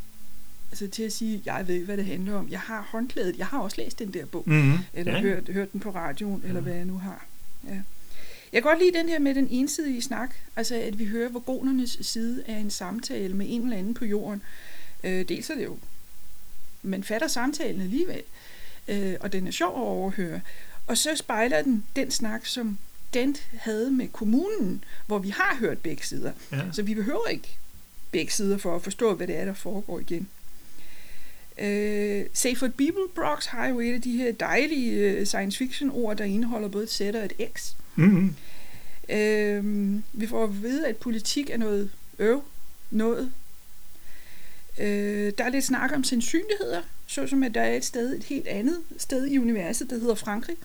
altså 0.70 0.88
til 0.88 1.02
at 1.02 1.12
sige, 1.12 1.42
jeg 1.44 1.64
ved 1.66 1.74
ikke, 1.74 1.86
hvad 1.86 1.96
det 1.96 2.06
handler 2.06 2.34
om. 2.34 2.48
Jeg 2.50 2.60
har 2.60 2.88
håndklædet, 2.90 3.38
jeg 3.38 3.46
har 3.46 3.58
også 3.58 3.76
læst 3.80 3.98
den 3.98 4.14
der 4.14 4.26
bog, 4.26 4.42
Mm-hmm. 4.46 4.78
eller 4.94 5.12
ja. 5.12 5.20
hørt, 5.20 5.48
hørt 5.48 5.72
den 5.72 5.80
på 5.80 5.90
radioen, 5.90 6.40
eller 6.44 6.54
Ja. 6.54 6.60
hvad 6.60 6.74
jeg 6.74 6.84
nu 6.84 6.98
har. 6.98 7.26
Ja. 7.68 7.80
Jeg 8.53 8.62
kan 8.62 8.70
godt 8.70 8.78
lide 8.78 8.99
den 8.99 9.09
her 9.09 9.18
med 9.18 9.34
den 9.34 9.49
ensidige 9.51 10.03
snak, 10.03 10.34
altså 10.57 10.74
at 10.74 10.99
vi 10.99 11.05
hører 11.05 11.28
vogonernes 11.28 11.99
side 12.01 12.44
af 12.46 12.55
en 12.55 12.70
samtale 12.70 13.34
med 13.34 13.46
en 13.49 13.62
eller 13.62 13.76
anden 13.76 13.94
på 13.94 14.05
jorden. 14.05 14.42
Øh, 15.05 15.28
dels 15.28 15.51
er 15.51 15.55
det 15.55 15.64
jo, 15.64 15.78
man 16.82 17.05
fatter 17.05 17.28
samtalen 17.28 17.80
alligevel, 17.80 18.22
øh, 18.88 19.14
og 19.20 19.32
den 19.32 19.46
er 19.46 19.51
sjov 19.51 19.76
at 19.76 19.82
overhøre. 19.82 20.40
Og 20.86 20.99
så 20.99 21.16
spejler 21.16 21.62
den 21.62 21.84
den 21.96 22.11
snak, 22.11 22.46
som 22.46 22.78
Dent 23.14 23.49
havde 23.59 23.90
med 23.90 24.09
kommunen, 24.09 24.84
hvor 25.07 25.18
vi 25.18 25.28
har 25.28 25.57
hørt 25.61 25.78
begge 25.78 26.03
sider. 26.07 26.32
Ja. 26.53 26.62
Så 26.72 26.82
vi 26.82 26.94
behøver 26.94 27.26
ikke 27.26 27.57
begge 28.11 28.32
sider 28.32 28.59
for 28.59 28.76
at 28.76 28.82
forstå, 28.82 29.14
hvad 29.14 29.26
det 29.26 29.36
er, 29.36 29.44
der 29.44 29.55
foregår 29.55 30.01
igen. 30.01 30.28
Øh, 31.59 32.26
Seyfried 32.32 32.72
Bibelbrox 32.72 33.46
har 33.46 33.66
jo 33.66 33.80
et 33.80 33.94
af 33.94 34.03
de 34.03 34.16
her 34.16 34.32
dejlige 34.32 34.92
øh, 34.92 35.26
science 35.26 35.59
fiction 35.59 35.90
ord, 35.90 36.16
der 36.16 36.24
indeholder 36.24 36.68
både 36.68 36.84
et 36.84 36.90
Z 36.90 37.01
og 37.01 37.24
et 37.24 37.32
X. 37.55 37.72
Mm-hmm. 37.99 38.34
Øh, 39.09 40.01
vi 40.12 40.26
får 40.26 40.44
at 40.44 40.62
vide, 40.62 40.86
at 40.86 40.96
politik 40.96 41.51
er 41.51 41.57
noget 41.57 41.90
øv, 42.18 42.42
noget. 42.90 43.32
Øh, 44.78 45.32
der 45.38 45.44
er 45.44 45.49
lidt 45.49 45.64
snak 45.64 45.92
om 45.94 46.05
sandsynligheder, 46.05 46.82
såsom 47.07 47.42
at 47.42 47.55
der 47.55 47.61
er 47.61 47.76
et 47.76 47.84
sted, 47.84 48.16
et 48.16 48.24
helt 48.24 48.46
andet 48.46 48.78
sted 48.99 49.26
i 49.26 49.38
universet, 49.38 49.90
der 49.90 49.99
hedder 49.99 50.14
Frankrig. 50.14 50.57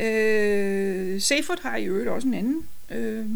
Øh, 0.00 1.20
Seyfert 1.20 1.60
har 1.60 1.76
i 1.76 1.84
øvrigt 1.84 2.08
også 2.08 2.28
en 2.28 2.34
anden, 2.34 2.66
øh, 2.90 3.26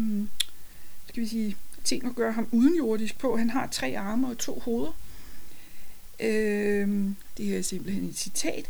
skal 1.07 1.23
vi 1.23 1.27
sige, 1.27 1.55
ting 1.83 2.05
at 2.05 2.15
gøre 2.15 2.31
ham 2.31 2.47
udenjordisk 2.51 3.19
på. 3.19 3.37
Han 3.37 3.49
har 3.49 3.67
tre 3.67 3.97
arme 3.97 4.27
og 4.27 4.37
to 4.37 4.59
hoveder. 4.59 4.97
Øh, 6.19 7.05
det 7.37 7.45
her 7.45 7.57
er 7.57 7.61
simpelthen 7.61 8.05
et 8.05 8.17
citat. 8.17 8.69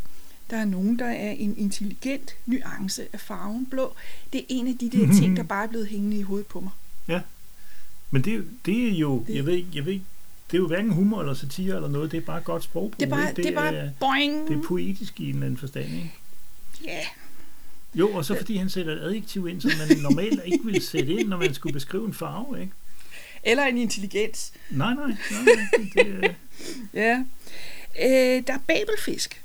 Der 0.51 0.57
er 0.57 0.65
nogen, 0.65 0.99
der 0.99 1.05
er 1.05 1.31
en 1.31 1.57
intelligent 1.57 2.35
nuance 2.45 3.07
af 3.13 3.19
farven 3.19 3.65
blå. 3.65 3.95
Det 4.33 4.41
er 4.41 4.45
en 4.49 4.67
af 4.67 4.77
de 4.77 4.89
der 4.89 5.13
ting, 5.19 5.37
der 5.37 5.43
bare 5.43 5.63
er 5.63 5.67
blevet 5.67 5.87
hængende 5.87 6.17
i 6.17 6.21
hovedet 6.21 6.47
på 6.47 6.59
mig. 6.59 6.71
Men 8.13 8.21
det, 8.21 8.47
det 8.65 8.87
er 8.87 8.91
jo, 8.91 9.23
Det- 9.27 9.35
jeg 9.35 9.45
ved 9.45 9.53
ikke, 9.53 9.67
jeg 9.73 9.85
ved 9.85 9.93
ikke, 9.93 10.05
det 10.51 10.57
er 10.57 10.61
jo 10.61 10.67
hverken 10.67 10.91
humor 10.91 11.19
eller 11.19 11.33
satire 11.33 11.75
eller 11.75 11.89
noget, 11.89 12.11
det 12.11 12.17
er 12.17 12.21
bare 12.21 12.41
godt 12.41 12.63
sprogbrug. 12.63 12.99
Det 12.99 13.05
er 13.05 13.09
bare, 13.09 13.29
ikke? 13.29 13.43
det 13.43 13.51
er 13.51 13.55
bare 13.55 13.91
boing. 13.99 14.47
det 14.47 14.57
er 14.57 14.61
poetisk 14.61 15.19
i 15.19 15.23
en 15.23 15.29
eller 15.33 15.45
anden 15.45 15.57
forstand, 15.57 15.85
ikke? 15.85 16.13
Ja, 16.85 16.99
Jo, 17.95 18.09
og 18.13 18.25
så 18.25 18.35
fordi 18.37 18.55
han 18.57 18.69
sætter 18.69 18.93
et 18.93 18.99
adjektiv 18.99 19.47
ind, 19.47 19.61
som 19.61 19.71
man 19.87 19.97
normalt 20.09 20.41
ikke 20.45 20.65
ville 20.65 20.81
sætte 20.81 21.13
ind, 21.13 21.27
når 21.27 21.37
man 21.37 21.53
skulle 21.53 21.73
beskrive 21.73 22.05
en 22.07 22.13
farve, 22.13 22.61
ikke? 22.61 22.73
eller 23.43 23.63
en 23.63 23.77
intelligens. 23.77 24.51
Nej, 24.69 24.93
nej, 24.93 25.07
nej, 25.07 25.15
nej 25.55 25.89
det, 25.93 26.23
er- 26.25 26.33
Ja. 27.01 27.23
Øh, 28.03 28.43
der 28.47 28.53
er 28.53 28.59
babelfisk. 28.67 29.43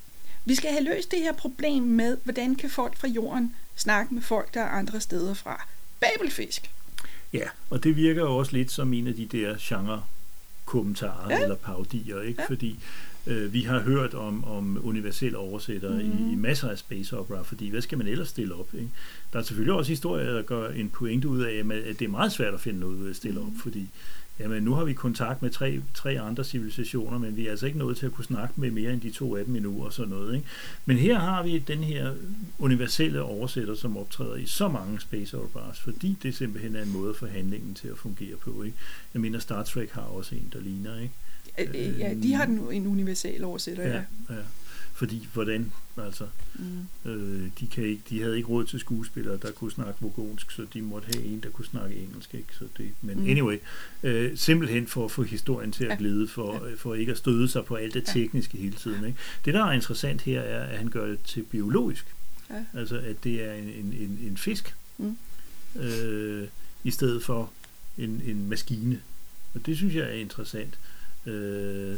Vi 0.48 0.54
skal 0.54 0.70
have 0.70 0.84
løst 0.84 1.10
det 1.10 1.18
her 1.18 1.32
problem 1.32 1.82
med, 1.82 2.16
hvordan 2.24 2.54
kan 2.54 2.70
folk 2.70 2.96
fra 2.96 3.08
jorden 3.08 3.54
snakke 3.76 4.14
med 4.14 4.22
folk, 4.22 4.54
der 4.54 4.60
er 4.60 4.68
andre 4.68 5.00
steder 5.00 5.34
fra. 5.34 5.66
Babelfisk. 6.00 6.70
ja, 7.32 7.48
og 7.70 7.84
det 7.84 7.96
virker 7.96 8.20
jo 8.22 8.36
også 8.36 8.52
lidt 8.52 8.70
som 8.72 8.92
en 8.92 9.06
af 9.06 9.14
de 9.14 9.26
der 9.26 9.56
genre 9.60 10.02
kommentarer 10.64 11.30
Ja. 11.30 11.42
eller 11.42 11.54
parodier, 11.54 12.20
ikke? 12.20 12.42
Ja. 12.42 12.48
Fordi 12.48 12.78
øh, 13.26 13.52
vi 13.52 13.60
har 13.62 13.78
hørt 13.80 14.14
om, 14.14 14.44
om 14.44 14.78
universelle 14.84 15.38
oversættere 15.38 16.02
Mhm. 16.02 16.20
mm. 16.22 16.28
i, 16.28 16.32
i 16.32 16.36
masser 16.36 16.68
af 16.68 16.78
space 16.78 17.16
opera, 17.18 17.42
fordi 17.42 17.68
hvad 17.68 17.82
skal 17.82 17.98
man 17.98 18.06
ellers 18.06 18.28
stille 18.28 18.54
op, 18.54 18.68
ikke? 18.74 18.88
Der 19.32 19.38
er 19.38 19.42
selvfølgelig 19.42 19.74
også 19.74 19.88
historier, 19.88 20.32
der 20.32 20.42
gør 20.42 20.68
en 20.70 20.88
pointe 20.88 21.28
ud 21.28 21.40
af, 21.42 21.54
at 21.90 21.98
det 21.98 22.02
er 22.04 22.08
meget 22.08 22.32
svært 22.32 22.54
at 22.54 22.60
finde 22.60 22.80
noget 22.80 22.94
ud 22.96 23.06
af 23.06 23.10
at 23.10 23.16
stille 23.16 23.40
op, 23.40 23.46
Mhm. 23.46 23.58
fordi 23.60 23.88
jamen, 24.40 24.62
nu 24.62 24.74
har 24.74 24.84
vi 24.84 24.92
kontakt 24.92 25.42
med 25.42 25.50
tre, 25.50 25.80
tre 25.94 26.20
andre 26.20 26.44
civilisationer, 26.44 27.18
men 27.18 27.36
vi 27.36 27.46
er 27.46 27.50
altså 27.50 27.66
ikke 27.66 27.78
nået 27.78 27.96
til 27.96 28.06
at 28.06 28.12
kunne 28.12 28.24
snakke 28.24 28.54
med 28.56 28.70
mere 28.70 28.92
end 28.92 29.00
de 29.00 29.10
to 29.10 29.36
af 29.36 29.44
dem 29.44 29.56
endnu 29.56 29.84
og 29.84 29.92
sådan 29.92 30.10
noget, 30.10 30.34
ikke? 30.34 30.46
Men 30.84 30.96
her 30.96 31.18
har 31.18 31.42
vi 31.42 31.58
den 31.58 31.78
her 31.78 32.14
universelle 32.58 33.22
oversætter, 33.22 33.74
som 33.74 33.96
optræder 33.96 34.36
i 34.36 34.46
så 34.46 34.68
mange 34.68 35.00
space 35.00 35.38
operas, 35.38 35.80
fordi 35.80 36.18
det 36.22 36.36
simpelthen 36.36 36.76
er 36.76 36.82
en 36.82 36.92
måde 36.92 37.14
få 37.14 37.26
handlingen 37.26 37.74
til 37.74 37.88
at 37.88 37.98
fungere 37.98 38.36
på, 38.36 38.62
ikke? 38.62 38.76
Jeg 39.14 39.22
mener, 39.22 39.38
Star 39.38 39.62
Trek 39.62 39.90
har 39.90 40.02
også 40.02 40.34
en, 40.34 40.50
der 40.52 40.60
ligner, 40.60 41.00
ikke? 41.00 41.14
Ja, 41.98 42.14
de 42.22 42.34
har 42.34 42.44
den, 42.44 42.72
en 42.72 42.86
universal 42.86 43.44
oversætter, 43.44 43.82
ja. 43.82 43.94
ja. 43.94 44.02
ja. 44.30 44.42
Fordi 44.96 45.28
hvordan, 45.32 45.72
altså, 45.96 46.26
Mm. 46.54 47.10
øh, 47.10 47.50
de, 47.60 47.66
kan 47.66 47.84
ikke, 47.84 48.02
de 48.10 48.22
havde 48.22 48.36
ikke 48.36 48.48
råd 48.48 48.64
til 48.64 48.80
skuespillere, 48.80 49.38
der 49.42 49.50
kunne 49.52 49.70
snakke 49.70 49.94
vogonsk, 50.00 50.50
så 50.50 50.66
de 50.74 50.82
måtte 50.82 51.06
have 51.14 51.24
en, 51.24 51.40
der 51.40 51.48
kunne 51.50 51.64
snakke 51.64 51.96
engelsk, 51.96 52.34
ikke? 52.34 52.48
Så 52.58 52.64
det, 52.78 52.90
men 53.02 53.18
Mm. 53.20 53.26
anyway, 53.28 53.58
øh, 54.02 54.36
simpelthen 54.38 54.86
for 54.86 55.04
at 55.04 55.10
få 55.10 55.22
historien 55.22 55.72
til 55.72 55.84
at 55.84 55.98
glide, 55.98 56.28
for, 56.28 56.68
Ja. 56.68 56.74
for 56.74 56.94
ikke 56.94 57.12
at 57.12 57.18
støde 57.18 57.48
sig 57.48 57.64
på 57.64 57.74
alt 57.74 57.94
det 57.94 58.04
tekniske 58.06 58.58
hele 58.58 58.74
tiden, 58.76 59.04
ikke? 59.06 59.18
Det, 59.44 59.54
der 59.54 59.64
er 59.64 59.72
interessant 59.72 60.22
her, 60.22 60.40
er, 60.40 60.64
at 60.64 60.78
han 60.78 60.88
gør 60.88 61.06
det 61.06 61.18
til 61.24 61.42
biologisk. 61.42 62.14
Ja. 62.50 62.64
Altså, 62.74 62.98
at 62.98 63.24
det 63.24 63.44
er 63.44 63.52
en, 63.52 63.64
en, 63.68 63.92
en, 64.00 64.18
en 64.26 64.36
fisk, 64.36 64.74
Mm. 64.98 65.16
øh, 65.80 66.48
i 66.84 66.90
stedet 66.90 67.22
for 67.24 67.50
en, 67.98 68.22
en 68.26 68.48
maskine. 68.48 69.00
Og 69.54 69.66
det 69.66 69.76
synes 69.76 69.94
jeg 69.94 70.04
er 70.08 70.12
interessant. 70.12 70.78
Øh, 71.26 71.96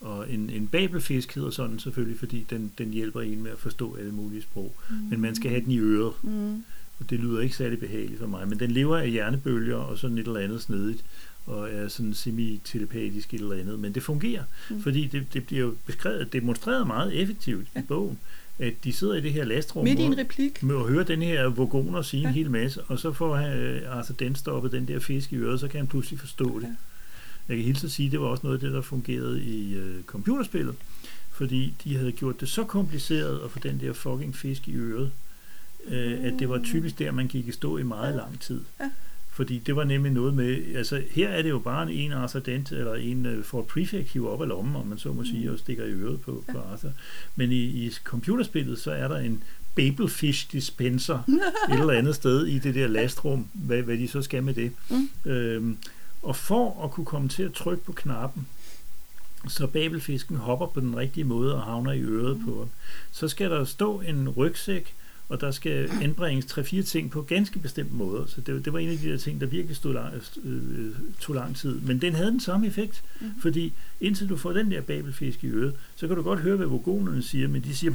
og 0.00 0.32
en, 0.32 0.50
en 0.50 0.66
babelfisk 0.66 1.34
hedder 1.34 1.50
sådan 1.50 1.78
selvfølgelig, 1.78 2.18
fordi 2.18 2.46
den, 2.50 2.72
den 2.78 2.90
hjælper 2.90 3.20
en 3.20 3.42
med 3.42 3.50
at 3.50 3.58
forstå 3.58 3.96
alle 3.96 4.12
mulige 4.12 4.42
sprog. 4.42 4.74
Mm. 4.90 4.96
Men 4.96 5.20
man 5.20 5.34
skal 5.34 5.50
have 5.50 5.62
den 5.64 5.72
i 5.72 5.78
øret. 5.78 6.12
Mm. 6.22 6.64
og 6.98 7.10
det 7.10 7.20
lyder 7.20 7.40
ikke 7.40 7.56
særlig 7.56 7.78
behageligt 7.78 8.20
for 8.20 8.26
mig, 8.26 8.48
men 8.48 8.60
den 8.60 8.70
lever 8.70 8.98
af 8.98 9.10
hjernebølger 9.10 9.76
og 9.76 9.98
sådan 9.98 10.18
et 10.18 10.26
eller 10.26 10.40
andet 10.40 10.62
snedigt, 10.62 11.04
og 11.46 11.70
er 11.70 11.88
sådan 11.88 12.14
semi-telepatisk 12.14 13.34
eller 13.34 13.56
andet, 13.56 13.78
men 13.78 13.94
det 13.94 14.02
fungerer, 14.02 14.42
mm. 14.70 14.82
fordi 14.82 15.06
det, 15.06 15.34
det 15.34 15.46
bliver 15.46 15.62
jo 15.62 15.74
beskrevet, 15.86 16.32
demonstreret 16.32 16.86
meget 16.86 17.22
effektivt 17.22 17.66
ja. 17.74 17.80
i 17.80 17.82
bogen, 17.88 18.18
at 18.58 18.74
de 18.84 18.92
sidder 18.92 19.14
i 19.14 19.20
det 19.20 19.32
her 19.32 19.44
lastrum 19.44 19.84
Midt 19.84 19.98
i 19.98 20.02
en 20.02 20.18
replik. 20.18 20.62
med 20.62 20.76
at 20.76 20.82
høre 20.82 21.04
den 21.04 21.22
her 21.22 21.46
vogoner 21.46 22.02
sige 22.02 22.22
ja. 22.22 22.28
en 22.28 22.34
hel 22.34 22.50
masse, 22.50 22.82
og 22.82 22.98
så 22.98 23.12
får 23.12 23.36
han, 23.36 23.58
øh, 23.58 23.98
altså 23.98 24.12
den 24.12 24.34
stoppet 24.34 24.72
den 24.72 24.88
der 24.88 24.98
fisk 24.98 25.32
i 25.32 25.36
øret, 25.36 25.60
så 25.60 25.68
kan 25.68 25.78
han 25.78 25.86
pludselig 25.86 26.20
forstå 26.20 26.60
det. 26.60 26.66
Ja. 26.66 26.74
Jeg 27.50 27.58
kan 27.58 27.66
hilse 27.66 27.86
at 27.86 27.90
sige, 27.90 28.06
at 28.06 28.12
det 28.12 28.20
var 28.20 28.26
også 28.26 28.46
noget 28.46 28.56
af 28.56 28.60
det, 28.60 28.72
der 28.72 28.80
fungerede 28.80 29.42
i 29.42 29.74
øh, 29.74 30.02
computerspillet, 30.04 30.74
fordi 31.32 31.74
de 31.84 31.96
havde 31.96 32.12
gjort 32.12 32.40
det 32.40 32.48
så 32.48 32.64
kompliceret 32.64 33.40
at 33.44 33.50
få 33.50 33.58
den 33.58 33.80
der 33.80 33.92
fucking 33.92 34.36
fisk 34.36 34.68
i 34.68 34.74
øret, 34.74 35.12
øh, 35.86 36.24
at 36.24 36.32
det 36.38 36.48
var 36.48 36.60
typisk 36.64 36.98
der, 36.98 37.10
man 37.10 37.28
gik 37.28 37.48
i 37.48 37.52
stå 37.52 37.76
i 37.76 37.82
meget 37.82 38.14
lang 38.16 38.40
tid. 38.40 38.60
Ja. 38.80 38.90
Fordi 39.32 39.58
det 39.58 39.76
var 39.76 39.84
nemlig 39.84 40.12
noget 40.12 40.34
med, 40.34 40.76
altså 40.76 41.02
her 41.10 41.28
er 41.28 41.42
det 41.42 41.50
jo 41.50 41.58
bare 41.58 41.92
en 41.92 42.12
Arthur 42.12 42.40
Dent, 42.40 42.72
eller 42.72 42.94
en 42.94 43.26
uh, 43.26 43.44
Ford 43.44 43.66
Prefect 43.66 44.08
hiver 44.12 44.28
op 44.28 44.42
af 44.42 44.48
lommen, 44.48 44.76
om 44.76 44.86
man 44.86 44.98
så 44.98 45.12
må 45.12 45.24
sige, 45.24 45.46
mm. 45.46 45.52
og 45.52 45.58
stikker 45.58 45.84
i 45.84 45.90
øret 45.90 46.20
på, 46.20 46.44
på 46.52 46.58
Arthur. 46.58 46.90
Men 47.36 47.52
i, 47.52 47.86
i 47.86 47.92
computerspillet, 48.04 48.78
så 48.78 48.90
er 48.90 49.08
der 49.08 49.16
en 49.16 49.42
Babelfish 49.74 50.52
dispenser 50.52 51.18
et 51.72 51.80
eller 51.80 51.92
andet 51.92 52.14
sted 52.14 52.46
i 52.46 52.58
det 52.58 52.74
der 52.74 52.86
lastrum, 52.86 53.46
hvad, 53.52 53.82
hvad 53.82 53.98
de 53.98 54.08
så 54.08 54.22
skal 54.22 54.42
med 54.42 54.54
det. 54.54 54.72
Mm. 54.90 55.30
Øhm, 55.30 55.76
og 56.22 56.36
for 56.36 56.84
at 56.84 56.90
kunne 56.90 57.06
komme 57.06 57.28
til 57.28 57.42
at 57.42 57.52
trykke 57.52 57.84
på 57.84 57.92
knappen, 57.92 58.46
så 59.48 59.66
babelfisken 59.66 60.36
hopper 60.36 60.66
på 60.66 60.80
den 60.80 60.96
rigtige 60.96 61.24
måde 61.24 61.54
og 61.54 61.62
havner 61.62 61.92
i 61.92 62.00
øret 62.00 62.38
mm. 62.38 62.44
på 62.44 62.68
så 63.12 63.28
skal 63.28 63.50
der 63.50 63.64
stå 63.64 64.00
en 64.00 64.28
rygsæk 64.28 64.94
og 65.30 65.40
der 65.40 65.50
skal 65.50 65.90
anbringes 66.02 66.46
tre-fire 66.46 66.82
ting 66.82 67.10
på 67.10 67.22
ganske 67.22 67.58
bestemte 67.58 67.94
måder. 67.94 68.26
Så 68.26 68.40
det, 68.40 68.64
det 68.64 68.72
var 68.72 68.78
en 68.78 68.88
af 68.88 68.98
de 68.98 69.10
der 69.10 69.16
ting, 69.16 69.40
der 69.40 69.46
virkelig 69.46 69.76
stod 69.76 69.92
lang, 69.92 70.14
øh, 70.44 70.92
tog 71.20 71.34
lang 71.34 71.56
tid. 71.56 71.80
Men 71.80 72.00
den 72.00 72.14
havde 72.14 72.30
den 72.30 72.40
samme 72.40 72.66
effekt, 72.66 73.02
mm. 73.20 73.26
fordi 73.40 73.72
indtil 74.00 74.28
du 74.28 74.36
får 74.36 74.52
den 74.52 74.70
der 74.70 74.80
babelfisk 74.80 75.44
i 75.44 75.46
øret, 75.46 75.74
så 75.96 76.06
kan 76.06 76.16
du 76.16 76.22
godt 76.22 76.40
høre, 76.40 76.56
hvad 76.56 76.66
vogonerne 76.66 77.22
siger, 77.22 77.48
men 77.48 77.62
de 77.62 77.76
siger 77.76 77.90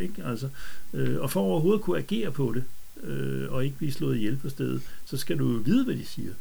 ikke? 0.00 0.24
Altså, 0.24 0.48
øh, 0.94 1.20
og 1.20 1.30
for 1.30 1.40
overhovedet 1.40 1.82
kunne 1.82 1.98
agere 1.98 2.32
på 2.32 2.54
det, 2.54 2.64
øh, 3.08 3.52
og 3.52 3.64
ikke 3.64 3.76
blive 3.76 3.92
slået 3.92 4.16
ihjel 4.16 4.36
på 4.36 4.48
stedet, 4.48 4.82
så 5.04 5.16
skal 5.16 5.38
du 5.38 5.58
vide, 5.58 5.84
hvad 5.84 5.96
de 5.96 6.06
siger. 6.06 6.32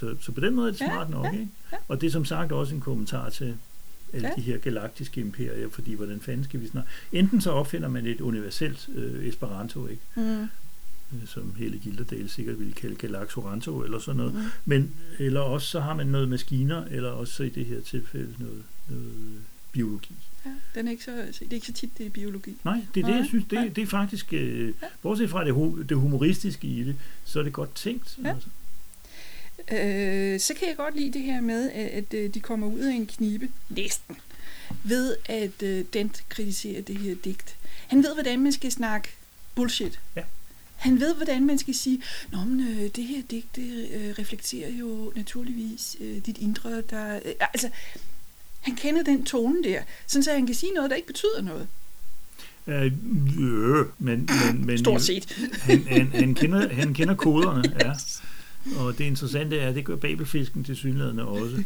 Så, 0.00 0.16
så 0.20 0.32
på 0.32 0.40
den 0.40 0.54
måde 0.54 0.68
er 0.68 0.72
det 0.72 0.78
smart 0.78 1.08
ja, 1.08 1.12
nok, 1.12 1.26
ja, 1.26 1.32
ikke? 1.32 1.48
Ja. 1.72 1.76
Og 1.88 2.00
det 2.00 2.06
er 2.06 2.10
som 2.10 2.24
sagt 2.24 2.52
også 2.52 2.74
en 2.74 2.80
kommentar 2.80 3.30
til, 3.30 3.56
alle 4.12 4.28
ja. 4.28 4.34
de 4.36 4.40
her 4.40 4.58
galaktiske 4.58 5.20
imperier, 5.20 5.68
fordi 5.68 5.94
hvordan 5.94 6.20
fanden 6.20 6.44
skal 6.44 6.60
vi 6.60 6.68
snakke? 6.68 6.90
Enten 7.12 7.40
så 7.40 7.50
opfinder 7.50 7.88
man 7.88 8.06
et 8.06 8.20
universelt 8.20 8.88
øh, 8.94 9.26
Esperanto, 9.26 9.86
ikke? 9.86 10.02
Mm. 10.14 10.42
Øh, 11.12 11.26
som 11.26 11.54
Helle 11.58 11.78
Gilderdal 11.78 12.28
sikkert 12.28 12.58
ville 12.58 12.72
kalde 12.72 12.94
Galaxoranto 12.94 13.82
eller 13.82 13.98
sådan 13.98 14.16
noget. 14.16 14.34
Mm. 14.34 14.40
Men, 14.64 14.92
eller 15.18 15.40
også 15.40 15.68
så 15.68 15.80
har 15.80 15.94
man 15.94 16.06
noget 16.06 16.28
maskiner, 16.28 16.84
eller 16.84 17.10
også 17.10 17.32
så 17.32 17.42
i 17.42 17.48
det 17.48 17.66
her 17.66 17.80
tilfælde 17.80 18.34
noget, 18.38 18.62
noget 18.88 19.42
biologi. 19.72 20.14
Ja, 20.46 20.50
den 20.74 20.86
er 20.86 20.90
ikke 20.90 21.04
så, 21.04 21.10
det 21.40 21.46
er 21.50 21.54
ikke 21.54 21.66
så 21.66 21.72
tit, 21.72 21.98
det 21.98 22.06
er 22.06 22.10
biologi. 22.10 22.56
Nej, 22.64 22.80
det 22.94 23.00
er 23.00 23.06
Nej. 23.06 23.12
det, 23.12 23.18
jeg 23.18 23.26
synes. 23.28 23.44
Det, 23.50 23.76
det 23.76 23.82
er 23.82 23.86
faktisk, 23.86 24.32
øh, 24.32 24.68
ja. 24.68 24.72
bortset 25.02 25.30
fra 25.30 25.44
det, 25.44 25.88
det 25.88 25.96
humoristiske 25.96 26.66
i 26.66 26.84
det, 26.84 26.96
så 27.24 27.38
er 27.38 27.42
det 27.42 27.52
godt 27.52 27.74
tænkt. 27.74 28.18
Ja. 28.24 28.28
Altså. 28.28 28.48
Øh, 29.72 30.40
så 30.40 30.54
kan 30.54 30.68
jeg 30.68 30.76
godt 30.76 30.96
lide 30.96 31.12
det 31.12 31.22
her 31.22 31.40
med, 31.40 31.70
at, 31.70 31.86
at 31.86 32.14
øh, 32.14 32.34
de 32.34 32.40
kommer 32.40 32.66
ud 32.66 32.80
af 32.80 32.94
en 32.94 33.06
knibe, 33.06 33.48
næsten, 33.68 34.16
ved 34.84 35.16
at 35.24 35.62
øh, 35.62 35.84
Dent 35.92 36.24
kritiserer 36.28 36.82
det 36.82 36.98
her 36.98 37.14
digt. 37.14 37.56
Han 37.86 38.02
ved, 38.02 38.14
hvordan 38.14 38.40
man 38.40 38.52
skal 38.52 38.72
snakke 38.72 39.08
bullshit. 39.54 40.00
Ja. 40.16 40.22
Han 40.76 41.00
ved, 41.00 41.14
hvordan 41.14 41.46
man 41.46 41.58
skal 41.58 41.74
sige, 41.74 42.02
Nå, 42.32 42.38
men, 42.38 42.60
øh, 42.60 42.90
det 42.96 43.04
her 43.04 43.22
digt 43.30 43.56
det, 43.56 43.88
øh, 43.94 44.14
reflekterer 44.18 44.70
jo 44.70 45.12
naturligvis 45.16 45.96
øh, 46.00 46.16
dit 46.26 46.38
indre. 46.38 46.82
Der, 46.90 47.16
øh, 47.16 47.32
altså, 47.40 47.70
han 48.60 48.76
kender 48.76 49.02
den 49.02 49.24
tone 49.24 49.64
der, 49.64 49.82
sådan 50.06 50.22
så 50.22 50.32
han 50.32 50.46
kan 50.46 50.54
sige 50.54 50.72
noget, 50.72 50.90
der 50.90 50.96
ikke 50.96 51.06
betyder 51.06 51.42
noget. 51.42 51.68
Øh, 52.66 52.84
øh, 52.84 53.86
men, 53.98 54.28
men, 54.44 54.66
men, 54.66 54.78
Stort 54.78 55.02
set. 55.02 55.50
Han, 55.62 55.86
han, 55.86 56.06
han, 56.06 56.34
kender, 56.34 56.74
han 56.74 56.94
kender 56.94 57.14
koderne, 57.14 57.74
ja. 57.84 57.92
Og 58.78 58.98
det 58.98 59.04
interessante 59.04 59.58
er, 59.58 59.68
at 59.68 59.74
det 59.74 59.84
gør 59.84 59.96
babelfisken 59.96 60.64
til 60.64 60.76
synlædende 60.76 61.24
også. 61.24 61.62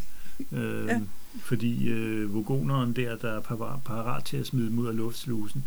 Øh, 0.52 0.86
ja. 0.86 1.00
Fordi 1.42 1.88
øh, 1.88 2.34
vogoneren 2.34 2.92
der, 2.92 3.16
der 3.16 3.32
er 3.32 3.40
parat, 3.84 4.24
til 4.24 4.36
at 4.36 4.46
smide 4.46 4.66
dem 4.66 4.78
ud 4.78 4.86
af 4.86 4.96
luftslusen, 4.96 5.66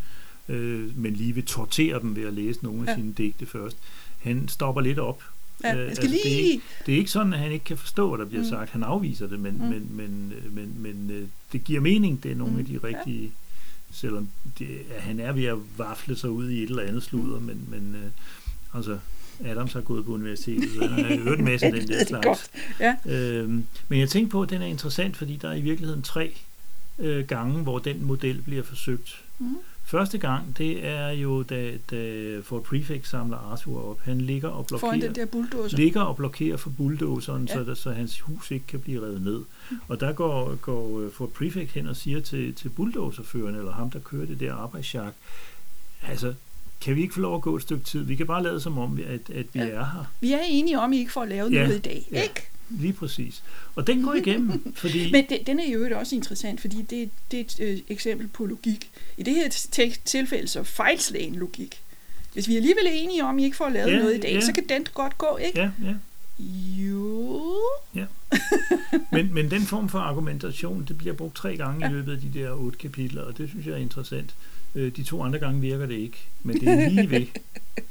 øh, 0.50 0.98
men 0.98 1.14
lige 1.14 1.36
vil 1.36 1.46
tortere 1.46 2.00
dem 2.00 2.16
ved 2.16 2.24
at 2.24 2.34
læse 2.34 2.64
nogle 2.64 2.82
af 2.82 2.86
ja. 2.88 2.96
sine 2.96 3.14
digte 3.14 3.46
først, 3.46 3.78
han 4.20 4.48
stopper 4.48 4.82
lidt 4.82 5.00
op. 5.00 5.24
Ja, 5.64 5.76
øh, 5.76 5.90
altså, 5.90 6.08
lige... 6.08 6.24
det, 6.24 6.34
er 6.34 6.52
ikke, 6.52 6.64
det 6.86 6.94
er 6.94 6.98
ikke 6.98 7.12
sådan, 7.12 7.34
at 7.34 7.40
han 7.40 7.52
ikke 7.52 7.66
kan 7.66 7.78
forstå, 7.78 8.10
hvad 8.10 8.20
der 8.20 8.26
bliver 8.26 8.44
mm. 8.44 8.50
sagt. 8.50 8.70
Han 8.70 8.84
afviser 8.84 9.28
det, 9.28 9.40
men, 9.40 9.54
mm. 9.54 9.64
men, 9.64 9.90
men, 9.92 10.34
men, 10.52 10.76
men 10.78 11.10
øh, 11.12 11.28
det 11.52 11.64
giver 11.64 11.82
mening. 11.82 12.24
Det 12.24 12.32
er 12.32 12.36
nogle 12.36 12.54
mm. 12.54 12.60
af 12.60 12.66
de 12.66 12.80
rigtige... 12.84 13.24
Ja. 13.24 13.30
Selvom 13.96 14.30
det, 14.60 14.68
han 15.00 15.20
er 15.20 15.32
ved 15.32 15.46
at 15.46 15.58
vafle 15.78 16.16
sig 16.16 16.30
ud 16.30 16.50
i 16.50 16.64
et 16.64 16.70
eller 16.70 16.84
andet 16.84 17.04
sludder, 17.04 17.40
men, 17.40 17.68
men 17.70 17.96
øh, 17.96 18.12
altså, 18.74 19.00
Adams 19.46 19.74
har 19.74 19.82
gået 19.82 20.06
på 20.06 20.12
universitetet, 20.12 20.70
så 20.76 20.88
han 20.88 21.06
har 21.06 21.34
en 21.34 21.46
masse 21.46 21.66
af 21.66 21.72
den 21.72 21.88
der 21.88 22.06
slags. 22.06 22.52
Ja. 22.80 22.96
Øhm, 23.06 23.66
men 23.88 24.00
jeg 24.00 24.10
tænkte 24.10 24.32
på, 24.32 24.42
at 24.42 24.50
den 24.50 24.62
er 24.62 24.66
interessant, 24.66 25.18
fordi 25.18 25.36
der 25.36 25.50
er 25.50 25.54
i 25.54 25.62
virkeligheden 25.62 26.02
tre 26.02 26.34
øh, 27.00 27.28
gange, 27.28 27.64
hvor 27.64 27.80
den 27.80 28.06
model 28.06 28.42
bliver 28.42 28.64
forsøgt. 28.64 29.24
Mm. 29.40 29.58
Første 29.86 30.18
gang, 30.18 30.58
det 30.58 30.86
er 30.88 31.10
jo, 31.10 31.44
da, 31.44 31.72
da 31.92 32.40
Ford 32.44 32.64
Prefect 32.64 33.08
samler 33.08 33.38
Arthur 33.38 33.90
op. 33.90 34.00
Han 34.02 34.22
ligger 34.22 34.50
og 34.50 34.68
blokerer, 34.68 34.92
den 35.00 35.16
der 35.16 35.26
bulldozer. 35.26 35.78
ligger 35.78 36.02
og 36.02 36.16
blokerer 36.16 36.58
for 36.58 36.70
bulldozeren, 36.70 37.46
ja. 37.46 37.54
så, 37.54 37.64
der, 37.64 37.74
så 37.74 37.92
hans 37.92 38.20
hus 38.20 38.52
ikke 38.52 38.68
kan 38.68 38.80
blive 38.80 39.02
revet 39.02 39.22
ned. 39.22 39.44
Mm. 39.72 39.78
Og 39.88 40.00
der 40.00 40.14
går, 40.14 40.56
går 40.56 41.02
øh, 41.02 41.12
Ford 41.12 41.30
Prefect 41.30 41.72
hen 41.72 41.88
og 41.88 41.96
siger 41.96 42.20
til, 42.20 42.54
til 42.54 42.70
bulldozerføreren, 42.70 43.56
eller 43.56 43.72
ham, 43.72 43.92
der 43.92 44.00
kører 44.00 44.26
det 44.26 44.40
der 44.40 44.54
arbejdsjak, 44.54 45.14
altså, 46.08 46.34
kan 46.84 46.96
vi 46.96 47.02
ikke 47.02 47.14
få 47.14 47.20
lov 47.20 47.36
at 47.36 47.42
gå 47.42 47.56
et 47.56 47.62
stykke 47.62 47.84
tid? 47.84 48.04
Vi 48.04 48.16
kan 48.16 48.28
bare 48.28 48.44
lade 48.44 48.62
som 48.62 48.78
om, 48.78 49.00
at, 49.08 49.36
at 49.36 49.46
vi 49.54 49.60
ja. 49.60 49.66
er 49.66 49.86
her. 49.86 50.12
Vi 50.22 50.34
er 50.34 50.40
enige 50.48 50.80
om, 50.80 50.92
at 50.92 50.98
I 50.98 51.00
ikke 51.00 51.12
får 51.12 51.26
lavet 51.26 51.52
ja. 51.52 51.64
noget 51.64 51.76
i 51.76 51.82
dag, 51.82 52.08
ja. 52.12 52.22
ikke? 52.22 52.48
Lige 52.70 52.94
præcis. 52.94 53.44
Og 53.76 53.88
den 53.88 54.04
går 54.04 54.14
igennem, 54.14 54.74
fordi... 54.76 55.12
Men 55.12 55.26
det, 55.30 55.48
den 55.48 55.60
er 55.60 55.70
jo 55.70 56.00
også 56.00 56.16
interessant, 56.16 56.62
fordi 56.62 56.82
det, 56.82 57.10
det 57.32 57.40
er 57.40 57.44
et 57.44 57.60
øh, 57.60 57.80
eksempel 57.88 58.28
på 58.28 58.46
logik. 58.46 58.90
I 59.18 59.24
det 59.24 59.34
her 59.34 59.50
tilfælde 60.06 60.48
så 60.48 60.64
fejlslagen 60.64 61.36
logik. 61.36 61.82
Hvis 62.34 62.48
vi 62.48 62.56
alligevel 62.56 62.86
er 62.86 62.92
enige 62.92 63.24
om, 63.24 63.36
at 63.36 63.42
I 63.42 63.46
ikke 63.46 63.58
får 63.58 63.70
lavet 63.70 63.92
ja, 63.92 64.00
noget 64.00 64.16
i 64.16 64.20
dag, 64.20 64.34
ja. 64.34 64.42
så 64.42 64.54
kan 64.54 64.64
den 64.70 64.86
godt 64.94 65.18
gå, 65.18 65.38
ikke? 65.38 65.60
Ja, 65.60 65.72
ja. 65.84 65.94
Jo. 66.84 67.56
Ja. 67.96 68.06
Men, 69.12 69.34
men 69.34 69.52
den 69.52 69.62
form 69.62 69.90
for 69.90 70.00
argumentation, 70.00 70.86
det 70.88 70.98
bliver 70.98 71.14
brugt 71.14 71.36
tre 71.36 71.58
gange 71.58 71.86
ja. 71.86 71.92
i 71.92 71.94
løbet 71.94 72.12
af 72.12 72.20
de 72.20 72.40
der 72.40 72.52
otte 72.52 72.78
kapitler, 72.78 73.22
og 73.22 73.38
det 73.38 73.50
synes 73.50 73.66
jeg 73.66 73.74
er 73.74 73.78
interessant. 73.78 74.36
Øh, 74.76 74.96
de 74.96 75.04
to 75.04 75.24
andre 75.24 75.40
gange 75.40 75.62
virker 75.62 75.86
det 75.86 75.96
ikke, 75.96 76.18
men 76.44 76.60
det 76.60 76.68
er 76.68 76.90
lige 76.90 77.10
ved. 77.10 77.26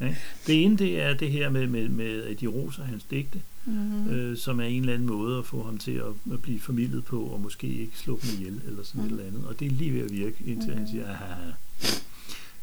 Ja. 0.00 0.14
Det 0.46 0.64
ene 0.64 0.78
det 0.78 1.02
er 1.02 1.14
det 1.14 1.30
her 1.30 1.50
med, 1.50 1.66
med, 1.66 1.88
med 1.88 2.22
at 2.22 2.40
de 2.40 2.46
roser 2.46 2.84
hans 2.84 3.04
digte, 3.04 3.42
mm-hmm. 3.64 4.10
øh, 4.10 4.36
som 4.36 4.60
er 4.60 4.64
en 4.64 4.80
eller 4.80 4.94
anden 4.94 5.08
måde 5.08 5.38
at 5.38 5.46
få 5.46 5.64
ham 5.64 5.78
til 5.78 5.92
at, 5.92 6.32
at 6.32 6.42
blive 6.42 6.60
formidlet 6.60 7.04
på, 7.04 7.22
og 7.22 7.40
måske 7.40 7.66
ikke 7.66 7.98
slå 7.98 8.20
dem 8.22 8.30
ihjel, 8.38 8.60
eller 8.66 8.82
sådan 8.82 9.00
mm. 9.00 9.06
et 9.06 9.10
eller 9.10 9.26
andet. 9.26 9.44
Og 9.46 9.60
det 9.60 9.66
er 9.66 9.70
lige 9.70 9.94
ved 9.94 10.00
at 10.00 10.12
virke, 10.12 10.36
indtil 10.46 10.70
mm. 10.70 10.78
han 10.78 10.88
siger, 10.88 11.10
Aha. 11.10 11.50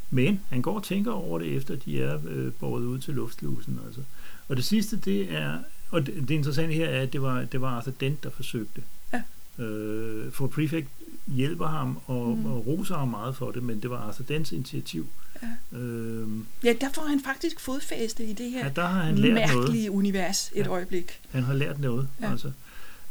Men 0.09 0.39
han 0.49 0.61
går 0.61 0.75
og 0.75 0.83
tænker 0.83 1.11
over 1.11 1.39
det, 1.39 1.55
efter 1.55 1.75
de 1.75 2.01
er 2.01 2.19
øh, 2.27 2.53
båret 2.53 2.83
ud 2.83 2.99
til 2.99 3.13
luftslusen. 3.13 3.79
Altså. 3.85 4.01
Og 4.47 4.57
det 4.57 4.65
sidste, 4.65 4.97
det 4.97 5.33
er, 5.33 5.57
og 5.89 6.05
det, 6.05 6.15
det 6.27 6.31
interessante 6.31 6.73
her 6.73 6.87
er, 6.87 7.01
at 7.01 7.13
det 7.13 7.21
var, 7.21 7.45
det 7.45 7.61
var 7.61 7.75
altså 7.75 7.91
den, 7.99 8.17
der 8.23 8.29
forsøgte. 8.29 8.81
Ja. 9.13 9.21
Øh, 9.63 10.31
for 10.31 10.47
Prefect 10.47 10.87
hjælper 11.35 11.67
ham 11.67 11.99
og, 12.05 12.37
mm. 12.37 12.45
og 12.45 12.67
roser 12.67 12.97
ham 12.97 13.07
meget 13.07 13.35
for 13.35 13.51
det, 13.51 13.63
men 13.63 13.81
det 13.81 13.89
var 13.89 14.07
altså 14.07 14.23
dens 14.23 14.51
initiativ. 14.51 15.07
Ja. 15.41 15.77
Øhm, 15.77 16.45
ja, 16.63 16.73
der 16.81 16.89
får 16.93 17.01
han 17.01 17.21
faktisk 17.25 17.59
fodfæste 17.59 18.25
i 18.25 18.33
det 18.33 18.51
her 18.51 18.65
ja, 18.65 18.71
der 18.75 18.87
har 18.87 19.03
han 19.03 19.17
lært 19.17 19.33
mærkelige 19.33 19.87
noget. 19.87 19.97
univers 19.97 20.51
et 20.55 20.65
ja, 20.65 20.69
øjeblik. 20.69 21.19
Han 21.31 21.43
har 21.43 21.53
lært 21.53 21.79
noget. 21.79 22.07
Ja. 22.21 22.31
Altså. 22.31 22.51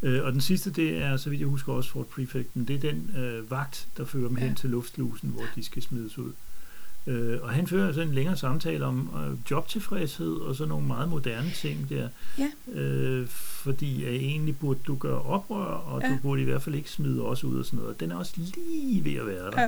Øh, 0.01 0.23
og 0.23 0.31
den 0.31 0.41
sidste, 0.41 0.71
det 0.71 0.97
er, 0.97 1.17
så 1.17 1.29
vidt 1.29 1.39
jeg 1.39 1.47
husker 1.47 1.73
også 1.73 1.89
Fort 1.89 2.07
Prefecten, 2.07 2.67
det 2.67 2.75
er 2.75 2.79
den 2.79 3.11
øh, 3.17 3.51
vagt, 3.51 3.87
der 3.97 4.05
fører 4.05 4.27
dem 4.27 4.37
ja. 4.37 4.45
hen 4.45 4.55
til 4.55 4.69
luftslusen, 4.69 5.29
hvor 5.29 5.43
de 5.55 5.63
skal 5.63 5.81
smides 5.81 6.17
ud. 6.17 6.31
Øh, 7.09 7.39
og 7.41 7.49
han 7.49 7.67
fører 7.67 7.87
altså 7.87 8.01
en 8.01 8.13
længere 8.13 8.37
samtale 8.37 8.85
om 8.85 9.09
øh, 9.15 9.51
jobtilfredshed 9.51 10.33
og 10.35 10.55
sådan 10.55 10.69
nogle 10.69 10.87
meget 10.87 11.09
moderne 11.09 11.51
ting 11.55 11.89
der. 11.89 12.07
Ja. 12.37 12.79
Øh, 12.81 13.27
fordi 13.27 14.03
at 14.03 14.13
egentlig 14.13 14.57
burde 14.57 14.79
du 14.87 14.95
gøre 14.95 15.21
oprør, 15.21 15.65
og 15.65 16.01
ja. 16.01 16.09
du 16.09 16.17
burde 16.21 16.41
i 16.41 16.45
hvert 16.45 16.61
fald 16.61 16.75
ikke 16.75 16.89
smide 16.89 17.25
os 17.25 17.43
ud 17.43 17.59
og 17.59 17.65
sådan 17.65 17.79
noget. 17.79 17.99
Den 17.99 18.11
er 18.11 18.15
også 18.15 18.33
lige 18.37 19.03
ved 19.03 19.13
at 19.13 19.27
være 19.27 19.51
der. 19.51 19.61
Ja. 19.61 19.67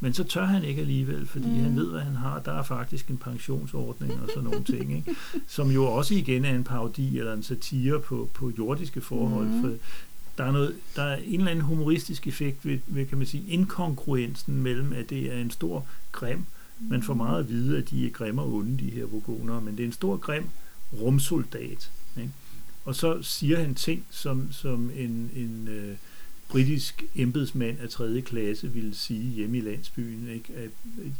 Men 0.00 0.14
så 0.14 0.24
tør 0.24 0.44
han 0.44 0.64
ikke 0.64 0.80
alligevel, 0.80 1.26
fordi 1.26 1.48
mm. 1.48 1.62
han 1.62 1.76
ved, 1.76 1.90
hvad 1.90 2.00
han 2.00 2.16
har. 2.16 2.40
Der 2.40 2.52
er 2.52 2.62
faktisk 2.62 3.08
en 3.08 3.16
pensionsordning 3.16 4.12
og 4.22 4.28
sådan 4.34 4.50
nogle 4.50 4.64
ting, 4.64 4.96
ikke? 4.96 5.14
som 5.56 5.70
jo 5.70 5.84
også 5.84 6.14
igen 6.14 6.44
er 6.44 6.54
en 6.54 6.64
parodi 6.64 7.18
eller 7.18 7.32
en 7.32 7.42
satire 7.42 8.00
på, 8.00 8.30
på 8.34 8.52
jordiske 8.58 9.00
forhold. 9.00 9.46
Mm. 9.46 9.60
For 9.60 9.70
der 10.38 10.44
er, 10.44 10.52
noget, 10.52 10.74
der 10.96 11.02
er 11.02 11.16
en 11.16 11.38
eller 11.38 11.50
anden 11.50 11.64
humoristisk 11.64 12.26
effekt 12.26 12.66
ved, 12.66 12.78
ved 12.86 13.06
kan 13.06 13.18
man 13.18 13.26
sige, 13.26 13.44
inkongruensen 13.48 14.62
mellem, 14.62 14.92
at 14.92 15.10
det 15.10 15.34
er 15.34 15.40
en 15.40 15.50
stor, 15.50 15.86
grim 16.12 16.44
Man 16.80 17.02
får 17.02 17.14
meget 17.14 17.38
at 17.40 17.48
vide, 17.48 17.78
at 17.78 17.90
de 17.90 18.06
er 18.06 18.10
grimme 18.10 18.42
og 18.42 18.52
onde, 18.54 18.78
de 18.84 18.90
her 18.90 19.04
vogoner, 19.04 19.60
men 19.60 19.76
det 19.76 19.82
er 19.82 19.86
en 19.86 19.92
stor 19.92 20.16
grim 20.16 20.44
rumsoldat. 20.92 21.90
Ikke? 22.16 22.30
Og 22.84 22.94
så 22.94 23.22
siger 23.22 23.60
han 23.60 23.74
ting, 23.74 24.06
som, 24.10 24.52
som 24.52 24.90
en, 24.96 25.30
en 25.36 25.68
øh, 25.68 25.96
britisk 26.48 27.04
embedsmand 27.14 27.80
af 27.80 27.88
tredje 27.88 28.20
klasse 28.20 28.72
ville 28.72 28.94
sige 28.94 29.30
hjemme 29.30 29.58
i 29.58 29.60
landsbyen, 29.60 30.28
ikke? 30.28 30.54
At, 30.56 30.70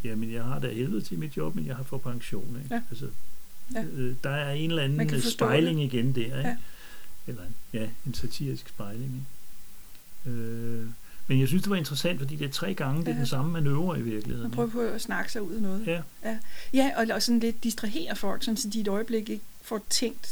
jamen, 0.04 0.32
jeg 0.32 0.44
har 0.44 0.58
da 0.58 0.72
helvede 0.72 1.00
til 1.02 1.18
mit 1.18 1.36
job, 1.36 1.54
men 1.54 1.66
jeg 1.66 1.76
har 1.76 1.82
fået 1.82 2.02
pension. 2.02 2.58
Ikke? 2.62 2.74
Ja. 2.74 2.82
Altså, 2.90 3.06
Ja. 3.74 3.84
øh, 3.84 4.14
der 4.24 4.30
er 4.30 4.52
en 4.52 4.70
eller 4.70 4.82
anden 4.82 5.10
forstå 5.10 5.30
spejling 5.30 5.82
igen 5.82 6.14
der. 6.14 6.20
Ikke? 6.24 6.38
Ja. 6.38 6.56
Eller 7.26 7.42
ja, 7.72 7.88
en 8.06 8.14
satirisk 8.14 8.68
spejling. 8.68 9.26
Ikke? 10.26 10.38
Øh, 10.38 10.86
men 11.30 11.40
jeg 11.40 11.48
synes, 11.48 11.62
det 11.62 11.70
var 11.70 11.76
interessant, 11.76 12.18
fordi 12.20 12.36
det 12.36 12.44
er 12.44 12.50
tre 12.52 12.74
gange, 12.74 13.00
det 13.00 13.08
er 13.08 13.12
Ja. 13.12 13.18
den 13.18 13.26
samme 13.26 13.52
manøvre 13.52 13.98
i 13.98 14.02
virkeligheden. 14.02 14.42
Man 14.42 14.50
prøver 14.50 14.68
på 14.70 14.80
at 14.80 15.00
snakke 15.00 15.32
sig 15.32 15.42
ud 15.42 15.54
af 15.54 15.62
noget. 15.62 15.86
Ja, 15.86 16.36
Ja, 16.74 16.90
og, 16.96 17.06
og 17.14 17.22
sådan 17.22 17.38
lidt 17.40 17.64
distrahere 17.64 18.16
folk, 18.16 18.42
sådan, 18.44 18.56
så 18.56 18.68
de 18.68 18.80
et 18.80 18.88
øjeblik 18.88 19.28
ikke 19.28 19.44
får 19.62 19.80
tænkt 19.90 20.30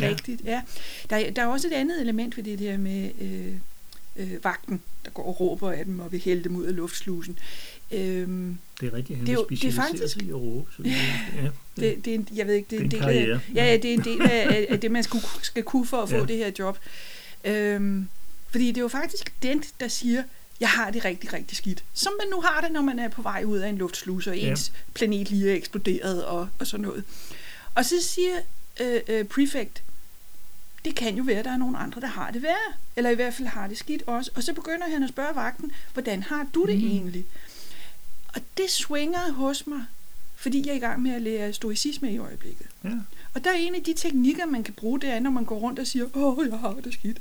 Ja. 0.00 0.08
rigtigt. 0.08 0.40
Ja. 0.44 0.62
Der, 1.10 1.16
er- 1.16 1.30
der 1.30 1.42
er 1.42 1.46
også 1.46 1.66
et 1.68 1.72
andet 1.72 2.00
element 2.00 2.36
ved 2.36 2.44
det 2.44 2.58
der 2.58 2.78
med 2.78 3.10
øh, 3.20 3.54
øh, 4.16 4.44
vagten, 4.44 4.80
der 5.04 5.10
går 5.10 5.22
og 5.24 5.40
råber 5.40 5.70
af 5.72 5.84
dem 5.84 6.00
og 6.00 6.12
vil 6.12 6.20
hælde 6.24 6.44
dem 6.44 6.56
ud 6.56 6.64
af 6.64 6.76
luftslusen. 6.76 7.38
Øhm, 7.92 8.58
det 8.80 8.86
er 8.86 8.92
rigtigt. 8.94 9.16
Han 9.16 9.26
Det 9.26 9.32
er 9.32 9.36
det 9.36 9.42
jo- 9.42 9.56
det 9.56 9.64
er 9.64 9.72
faktisk- 9.72 10.16
i 10.22 10.28
at 10.28 10.34
råbe. 10.34 10.70
Så 10.76 10.82
det, 10.82 10.90
ja, 11.36 11.48
det, 11.76 12.04
det 12.04 12.10
er 12.10 12.14
en, 12.14 12.28
jeg 12.34 12.46
ved 12.46 12.54
ikke, 12.54 12.66
det 12.70 12.78
er 12.80 12.84
en 12.84 12.90
Det 12.90 13.00
er 13.02 13.06
del 13.06 13.16
en 13.16 13.20
af, 13.20 13.26
karriere. 13.26 13.40
ja, 13.54 13.64
ja, 13.64 13.76
det 13.76 13.90
er 13.90 13.94
en 13.94 14.04
del 14.04 14.22
af, 14.22 14.46
af, 14.54 14.66
af 14.70 14.80
det, 14.80 14.90
man 14.90 15.02
skal, 15.02 15.20
skal 15.42 15.62
kunne 15.62 15.86
for 15.86 15.96
at 16.02 16.08
få 16.10 16.16
Ja. 16.16 16.24
det 16.24 16.36
her 16.36 16.50
job. 16.58 16.78
Øhm, 17.44 18.08
fordi 18.50 18.66
det 18.68 18.76
er 18.76 18.80
jo 18.80 18.88
faktisk 18.88 19.32
den, 19.42 19.62
der 19.80 19.88
siger, 19.88 20.22
jeg 20.60 20.68
har 20.68 20.90
det 20.90 21.04
rigtig, 21.04 21.32
rigtig 21.32 21.56
skidt. 21.56 21.84
Som 21.94 22.12
man 22.20 22.28
nu 22.30 22.40
har 22.40 22.60
det, 22.60 22.72
når 22.72 22.82
man 22.82 22.98
er 22.98 23.08
på 23.08 23.22
vej 23.22 23.44
ud 23.44 23.58
af 23.58 23.68
en 23.68 23.78
luftsluse, 23.78 24.30
og 24.30 24.36
Ja. 24.38 24.50
ens 24.50 24.72
planet 24.94 25.30
lige 25.30 25.50
er 25.50 25.54
eksploderet 25.54 26.24
og, 26.24 26.48
og 26.58 26.66
sådan 26.66 26.82
noget. 26.86 27.04
Og 27.74 27.84
så 27.84 27.94
siger 28.02 28.34
øh, 28.80 29.00
øh, 29.08 29.24
Prefect, 29.24 29.82
det 30.84 30.94
kan 30.94 31.16
jo 31.16 31.22
være, 31.22 31.38
at 31.38 31.44
der 31.44 31.50
er 31.52 31.56
nogle 31.56 31.78
andre, 31.78 32.00
der 32.00 32.06
har 32.06 32.30
det 32.30 32.42
værre. 32.42 32.72
Eller 32.96 33.10
i 33.10 33.14
hvert 33.14 33.34
fald 33.34 33.48
har 33.48 33.66
det 33.66 33.78
skidt 33.78 34.02
også. 34.06 34.30
Og 34.34 34.42
så 34.42 34.52
begynder 34.52 34.88
han 34.90 35.02
at 35.02 35.08
spørge 35.08 35.34
vagten, 35.36 35.72
hvordan 35.92 36.22
har 36.22 36.46
du 36.54 36.66
det 36.66 36.78
Mm. 36.82 36.86
egentlig? 36.86 37.24
Og 38.34 38.40
det 38.56 38.70
swinger 38.70 39.32
hos 39.32 39.66
mig, 39.66 39.84
fordi 40.36 40.62
jeg 40.66 40.72
er 40.72 40.76
i 40.76 40.78
gang 40.80 41.02
med 41.02 41.14
at 41.14 41.22
lære 41.22 41.52
stoicisme 41.52 42.12
i 42.12 42.18
øjeblikket. 42.18 42.66
ja. 42.84 42.90
Og 43.34 43.44
der 43.44 43.50
er 43.50 43.54
en 43.54 43.74
af 43.74 43.82
de 43.82 43.94
teknikker, 43.94 44.46
man 44.46 44.64
kan 44.64 44.74
bruge, 44.74 45.00
det 45.00 45.08
er, 45.10 45.20
når 45.20 45.30
man 45.30 45.44
går 45.44 45.58
rundt 45.58 45.78
og 45.78 45.86
siger, 45.86 46.16
åh, 46.16 46.46
jeg 46.50 46.58
har 46.58 46.72
det 46.84 46.92
skidt. 46.92 47.18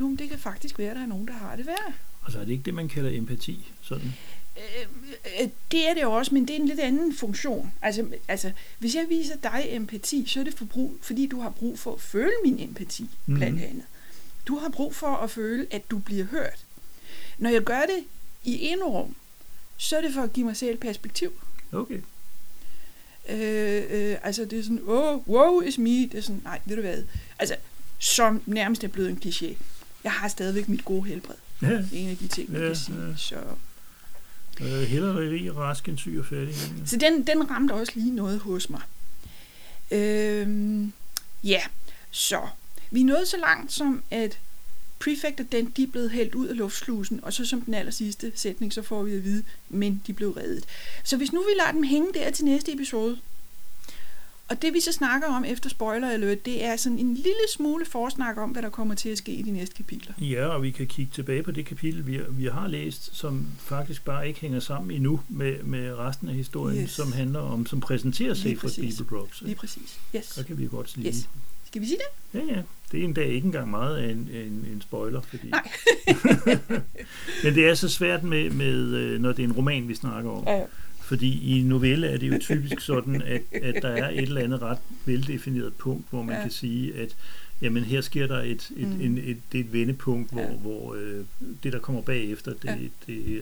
Jo, 0.00 0.08
men 0.08 0.16
det 0.16 0.28
kan 0.28 0.38
faktisk 0.38 0.78
være, 0.78 0.90
at 0.90 0.96
der 0.96 1.02
er 1.02 1.06
nogen, 1.06 1.26
der 1.28 1.32
har 1.34 1.56
det 1.56 1.66
værre. 1.66 1.92
Altså 2.24 2.38
er 2.40 2.44
det 2.44 2.52
ikke 2.52 2.64
det, 2.64 2.74
man 2.74 2.88
kalder 2.88 3.10
empati? 3.18 3.72
Sådan. 3.82 4.12
Øh, 4.56 4.86
øh, 5.40 5.48
det 5.72 5.88
er 5.88 5.94
det 5.94 6.04
også, 6.04 6.34
men 6.34 6.48
det 6.48 6.56
er 6.56 6.60
en 6.60 6.68
lidt 6.68 6.80
anden 6.80 7.14
funktion. 7.14 7.72
Altså, 7.82 8.06
altså 8.28 8.52
hvis 8.78 8.94
jeg 8.94 9.06
viser 9.08 9.36
dig 9.42 9.64
empati, 9.68 10.24
så 10.26 10.40
er 10.40 10.44
det 10.44 10.54
for 10.54 10.64
brug, 10.64 10.96
fordi 11.02 11.26
du 11.26 11.40
har 11.40 11.50
brug 11.50 11.78
for 11.78 11.94
at 11.94 12.00
føle 12.00 12.32
min 12.44 12.58
empati, 12.60 13.06
Mhm. 13.26 13.36
blandt 13.38 13.62
andet. 13.62 13.84
Du 14.46 14.58
har 14.58 14.68
brug 14.68 14.94
for 14.94 15.06
at 15.16 15.30
føle, 15.30 15.66
at 15.70 15.90
du 15.90 15.98
bliver 15.98 16.24
hørt. 16.24 16.64
Når 17.38 17.50
jeg 17.50 17.62
gør 17.62 17.80
det 17.80 18.04
i 18.44 18.66
en 18.66 18.82
rum, 18.84 19.16
så 19.76 19.96
er 19.96 20.00
det 20.00 20.14
for 20.14 20.22
at 20.22 20.32
give 20.32 20.46
mig 20.46 20.56
selv 20.56 20.78
perspektiv. 20.78 21.32
Okay. 21.72 22.00
Øh, 23.28 23.82
øh, 23.90 24.16
altså 24.22 24.44
det 24.44 24.58
er 24.58 24.62
sådan, 24.62 24.82
oh, 24.86 25.28
wow 25.28 25.60
is 25.60 25.78
me. 25.78 25.90
Det 25.90 26.14
er 26.14 26.20
sådan, 26.20 26.40
nej, 26.44 26.60
ved 26.64 26.76
du 26.76 26.82
hvad? 26.82 27.02
Altså, 27.38 27.56
som 27.98 28.42
nærmest 28.46 28.84
er 28.84 28.88
blevet 28.88 29.10
en 29.10 29.20
kliché. 29.24 29.54
Jeg 30.04 30.12
har 30.12 30.28
stadigvæk 30.28 30.68
mit 30.68 30.84
gode 30.84 31.08
helbred. 31.08 31.34
Ja. 31.62 31.66
Det 31.66 31.76
er 31.92 31.98
en 31.98 32.08
af 32.10 32.16
de 32.16 32.28
ting, 32.28 32.52
man 32.52 32.60
Ja, 32.60 32.66
kan 32.66 32.76
sige. 32.76 32.96
ja. 33.08 33.16
Så, 33.16 33.36
Øh, 34.60 34.82
hellere 34.82 35.16
rig, 35.30 35.56
rask 35.56 35.88
end 35.88 35.98
syg 35.98 36.16
og 36.18 36.26
fattig. 36.26 36.54
så 36.86 36.96
den, 36.96 37.26
den 37.26 37.50
ramte 37.50 37.72
også 37.72 37.92
lige 37.96 38.14
noget 38.14 38.38
hos 38.40 38.70
mig. 38.70 38.80
Øhm, 39.90 40.92
ja, 41.44 41.60
så 42.10 42.40
vi 42.90 43.00
er 43.00 43.04
nået 43.04 43.28
så 43.28 43.36
langt 43.36 43.72
som, 43.72 44.02
at 44.10 44.38
Prefect 44.98 45.40
og 45.40 45.46
den, 45.52 45.70
de 45.76 45.82
er 45.82 45.86
blevet 45.86 46.10
hældt 46.10 46.34
ud 46.34 46.46
af 46.46 46.56
luftslusen, 46.56 47.20
og 47.24 47.32
så 47.32 47.44
som 47.44 47.60
den 47.62 47.74
aller 47.74 47.92
sidste 47.92 48.32
sætning, 48.34 48.72
så 48.72 48.82
får 48.82 49.02
vi 49.02 49.14
at 49.14 49.24
vide, 49.24 49.42
men 49.68 50.02
de 50.06 50.12
blev 50.12 50.30
reddet. 50.30 50.64
Så 51.04 51.16
hvis 51.16 51.32
nu 51.32 51.40
vi 51.40 51.58
lader 51.58 51.72
dem 51.72 51.82
hænge 51.82 52.08
der 52.14 52.30
til 52.30 52.44
næste 52.44 52.72
episode, 52.72 53.18
og 54.48 54.62
det 54.62 54.74
vi 54.74 54.80
så 54.80 54.92
snakker 54.92 55.28
om 55.28 55.44
efter 55.44 55.70
spoiler 55.70 56.10
alert, 56.10 56.44
det 56.46 56.64
er 56.64 56.76
sådan 56.76 56.98
en 56.98 57.14
lille 57.14 57.48
smule 57.54 57.84
forsnak 57.86 58.36
om, 58.38 58.50
hvad 58.50 58.62
der 58.62 58.68
kommer 58.70 58.94
til 58.94 59.08
at 59.08 59.18
ske 59.18 59.32
i 59.32 59.42
de 59.42 59.50
næste 59.50 59.74
kapitler. 59.74 60.12
Ja, 60.20 60.46
og 60.46 60.62
vi 60.62 60.70
kan 60.70 60.86
kigge 60.86 61.12
tilbage 61.14 61.42
på 61.42 61.50
det 61.50 61.66
kapitel, 61.66 62.06
vi, 62.06 62.20
vi 62.30 62.44
har 62.46 62.68
læst, 62.68 63.16
som 63.16 63.46
faktisk 63.58 64.04
bare 64.04 64.28
ikke 64.28 64.40
hænger 64.40 64.60
sammen 64.60 64.90
endnu 64.96 65.20
med, 65.28 65.62
med 65.62 65.94
resten 65.98 66.28
af 66.28 66.34
historien, 66.34 66.82
Yes. 66.82 66.90
som 66.90 67.12
handler 67.12 67.40
om, 67.40 67.66
som 67.66 67.80
præsenterer 67.80 68.34
Sacred 68.34 68.56
præcis. 68.56 68.96
People 68.96 69.18
Drops. 69.18 69.42
Lige 69.42 69.54
præcis. 69.54 69.98
Yes. 70.16 70.24
Så 70.24 70.44
kan 70.44 70.58
vi 70.58 70.66
godt 70.66 70.90
sige. 70.90 71.06
Yes. 71.08 71.28
Skal 71.66 71.82
vi 71.82 71.86
sige 71.86 71.98
det? 72.32 72.40
Ja, 72.40 72.54
ja. 72.54 72.62
Det 72.92 73.00
er 73.00 73.04
endda 73.04 73.20
ikke 73.22 73.46
engang 73.46 73.70
meget 73.70 73.96
af 73.96 74.10
en, 74.10 74.28
en, 74.32 74.66
en 74.72 74.80
spoiler, 74.82 75.20
fordi... 75.20 75.46
Nej. 75.50 75.68
Men 77.44 77.54
det 77.54 77.68
er 77.68 77.74
så 77.74 77.88
svært 77.88 78.22
med, 78.24 78.50
med, 78.50 78.74
øh, 78.94 79.20
når 79.20 79.32
det 79.32 79.38
er 79.42 79.44
en 79.46 79.52
roman, 79.52 79.88
vi 79.88 79.94
snakker 79.94 80.30
om. 80.30 80.44
Ja, 80.46 80.56
ja. 80.56 80.64
Fordi 81.12 81.58
i 81.58 81.62
novelle 81.62 82.06
er 82.08 82.16
det 82.18 82.28
jo 82.32 82.38
typisk 82.40 82.80
sådan, 82.80 83.22
at, 83.22 83.42
at 83.62 83.82
der 83.82 83.88
er 83.88 84.08
et 84.10 84.18
eller 84.22 84.40
andet 84.40 84.62
ret 84.62 84.78
veldefineret 85.06 85.74
punkt, 85.74 86.04
hvor 86.10 86.22
man 86.22 86.34
Ja. 86.36 86.42
kan 86.42 86.50
sige, 86.50 86.94
at 86.94 87.16
jamen, 87.62 87.84
her 87.84 88.00
sker 88.00 88.26
der 88.26 88.38
et, 88.42 88.70
et, 88.76 88.88
Mm. 88.88 89.00
en, 89.00 89.18
et, 89.18 89.36
det 89.52 89.60
er 89.60 89.64
et 89.64 89.72
vendepunkt, 89.72 90.32
hvor, 90.32 90.40
Ja. 90.42 90.48
hvor 90.48 90.94
øh, 90.94 91.24
det, 91.62 91.72
der 91.72 91.78
kommer 91.78 92.02
bagefter, 92.02 92.52
det, 92.52 92.64
Ja. 92.64 92.74
det 93.06 93.36
er... 93.36 93.40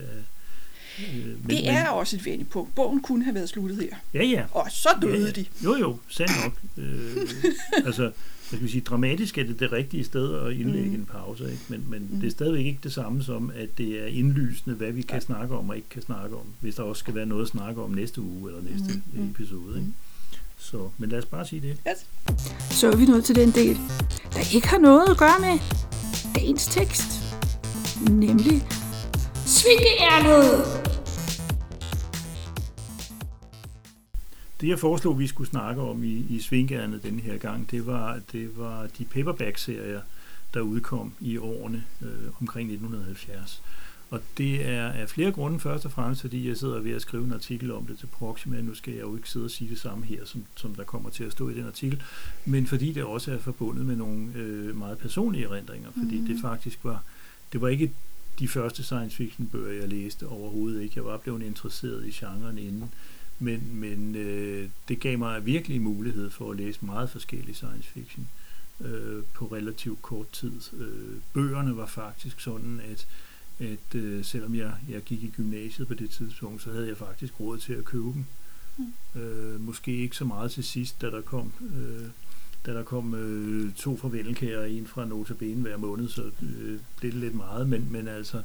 Øh, 0.99 1.27
men, 1.27 1.51
Det 1.51 1.68
er 1.68 1.89
også 1.89 2.16
et 2.16 2.27
vendepunkt. 2.27 2.75
Bogen 2.75 3.03
kunne 3.03 3.25
have 3.25 3.35
været 3.35 3.49
sluttet 3.49 3.79
her. 3.83 3.97
Ja, 4.14 4.25
ja. 4.25 4.45
Og 4.53 4.66
så 4.71 4.89
døde 5.03 5.18
ja, 5.18 5.25
ja. 5.25 5.31
de. 5.31 5.45
Jo, 5.64 5.77
jo, 5.77 5.97
sandt 6.09 6.33
nok. 6.45 6.59
Øh, 6.77 7.16
altså, 7.87 8.12
hvad 8.51 8.59
skal 8.59 8.66
vi 8.66 8.70
sige, 8.72 8.80
dramatisk 8.80 9.38
er 9.38 9.44
det 9.44 9.61
det 9.61 9.72
rigtige 9.72 10.05
sted 10.05 10.34
at 10.46 10.53
indlægge 10.53 10.88
Mm. 10.88 10.94
en 10.94 11.05
pause, 11.12 11.44
ikke? 11.44 11.62
men, 11.68 11.84
men 11.88 12.09
Mm. 12.11 12.20
det 12.20 12.26
er 12.26 12.30
stadigvæk 12.30 12.66
ikke 12.66 12.78
det 12.82 12.92
samme 12.92 13.22
som, 13.22 13.53
at 13.57 13.78
det 13.78 14.03
er 14.03 14.07
indlysende, 14.07 14.76
hvad 14.76 14.92
vi 14.92 15.03
kan 15.03 15.14
Nej. 15.14 15.20
snakke 15.20 15.55
om 15.57 15.68
og 15.70 15.76
ikke 15.76 15.88
kan 15.88 16.03
snakke 16.03 16.36
om, 16.36 16.42
hvis 16.61 16.74
der 16.74 16.82
også 16.82 17.01
skal 17.01 17.14
være 17.14 17.26
noget 17.26 17.42
at 17.42 17.48
snakke 17.48 17.82
om 17.82 17.90
næste 17.90 18.20
uge 18.20 18.51
eller 18.51 18.62
næste 18.70 19.03
Mm, 19.14 19.22
mm, 19.22 19.30
episode. 19.30 19.68
Ikke? 19.76 19.80
mm. 19.86 19.94
Så, 20.59 20.88
men 20.98 21.11
lad 21.11 21.18
os 21.18 21.26
bare 21.26 21.46
sige 21.46 21.61
det. 21.61 21.76
Yes. 21.90 22.07
Så 22.70 22.90
er 22.92 22.96
vi 22.96 23.05
nået 23.05 23.24
til 23.24 23.34
den 23.36 23.51
del, 23.51 23.78
der 24.34 24.55
ikke 24.55 24.68
har 24.68 24.78
noget 24.78 25.09
at 25.11 25.16
gøre 25.16 25.40
med 25.40 25.59
dagens 26.34 26.66
tekst. 26.66 27.07
Nemlig 28.11 28.62
Svingeærnet! 29.46 30.64
Det 34.61 34.68
jeg 34.68 34.78
foreslog, 34.78 35.18
vi 35.18 35.26
skulle 35.26 35.50
snakke 35.50 35.82
om 35.82 36.04
i, 36.04 36.26
i 36.30 36.40
Svingærnet 36.40 37.02
denne 37.02 37.20
her 37.20 37.38
gang, 37.38 37.70
det 37.70 37.86
var, 37.86 38.20
det 38.32 38.58
var 38.58 38.86
de 38.98 39.04
paperback-serier, 39.04 40.00
der 40.54 40.61
udkom 40.61 41.12
i 41.20 41.36
årene 41.38 41.84
øh, 42.02 42.08
omkring 42.40 42.70
1970. 42.72 43.62
Og 44.11 44.20
det 44.38 44.68
er 44.68 44.86
af 44.88 45.08
flere 45.08 45.32
grunde. 45.32 45.61
Først 45.61 45.84
og 45.84 45.92
fremmest, 45.92 46.20
fordi 46.20 46.48
jeg 46.48 46.56
sidder 46.56 46.80
ved 46.80 46.92
at 46.92 47.02
skrive 47.02 47.24
en 47.24 47.32
artikel 47.32 47.72
om 47.72 47.86
det 47.86 47.98
til 47.98 48.06
Proxima. 48.06 48.61
Nu 48.61 48.74
skal 48.74 48.92
jeg 48.94 49.00
jo 49.02 49.16
ikke 49.16 49.28
sidde 49.30 49.44
og 49.44 49.50
sige 49.50 49.70
det 49.70 49.80
samme 49.80 50.04
her, 50.04 50.24
som, 50.24 50.44
som 50.56 50.74
der 50.74 50.84
kommer 50.84 51.11
til 51.11 51.24
at 51.24 51.32
stå 51.32 51.48
i 51.48 51.54
den 51.54 51.66
artikel. 51.66 52.02
Men 52.44 52.66
fordi 52.66 52.92
det 52.92 53.04
også 53.04 53.32
er 53.32 53.38
forbundet 53.38 53.86
med 53.86 53.96
nogle 53.96 54.32
øh, 54.34 54.76
meget 54.76 54.98
personlige 54.98 55.44
erindringer. 55.44 55.88
Fordi 55.92 56.18
Mhm. 56.18 56.26
det 56.26 56.38
faktisk 56.40 56.78
var, 56.84 57.02
det 57.52 57.61
var 57.61 57.68
ikke 57.68 57.92
de 58.38 58.48
første 58.48 58.82
science 58.82 59.16
fiction 59.16 59.46
bøger, 59.48 59.80
jeg 59.80 59.88
læste 59.88 60.26
overhovedet 60.28 60.82
ikke. 60.82 60.92
Jeg 60.96 61.04
var 61.04 61.16
blevet 61.16 61.42
interesseret 61.42 62.06
i 62.06 62.11
genren 62.11 62.58
inden. 62.58 62.90
Men, 63.43 63.80
men 63.80 64.16
øh, 64.16 64.68
det 64.88 65.00
gav 65.00 65.18
mig 65.18 65.46
virkelig 65.46 65.80
mulighed 65.80 66.30
for 66.30 66.50
at 66.50 66.57
læse 66.57 66.84
meget 66.84 67.11
forskellig 67.11 67.57
science 67.57 67.88
fiction 67.88 68.29
øh, 68.80 69.22
på 69.34 69.46
relativt 69.46 70.03
kort 70.03 70.30
tid. 70.30 70.61
Øh, 70.72 71.21
bøgerne 71.33 71.76
var 71.76 71.87
faktisk 71.87 72.41
sådan, 72.41 72.80
at, 72.91 73.07
at 73.58 73.95
øh, 73.95 74.25
selvom 74.25 74.54
jeg, 74.54 74.75
jeg 74.88 75.03
gik 75.03 75.22
i 75.22 75.33
gymnasiet 75.37 75.88
på 75.88 75.95
det 75.95 76.11
tidspunkt, 76.11 76.62
så 76.62 76.72
havde 76.72 76.88
jeg 76.88 76.96
faktisk 76.96 77.41
råd 77.41 77.58
til 77.58 77.72
at 77.72 77.84
købe 77.84 78.12
dem. 78.12 78.25
Mm. 78.76 79.21
Øh, 79.21 79.61
måske 79.61 79.96
ikke 79.96 80.17
så 80.17 80.25
meget 80.25 80.50
til 80.50 80.64
sidst, 80.64 81.00
da 81.00 81.07
der 81.07 81.21
kom, 81.21 81.53
øh, 81.75 82.08
da 82.66 82.72
der 82.74 82.82
kom 82.82 83.14
øh, 83.14 83.72
to 83.72 83.96
fra 83.96 84.08
Vennelkær 84.08 84.58
og 84.58 84.70
en 84.70 84.87
fra 84.87 85.04
Notabene 85.04 85.62
hver 85.62 85.76
måned, 85.76 86.08
så 86.08 86.22
øh, 86.22 86.78
blev 86.99 87.12
det 87.12 87.20
lidt 87.20 87.34
meget, 87.34 87.68
men, 87.68 87.88
men 87.91 88.08
altså, 88.08 88.42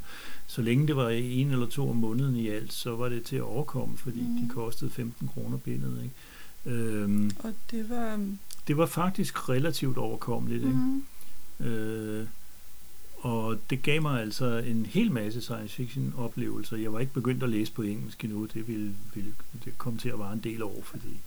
så 0.47 0.61
længe 0.61 0.87
det 0.87 0.95
var 0.95 1.09
en 1.09 1.51
eller 1.51 1.67
to 1.67 1.89
om 1.89 1.95
måneden 1.95 2.35
i 2.35 2.47
alt, 2.47 2.73
så 2.73 2.95
var 2.95 3.09
det 3.09 3.23
til 3.23 3.35
at 3.35 3.41
overkomme, 3.41 3.97
fordi 3.97 4.21
mm. 4.21 4.27
Mm. 4.27 4.37
de 4.37 4.49
kostede 4.49 4.91
15 4.91 5.27
kroner 5.27 5.57
bindet. 5.57 6.03
Ikke? 6.03 6.77
Øhm, 6.77 7.31
Og 7.39 7.53
det 7.71 7.89
var... 7.89 8.27
det 8.67 8.77
var 8.77 8.85
faktisk 8.85 9.49
relativt 9.49 9.97
overkommeligt. 9.97 10.63
Ikke? 10.63 10.75
Mm, 10.75 11.03
Øh, 11.59 12.27
og 13.17 13.59
det 13.69 13.83
gav 13.83 14.01
mig 14.01 14.21
altså 14.21 14.57
en 14.57 14.85
hel 14.85 15.11
masse 15.11 15.41
science 15.41 15.75
fiction 15.75 16.13
oplevelser. 16.17 16.77
Jeg 16.77 16.93
var 16.93 16.99
ikke 16.99 17.13
begyndt 17.13 17.43
at 17.43 17.49
læse 17.49 17.71
på 17.71 17.81
engelsk 17.81 18.23
endnu. 18.23 18.45
Det 18.45 18.67
ville, 18.67 18.95
ville 19.13 19.33
det 19.65 19.77
kom 19.77 19.97
til 19.97 20.09
at 20.09 20.19
vare 20.19 20.33
en 20.33 20.39
del 20.39 20.63
år, 20.63 20.81
fordi 20.83 21.19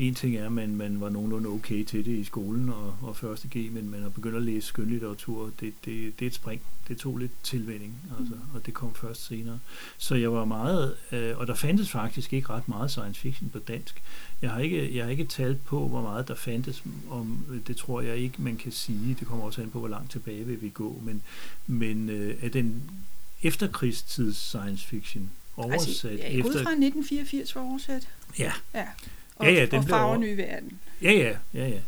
en 0.00 0.14
ting 0.14 0.36
er, 0.36 0.46
at 0.46 0.52
man, 0.52 0.76
man 0.76 1.00
var 1.00 1.08
nogenlunde 1.08 1.48
okay 1.48 1.84
til 1.84 2.04
det 2.04 2.12
i 2.12 2.24
skolen 2.24 2.68
og, 2.68 2.96
og 3.02 3.16
første 3.16 3.48
G, 3.48 3.72
men 3.72 3.90
man 3.90 4.02
har 4.02 4.08
begyndt 4.08 4.36
at 4.36 4.42
læse 4.42 4.66
skønlitteratur. 4.66 5.50
Det, 5.60 5.72
det, 5.84 6.18
det 6.18 6.24
er 6.24 6.26
et 6.26 6.34
spring. 6.34 6.62
Det 6.88 6.98
tog 6.98 7.18
lidt 7.18 7.32
tilvænding, 7.42 7.94
altså, 8.18 8.34
mm. 8.34 8.54
og 8.54 8.66
det 8.66 8.74
kom 8.74 8.94
først 8.94 9.26
senere. 9.26 9.58
Så 9.98 10.14
jeg 10.14 10.32
var 10.32 10.44
meget, 10.44 10.96
øh, 11.12 11.38
og 11.38 11.46
der 11.46 11.54
fandtes 11.54 11.90
faktisk 11.90 12.32
ikke 12.32 12.48
ret 12.50 12.68
meget 12.68 12.90
science 12.90 13.20
fiction 13.20 13.50
på 13.50 13.58
dansk. 13.58 14.02
Jeg 14.42 14.50
har 14.50 14.60
ikke, 14.60 14.96
jeg 14.96 15.04
har 15.04 15.10
ikke 15.10 15.24
talt 15.24 15.64
på, 15.64 15.88
hvor 15.88 16.02
meget 16.02 16.28
der 16.28 16.34
fandtes 16.34 16.82
om, 17.10 17.44
det 17.66 17.76
tror 17.76 18.00
jeg 18.00 18.16
ikke, 18.16 18.42
man 18.42 18.56
kan 18.56 18.72
sige. 18.72 19.16
Det 19.20 19.26
kommer 19.26 19.44
også 19.44 19.62
an 19.62 19.70
på, 19.70 19.78
hvor 19.78 19.88
langt 19.88 20.10
tilbage 20.10 20.46
vil 20.46 20.62
vi 20.62 20.68
gå, 20.68 21.00
men, 21.04 21.22
men 21.66 22.08
øh, 22.08 22.34
at 22.42 22.52
den 22.52 22.90
efterkrigstids 23.42 24.36
science 24.36 24.86
fiction 24.86 25.30
oversat 25.56 25.88
altså, 25.88 26.08
ja, 26.08 26.14
efter... 26.14 26.50
Ud 26.50 26.52
fra 26.52 26.70
1984 26.70 27.54
var 27.54 27.62
oversat? 27.62 28.08
Ja. 28.38 28.52
Ja, 28.74 28.86
og, 29.40 29.46
ja, 29.46 29.52
ja, 29.52 29.66
den 29.66 29.78
og 29.78 29.84
farverne 29.84 30.30
i 30.30 30.36
verden. 30.36 30.78
Ja, 31.02 31.12
ja, 31.12 31.36
ja, 31.54 31.68
ja. 31.68 31.80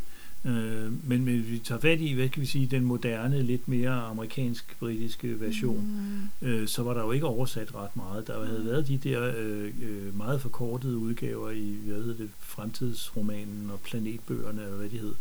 Øh, 0.44 1.08
men, 1.08 1.24
men 1.24 1.50
vi 1.50 1.58
tager 1.58 1.80
fat 1.80 2.00
i, 2.00 2.12
hvad 2.12 2.28
kan 2.28 2.40
vi 2.40 2.46
sige, 2.46 2.66
den 2.66 2.84
moderne, 2.84 3.42
lidt 3.42 3.68
mere 3.68 3.90
amerikansk-britiske 3.90 5.40
version, 5.40 6.30
mm. 6.42 6.48
øh, 6.48 6.68
så 6.68 6.82
var 6.82 6.94
der 6.94 7.00
jo 7.00 7.12
ikke 7.12 7.26
oversat 7.26 7.74
ret 7.74 7.96
meget. 7.96 8.26
Der 8.26 8.46
havde 8.46 8.58
mm. 8.58 8.66
været 8.66 8.88
de 8.88 8.98
der 8.98 9.32
øh, 9.38 9.72
øh, 9.82 10.16
meget 10.16 10.40
forkortede 10.40 10.96
udgaver 10.96 11.50
i, 11.50 11.76
hvad 11.86 11.96
hedder 11.96 12.16
det, 12.16 12.30
fremtidsromanen 12.38 13.70
og 13.72 13.80
planetbøgerne, 13.80 14.62
eller 14.62 14.76
hvad 14.76 14.88
de 14.88 14.98
hed, 14.98 15.14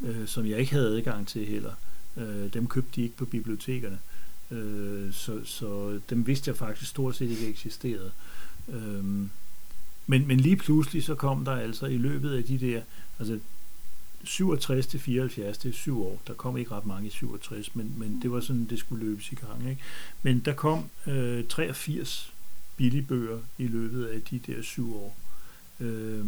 øh, 0.00 0.26
som 0.26 0.46
jeg 0.46 0.58
ikke 0.58 0.72
havde 0.72 0.96
adgang 0.96 1.28
til 1.28 1.46
heller. 1.46 1.72
Øh, 2.16 2.52
dem 2.54 2.66
købte 2.66 2.90
de 2.96 3.02
ikke 3.02 3.16
på 3.16 3.24
bibliotekerne. 3.24 3.98
Øh, 4.50 5.12
så, 5.12 5.40
så 5.44 6.00
dem 6.10 6.26
vidste 6.26 6.48
jeg 6.48 6.56
faktisk 6.56 6.90
stort 6.90 7.16
set 7.16 7.30
ikke 7.30 7.48
eksisterede. 7.48 8.10
Øh, 8.68 9.04
men, 10.06 10.28
men 10.28 10.40
lige 10.40 10.56
pludselig 10.56 11.04
så 11.04 11.14
kom 11.14 11.44
der 11.44 11.52
altså 11.52 11.86
i 11.86 11.96
løbet 11.96 12.36
af 12.36 12.44
de 12.44 12.58
der, 12.58 12.82
altså 13.18 13.38
67 14.24 14.86
til 14.86 15.00
74, 15.00 15.58
det 15.58 15.68
er 15.68 15.72
syv 15.72 16.02
år. 16.02 16.22
Der 16.26 16.34
kom 16.34 16.56
ikke 16.56 16.70
ret 16.70 16.86
mange 16.86 17.06
i 17.06 17.10
67, 17.10 17.76
men, 17.76 17.94
men 17.96 18.22
det 18.22 18.32
var 18.32 18.40
sådan, 18.40 18.64
det 18.64 18.78
skulle 18.78 19.06
løbes 19.06 19.32
i 19.32 19.34
gang. 19.34 19.70
Ikke? 19.70 19.82
Men 20.22 20.40
der 20.40 20.52
kom 20.52 20.90
øh, 21.06 21.44
83 21.44 22.32
billigbøger 22.76 23.38
i 23.58 23.66
løbet 23.66 24.06
af 24.06 24.22
de 24.22 24.38
der 24.38 24.62
syv 24.62 24.96
år. 24.96 25.16
Øh, 25.80 26.26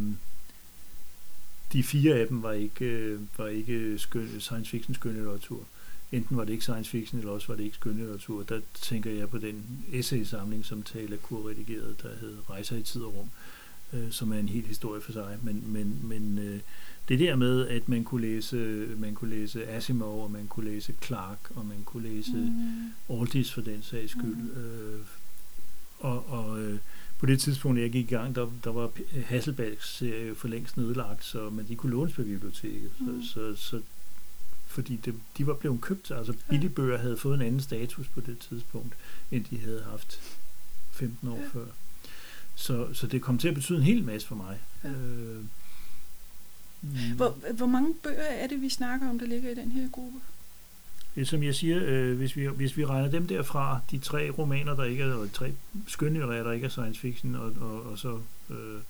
de 1.73 1.83
fire 1.83 2.15
af 2.15 2.27
dem 2.29 2.43
var 2.43 2.53
ikke, 2.53 2.85
øh, 2.85 3.21
var 3.37 3.47
ikke 3.47 3.99
skøn, 3.99 4.41
science 4.41 4.71
fiction 4.71 4.95
skønlitteratur. 4.95 5.65
Enten 6.13 6.37
var 6.37 6.45
det 6.45 6.53
ikke 6.53 6.65
science 6.65 6.91
fiction, 6.91 7.19
eller 7.19 7.33
også 7.33 7.49
var 7.49 7.57
det 7.57 7.65
ikke 7.65 7.77
skønlitteratur. 7.77 8.43
Der 8.43 8.61
tænker 8.75 9.11
jeg 9.11 9.31
på 9.31 9.39
den 9.39 9.85
essay-samling, 9.93 10.65
som 10.65 10.83
Tale 10.83 11.17
Kur 11.17 11.49
redigerede, 11.49 11.97
der 12.03 12.09
hed 12.21 12.37
Rejser 12.51 12.77
i 12.77 12.83
tid 12.83 13.03
og 13.03 13.15
rum, 13.15 13.27
øh, 13.27 13.31
som 14.11 14.33
er 14.33 14.39
en 14.39 14.49
helt 14.49 14.66
historie 14.66 15.01
for 15.01 15.12
sig. 15.12 15.39
Men, 15.43 15.65
men, 15.66 16.01
men 16.03 16.39
øh, 16.39 16.61
det 17.09 17.19
der 17.19 17.37
med, 17.37 17.69
at 17.69 17.89
man 17.89 18.05
kunne 18.05 18.23
læse, 18.23 18.57
man 18.97 19.15
kunne 19.15 19.31
læse 19.31 19.66
Asimov, 19.69 20.25
og 20.25 20.31
man 20.31 20.47
kunne 20.47 20.71
læse 20.71 20.95
Clark, 21.03 21.39
og 21.55 21.66
man 21.66 21.83
kunne 21.85 22.09
læse 22.09 22.37
mm. 22.37 23.21
Aldis 23.21 23.53
for 23.53 23.61
den 23.61 23.83
sags 23.83 24.11
skyld. 24.11 24.37
Mm. 24.37 24.62
Øh, 24.62 25.01
og 25.99 26.31
og 26.31 26.62
øh, 26.62 26.79
på 27.19 27.27
det 27.27 27.41
tidspunkt, 27.41 27.81
jeg 27.81 27.91
gik 27.91 28.12
i 28.12 28.15
gang, 28.15 28.35
der, 28.35 28.51
der 28.65 28.73
var 28.73 28.91
Hasselbalgs 29.27 29.97
serie 29.97 30.35
for 30.35 30.49
længst 30.49 30.77
nedlagt, 30.77 31.25
så, 31.25 31.51
men 31.51 31.69
de 31.69 31.77
kunne 31.77 31.93
lånes 31.93 32.15
på 32.15 32.23
biblioteket. 32.23 32.91
Mm. 33.01 33.23
Så, 33.23 33.33
så, 33.33 33.55
så 33.57 33.81
fordi 34.66 34.97
det, 34.97 35.15
de 35.39 35.47
var 35.47 35.55
blevet 35.55 35.81
købt, 35.81 36.11
altså 36.11 36.35
billigbøger 36.49 36.99
havde 36.99 37.16
fået 37.16 37.35
en 37.35 37.43
anden 37.43 37.61
status 37.61 38.09
på 38.09 38.21
det 38.21 38.39
tidspunkt, 38.39 38.95
end 39.31 39.45
de 39.45 39.59
havde 39.59 39.83
haft 39.91 40.21
15 40.93 41.29
år 41.29 41.39
ja. 41.39 41.49
før. 41.53 41.66
Så, 42.55 42.94
så 42.94 43.06
det 43.06 43.22
kom 43.22 43.39
til 43.39 43.48
at 43.48 43.55
betyde 43.55 43.78
en 43.78 43.85
hel 43.85 44.05
masse 44.05 44.28
for 44.28 44.35
mig. 44.35 44.59
Ja. 44.85 44.89
Øh, 44.89 45.44
Mm. 46.85 47.16
Hvor, 47.16 47.36
hvor 47.56 47.66
mange 47.66 47.94
bøger 48.02 48.22
er 48.22 48.47
det, 48.47 48.62
vi 48.62 48.68
snakker 48.68 49.10
om, 49.10 49.18
der 49.18 49.26
ligger 49.26 49.51
i 49.51 49.55
den 49.55 49.70
her 49.70 49.89
gruppe? 49.89 50.18
Det, 51.14 51.28
som 51.28 51.43
jeg 51.43 51.55
siger, 51.55 51.78
øh, 51.82 52.16
hvis, 52.16 52.36
vi, 52.36 52.47
hvis 52.47 52.76
vi 52.76 52.85
regner 52.85 53.10
dem 53.10 53.26
derfra, 53.26 53.81
de 53.90 53.98
tre 53.98 54.31
romaner, 54.31 54.74
der 54.76 54.85
ikke 54.85 55.02
er, 55.02 55.06
eller 55.06 55.28
tre 55.32 55.52
skønlitterære, 55.86 56.44
der 56.44 56.52
ikke 56.52 56.64
er 56.64 56.70
science 56.70 57.01
fiction, 57.01 57.35
og, 57.35 57.52
og, 57.60 57.82
og 57.82 57.98
så 57.98 58.20
øh, 58.51 58.81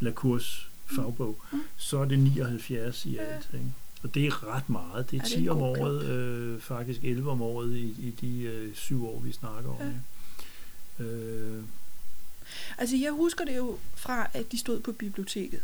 Lacours 0.00 0.70
fagbog, 0.96 1.38
mm. 1.52 1.60
så 1.76 1.98
er 1.98 2.04
det 2.04 2.18
79 2.18 3.06
i 3.06 3.16
alt. 3.16 3.48
Ja. 3.52 3.58
Ikke? 3.58 3.72
Og 4.02 4.14
det 4.14 4.26
er 4.26 4.54
ret 4.54 4.70
meget. 4.70 5.10
Det 5.10 5.20
er, 5.20 5.28
ja, 5.30 5.38
10 5.38 5.48
om 5.48 5.62
året, 5.62 6.04
øh, 6.04 6.60
faktisk 6.60 7.04
11 7.04 7.30
om 7.30 7.42
året 7.42 7.76
i, 7.76 7.94
i 7.98 8.14
de 8.20 8.42
øh, 8.42 8.74
syv 8.74 9.06
år, 9.06 9.20
vi 9.20 9.32
snakker 9.32 9.70
om. 9.70 9.92
Ja. 10.98 11.04
Øh. 11.04 11.62
Altså 12.78 12.96
jeg 12.96 13.12
husker 13.12 13.44
det 13.44 13.56
jo 13.56 13.78
fra, 13.94 14.30
at 14.34 14.52
de 14.52 14.58
stod 14.58 14.80
på 14.80 14.92
biblioteket. 14.92 15.62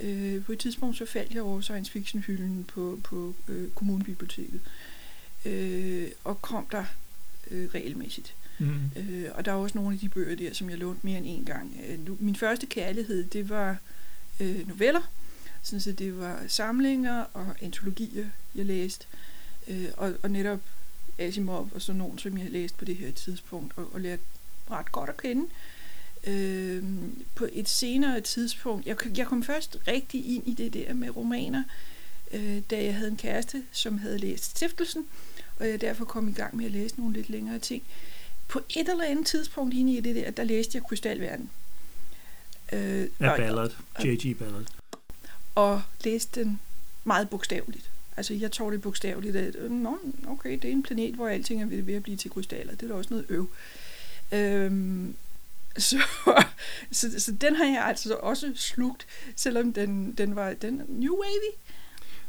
Øh, 0.00 0.44
på 0.44 0.52
et 0.52 0.58
tidspunkt 0.58 0.96
så 0.96 1.06
faldt 1.06 1.34
jeg 1.34 1.42
over 1.42 1.60
science 1.60 1.92
fiction 1.92 2.22
hylden 2.22 2.64
på, 2.64 3.00
på 3.04 3.34
øh, 3.48 3.70
kommunebiblioteket, 3.70 4.60
øh, 5.44 6.08
og 6.24 6.42
kom 6.42 6.66
der 6.72 6.84
øh, 7.50 7.68
regelmæssigt. 7.74 8.34
Mm. 8.58 8.80
Øh, 8.96 9.30
og 9.34 9.44
der 9.44 9.52
er 9.52 9.56
også 9.56 9.78
nogle 9.78 9.94
af 9.94 9.98
de 9.98 10.08
bøger 10.08 10.36
der, 10.36 10.54
som 10.54 10.70
jeg 10.70 10.78
lånte 10.78 11.00
mere 11.06 11.18
end 11.18 11.26
en 11.26 11.44
gang. 11.44 11.80
Øh, 11.88 12.06
nu, 12.06 12.16
min 12.20 12.36
første 12.36 12.66
kærlighed, 12.66 13.24
det 13.24 13.48
var 13.48 13.76
øh, 14.40 14.68
noveller, 14.68 15.10
sådan 15.62 15.80
så 15.80 15.92
det 15.92 16.18
var 16.18 16.42
samlinger 16.48 17.24
og 17.32 17.54
antologier, 17.60 18.26
jeg 18.54 18.66
læste, 18.66 19.06
øh, 19.68 19.88
og, 19.96 20.14
og 20.22 20.30
netop 20.30 20.60
Asimov 21.18 21.70
og 21.74 21.82
sådan 21.82 21.98
nogen, 21.98 22.18
som 22.18 22.38
jeg 22.38 22.50
læste 22.50 22.78
på 22.78 22.84
det 22.84 22.96
her 22.96 23.10
tidspunkt, 23.10 23.72
og, 23.76 23.94
og 23.94 24.00
lærte 24.00 24.22
ret 24.70 24.92
godt 24.92 25.10
at 25.10 25.16
kende. 25.16 25.42
Øh, 25.42 25.75
øh, 26.26 26.82
på 27.34 27.46
et 27.52 27.68
senere 27.68 28.20
tidspunkt. 28.20 28.86
Jeg, 28.86 29.18
jeg 29.18 29.26
kom 29.26 29.42
først 29.42 29.78
rigtig 29.88 30.36
ind 30.36 30.48
i 30.48 30.54
det 30.54 30.74
der 30.74 30.94
med 30.94 31.16
romaner, 31.16 31.62
øh, 32.32 32.58
da 32.70 32.84
jeg 32.84 32.94
havde 32.94 33.10
en 33.10 33.16
kæreste, 33.16 33.62
som 33.72 33.98
havde 33.98 34.18
læst 34.18 34.44
Stiftelsen, 34.44 35.06
og 35.58 35.68
jeg 35.68 35.80
derfor 35.80 36.04
kom 36.04 36.28
i 36.28 36.32
gang 36.32 36.56
med 36.56 36.64
at 36.64 36.70
læse 36.70 36.98
nogle 36.98 37.14
lidt 37.14 37.30
længere 37.30 37.58
ting. 37.58 37.82
På 38.48 38.60
et 38.68 38.88
eller 38.88 39.04
andet 39.04 39.26
tidspunkt 39.26 39.74
inde 39.74 39.92
i 39.92 40.00
det 40.00 40.14
der, 40.16 40.30
der 40.30 40.44
læste 40.44 40.76
jeg 40.76 40.82
Krystalverden. 40.82 41.50
Øh, 42.72 43.08
ja, 43.20 43.36
Ballard. 43.36 43.76
J.G. 44.04 44.36
Ballard. 44.38 44.66
Og 45.54 45.82
læste 46.04 46.40
den 46.40 46.60
meget 47.04 47.30
bogstaveligt. 47.30 47.90
Altså, 48.16 48.34
jeg 48.34 48.52
tror 48.52 48.70
det 48.70 48.82
bogstaveligt, 48.82 49.36
at 49.36 49.70
Nå, 49.70 49.98
okay, 50.28 50.52
det 50.52 50.64
er 50.64 50.72
en 50.72 50.82
planet, 50.82 51.14
hvor 51.14 51.28
alting 51.28 51.62
er 51.62 51.66
ved 51.66 51.94
at 51.94 52.02
blive 52.02 52.16
til 52.16 52.30
krystaller. 52.30 52.74
Det 52.74 52.82
er 52.82 52.88
da 52.88 52.94
også 52.94 53.10
noget 53.10 53.26
øv. 53.28 53.50
Øhm, 54.32 55.14
så, 55.88 55.98
så, 56.92 57.20
så 57.20 57.32
den 57.32 57.56
har 57.56 57.64
jeg 57.64 57.84
altså 57.84 58.14
også 58.14 58.52
slugt, 58.54 59.06
selvom 59.36 59.72
den, 59.72 60.12
den 60.12 60.36
var 60.36 60.52
den 60.52 60.82
New 60.88 61.12
Wavy. 61.12 61.54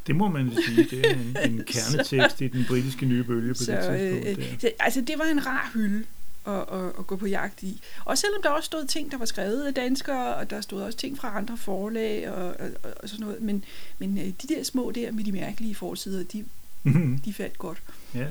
Det 0.08 0.16
må 0.16 0.28
man 0.28 0.52
sige, 0.66 0.84
det 0.84 1.06
er 1.06 1.14
en, 1.14 1.38
en 1.52 1.64
kernetekst 1.68 2.42
i 2.42 2.48
den 2.48 2.66
britiske 2.68 3.06
nye 3.06 3.24
bølge 3.24 3.54
på 3.54 3.64
så, 3.64 3.72
det 3.72 4.00
tidspunkt. 4.00 4.54
Øh, 4.54 4.60
så, 4.60 4.72
altså 4.80 5.02
det 5.02 5.20
var 5.20 5.26
en 5.26 5.46
rar 5.46 5.72
hylde 5.74 6.06
at, 6.48 6.54
at, 6.54 6.86
at 7.00 7.08
gå 7.08 7.16
på 7.16 7.28
jagt 7.28 7.64
i. 7.64 7.82
Og 8.06 8.18
selvom 8.18 8.42
der 8.42 8.50
også 8.50 8.66
stod 8.66 8.86
ting, 8.86 9.12
der 9.12 9.18
var 9.18 9.26
skrevet 9.26 9.64
af 9.64 9.74
danskere, 9.74 10.36
og 10.36 10.50
der 10.50 10.62
stod 10.62 10.82
også 10.82 10.98
ting 10.98 11.18
fra 11.18 11.38
andre 11.38 11.58
forlag 11.58 12.30
og, 12.30 12.56
og, 12.60 12.70
og 13.04 13.10
sådan 13.10 13.26
noget, 13.26 13.42
men, 13.42 13.64
men 14.00 14.18
øh, 14.18 14.26
de 14.26 14.48
der 14.48 14.64
små 14.64 14.92
der 14.92 15.12
med 15.12 15.24
de 15.24 15.32
mærkelige 15.32 15.76
forsider, 15.76 16.24
de, 16.24 16.46
mm-hmm. 16.84 17.20
de 17.20 17.34
faldt 17.34 17.58
godt. 17.58 17.82
Ja. 18.14 18.26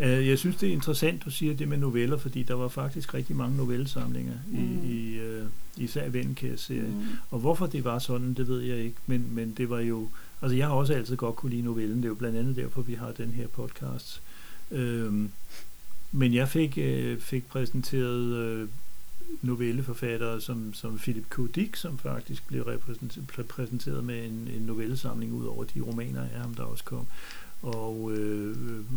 Øh, 0.00 0.28
jeg 0.28 0.38
synes, 0.38 0.56
det 0.56 0.68
er 0.68 0.72
interessant, 0.72 1.24
du 1.24 1.30
siger 1.30 1.54
det 1.54 1.68
med 1.68 1.78
noveller, 1.78 2.16
fordi 2.16 2.42
der 2.42 2.54
var 2.54 2.68
faktisk 2.68 3.14
rigtig 3.14 3.36
mange 3.36 3.56
novellesamlinger 3.56 4.34
mm. 4.46 4.58
i, 4.58 4.92
i 4.92 5.20
uh, 5.20 5.46
især 5.76 6.08
Vennkærs-serien. 6.08 6.94
Mm. 6.94 7.06
Og 7.30 7.38
hvorfor 7.38 7.66
det 7.66 7.84
var 7.84 7.98
sådan, 7.98 8.34
det 8.34 8.48
ved 8.48 8.60
jeg 8.60 8.78
ikke, 8.78 8.96
men, 9.06 9.26
men 9.30 9.54
det 9.56 9.70
var 9.70 9.80
jo... 9.80 10.08
Altså, 10.42 10.56
jeg 10.56 10.66
har 10.66 10.74
også 10.74 10.94
altid 10.94 11.16
godt 11.16 11.36
kunne 11.36 11.50
lide 11.50 11.62
novellen, 11.62 11.96
det 11.96 12.04
er 12.04 12.08
jo 12.08 12.14
blandt 12.14 12.38
andet 12.38 12.56
derfor, 12.56 12.82
vi 12.82 12.94
har 12.94 13.12
den 13.12 13.30
her 13.30 13.46
podcast. 13.46 14.22
Øhm, 14.70 15.30
men 16.12 16.34
jeg 16.34 16.48
fik, 16.48 16.78
øh, 16.78 17.18
fik 17.18 17.48
præsenteret 17.48 18.36
øh, 18.36 18.68
novelleforfattere 19.42 20.40
som, 20.40 20.74
som 20.74 20.98
Philip 20.98 21.24
K. 21.30 21.40
Dick, 21.54 21.76
som 21.76 21.98
faktisk 21.98 22.46
blev 22.46 22.62
repræsenteret 23.38 24.04
med 24.04 24.24
en, 24.24 24.48
en 24.56 24.62
novellesamling 24.62 25.32
ud 25.32 25.46
over 25.46 25.64
de 25.64 25.80
romaner 25.80 26.22
af 26.22 26.40
ham, 26.40 26.54
der 26.54 26.62
også 26.62 26.84
kom 26.84 27.06
og 27.62 28.12
øh, 28.12 28.56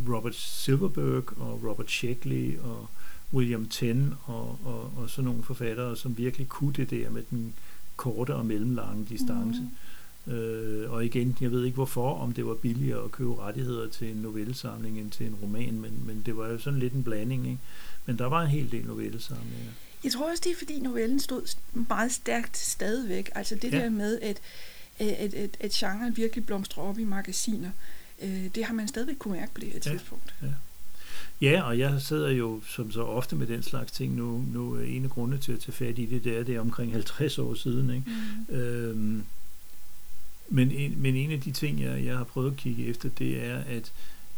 Robert 0.09 0.35
Silverberg 0.35 1.37
og 1.37 1.63
Robert 1.63 1.91
Sheckley 1.91 2.57
og 2.59 2.87
William 3.33 3.65
Tenn 3.65 4.13
og, 4.23 4.59
og, 4.65 4.91
og 4.97 5.09
sådan 5.09 5.25
nogle 5.25 5.43
forfattere, 5.43 5.97
som 5.97 6.17
virkelig 6.17 6.47
kunne 6.47 6.73
det 6.73 6.89
der 6.89 7.09
med 7.09 7.23
den 7.29 7.53
korte 7.95 8.35
og 8.35 8.45
mellemlange 8.45 9.05
distance. 9.05 9.61
Mm. 10.25 10.33
Øh, 10.33 10.91
og 10.91 11.05
igen, 11.05 11.37
jeg 11.41 11.51
ved 11.51 11.65
ikke 11.65 11.75
hvorfor, 11.75 12.17
om 12.17 12.33
det 12.33 12.45
var 12.45 12.53
billigere 12.53 13.03
at 13.03 13.11
købe 13.11 13.39
rettigheder 13.39 13.89
til 13.89 14.11
en 14.11 14.17
novellesamling 14.17 14.99
end 14.99 15.11
til 15.11 15.25
en 15.25 15.35
roman, 15.35 15.79
men, 15.79 16.03
men 16.05 16.23
det 16.25 16.37
var 16.37 16.47
jo 16.47 16.59
sådan 16.59 16.79
lidt 16.79 16.93
en 16.93 17.03
blanding. 17.03 17.47
Ikke? 17.47 17.59
Men 18.05 18.17
der 18.17 18.25
var 18.25 18.41
en 18.41 18.47
hel 18.47 18.71
del 18.71 18.85
novellesamlinger. 18.85 19.71
Jeg 20.03 20.11
tror 20.11 20.31
også, 20.31 20.41
det 20.45 20.51
er 20.51 20.55
fordi 20.57 20.79
novellen 20.79 21.19
stod 21.19 21.55
meget 21.73 22.11
stærkt 22.11 22.57
stadigvæk. 22.57 23.29
Altså 23.35 23.55
det 23.55 23.73
ja. 23.73 23.77
der 23.77 23.89
med, 23.89 24.19
at, 24.21 24.41
at, 24.99 25.33
at, 25.33 25.57
at 25.59 25.71
genren 25.71 26.17
virkelig 26.17 26.45
blomstrer 26.45 26.83
op 26.83 26.99
i 26.99 27.03
magasiner. 27.03 27.69
Øh, 27.69 28.04
det 28.55 28.65
har 28.65 28.73
man 28.73 28.87
stadigvæk 28.87 29.15
kunne 29.19 29.37
mærke 29.37 29.53
på 29.53 29.61
det 29.61 29.69
her 29.69 29.79
tidspunkt. 29.79 30.33
Ja, 30.41 30.47
ja. 30.47 30.53
Ja, 31.41 31.61
og 31.61 31.79
jeg 31.79 32.01
sidder 32.01 32.29
jo 32.29 32.61
som 32.67 32.91
så 32.91 33.03
ofte 33.03 33.35
med 33.35 33.47
den 33.47 33.63
slags 33.63 33.91
ting 33.91 34.15
nu. 34.15 34.45
Nu 34.53 34.73
er 34.73 34.83
en 34.83 35.03
af 35.03 35.09
grundene 35.09 35.41
til 35.41 35.51
at 35.51 35.59
tage 35.59 35.73
fat 35.73 35.99
i 35.99 36.05
det, 36.05 36.23
det 36.23 36.37
er, 36.37 36.43
det 36.43 36.55
er 36.55 36.59
omkring 36.59 36.91
50 36.91 37.39
år 37.39 37.53
siden. 37.53 37.89
Ikke? 37.89 38.11
Mm. 38.49 38.55
Øhm, 38.55 39.23
men, 40.49 40.71
en, 40.71 41.01
men 41.01 41.15
en 41.15 41.31
af 41.31 41.41
de 41.41 41.51
ting, 41.51 41.81
jeg, 41.81 42.05
jeg 42.05 42.17
har 42.17 42.23
prøvet 42.23 42.51
at 42.51 42.57
kigge 42.57 42.85
efter, 42.85 43.09
det 43.09 43.45
er, 43.45 43.57
at, 43.57 43.91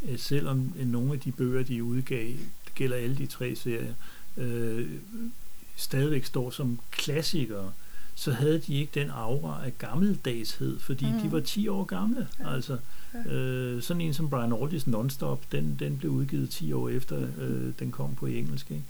at 0.08 0.20
selvom 0.20 0.72
nogle 0.76 1.12
af 1.12 1.20
de 1.20 1.32
bøger, 1.32 1.62
de 1.62 1.84
udgav, 1.84 2.26
det 2.64 2.74
gælder 2.74 2.96
alle 2.96 3.16
de 3.16 3.26
tre 3.26 3.56
serier, 3.56 3.94
øh, 4.36 4.90
stadigvæk 5.76 6.24
står 6.24 6.50
som 6.50 6.80
klassikere, 6.90 7.72
så 8.18 8.32
havde 8.32 8.58
de 8.58 8.74
ikke 8.74 9.00
den 9.00 9.10
aura 9.10 9.64
af 9.64 9.78
gammeldagshed, 9.78 10.78
fordi 10.78 11.06
mm. 11.06 11.20
de 11.20 11.32
var 11.32 11.40
10 11.40 11.68
år 11.68 11.84
gamle. 11.84 12.28
Ja. 12.40 12.54
Altså, 12.54 12.78
øh, 13.26 13.82
sådan 13.82 14.00
en 14.00 14.14
som 14.14 14.30
Brian 14.30 14.52
Aldis 14.62 14.86
Nonstop, 14.86 15.40
den, 15.52 15.76
den 15.78 15.98
blev 15.98 16.10
udgivet 16.10 16.50
10 16.50 16.72
år 16.72 16.88
efter, 16.88 17.18
mm. 17.18 17.42
øh, 17.42 17.72
den 17.78 17.90
kom 17.90 18.14
på 18.14 18.26
engelsk. 18.26 18.70
Ikke? 18.70 18.84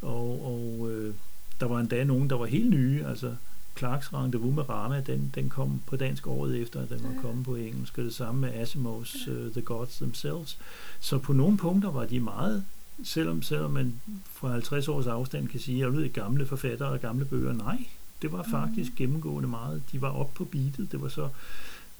Og, 0.00 0.46
og 0.46 0.90
øh, 0.90 1.14
der 1.60 1.66
var 1.66 1.80
endda 1.80 2.04
nogen, 2.04 2.30
der 2.30 2.36
var 2.36 2.46
helt 2.46 2.70
nye, 2.70 3.04
altså 3.06 3.34
Clarks 3.78 4.12
Rendezvous 4.12 4.54
med 4.54 4.68
Rama, 4.68 5.00
den, 5.00 5.32
den 5.34 5.48
kom 5.48 5.80
på 5.86 5.96
dansk 5.96 6.26
året 6.26 6.60
efter, 6.60 6.80
at 6.80 6.88
den 6.88 7.00
var 7.02 7.22
kommet 7.22 7.44
på 7.44 7.54
engelsk, 7.54 7.98
og 7.98 8.04
det 8.04 8.14
samme 8.14 8.40
med 8.40 8.54
Asimovs 8.54 9.28
uh, 9.28 9.52
The 9.52 9.62
Gods 9.62 9.96
Themselves. 9.96 10.58
Så 11.00 11.18
på 11.18 11.32
nogle 11.32 11.56
punkter 11.58 11.90
var 11.90 12.06
de 12.06 12.20
meget, 12.20 12.64
selvom, 13.04 13.42
selvom 13.42 13.70
man 13.70 14.00
fra 14.32 14.48
50 14.48 14.88
års 14.88 15.06
afstand 15.06 15.48
kan 15.48 15.60
sige, 15.60 15.76
at 15.76 15.80
jeg 15.80 15.92
ved 15.92 16.12
gamle 16.12 16.46
forfattere 16.46 16.88
og 16.88 17.00
gamle 17.00 17.24
bøger, 17.24 17.52
nej, 17.52 17.86
det 18.22 18.32
var 18.32 18.42
faktisk 18.42 18.92
gennemgående 18.96 19.48
meget. 19.48 19.82
De 19.92 20.02
var 20.02 20.08
op 20.08 20.34
på 20.34 20.44
beatet, 20.44 20.92
det 20.92 21.02
var 21.02 21.08
så 21.08 21.28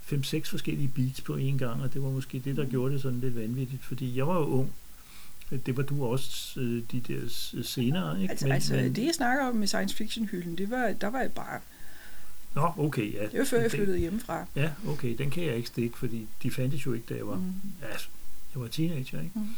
fem-seks 0.00 0.50
forskellige 0.50 0.88
beats 0.88 1.20
på 1.20 1.36
en 1.36 1.58
gang, 1.58 1.82
og 1.82 1.94
det 1.94 2.02
var 2.02 2.10
måske 2.10 2.38
det, 2.38 2.56
der 2.56 2.64
mm. 2.64 2.70
gjorde 2.70 2.94
det 2.94 3.02
sådan 3.02 3.20
lidt 3.20 3.36
vanvittigt, 3.36 3.84
fordi 3.84 4.16
jeg 4.16 4.26
var 4.26 4.34
jo 4.34 4.44
ung, 4.44 4.72
det 5.66 5.76
var 5.76 5.82
du 5.82 6.04
også 6.04 6.60
øh, 6.60 6.82
de 6.92 7.00
der 7.00 7.20
senere, 7.62 8.22
ikke? 8.22 8.30
Altså, 8.30 8.46
men, 8.46 8.52
altså 8.52 8.74
men, 8.74 8.96
det 8.96 9.04
jeg 9.04 9.14
snakker 9.14 9.46
om 9.46 9.56
med 9.56 9.66
science 9.66 9.96
fiction 9.96 10.26
hylden, 10.26 10.58
det 10.58 10.70
var, 10.70 10.92
der 11.00 11.06
var 11.06 11.20
jeg 11.20 11.32
bare 11.32 11.60
Nå, 12.54 12.72
okay, 12.78 13.14
ja. 13.14 13.22
Det 13.22 13.38
var 13.38 13.44
før 13.44 13.60
jeg 13.60 13.70
flyttede 13.70 13.98
hjemmefra. 13.98 14.46
Ja, 14.56 14.70
okay, 14.88 15.18
den 15.18 15.30
kan 15.30 15.44
jeg 15.44 15.56
ikke 15.56 15.68
stikke, 15.68 15.98
fordi 15.98 16.26
de 16.42 16.50
fandtes 16.50 16.86
jo 16.86 16.92
ikke, 16.92 17.06
da 17.08 17.14
jeg 17.14 17.26
var, 17.26 17.36
mm. 17.36 17.54
ja, 17.82 17.86
jeg 18.54 18.62
var 18.62 18.66
teenager, 18.66 19.20
ikke? 19.20 19.30
Mm. 19.34 19.48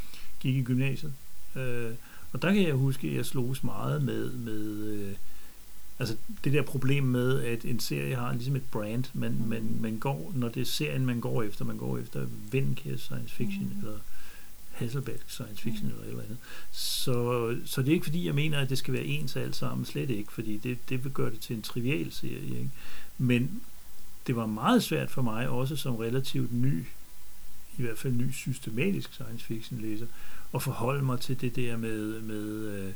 Gik 0.40 0.56
i 0.56 0.62
gymnasiet. 0.62 1.12
Øh, 1.56 1.90
og 2.32 2.42
der 2.42 2.52
kan 2.52 2.62
jeg 2.62 2.74
huske, 2.74 3.08
at 3.08 3.14
jeg 3.14 3.26
slogs 3.26 3.64
meget 3.64 4.02
med, 4.02 4.32
med 4.32 4.84
øh, 4.84 5.14
altså 5.98 6.16
det 6.44 6.52
der 6.52 6.62
problem 6.62 7.04
med, 7.04 7.42
at 7.42 7.64
en 7.64 7.80
serie 7.80 8.14
har 8.14 8.32
ligesom 8.32 8.56
et 8.56 8.70
brand, 8.70 9.04
men 9.12 9.32
mm. 9.32 9.48
man, 9.48 9.76
man 9.80 9.98
går, 9.98 10.32
når 10.34 10.48
det 10.48 10.60
er 10.60 10.64
serien, 10.64 11.06
man 11.06 11.20
går 11.20 11.42
efter, 11.42 11.64
man 11.64 11.76
går 11.76 11.98
efter 11.98 12.26
Vennkærs 12.50 13.00
science 13.00 13.34
fiction, 13.34 13.72
mm. 13.74 13.78
eller 13.78 13.98
Hasselbalch 14.70 15.22
science 15.28 15.62
fiction 15.62 15.88
mm. 15.88 15.94
eller 15.94 16.08
eller 16.08 16.22
andet. 16.22 16.38
Så, 16.72 17.56
så 17.64 17.82
det 17.82 17.88
er 17.88 17.92
ikke 17.92 18.06
fordi, 18.06 18.26
jeg 18.26 18.34
mener, 18.34 18.58
at 18.58 18.70
det 18.70 18.78
skal 18.78 18.94
være 18.94 19.04
ens 19.04 19.36
alt 19.36 19.56
sammen, 19.56 19.84
slet 19.84 20.10
ikke, 20.10 20.32
fordi 20.32 20.56
det, 20.56 20.88
det 20.88 21.04
vil 21.04 21.12
gøre 21.12 21.30
det 21.30 21.40
til 21.40 21.56
en 21.56 21.62
trivial 21.62 22.12
serie. 22.12 22.58
Ikke? 22.58 22.70
Men 23.18 23.60
det 24.26 24.36
var 24.36 24.46
meget 24.46 24.82
svært 24.82 25.10
for 25.10 25.22
mig, 25.22 25.48
også 25.48 25.76
som 25.76 25.96
relativt 25.96 26.52
ny, 26.52 26.84
i 27.78 27.82
hvert 27.82 27.98
fald 27.98 28.12
ny 28.12 28.32
systematisk 28.32 29.12
science 29.12 29.44
fiction 29.44 29.80
læser, 29.80 30.06
at 30.54 30.62
forholde 30.62 31.04
mig 31.04 31.20
til 31.20 31.40
det 31.40 31.56
der 31.56 31.76
med, 31.76 32.20
med 32.20 32.44
øh, 32.44 32.92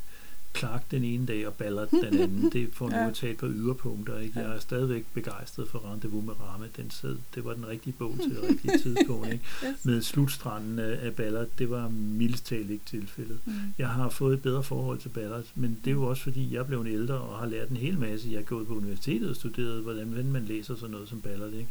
Clark 0.59 0.91
den 0.91 1.05
ene 1.05 1.27
dag 1.27 1.47
og 1.47 1.55
Ballard 1.55 1.91
den 1.91 2.05
anden. 2.05 2.53
Det 2.53 2.69
får 2.73 2.89
nu 2.91 2.97
ja. 2.97 3.09
at 3.09 3.15
tage 3.15 3.35
på 3.35 3.47
yderpunkter. 3.47 4.19
Ikke? 4.19 4.41
Jeg 4.41 4.55
er 4.55 4.59
stadigvæk 4.59 5.05
begejstret 5.15 5.69
for 5.69 5.93
Rendezvous 5.93 6.25
med 6.25 6.35
Rame. 6.41 6.67
Den 6.77 6.91
sad, 6.91 7.17
det 7.35 7.45
var 7.45 7.55
den 7.55 7.69
rigtige 7.69 7.95
bog 7.99 8.17
til 8.23 8.31
det 8.31 8.43
rigtige 8.43 8.79
tidspunkt. 8.85 9.27
Ikke? 9.27 9.45
yes. 9.67 9.85
Med 9.85 10.03
slutstranden 10.03 10.79
af 10.79 11.15
Ballard, 11.15 11.47
det 11.59 11.71
var 11.71 11.89
mildest 11.89 12.47
talt 12.47 12.71
ikke 12.71 12.85
tilfældet. 12.85 13.39
Mm. 13.45 13.53
Jeg 13.79 13.89
har 13.89 14.09
fået 14.09 14.35
et 14.35 14.43
bedre 14.43 14.63
forhold 14.63 14.99
til 14.99 15.09
Ballard, 15.09 15.45
men 15.55 15.79
det 15.85 15.91
er 15.91 15.95
jo 15.95 16.03
også 16.03 16.23
fordi, 16.23 16.55
jeg 16.55 16.67
blev 16.67 16.81
en 16.81 16.87
ældre 16.87 17.15
og 17.15 17.39
har 17.39 17.47
lært 17.47 17.69
en 17.69 17.77
hel 17.77 17.99
masse. 17.99 18.29
Jeg 18.31 18.39
er 18.39 18.43
gået 18.43 18.67
på 18.67 18.75
universitetet 18.75 19.31
og 19.31 19.37
studeret, 19.37 19.83
hvordan 19.83 20.27
man 20.33 20.45
læser 20.45 20.75
sådan 20.75 20.91
noget 20.91 21.09
som 21.09 21.21
Ballard. 21.21 21.53
Ikke? 21.53 21.69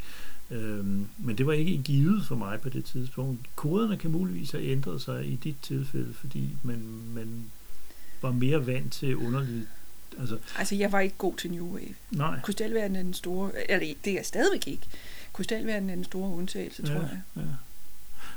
Øhm, 0.52 1.08
men 1.18 1.38
det 1.38 1.46
var 1.46 1.54
ikke 1.54 1.78
givet 1.78 2.26
for 2.26 2.36
mig 2.36 2.62
på 2.62 2.70
det 2.70 2.86
tidspunkt. 2.86 3.40
Koderne 3.56 3.98
kan 3.98 4.12
muligvis 4.12 4.52
have 4.52 4.64
ændret 4.64 5.02
sig 5.02 5.28
i 5.28 5.36
dit 5.36 5.56
tilfælde, 5.62 6.14
fordi 6.14 6.50
man, 6.64 6.84
man 7.16 7.28
var 8.22 8.32
mere 8.32 8.68
vant 8.68 8.94
til 8.94 9.16
underligt. 9.16 9.68
Altså, 10.20 10.38
altså, 10.58 10.76
jeg 10.76 10.92
var 10.92 11.00
ikke 11.00 11.16
god 11.18 11.36
til 11.36 11.52
New 11.52 11.66
Wave. 11.66 11.96
Nej. 12.12 12.40
Krystalverden 12.44 12.96
er 12.96 13.04
den 13.04 13.14
store, 13.14 13.52
eller 13.72 13.94
det 14.06 14.12
er 14.12 14.16
jeg 14.16 14.26
stadigvæk 14.26 14.68
ikke. 14.68 14.84
Krystalverden 15.34 15.90
er 15.90 15.96
den 15.96 16.04
store 16.04 16.30
undtagelse, 16.30 16.84
ja, 16.88 16.94
tror 16.94 17.02
jeg. 17.02 17.22
Ja. 17.36 17.42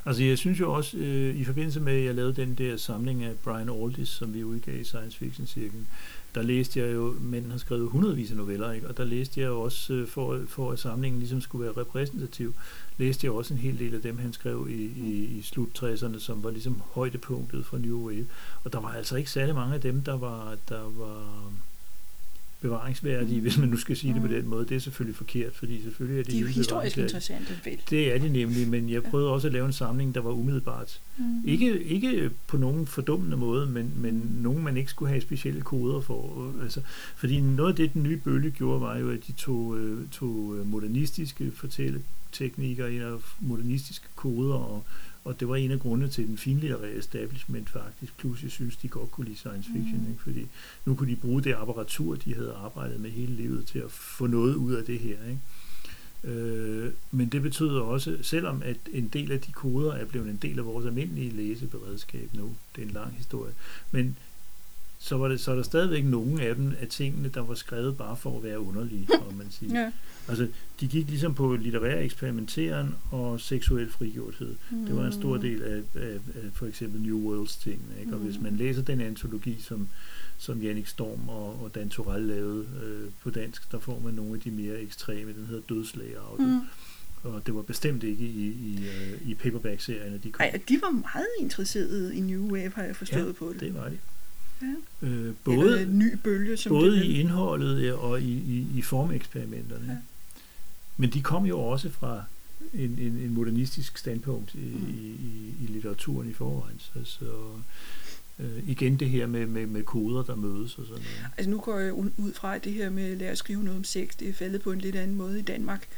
Altså 0.07 0.23
jeg 0.23 0.39
synes 0.39 0.61
jo 0.61 0.73
også, 0.73 0.97
øh, 0.97 1.36
i 1.36 1.44
forbindelse 1.44 1.81
med, 1.81 1.93
at 1.93 2.05
jeg 2.05 2.15
lavede 2.15 2.35
den 2.36 2.55
der 2.55 2.77
samling 2.77 3.24
af 3.24 3.32
Brian 3.44 3.69
Aldiss, 3.69 4.12
som 4.12 4.35
vi 4.35 4.44
udgav 4.44 4.81
i 4.81 4.85
Science 4.85 5.19
Fiction 5.19 5.47
Cirkel, 5.47 5.86
der 6.35 6.43
læste 6.43 6.81
jeg 6.81 6.94
jo, 6.94 7.15
mænd 7.20 7.51
har 7.51 7.59
skrevet 7.59 7.89
hundredvis 7.89 8.31
af 8.31 8.36
noveller, 8.36 8.73
ikke? 8.73 8.89
og 8.89 8.97
der 8.97 9.05
læste 9.05 9.40
jeg 9.40 9.47
jo 9.47 9.61
også, 9.61 9.93
øh, 9.93 10.09
for, 10.09 10.40
for 10.48 10.73
at 10.73 10.78
samlingen 10.78 11.19
ligesom 11.19 11.40
skulle 11.40 11.65
være 11.65 11.77
repræsentativ, 11.77 12.55
læste 13.01 13.24
jeg 13.24 13.32
også 13.32 13.55
en 13.55 13.60
hel 13.60 13.78
del 13.78 13.94
af 13.94 14.02
dem, 14.02 14.18
han 14.18 14.32
skrev 14.32 14.66
i, 14.70 14.82
i, 14.82 15.39
i 15.39 15.43
slut 15.43 15.82
60'erne, 15.82 16.18
som 16.18 16.44
var 16.44 16.51
ligesom 16.51 16.82
højdepunktet 16.93 17.66
for 17.66 17.78
New 17.78 18.09
Wave. 18.09 18.27
Og 18.64 18.72
der 18.72 18.81
var 18.81 18.93
altså 18.93 19.16
ikke 19.16 19.31
særlig 19.31 19.55
mange 19.55 19.74
af 19.74 19.81
dem, 19.81 20.02
der 20.02 20.16
var, 20.16 20.56
der 20.68 20.82
var 20.82 21.52
bevaringsværdige, 22.61 23.37
mm. 23.37 23.43
hvis 23.43 23.59
man 23.59 23.69
nu 23.69 23.77
skal 23.77 23.97
sige 23.97 24.12
det 24.12 24.23
på 24.23 24.27
mm. 24.27 24.35
den 24.35 24.49
måde. 24.49 24.66
Det 24.66 24.77
er 24.77 24.81
selvfølgelig 24.81 25.16
forkert, 25.16 25.57
fordi 25.57 25.82
selvfølgelig 25.82 26.20
er 26.20 26.24
de, 26.24 26.32
de 26.32 26.37
er 26.37 26.41
jo 26.41 26.47
historisk 26.47 26.99
interessante, 26.99 27.61
vel? 27.65 27.78
Det 27.91 28.15
er 28.15 28.19
de 28.19 28.28
nemlig, 28.28 28.69
men 28.69 28.91
jeg 28.91 29.03
prøvede 29.03 29.28
ja. 29.28 29.35
også 29.35 29.47
at 29.47 29.53
lave 29.53 29.66
en 29.66 29.73
samling, 29.73 30.15
der 30.15 30.20
var 30.20 30.31
umiddelbart. 30.31 31.01
Mm. 31.19 31.43
Ikke, 31.45 31.82
ikke 31.82 32.31
på 32.47 32.57
nogen 32.57 32.87
fordummende 32.87 33.37
måde, 33.37 33.66
men, 33.66 33.93
men 33.97 34.15
mm. 34.15 34.43
nogen, 34.43 34.65
man 34.65 34.77
ikke 34.77 34.91
skulle 34.91 35.09
have 35.09 35.20
specielle 35.20 35.61
koder 35.61 36.01
for. 36.01 36.53
Altså, 36.62 36.81
fordi 37.16 37.41
noget 37.41 37.70
af 37.70 37.77
det, 37.77 37.95
den 37.95 38.03
nye 38.03 38.16
bølge 38.16 38.51
gjorde, 38.51 38.81
var 38.81 38.99
jo, 38.99 39.11
at 39.11 39.27
de 39.27 39.32
tog, 39.32 39.78
øh, 39.78 40.09
tog 40.09 40.57
øh, 40.59 40.66
modernistiske 40.66 41.53
fortælleteknikker 41.55 43.07
og 43.07 43.23
modernistiske 43.41 44.07
koder 44.16 44.55
og 44.55 44.85
og 45.24 45.40
det 45.40 45.48
var 45.48 45.56
en 45.56 45.70
af 45.70 45.80
grundene 45.80 46.10
til 46.10 46.26
den 46.26 46.38
finlitterære 46.38 46.92
establishment 46.92 47.70
faktisk 47.70 48.16
pludselig 48.16 48.52
synes, 48.52 48.76
de 48.76 48.88
godt 48.88 49.10
kunne 49.10 49.24
lide 49.24 49.36
science 49.36 49.70
fiction, 49.72 50.01
mm. 50.01 50.10
ikke? 50.10 50.22
fordi 50.22 50.47
nu 50.84 50.94
kunne 50.94 51.10
de 51.10 51.16
bruge 51.16 51.42
det 51.42 51.55
apparatur, 51.55 52.14
de 52.14 52.34
havde 52.34 52.55
arbejdet 52.64 53.01
med 53.01 53.10
hele 53.10 53.34
livet 53.34 53.66
til 53.66 53.78
at 53.78 53.90
få 53.90 54.26
noget 54.26 54.55
ud 54.55 54.72
af 54.72 54.84
det 54.84 54.98
her. 54.98 55.16
Ikke? 55.28 55.40
Øh, 56.24 56.92
men 57.10 57.28
det 57.28 57.42
betyder 57.42 57.80
også, 57.80 58.18
selvom 58.22 58.62
at 58.64 58.76
en 58.92 59.09
del 59.09 59.32
af 59.32 59.40
de 59.40 59.52
koder 59.52 59.92
er 59.92 60.05
blevet 60.05 60.30
en 60.30 60.38
del 60.42 60.59
af 60.59 60.66
vores 60.66 60.86
almindelige 60.86 61.30
læseberedskab 61.30 62.28
nu, 62.32 62.55
det 62.76 62.82
er 62.82 62.86
en 62.86 62.92
lang 62.92 63.14
historie, 63.16 63.52
men 63.90 64.16
så, 65.02 65.16
var 65.16 65.28
det, 65.28 65.40
så 65.40 65.51
er 65.51 65.55
der 65.55 65.62
stadigvæk 65.62 66.05
nogle 66.05 66.43
af 66.43 66.55
dem 66.55 66.72
af 66.81 66.89
tingene, 66.89 67.28
der 67.28 67.40
var 67.40 67.55
skrevet 67.55 67.97
bare 67.97 68.16
for 68.16 68.36
at 68.36 68.43
være 68.43 68.60
underlige, 68.60 69.06
kan 69.28 69.36
man 69.39 69.47
sige. 69.51 69.81
Ja. 69.81 69.93
Altså, 70.28 70.48
de 70.81 70.89
gik 70.89 71.09
ligesom 71.09 71.35
på 71.35 71.56
litterær 71.56 72.01
eksperimenteren 72.01 72.94
og 73.10 73.40
seksuel 73.40 73.90
frigjorthed. 73.90 74.55
Mm. 74.70 74.86
Det 74.86 74.97
var 74.97 75.06
en 75.06 75.12
stor 75.12 75.35
mm. 75.35 75.40
del 75.40 75.62
af, 75.62 75.82
af, 75.94 76.14
af 76.14 76.51
for 76.52 76.66
eksempel 76.66 77.01
New 77.01 77.18
Worlds 77.18 77.56
ting. 77.56 77.82
Ikke? 78.01 78.12
Og 78.12 78.18
mm. 78.18 78.24
hvis 78.24 78.40
man 78.40 78.56
læser 78.56 78.82
den 78.82 79.01
antologi, 79.01 79.56
som, 79.60 79.89
som 80.39 80.62
Jannik 80.62 80.86
Storm 80.86 81.28
og, 81.28 81.62
og 81.62 81.74
Dan 81.74 81.89
Torell 81.89 82.27
lavede 82.27 82.66
øh, 82.85 83.10
på 83.22 83.31
dansk, 83.31 83.72
der 83.72 83.78
får 83.78 84.01
man 84.05 84.14
nogle 84.14 84.35
af 84.35 84.40
de 84.40 84.51
mere 84.51 84.81
ekstreme. 84.81 85.32
Den 85.32 85.47
hedder 85.47 85.62
Dødslager. 85.68 86.36
Mm. 86.39 86.60
Og 87.22 87.47
det 87.47 87.55
var 87.55 87.62
bestemt 87.62 88.02
ikke 88.02 88.24
i, 88.24 88.47
i, 88.47 88.78
uh, 88.78 89.28
i 89.31 89.35
paperback-serierne, 89.35 90.18
de 90.18 90.32
kom. 90.32 90.44
Ej, 90.44 90.60
de 90.68 90.81
var 90.82 90.90
meget 90.90 91.27
interesserede 91.40 92.16
i 92.16 92.20
New 92.20 92.52
Wave, 92.52 92.72
har 92.74 92.82
jeg 92.82 92.97
forstået 92.97 93.27
ja, 93.27 93.32
på 93.32 93.52
det. 93.52 93.60
det 93.60 93.74
var 93.74 93.89
de. 93.89 93.98
Ja. 94.62 95.07
Øh, 95.07 95.35
både 95.45 95.82
en 95.82 95.99
ny 95.99 96.15
bølge, 96.24 96.57
som 96.57 96.70
både 96.70 97.07
i 97.07 97.20
indholdet 97.20 97.95
og 97.95 98.20
i, 98.20 98.32
i, 98.32 98.66
i 98.78 98.82
formeksperimenterne. 98.82 99.87
Ja. 99.89 99.97
Men 100.97 101.11
de 101.11 101.23
kom 101.23 101.45
jo 101.45 101.61
også 101.61 101.91
fra 101.91 102.24
en, 102.74 102.99
en, 102.99 103.12
en 103.12 103.35
modernistisk 103.35 103.99
standpunkt 103.99 104.55
i, 104.55 104.59
mm. 104.59 104.89
i, 104.89 105.07
i, 105.07 105.55
i 105.65 105.66
litteraturen 105.66 106.31
i 106.31 106.32
forvejen. 106.32 106.81
Så, 106.81 107.05
så 107.05 107.24
øh, 108.39 108.69
igen 108.69 108.97
det 108.97 109.11
her 109.11 109.27
med, 109.27 109.47
med, 109.47 109.66
med 109.66 109.82
koder, 109.82 110.23
der 110.23 110.35
mødes 110.35 110.78
og 110.78 110.87
sådan 110.87 111.03
noget. 111.03 111.27
Altså 111.37 111.51
nu 111.51 111.59
går 111.59 111.78
jeg 111.78 111.93
ud 111.93 112.32
fra, 112.32 112.55
at 112.55 112.65
det 112.65 112.73
her 112.73 112.91
med 112.91 113.12
at 113.12 113.16
lære 113.16 113.31
at 113.31 113.39
skrive 113.39 113.62
noget 113.62 113.78
om 113.78 113.85
sex, 113.85 114.16
det 114.16 114.28
er 114.28 114.32
faldet 114.32 114.62
på 114.62 114.73
en 114.73 114.81
lidt 114.81 114.97
anden 114.97 115.16
måde 115.16 115.39
i 115.39 115.43
Danmark. 115.43 115.89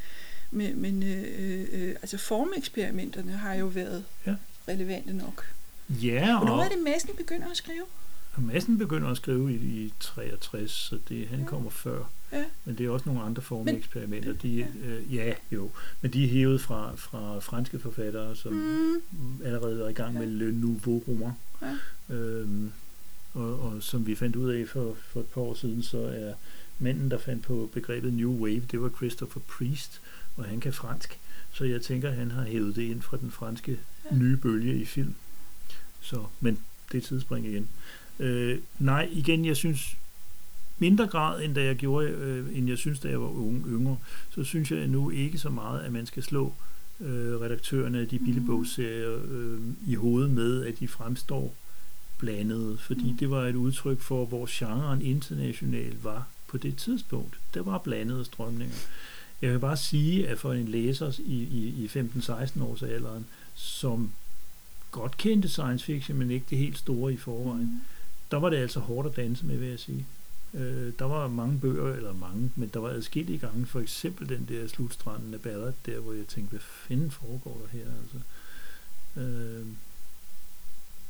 Men, 0.51 0.81
men 0.81 1.03
øh, 1.03 1.65
øh, 1.71 1.89
altså 1.89 2.17
formeksperimenterne 2.17 3.31
har 3.31 3.53
jo 3.53 3.65
været 3.65 4.03
ja. 4.27 4.35
relevante 4.67 5.13
nok. 5.13 5.45
Ja, 5.89 6.33
og... 6.33 6.45
Hvornår 6.45 6.63
er 6.63 6.69
det, 6.69 6.77
Madsen 6.83 7.09
begynder 7.17 7.51
at 7.51 7.57
skrive? 7.57 7.83
Madsen 8.41 8.77
begynder 8.77 9.09
at 9.09 9.17
skrive 9.17 9.53
i, 9.53 9.55
i 9.55 9.93
63, 9.99 10.71
så 10.71 10.97
det, 11.09 11.27
han 11.27 11.39
ja. 11.39 11.45
kommer 11.45 11.69
før. 11.69 12.03
Ja. 12.31 12.43
Men 12.65 12.77
det 12.77 12.85
er 12.85 12.89
også 12.89 13.09
nogle 13.09 13.21
andre 13.21 13.41
former 13.41 13.65
men, 13.65 13.75
eksperimenter. 13.75 14.33
De, 14.33 14.49
ja. 14.49 14.67
Øh, 14.87 15.15
ja, 15.15 15.33
jo. 15.51 15.71
Men 16.01 16.13
de 16.13 16.23
er 16.23 16.27
hævet 16.27 16.61
fra, 16.61 16.95
fra 16.95 17.39
franske 17.39 17.79
forfattere, 17.79 18.35
som 18.35 18.53
mm. 18.53 19.41
allerede 19.45 19.83
er 19.83 19.89
i 19.89 19.93
gang 19.93 20.13
ja. 20.13 20.19
med 20.19 20.27
Le 20.27 20.51
Nouveau 20.51 21.03
Roman. 21.07 21.33
Ja. 21.61 22.15
Øhm, 22.15 22.71
og, 23.33 23.59
og 23.59 23.83
som 23.83 24.07
vi 24.07 24.15
fandt 24.15 24.35
ud 24.35 24.49
af 24.51 24.67
for, 24.67 24.97
for 25.07 25.19
et 25.19 25.25
par 25.25 25.41
år 25.41 25.53
siden, 25.53 25.83
så 25.83 25.97
er 25.97 26.33
manden, 26.79 27.11
der 27.11 27.17
fandt 27.17 27.43
på 27.43 27.69
begrebet 27.73 28.13
New 28.13 28.31
Wave, 28.31 28.61
det 28.71 28.81
var 28.81 28.89
Christopher 28.89 29.41
Priest, 29.47 30.01
og 30.37 30.45
han 30.45 30.59
kan 30.59 30.73
fransk. 30.73 31.19
Så 31.53 31.65
jeg 31.65 31.81
tænker, 31.81 32.09
at 32.09 32.15
han 32.15 32.31
har 32.31 32.43
hævet 32.43 32.75
det 32.75 32.81
ind 32.81 33.01
fra 33.01 33.17
den 33.17 33.31
franske 33.31 33.79
ja. 34.11 34.15
nye 34.15 34.37
bølge 34.37 34.77
i 34.77 34.85
film. 34.85 35.15
Så, 36.01 36.25
men 36.39 36.59
det 36.91 36.97
er 36.97 37.07
tidsspring 37.07 37.47
igen. 37.47 37.69
Øh, 38.23 38.59
nej, 38.79 39.09
igen, 39.11 39.45
jeg 39.45 39.57
synes, 39.57 39.97
mindre 40.79 41.07
grad, 41.07 41.43
end 41.43 41.55
da 41.55 41.63
jeg 41.63 41.75
gjorde, 41.75 42.07
øh, 42.07 42.57
end 42.57 42.69
jeg 42.69 42.77
synes, 42.77 42.99
da 42.99 43.09
jeg 43.09 43.21
var 43.21 43.27
unge, 43.27 43.63
yngre, 43.67 43.97
så 44.29 44.43
synes 44.43 44.71
jeg 44.71 44.87
nu 44.87 45.09
ikke 45.09 45.37
så 45.37 45.49
meget, 45.49 45.81
at 45.81 45.91
man 45.91 46.05
skal 46.05 46.23
slå 46.23 46.53
øh, 46.99 47.41
redaktørerne 47.41 47.99
af 47.99 48.07
de 48.07 48.19
billigbogserier 48.19 49.19
øh, 49.31 49.59
i 49.87 49.95
hovedet 49.95 50.31
med, 50.31 50.65
at 50.65 50.79
de 50.79 50.87
fremstår 50.87 51.55
blandede, 52.19 52.77
fordi 52.77 53.11
mm. 53.11 53.17
det 53.17 53.29
var 53.29 53.45
et 53.45 53.55
udtryk 53.55 53.99
for, 53.99 54.25
hvor 54.25 54.47
genren 54.49 55.01
internationalt 55.01 56.03
var 56.03 56.27
på 56.47 56.57
det 56.57 56.77
tidspunkt. 56.77 57.39
Der 57.53 57.61
var 57.61 57.77
blandede 57.77 58.25
strømninger. 58.25 58.75
Jeg 59.41 59.51
vil 59.51 59.59
bare 59.59 59.77
sige, 59.77 60.27
at 60.27 60.39
for 60.39 60.53
en 60.53 60.67
læser 60.67 61.19
i, 61.19 61.41
i, 61.43 61.83
i 61.83 61.87
15-16 61.87 62.63
års 62.63 62.83
alderen, 62.83 63.25
som 63.55 64.11
godt 64.91 65.17
kendte 65.17 65.49
science 65.49 65.85
fiction, 65.85 66.17
men 66.17 66.31
ikke 66.31 66.45
det 66.49 66.57
helt 66.57 66.77
store 66.77 67.13
i 67.13 67.17
forvejen, 67.17 67.65
mm 67.65 67.79
der 68.33 68.39
var 68.39 68.49
det 68.49 68.57
altså 68.57 68.79
hårdt 68.79 69.07
at 69.07 69.15
danse 69.15 69.45
med, 69.45 69.57
vil 69.57 69.69
jeg 69.69 69.79
sige. 69.79 70.05
Øh, 70.53 70.93
der 70.99 71.05
var 71.05 71.27
mange 71.27 71.59
bøger, 71.59 71.95
eller 71.95 72.13
mange, 72.13 72.51
men 72.55 72.69
der 72.73 72.79
var 72.79 72.89
adskillige 72.89 73.39
gange, 73.39 73.65
for 73.65 73.79
eksempel 73.79 74.29
den 74.29 74.45
der 74.49 74.67
slutstranden 74.67 75.33
af 75.33 75.41
Ballard, 75.41 75.73
der 75.85 75.99
hvor 75.99 76.13
jeg 76.13 76.27
tænkte, 76.27 76.49
hvad 76.49 76.59
fanden 76.59 77.11
foregår 77.11 77.61
der 77.61 77.77
her? 77.77 77.85
Altså, 78.01 78.17
øh, 79.21 79.65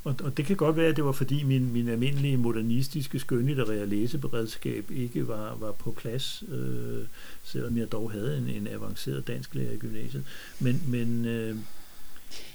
og, 0.04 0.16
og 0.24 0.38
det 0.38 0.46
kan 0.46 0.56
godt 0.56 0.76
være, 0.76 0.88
at 0.88 0.96
det 0.96 1.06
var 1.06 1.12
fordi 1.12 1.44
min, 1.44 1.74
min 1.74 1.90
almindelige 1.90 2.38
modernistiske 2.38 3.20
skønlitterære 3.20 3.86
læseberedskab 3.86 4.92
ikke 4.92 5.28
var, 5.28 5.56
var 5.56 5.72
på 5.72 5.92
plads, 5.92 6.44
øh, 6.48 7.06
selvom 7.44 7.78
jeg 7.78 7.92
dog 7.92 8.12
havde 8.12 8.38
en, 8.38 8.50
en 8.50 8.68
avanceret 8.68 9.28
dansk 9.28 9.56
lærer 9.56 9.72
i 9.72 9.78
gymnasiet. 9.78 10.24
Men, 10.60 10.82
men 10.88 11.26
øh, 11.26 11.58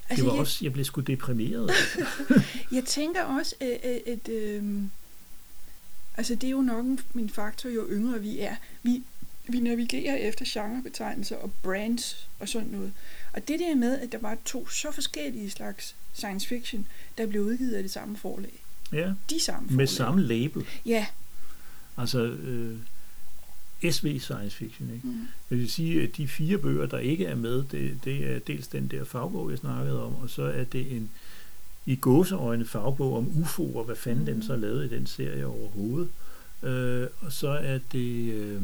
altså, 0.09 0.16
det 0.16 0.26
var 0.26 0.32
jeg, 0.32 0.40
også, 0.40 0.59
jeg 0.62 0.72
blev 0.72 0.85
sgu 0.85 1.01
deprimeret. 1.01 1.70
jeg 2.72 2.85
tænker 2.85 3.22
også, 3.22 3.55
at, 3.60 3.68
at, 3.82 4.02
at 4.06 4.28
øh, 4.28 4.82
altså 6.16 6.35
det 6.35 6.44
er 6.44 6.51
jo 6.51 6.62
nok 6.62 6.85
min 7.12 7.30
faktor, 7.30 7.70
jo 7.70 7.86
yngre 7.90 8.20
vi 8.20 8.39
er. 8.39 8.56
Vi, 8.82 9.02
vi 9.48 9.60
navigerer 9.60 10.16
efter 10.16 10.44
genrebetegnelser 10.48 11.36
og 11.36 11.52
brands 11.62 12.28
og 12.40 12.48
sådan 12.48 12.68
noget. 12.68 12.93
Og 13.32 13.48
det 13.48 13.60
der 13.60 13.74
med, 13.74 13.98
at 14.01 14.12
der 14.12 14.18
var 14.18 14.36
to 14.44 14.68
så 14.68 14.93
forskellige 14.93 15.51
slags 15.51 15.94
science 16.14 16.48
fiction, 16.48 16.86
der 17.18 17.26
blev 17.26 17.43
udgivet 17.43 17.72
af 17.74 17.82
det 17.82 17.93
samme 17.93 18.16
forlag. 18.16 18.62
Ja, 18.93 19.12
De 19.30 19.40
samme 19.40 19.68
forlag. 19.68 19.76
med 19.76 19.86
samme 19.86 20.22
label. 20.22 20.66
Ja. 20.86 21.06
Altså 21.97 22.18
øh, 22.24 22.76
SV 23.91 24.19
Science 24.21 24.57
Fiction. 24.57 24.91
Ikke? 24.95 25.07
Mm. 25.07 25.27
Jeg 25.51 25.59
vil 25.59 25.71
sige, 25.71 26.03
at 26.03 26.17
de 26.17 26.29
fire 26.29 26.59
bøger, 26.59 26.87
der 26.87 26.99
ikke 26.99 27.25
er 27.27 27.35
med, 27.37 27.65
det, 27.71 27.99
det 28.05 28.31
er 28.31 28.39
dels 28.39 28.69
den 28.69 28.89
der 28.89 29.05
fagbog, 29.05 29.51
jeg 29.51 29.59
snakkede 29.59 30.03
om, 30.05 30.15
og 30.15 30.31
så 30.31 30.43
er 30.43 30.65
det 30.65 30.97
en 30.97 31.11
i 31.87 31.97
gåseøjne 31.97 32.65
fagbog 32.65 33.17
om 33.17 33.27
UFO'er, 33.27 33.83
hvad 33.83 33.97
fanden 33.97 34.25
mm. 34.25 34.27
den 34.33 34.43
så 34.43 34.57
lavede 34.57 34.87
i 34.87 34.89
den 34.89 35.07
serie 35.07 35.47
overhovedet. 35.47 36.09
Øh, 36.63 37.07
og 37.21 37.33
så 37.33 37.49
er 37.49 37.79
det, 37.93 38.33
øh, 38.33 38.63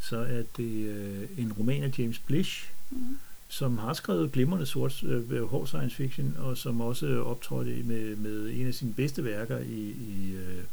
så 0.00 0.16
er 0.18 0.42
det 0.56 0.86
øh, 0.86 1.28
en 1.38 1.52
roman 1.52 1.82
af 1.82 1.98
James 1.98 2.18
Blish, 2.18 2.68
Mm. 2.90 3.18
som 3.48 3.78
har 3.78 3.92
skrevet 3.94 4.32
glimrende 4.32 4.66
sort 4.66 5.02
øh, 5.02 5.44
hård 5.44 5.66
science 5.66 5.96
fiction, 5.96 6.36
og 6.38 6.56
som 6.56 6.80
også 6.80 7.22
optrådte 7.22 7.82
med, 7.82 8.16
med 8.16 8.50
en 8.52 8.66
af 8.66 8.74
sine 8.74 8.92
bedste 8.94 9.24
værker 9.24 9.58
i, 9.58 9.90
i 9.90 10.32
øh, 10.32 10.64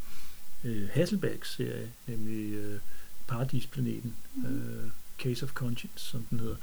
øh, 0.63 0.89
Hasselbachs 0.91 1.55
serie, 1.55 1.89
nemlig 2.07 2.53
øh, 2.53 2.79
Paradisplaneten, 3.29 4.13
Mm. 4.35 4.45
øh, 4.45 4.89
Case 5.19 5.43
of 5.45 5.51
Conscience, 5.51 6.05
som 6.05 6.25
den 6.29 6.39
hedder. 6.39 6.55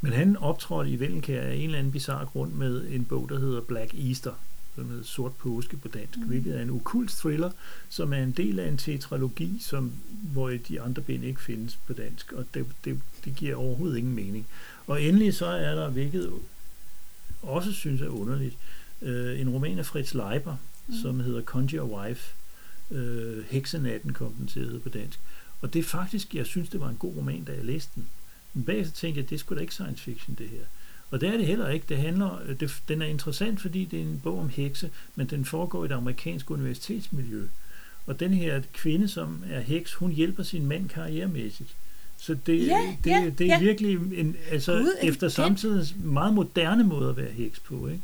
Men 0.00 0.12
han 0.12 0.36
optrådte 0.36 0.90
i 0.90 1.00
Vellenkær 1.00 1.42
af 1.42 1.54
en 1.54 1.62
eller 1.64 1.78
anden 1.78 1.92
bizarre 1.92 2.26
grund 2.26 2.52
med 2.52 2.86
en 2.90 3.04
bog, 3.04 3.28
der 3.28 3.38
hedder 3.38 3.60
Black 3.60 3.94
Easter, 3.94 4.32
som 4.74 4.88
hedder 4.88 5.04
Sort 5.04 5.32
Påske 5.36 5.76
på 5.76 5.88
dansk, 5.88 6.18
Mm. 6.18 6.24
hvilket 6.24 6.56
er 6.58 6.62
en 6.62 6.70
okult 6.70 7.10
thriller, 7.10 7.50
som 7.88 8.12
er 8.12 8.22
en 8.22 8.32
del 8.32 8.58
af 8.58 8.68
en 8.68 8.76
tetralogi, 8.76 9.58
som, 9.60 9.92
hvor 10.32 10.50
de 10.68 10.80
andre 10.80 11.02
bind 11.02 11.24
ikke 11.24 11.40
findes 11.40 11.78
på 11.86 11.92
dansk, 11.92 12.32
og 12.32 12.44
det, 12.54 12.66
det, 12.84 13.00
det 13.24 13.36
giver 13.36 13.56
overhovedet 13.56 13.98
ingen 13.98 14.14
mening. 14.14 14.46
Og 14.86 15.02
endelig 15.02 15.34
så 15.34 15.46
er 15.46 15.74
der, 15.74 15.90
hvilket 15.90 16.32
også 17.42 17.72
synes 17.72 18.00
er 18.00 18.08
underligt, 18.08 18.56
øh, 19.02 19.40
en 19.40 19.48
roman 19.50 19.78
af 19.78 19.86
Fritz 19.86 20.14
Leiber, 20.14 20.56
mm. 20.88 20.94
som 21.02 21.20
hedder 21.20 21.42
Conjure 21.42 21.84
Wife. 21.98 22.34
Øh, 22.90 23.44
Heksenatten 23.50 24.12
kom 24.12 24.32
den 24.32 24.46
til 24.46 24.60
at 24.60 24.66
hedde 24.66 24.80
på 24.80 24.88
dansk. 24.88 25.20
Og 25.62 25.72
det 25.72 25.78
er 25.78 25.82
faktisk, 25.82 26.34
jeg 26.34 26.46
synes, 26.46 26.68
det 26.68 26.80
var 26.80 26.88
en 26.88 26.96
god 26.96 27.16
roman, 27.16 27.44
da 27.44 27.52
jeg 27.52 27.64
læste 27.64 27.90
den. 27.94 28.06
Men 28.54 28.64
bagefter 28.64 28.92
tænkte 28.94 29.20
jeg, 29.20 29.30
det 29.30 29.40
sgu 29.40 29.54
da 29.54 29.60
ikke 29.60 29.74
science 29.74 30.02
fiction, 30.02 30.34
det 30.38 30.48
her. 30.48 30.58
Og 31.10 31.20
det 31.20 31.28
er 31.28 31.36
det 31.36 31.46
heller 31.46 31.68
ikke. 31.68 31.86
Det 31.88 31.96
handler, 31.96 32.40
øh, 32.46 32.60
det, 32.60 32.82
den 32.88 33.02
er 33.02 33.06
interessant, 33.06 33.60
fordi 33.60 33.84
det 33.84 33.98
er 33.98 34.02
en 34.04 34.20
bog 34.24 34.38
om 34.40 34.48
hekse, 34.48 34.90
men 35.14 35.26
den 35.26 35.44
foregår 35.44 35.82
i 35.82 35.86
et 35.86 35.92
amerikansk 35.92 36.50
universitetsmiljø. 36.50 37.46
Og 38.06 38.20
den 38.20 38.34
her 38.34 38.62
kvinde, 38.72 39.08
som 39.08 39.44
er 39.50 39.60
heks, 39.60 39.94
hun 39.94 40.10
hjælper 40.12 40.42
sin 40.42 40.66
mand 40.66 40.88
karrieremæssigt. 40.88 41.74
Så 42.18 42.36
det, 42.46 42.66
Ja, 42.66 42.96
det, 43.04 43.10
ja, 43.10 43.30
det 43.38 43.40
er 43.40 43.54
ja. 43.54 43.58
virkelig 43.60 43.98
en, 44.20 44.36
altså 44.50 44.72
Gud, 44.72 44.94
er 45.00 45.08
efter 45.08 45.28
samtidens 45.28 45.94
meget 46.04 46.34
moderne 46.34 46.84
måde 46.84 47.10
at 47.10 47.16
være 47.16 47.30
heks 47.32 47.58
på. 47.60 47.88
Ikke? 47.88 48.02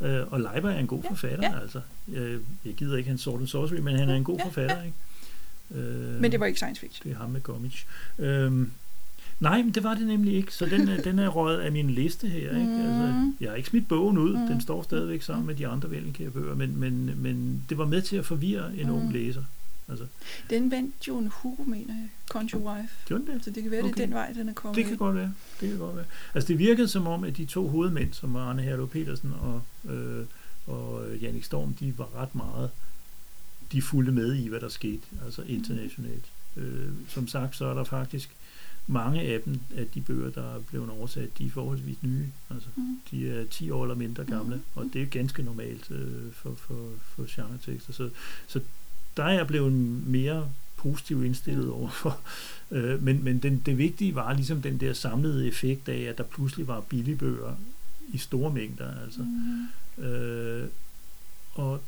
Øh, 0.00 0.32
og 0.32 0.40
Leiber 0.40 0.70
er 0.70 0.78
en 0.78 0.86
god 0.86 1.02
Ja, 1.02 1.10
forfatter, 1.10 1.50
ja. 1.52 1.60
altså. 1.60 1.80
Øh, 2.08 2.40
jeg 2.64 2.74
gider 2.74 2.96
ikke 2.96 3.08
hans 3.08 3.20
Sword 3.20 3.38
and 3.40 3.48
Sorcery, 3.48 3.78
men 3.78 3.96
han 3.96 4.08
er 4.10 4.14
en 4.14 4.24
god 4.24 4.36
Ja, 4.38 4.44
forfatter, 4.46 4.82
ikke? 4.82 4.96
Øh, 5.74 6.20
Men 6.20 6.32
det 6.32 6.40
var 6.40 6.46
ikke 6.46 6.56
science 6.58 6.80
fiction. 6.80 7.08
det 7.10 7.16
er 7.16 7.20
ham 7.20 7.30
med 7.30 7.40
Gomich. 7.40 7.86
Øhm, 8.18 8.70
nej, 9.40 9.62
men 9.62 9.70
det 9.72 9.82
var 9.84 9.94
det 9.94 10.06
nemlig 10.06 10.34
ikke, 10.34 10.54
så 10.54 10.66
den 10.66 10.88
er, 10.88 11.02
den 11.02 11.18
er 11.18 11.28
røget 11.28 11.60
af 11.60 11.72
min 11.72 11.90
liste 11.90 12.28
her. 12.28 12.40
Ikke? 12.58 12.72
Altså, 12.72 13.12
Mm. 13.20 13.36
jeg 13.40 13.50
har 13.50 13.56
ikke 13.56 13.68
smidt 13.68 13.88
bogen 13.88 14.18
ud, 14.18 14.32
Mm. 14.36 14.46
den 14.46 14.60
står 14.60 14.82
stadigvæk 14.82 15.22
sammen 15.22 15.46
med 15.46 15.54
de 15.54 15.66
andre 15.66 15.90
Vellenkær 15.90 16.30
bøger, 16.30 16.54
men, 16.54 16.80
men, 16.80 17.10
men 17.22 17.62
det 17.68 17.78
var 17.78 17.86
med 17.86 18.02
til 18.02 18.16
at 18.16 18.26
forvirre 18.26 18.76
en 18.76 18.86
Mm. 18.86 18.94
ung 18.94 19.12
læser. 19.12 19.42
Altså, 19.88 20.04
Den 20.50 20.70
vandt 20.70 21.08
jo 21.08 21.18
en 21.18 21.28
Hugo, 21.32 21.62
mener 21.62 21.94
jeg. 21.94 22.08
Conjure 22.28 22.62
Wife. 22.76 22.94
gjorde 23.06 23.26
den 23.26 23.34
det? 23.34 23.44
Så 23.44 23.50
det 23.50 23.62
kan 23.62 23.72
være, 23.72 23.80
okay. 23.82 23.92
det 23.94 24.00
er 24.00 24.06
den 24.06 24.14
vej, 24.14 24.32
den 24.32 24.48
er 24.48 24.52
kommet. 24.52 24.76
Det 24.76 24.84
kan 24.86 24.96
godt 24.96 25.16
være. 25.16 25.32
Det 25.60 25.68
kan 25.68 25.78
godt 25.78 25.96
være. 25.96 26.04
Altså 26.34 26.48
det 26.48 26.58
virkede 26.58 26.88
som 26.88 27.06
om, 27.06 27.24
at 27.24 27.36
de 27.36 27.44
to 27.44 27.68
hovedmænd, 27.68 28.12
som 28.12 28.34
var 28.34 28.40
Arne 28.40 28.62
Herlov 28.62 28.88
Petersen 28.88 29.32
og, 29.40 29.62
øh, 29.92 30.24
og 30.66 31.02
Jannik 31.20 31.44
Storm, 31.44 31.74
de 31.74 31.94
var 31.98 32.08
ret 32.22 32.34
meget, 32.34 32.70
de 33.74 33.82
fulgte 33.82 34.12
med 34.12 34.34
i, 34.34 34.48
hvad 34.48 34.60
der 34.60 34.68
skete, 34.68 35.02
altså 35.24 35.42
internationalt. 35.42 36.24
Øh, 36.56 36.88
som 37.08 37.28
sagt, 37.28 37.56
så 37.56 37.64
er 37.66 37.74
der 37.74 37.84
faktisk 37.84 38.30
mange 38.86 39.20
af 39.20 39.40
dem, 39.44 39.60
af 39.76 39.86
de 39.94 40.00
bøger, 40.00 40.30
der 40.30 40.54
er 40.54 40.60
blevet 40.60 40.90
oversat, 40.90 41.38
de 41.38 41.46
er 41.46 41.50
forholdsvis 41.50 42.02
nye. 42.02 42.26
Altså, 42.50 42.68
Mm. 42.76 42.96
de 43.10 43.28
er 43.30 43.44
10 43.46 43.70
år 43.70 43.84
eller 43.84 43.94
mindre 43.96 44.24
gamle, 44.24 44.54
Mhm. 44.56 44.64
og 44.74 44.90
det 44.92 45.02
er 45.02 45.06
ganske 45.06 45.42
normalt 45.42 45.90
øh, 45.90 46.32
for, 46.32 46.54
for, 46.54 46.88
for 47.02 47.24
genretekster. 47.28 47.92
Så, 47.92 48.10
så 48.46 48.60
der 49.16 49.24
er 49.24 49.32
jeg 49.32 49.46
blevet 49.46 49.72
mere 50.06 50.50
positivt 50.76 51.24
indstillet 51.24 51.68
overfor. 51.70 52.20
Øh, 52.70 53.02
men 53.02 53.24
men 53.24 53.38
den, 53.38 53.62
det 53.66 53.78
vigtige 53.78 54.14
var 54.14 54.32
ligesom 54.34 54.62
den 54.62 54.80
der 54.80 54.92
samlede 54.92 55.46
effekt 55.48 55.88
af, 55.88 56.00
at 56.00 56.18
der 56.18 56.24
pludselig 56.24 56.66
var 56.68 56.80
billige 56.80 57.16
bøger 57.16 57.54
i 58.12 58.18
store 58.18 58.52
mængder. 58.52 59.00
Altså. 59.04 59.20
Mm. 59.98 60.04
Øh, 60.04 60.68
og 61.54 61.82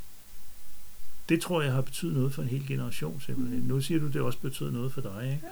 det 1.29 1.41
tror 1.41 1.63
jeg 1.63 1.73
har 1.73 1.81
betydet 1.81 2.15
noget 2.15 2.35
for 2.35 2.43
en 2.43 2.49
hel 2.49 2.67
generation 2.67 3.21
simpelthen. 3.27 3.59
Mhm. 3.59 3.69
Nu 3.69 3.81
siger 3.81 4.01
du, 4.01 4.07
det 4.07 4.21
også 4.21 4.39
betyder 4.39 4.71
noget 4.71 4.93
for 4.93 5.01
dig, 5.01 5.31
ikke? 5.35 5.47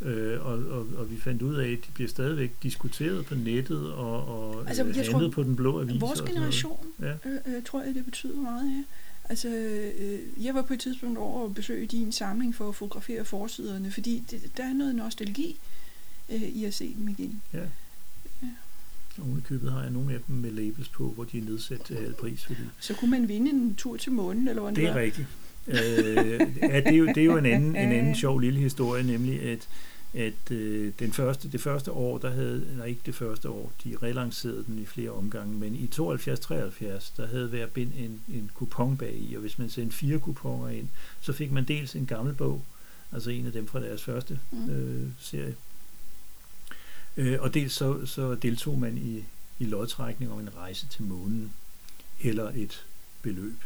Øh, 0.00 0.46
og, 0.46 0.52
og, 0.52 0.86
og 0.96 1.10
vi 1.10 1.16
fandt 1.20 1.42
ud 1.42 1.54
af, 1.54 1.68
at 1.68 1.78
de 1.86 1.90
bliver 1.94 2.08
stadigvæk 2.08 2.52
diskuteret 2.62 3.26
på 3.26 3.34
nettet 3.34 3.92
og, 3.92 4.28
og 4.28 4.68
Altså, 4.68 4.84
jeg 4.84 4.98
øh, 4.98 5.04
tror, 5.04 5.28
på 5.30 5.42
den 5.42 5.56
blå 5.56 5.80
avis. 5.80 6.00
Vores 6.00 6.20
generation, 6.20 6.86
Ja. 7.00 7.12
øh, 7.12 7.56
øh, 7.56 7.62
tror 7.62 7.82
jeg, 7.82 7.94
det 7.94 8.04
betyder 8.04 8.36
meget, 8.36 8.70
ja. 8.70 8.84
Altså, 9.28 9.48
øh, 9.48 10.44
jeg 10.44 10.54
var 10.54 10.62
på 10.62 10.72
et 10.74 10.80
tidspunkt 10.80 11.18
over 11.18 11.44
at 11.44 11.54
besøge 11.54 11.86
din 11.86 12.12
samling 12.12 12.54
for 12.54 12.68
at 12.68 12.74
fotografere 12.74 13.24
forsiderne, 13.24 13.90
fordi 13.90 14.24
det, 14.30 14.50
der 14.56 14.64
er 14.64 14.72
noget 14.72 14.94
nostalgi 14.94 15.58
øh, 16.28 16.42
i 16.42 16.64
at 16.64 16.74
se 16.74 16.94
dem 16.98 17.08
igen. 17.08 17.42
Ja. 17.52 17.62
Oven 19.22 19.38
i 19.38 19.40
købet 19.48 19.72
har 19.72 19.82
jeg 19.82 19.90
nogle 19.90 20.14
af 20.14 20.18
dem 20.26 20.36
med 20.36 20.50
labels 20.50 20.88
på, 20.88 21.12
hvor 21.14 21.24
de 21.24 21.38
er 21.38 21.42
nedsat 21.42 21.88
halv 21.88 22.14
pris. 22.14 22.44
Fordi 22.44 22.60
Så 22.80 22.94
kunne 22.94 23.10
man 23.10 23.28
vinde 23.28 23.50
en 23.50 23.74
tur 23.76 23.96
til 23.96 24.12
månen, 24.12 24.48
eller 24.48 24.60
hvordan 24.60 24.76
det 24.76 24.84
er 24.88 24.92
var. 24.92 25.00
rigtigt. 25.00 25.26
øh, 25.66 25.76
ja, 26.62 26.80
det, 26.80 26.86
er 26.86 26.96
jo, 26.96 27.06
det 27.06 27.18
er 27.18 27.24
jo 27.24 27.36
en 27.36 27.46
anden, 27.46 27.70
en 27.76 27.92
anden 27.92 28.14
sjov 28.14 28.38
lille 28.38 28.60
historie, 28.60 29.02
nemlig 29.02 29.42
at 29.42 29.68
at 30.14 30.50
øh, 30.50 30.92
den 30.98 31.12
første, 31.12 31.48
det 31.52 31.60
første 31.60 31.92
år, 31.92 32.18
der 32.18 32.30
havde, 32.30 32.66
nej 32.76 32.86
ikke 32.86 33.00
det 33.06 33.14
første 33.14 33.48
år, 33.48 33.72
de 33.84 33.96
relancerede 34.02 34.64
den 34.66 34.78
i 34.78 34.84
flere 34.84 35.10
omgange, 35.10 35.54
men 35.58 35.74
i 35.74 35.88
72-73, 35.92 37.12
der 37.16 37.26
havde 37.26 37.48
hver 37.48 37.66
bind 37.66 37.90
en, 37.98 38.20
en 38.34 38.50
kupon 38.54 38.96
bag 38.96 39.14
i, 39.30 39.34
og 39.34 39.40
hvis 39.40 39.58
man 39.58 39.70
sendte 39.70 39.96
fire 39.96 40.18
kuponer 40.18 40.68
ind, 40.68 40.88
så 41.20 41.32
fik 41.32 41.52
man 41.52 41.64
dels 41.64 41.94
en 41.96 42.06
gammel 42.06 42.34
bog, 42.34 42.64
altså 43.12 43.30
en 43.30 43.46
af 43.46 43.52
dem 43.52 43.66
fra 43.66 43.80
deres 43.80 44.02
første 44.02 44.38
Mm. 44.52 44.70
øh, 44.70 45.08
serie, 45.18 45.54
øh, 47.18 47.38
og 47.40 47.54
dels 47.54 47.72
så, 47.72 48.06
så 48.06 48.34
deltog 48.34 48.78
man 48.78 48.98
i, 48.98 49.24
i 49.58 49.64
lodtrækning 49.64 50.32
om 50.32 50.40
en 50.40 50.56
rejse 50.56 50.86
til 50.88 51.02
månen, 51.02 51.52
eller 52.22 52.50
et 52.54 52.84
beløb. 53.22 53.58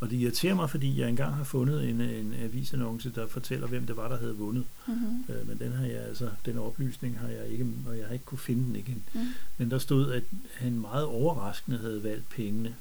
Og 0.00 0.10
det 0.10 0.16
irriterer 0.16 0.54
mig, 0.54 0.70
fordi 0.70 1.00
jeg 1.00 1.08
engang 1.08 1.34
har 1.34 1.44
fundet 1.44 1.88
en, 1.88 2.00
en 2.00 2.34
avisannonce, 2.42 3.10
der 3.10 3.26
fortæller, 3.26 3.66
hvem 3.66 3.86
det 3.86 3.96
var, 3.96 4.08
der 4.08 4.18
havde 4.18 4.36
vundet. 4.36 4.64
Mm-hmm. 4.86 5.24
Øh, 5.28 5.48
men 5.48 5.58
den 5.58 5.72
har 5.72 5.86
jeg 5.86 6.00
altså, 6.00 6.30
den 6.44 6.58
oplysning 6.58 7.18
har 7.18 7.28
jeg 7.28 7.48
ikke, 7.48 7.66
og 7.86 7.98
jeg 7.98 8.06
har 8.06 8.12
ikke 8.12 8.24
kunne 8.24 8.38
finde 8.38 8.64
den 8.64 8.76
igen. 8.76 9.02
Mm. 9.14 9.20
Men 9.58 9.70
der 9.70 9.78
stod, 9.78 10.12
at 10.12 10.22
han 10.54 10.72
meget 10.72 11.04
overraskende 11.04 11.78
havde 11.78 12.02
valgt 12.02 12.28
pengene, 12.28 12.74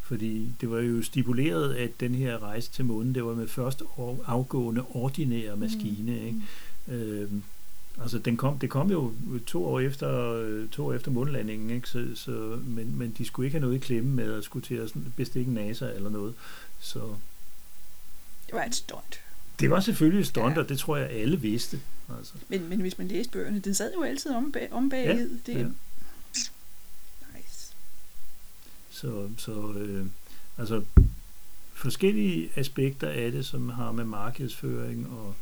Fordi 0.00 0.52
det 0.60 0.70
var 0.70 0.80
jo 0.80 1.02
stipuleret, 1.02 1.74
at 1.74 2.00
den 2.00 2.14
her 2.14 2.42
rejse 2.42 2.70
til 2.70 2.84
månen, 2.84 3.14
det 3.14 3.24
var 3.24 3.34
med 3.34 3.48
først 3.48 3.82
afgående 4.26 4.82
ordinære 4.82 5.56
maskine. 5.56 6.12
Mm. 6.12 6.26
Ikke? 6.26 6.40
Øhm, 6.88 7.42
altså 8.00 8.18
den 8.18 8.36
kom, 8.36 8.58
det 8.58 8.70
kom 8.70 8.90
jo 8.90 9.12
to 9.46 9.66
år 9.66 9.80
efter, 9.80 10.66
to 10.72 10.86
år 10.86 10.92
efter 10.92 11.10
månelandingen, 11.10 11.70
ikke? 11.70 11.88
Så, 11.88 12.06
så, 12.14 12.58
men, 12.64 12.98
men 12.98 13.14
de 13.18 13.24
skulle 13.24 13.46
ikke 13.46 13.58
have 13.58 13.66
noget 13.66 13.76
i 13.76 13.86
klemme 13.86 14.10
med 14.10 14.34
at 14.34 14.44
skulle 14.44 14.66
til 14.66 14.74
at 14.74 14.92
bestikke 15.16 15.52
NASA 15.52 15.90
eller 15.90 16.10
noget. 16.10 16.34
Så 16.80 16.98
det 18.46 18.54
var 18.54 18.64
et 18.64 18.74
stunt. 18.74 19.20
Det 19.60 19.70
var 19.70 19.80
selvfølgelig 19.80 20.20
et 20.20 20.26
stunt, 20.26 20.54
ja. 20.54 20.60
og 20.60 20.68
det 20.68 20.78
tror 20.78 20.96
jeg 20.96 21.10
alle 21.10 21.40
vidste. 21.40 21.80
Altså. 22.18 22.32
Men, 22.48 22.68
men 22.68 22.80
hvis 22.80 22.98
man 22.98 23.08
læste 23.08 23.32
bøgerne, 23.32 23.58
den 23.58 23.74
sad 23.74 23.92
jo 23.94 24.02
altid 24.02 24.30
om, 24.30 24.52
bag, 24.52 24.72
om 24.72 24.90
bagid. 24.90 25.30
Ja, 25.46 25.52
det, 25.52 25.58
ja. 25.58 25.66
Nice. 27.36 27.72
Så, 28.90 29.28
så 29.36 29.72
øh, 29.72 30.06
altså 30.58 30.84
forskellige 31.72 32.50
aspekter 32.56 33.08
af 33.08 33.32
det, 33.32 33.46
som 33.46 33.68
har 33.68 33.92
med 33.92 34.04
markedsføring 34.04 35.10
og, 35.10 35.34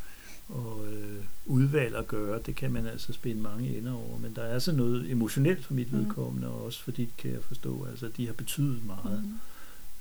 og 0.49 0.87
øh, 0.93 1.25
udvalg 1.47 1.97
at 1.97 2.07
gøre, 2.07 2.41
det 2.47 2.57
kan 2.57 2.73
man 2.73 2.87
altså 2.87 3.13
spænde 3.13 3.43
mange 3.43 3.79
ender 3.79 3.93
over. 3.93 4.19
Men 4.19 4.37
der 4.37 4.43
er 4.43 4.55
altså 4.55 4.73
noget 4.73 5.11
emotionelt 5.11 5.65
for 5.65 5.75
mit 5.75 5.93
mm. 5.93 5.99
vedkommende, 5.99 6.49
og 6.49 6.65
også 6.65 6.83
fordi, 6.83 7.13
kan 7.19 7.31
jeg 7.31 7.43
forstå, 7.43 7.85
altså 7.85 8.09
de 8.17 8.27
har 8.27 8.33
betydet 8.33 8.85
meget. 8.87 9.25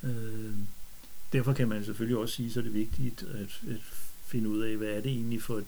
Mm. 0.02 0.08
Øh, 0.08 0.52
derfor 1.32 1.52
kan 1.52 1.68
man 1.68 1.84
selvfølgelig 1.84 2.18
også 2.18 2.34
sige, 2.34 2.52
så 2.52 2.60
er 2.60 2.64
det 2.64 2.74
vigtigt 2.74 3.22
at, 3.22 3.70
at 3.70 3.80
finde 4.24 4.48
ud 4.48 4.60
af, 4.60 4.76
hvad 4.76 4.88
er 4.88 5.00
det 5.00 5.12
egentlig 5.12 5.42
for 5.42 5.62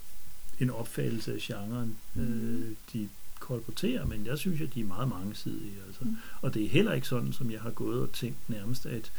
en 0.61 0.71
opfattelse 0.71 1.33
af 1.35 1.39
genren, 1.41 1.97
mm. 2.15 2.23
øh, 2.23 2.77
de 2.93 3.09
kolporterer, 3.41 4.07
men 4.07 4.27
jeg 4.27 4.39
synes, 4.39 4.61
at 4.61 4.75
de 4.75 4.81
er 4.81 4.85
meget 4.85 5.09
mangesidige. 5.09 5.75
Altså. 5.87 6.05
Mm. 6.05 6.17
Og 6.41 6.55
det 6.55 6.65
er 6.65 6.69
heller 6.69 6.93
ikke 6.93 7.09
sådan, 7.09 7.33
som 7.33 7.51
jeg 7.51 7.61
har 7.61 7.71
gået 7.71 8.01
og 8.01 8.13
tænkt 8.13 8.51
nærmest, 8.51 8.87
at, 8.87 9.13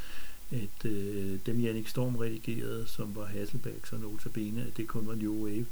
at 0.51 0.85
øh, 0.85 1.39
dem 1.45 1.59
Jannik 1.59 1.87
Storm 1.87 2.15
redigerede, 2.15 2.87
som 2.87 3.15
var 3.15 3.25
Hasselbacks 3.25 3.93
og 3.93 3.99
Notabene, 3.99 4.65
at 4.67 4.77
det 4.77 4.87
kun 4.87 5.07
var 5.07 5.15
New 5.15 5.45
Wave, 5.45 5.65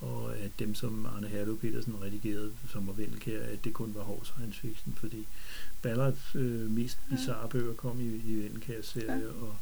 og 0.00 0.36
at 0.36 0.50
dem, 0.58 0.74
som 0.74 1.06
Arne 1.06 1.28
Herlov 1.28 1.58
Petersen 1.58 2.02
redigerede, 2.02 2.52
som 2.70 2.86
var 2.86 2.92
Vendelkær, 2.92 3.42
at 3.42 3.64
det 3.64 3.72
kun 3.72 3.94
var 3.94 4.02
hård 4.02 4.24
science 4.24 4.60
fiction, 4.60 4.94
fordi 4.94 5.26
Ballards 5.82 6.34
øh, 6.34 6.70
mest 6.70 6.98
bizarre 7.10 7.48
bøger 7.48 7.74
kom 7.74 8.00
i, 8.00 8.32
i 8.32 8.42
Vendelkærs 8.42 8.86
serie, 8.86 9.12
ja. 9.12 9.42
og 9.42 9.56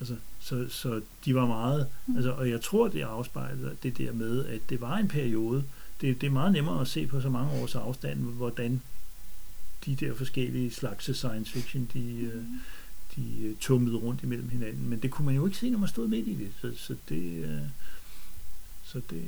Altså, 0.00 0.16
så, 0.40 0.68
så 0.68 1.00
de 1.24 1.34
var 1.34 1.46
meget, 1.46 1.86
mm. 2.06 2.16
altså, 2.16 2.30
og 2.30 2.50
jeg 2.50 2.60
tror, 2.60 2.88
det 2.88 3.02
afspejler 3.02 3.70
det 3.82 3.98
der 3.98 4.12
med, 4.12 4.46
at 4.46 4.60
det 4.70 4.80
var 4.80 4.96
en 4.96 5.08
periode, 5.08 5.64
det, 6.00 6.20
det 6.20 6.26
er 6.26 6.30
meget 6.30 6.52
nemmere 6.52 6.80
at 6.80 6.88
se 6.88 7.06
på 7.06 7.20
så 7.20 7.28
mange 7.28 7.62
års 7.62 7.74
afstand, 7.74 8.18
hvordan 8.18 8.82
de 9.86 9.96
der 9.96 10.14
forskellige 10.14 10.70
slags 10.70 11.16
science 11.16 11.52
fiction, 11.52 11.90
de, 11.94 12.20
øh, 12.20 12.34
mm. 12.34 12.60
De 13.16 13.40
øh, 13.42 13.56
tumlede 13.56 13.96
rundt 13.96 14.22
imellem 14.22 14.48
hinanden, 14.48 14.88
men 14.88 14.98
det 14.98 15.10
kunne 15.10 15.26
man 15.26 15.34
jo 15.34 15.46
ikke 15.46 15.58
se, 15.58 15.70
når 15.70 15.78
man 15.78 15.88
stod 15.88 16.08
midt 16.08 16.28
i 16.28 16.34
det, 16.34 16.52
så, 16.60 16.72
så 16.76 16.96
det, 17.08 17.44
øh, 17.44 17.62
så 18.84 19.00
det, 19.10 19.24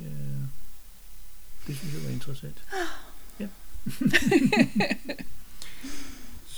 det 1.66 1.76
synes 1.76 1.94
jeg 1.94 2.04
var 2.04 2.10
interessant. 2.10 2.64
Ja. 3.40 3.48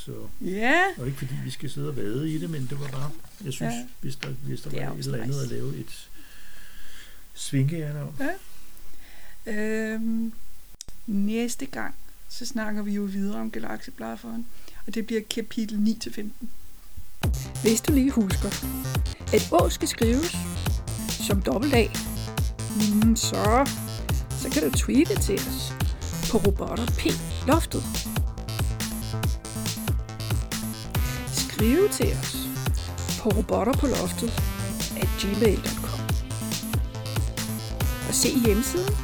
Så, 0.08 0.28
ja. 0.40 0.84
Og 0.98 1.06
ikke 1.06 1.18
fordi 1.18 1.34
vi 1.44 1.50
skal 1.50 1.70
sidde 1.70 1.88
og 1.88 1.96
vade 1.96 2.34
i 2.34 2.38
det, 2.38 2.50
men 2.50 2.66
det 2.66 2.80
var 2.80 2.88
bare, 2.88 3.10
jeg 3.44 3.52
synes, 3.52 3.74
ja. 3.74 3.86
hvis 4.00 4.16
der, 4.16 4.28
hvis 4.28 4.60
der 4.60 4.70
var 4.70 4.92
et 4.92 4.98
eller 4.98 5.22
andet 5.22 5.42
at 5.42 5.48
lave 5.48 5.76
et 5.76 6.08
svinkejern 7.34 7.96
om. 7.96 8.14
Ja. 8.20 8.34
Øhm, 9.52 10.32
næste 11.06 11.66
gang, 11.66 11.94
så 12.28 12.46
snakker 12.46 12.82
vi 12.82 12.92
jo 12.92 13.02
videre 13.02 13.40
om 13.40 13.50
Galaxeblafferen, 13.50 14.46
og 14.86 14.94
det 14.94 15.06
bliver 15.06 15.20
kapitel 15.30 15.98
9-15. 16.06 16.46
Hvis 17.62 17.80
du 17.80 17.92
lige 17.92 18.10
husker, 18.10 18.48
at 19.32 19.48
Å 19.52 19.68
skal 19.68 19.88
skrives 19.88 20.36
som 21.26 21.42
dobbelt 21.42 21.74
A, 21.74 21.86
mm, 22.76 23.16
så, 23.16 23.66
så 24.40 24.50
kan 24.52 24.62
du 24.62 24.70
tweete 24.70 25.18
til 25.20 25.40
os 25.48 25.72
på 26.30 26.38
robotter 26.38 26.86
P 26.98 27.12
loftet. 27.46 27.82
Skrive 31.32 31.88
til 31.88 32.16
os 32.20 32.36
på 33.20 33.28
robotterpåloftet 33.28 34.32
at 34.96 35.08
gmail.com 35.20 36.00
og 38.08 38.14
se 38.14 38.28
hjemmesiden 38.44 38.94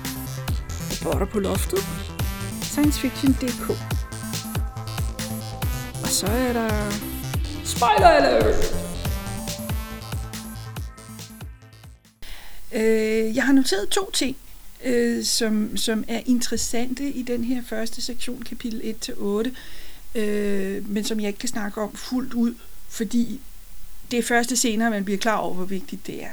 Robotter 1.05 1.27
på 1.27 1.41
loftet 1.41 1.85
sciencefiction.dk 2.63 3.71
og 6.03 6.09
så 6.09 6.27
er 6.27 6.53
der 6.53 7.14
Spoiler 7.65 8.09
alert! 8.09 8.75
Øh, 12.73 13.37
jeg 13.37 13.45
har 13.45 13.53
noteret 13.53 13.89
to 13.89 14.11
ting, 14.11 14.37
øh, 14.85 15.25
som, 15.25 15.77
som 15.77 16.05
er 16.09 16.21
interessante 16.27 17.11
i 17.11 17.23
den 17.23 17.45
her 17.45 17.63
første 17.67 18.03
sektion, 18.03 18.43
kapitel 18.43 18.95
1-8 19.09 19.51
øh, 20.15 20.89
men 20.91 21.05
som 21.05 21.21
jeg 21.21 21.27
ikke 21.27 21.39
kan 21.39 21.49
snakke 21.49 21.81
om 21.81 21.97
fuldt 21.97 22.35
ud, 22.35 22.55
fordi 22.89 23.41
det 24.11 24.19
er 24.19 24.23
første 24.23 24.57
senere, 24.57 24.91
man 24.91 25.05
bliver 25.05 25.19
klar 25.19 25.37
over, 25.37 25.55
hvor 25.55 25.65
vigtigt 25.65 26.07
det 26.07 26.23
er. 26.23 26.31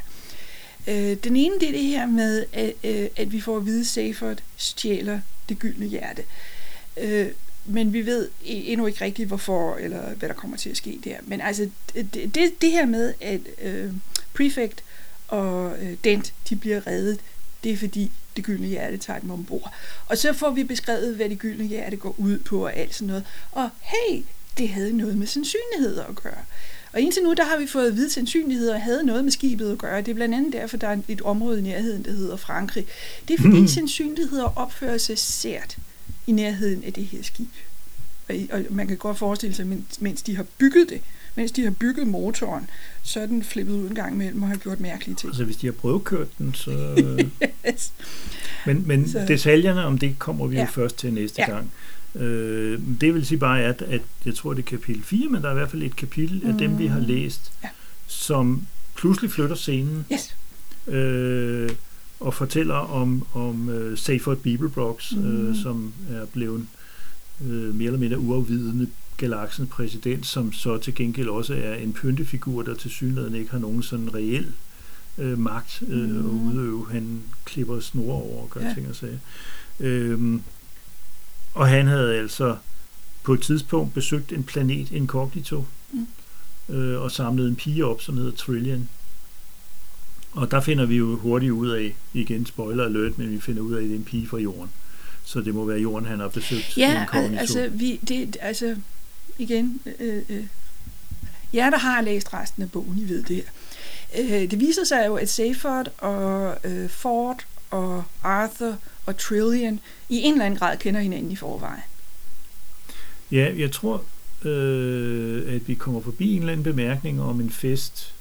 Øh, 0.88 1.18
den 1.24 1.36
ene 1.36 1.60
det 1.60 1.68
er 1.68 1.72
det 1.72 1.84
her 1.84 2.06
med, 2.06 2.46
at, 2.54 2.74
øh, 2.84 3.08
at 3.16 3.32
vi 3.32 3.42
får 3.42 3.58
at 3.58 3.66
vide, 3.66 3.82
at 3.82 3.88
Seyfert 3.88 4.44
stjæler 4.58 5.20
det 5.50 5.60
gyldne 5.60 5.86
hjerte. 5.86 6.24
Øh, 6.98 7.28
men 7.66 7.94
vi 7.94 8.06
ved 8.06 8.30
endnu 8.44 8.86
ikke 8.86 9.06
rigtigt, 9.06 9.28
hvorfor, 9.28 9.76
eller 9.76 10.14
hvad 10.14 10.30
der 10.30 10.36
kommer 10.36 10.58
til 10.58 10.70
at 10.70 10.78
ske 10.78 11.00
der. 11.04 11.16
Men 11.24 11.42
altså, 11.42 11.70
det, 11.94 12.36
det, 12.36 12.62
det 12.62 12.72
her 12.72 12.86
med, 12.86 13.14
at 13.22 13.42
øh, 13.62 13.92
Prefect 14.34 14.84
og 15.28 15.76
øh, 15.82 15.98
Dent, 16.04 16.34
de 16.50 16.56
bliver 16.56 16.88
reddet, 16.88 17.20
det 17.64 17.72
er 17.72 17.78
fordi, 17.78 18.12
det 18.36 18.44
gyldne 18.44 18.68
hjerte 18.68 18.98
tager 18.98 19.20
dem 19.20 19.32
ombord. 19.32 19.74
Og 20.08 20.18
så 20.18 20.34
får 20.34 20.50
vi 20.50 20.64
beskrevet, 20.64 21.16
hvad 21.16 21.30
det 21.30 21.40
gyldne 21.40 21.66
hjerte 21.66 21.96
går 21.96 22.16
ud 22.18 22.40
på 22.40 22.64
og 22.64 22.76
alt 22.76 22.96
sådan 22.96 23.08
noget. 23.08 23.24
Og 23.52 23.70
hey, 23.82 24.24
det 24.58 24.70
havde 24.70 24.98
noget 24.98 25.18
med 25.18 25.28
sandsynligheder 25.28 26.04
at 26.04 26.16
gøre. 26.16 26.44
Og 26.94 27.02
indtil 27.02 27.24
nu, 27.24 27.34
der 27.34 27.44
har 27.46 27.58
vi 27.58 27.68
fået 27.68 27.88
at 27.88 27.96
vide, 27.96 28.06
at 28.06 28.12
sandsynligheder 28.12 28.78
havde 28.78 29.04
noget 29.04 29.24
med 29.24 29.32
skibet 29.32 29.72
at 29.72 29.78
gøre. 29.78 30.02
Det 30.02 30.12
er 30.12 30.16
blandt 30.16 30.36
andet 30.36 30.54
derfor, 30.54 30.78
der 30.78 30.88
er 30.88 30.98
et 31.08 31.22
område 31.22 31.60
i 31.60 31.62
nærheden, 31.62 32.06
der 32.06 32.12
hedder 32.12 32.36
Frankrig. 32.36 32.86
Det 33.28 33.34
er 33.34 33.42
fordi 33.42 33.60
mm. 33.60 33.68
sandsynligheder 33.68 34.58
opfører 34.58 34.98
sig 34.98 35.18
sært 35.18 35.78
i 36.28 36.32
nærheden 36.32 36.84
af 36.84 36.94
det 36.94 37.06
her 37.06 37.24
skib. 37.24 37.50
Og, 38.30 38.36
og 38.52 38.66
man 38.70 38.88
kan 38.88 38.98
godt 38.98 39.18
forestille 39.18 39.56
sig, 39.56 39.68
mens 40.00 40.22
de 40.22 40.36
har 40.36 40.46
bygget 40.58 40.90
det, 40.90 41.02
mens 41.36 41.52
de 41.52 41.64
har 41.64 41.72
bygget 41.72 42.08
motoren, 42.08 42.70
så 43.04 43.20
er 43.20 43.26
den 43.26 43.44
flippet 43.44 43.74
ud 43.74 43.90
en 43.90 43.96
gang 43.96 44.14
imellem 44.14 44.44
og 44.44 44.50
har 44.50 44.56
gjort 44.56 44.80
mærkelige 44.80 45.16
ting. 45.16 45.30
Altså 45.30 45.44
hvis 45.44 45.58
de 45.58 45.68
har 45.68 45.72
prøvekørt 45.72 46.28
den, 46.38 46.54
så... 46.54 46.72
yes. 47.70 47.94
Men, 48.66 48.88
men 48.88 49.10
så. 49.10 49.26
detaljerne 49.28 49.86
om 49.86 49.98
det 49.98 50.20
kommer 50.20 50.48
vi 50.48 50.56
ja. 50.56 50.62
jo 50.62 50.68
først 50.68 50.98
til 50.98 51.14
næste 51.14 51.42
ja. 51.42 51.52
gang. 51.52 51.72
Øh, 52.16 52.80
det 53.02 53.14
vil 53.14 53.26
sige 53.26 53.38
bare, 53.38 53.62
at, 53.64 53.82
at 53.82 54.02
jeg 54.26 54.36
tror, 54.36 54.54
det 54.54 54.62
er 54.66 54.78
kapitel 54.78 55.04
4, 55.04 55.30
men 55.30 55.42
der 55.42 55.48
er 55.48 55.52
i 55.52 55.58
hvert 55.58 55.72
fald 55.72 55.84
et 55.84 55.96
kapitel 55.96 56.42
af 56.46 56.54
mm. 56.54 56.58
dem, 56.58 56.80
vi 56.80 56.88
har 56.88 57.00
mm. 57.00 57.06
læst, 57.06 57.52
ja. 57.64 57.70
som 58.08 58.68
pludselig 58.96 59.32
flytter 59.32 59.56
scenen. 59.56 60.06
Yes. 60.14 60.36
Øh, 60.88 61.70
og 62.22 62.34
fortæller 62.34 62.76
om, 62.76 63.28
om 63.34 63.70
uh, 63.70 63.98
Seyfert 63.98 64.38
Bibelbrox, 64.38 65.12
mm. 65.12 65.50
øh, 65.50 65.56
som 65.56 65.94
er 66.10 66.26
blevet 66.26 66.68
øh, 67.46 67.76
mere 67.76 67.86
eller 67.86 68.00
mindre 68.00 68.20
uafvidende 68.20 68.88
galaksens 69.18 69.70
præsident, 69.70 70.26
som 70.26 70.54
så 70.54 70.78
til 70.78 70.96
gengæld 70.96 71.30
også 71.30 71.54
er 71.54 71.76
en 71.76 71.94
pyntefigur, 71.94 72.62
der 72.62 72.76
til 72.76 72.92
synligheden 72.92 73.36
ikke 73.36 73.52
har 73.52 73.60
nogen 73.60 73.84
sådan 73.84 74.16
reel 74.16 74.48
øh, 75.18 75.38
magt 75.40 75.84
øh, 75.88 76.10
mm. 76.10 76.20
at 76.20 76.26
udøve. 76.26 76.88
Han 76.92 77.22
klipper 77.46 77.80
snor 77.80 78.14
over 78.14 78.42
og 78.42 78.50
gør 78.50 78.62
ja. 78.62 78.74
ting 78.74 78.90
og 78.90 78.96
sager. 78.96 79.18
Øhm, 79.80 80.42
og 81.54 81.68
han 81.68 81.88
havde 81.88 82.16
altså 82.16 82.58
på 83.24 83.34
et 83.34 83.42
tidspunkt 83.42 83.94
besøgt 83.94 84.32
en 84.32 84.44
planet 84.44 84.92
incognito 84.92 85.66
mm. 85.94 86.76
øh, 86.76 87.02
og 87.02 87.12
samlet 87.12 87.48
en 87.48 87.56
pige 87.56 87.86
op, 87.86 88.02
som 88.02 88.18
hedder 88.18 88.32
Trillion. 88.32 88.90
Og 90.32 90.52
der 90.52 90.62
finder 90.62 90.86
vi 90.86 90.96
jo 90.96 91.18
hurtigt 91.18 91.52
ud 91.52 91.70
af, 91.70 91.96
igen 92.14 92.46
spoiler 92.46 92.86
alert, 92.86 93.18
men 93.18 93.32
vi 93.32 93.40
finder 93.40 93.62
ud 93.62 93.74
af, 93.74 93.78
at 93.78 93.84
det 93.84 93.92
er 93.92 93.96
en 93.96 94.04
pige 94.04 94.28
fra 94.28 94.38
jorden. 94.38 94.70
Så 95.24 95.42
det 95.42 95.56
må 95.56 95.66
være 95.66 95.80
jorden, 95.80 96.08
han 96.08 96.20
har 96.20 96.28
besøgt. 96.28 96.78
Ja, 96.78 97.06
altså, 97.14 97.70
vi, 97.72 98.00
det, 98.08 98.38
altså 98.42 98.76
igen, 99.38 99.82
øh, 100.00 100.22
øh, 100.30 100.44
jer 101.54 101.70
der 101.70 101.78
har 101.78 102.02
læst 102.02 102.34
resten 102.34 102.64
af 102.64 102.72
bogen, 102.72 102.98
I 102.98 103.10
ved 103.10 103.24
det 103.24 103.36
her. 103.36 103.44
Øh, 104.20 104.52
det 104.52 104.60
viser 104.60 104.84
sig 104.84 105.04
jo, 105.08 105.16
at 105.16 105.30
Seyfert 105.30 105.90
og 105.98 106.58
øh, 106.64 106.90
Ford 106.90 107.46
og 107.70 108.04
Arthur 108.24 108.78
og 109.06 109.18
Trillian 109.18 109.80
i 110.10 110.18
en 110.18 110.34
eller 110.34 110.46
anden 110.46 110.60
grad 110.60 110.78
kender 110.78 111.02
hinanden 111.02 111.32
i 111.32 111.36
forvejen. 111.36 111.82
Ja, 113.32 113.54
jeg 113.58 113.72
tror, 113.72 114.04
øh, 114.46 115.56
at 115.56 115.68
vi 115.68 115.74
kommer 115.74 116.02
forbi 116.02 116.34
en 116.34 116.40
eller 116.40 116.52
anden 116.52 116.64
bemærkning 116.64 117.22
om 117.22 117.42
en 117.42 117.50
fest, 117.50 118.14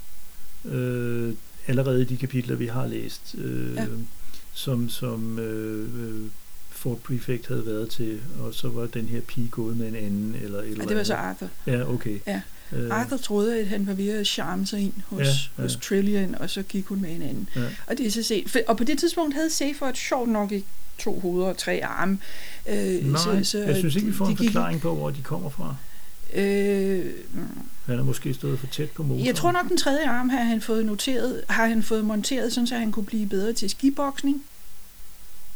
øh, 0.64 1.34
allerede 1.70 2.02
i 2.02 2.04
de 2.04 2.16
kapitler, 2.16 2.56
vi 2.56 2.66
har 2.66 2.86
læst, 2.86 3.34
øh, 3.38 3.74
ja. 3.74 3.86
som, 4.52 4.88
som 4.88 5.38
øh, 5.38 5.88
øh 6.04 6.30
Fort 6.80 6.98
Prefect 6.98 7.48
havde 7.48 7.66
været 7.66 7.90
til, 7.90 8.20
og 8.40 8.54
så 8.54 8.68
var 8.68 8.86
den 8.86 9.06
her 9.06 9.20
pige 9.20 9.48
gået 9.48 9.76
med 9.76 9.88
en 9.88 9.94
anden, 9.94 10.36
eller 10.42 10.58
et 10.58 10.68
eller 10.68 10.84
Ja, 10.84 10.88
det 10.88 10.96
var 10.96 11.02
så 11.02 11.14
Arthur. 11.14 11.48
Ja, 11.66 11.92
okay. 11.92 12.18
Ja. 12.26 12.40
Øh, 12.72 12.90
Arthur 12.90 13.16
troede, 13.16 13.60
at 13.60 13.66
han 13.66 13.86
var 13.86 13.92
ved 13.92 14.08
at 14.08 14.26
charme 14.26 14.66
sig 14.66 14.80
ind 14.80 14.92
hos, 15.06 15.26
Ja, 15.26 15.32
ja, 15.58 15.62
hos 15.62 15.78
Trillian, 15.82 16.34
og 16.34 16.50
så 16.50 16.62
gik 16.62 16.86
hun 16.86 17.00
med 17.00 17.10
en 17.10 17.22
anden. 17.22 17.48
Ja. 17.56 17.60
Og, 17.86 17.98
det 17.98 18.06
er 18.06 18.10
så 18.10 18.22
set. 18.22 18.56
Og 18.68 18.76
på 18.76 18.84
det 18.84 18.98
tidspunkt 18.98 19.34
havde 19.34 19.50
Seyfried 19.50 19.94
sjovt 19.94 20.28
nok 20.28 20.52
ikke 20.52 20.66
to 20.98 21.20
hoveder 21.20 21.48
og 21.48 21.58
tre 21.58 21.80
arme. 21.84 22.18
Øh, 22.68 22.76
Nej, 22.76 23.34
jeg 23.54 23.76
synes 23.76 23.96
ikke, 23.96 24.06
vi 24.06 24.12
får 24.12 24.26
en 24.26 24.36
forklaring 24.36 24.80
på, 24.80 24.94
hvor 24.94 25.10
de 25.10 25.22
kommer 25.22 25.50
fra. 25.50 25.76
Øh, 26.34 27.06
Han 27.86 27.98
er 27.98 28.04
måske 28.04 28.34
stået 28.34 28.58
for 28.58 28.66
tæt 28.66 28.90
på 28.90 29.02
motoren. 29.02 29.26
jeg 29.26 29.34
tror 29.34 29.52
nok, 29.52 29.68
den 29.68 29.76
tredje 29.76 30.08
arm 30.08 30.28
har 30.28 30.42
han 30.42 30.60
fået 30.60 30.86
noteret, 30.86 31.42
har 31.48 31.66
han 31.66 31.82
fået 31.82 32.04
monteret, 32.04 32.52
sådan 32.52 32.66
så 32.66 32.74
han 32.74 32.92
kunne 32.92 33.06
blive 33.06 33.26
bedre 33.28 33.52
til 33.52 33.70
skiboksning. 33.70 34.42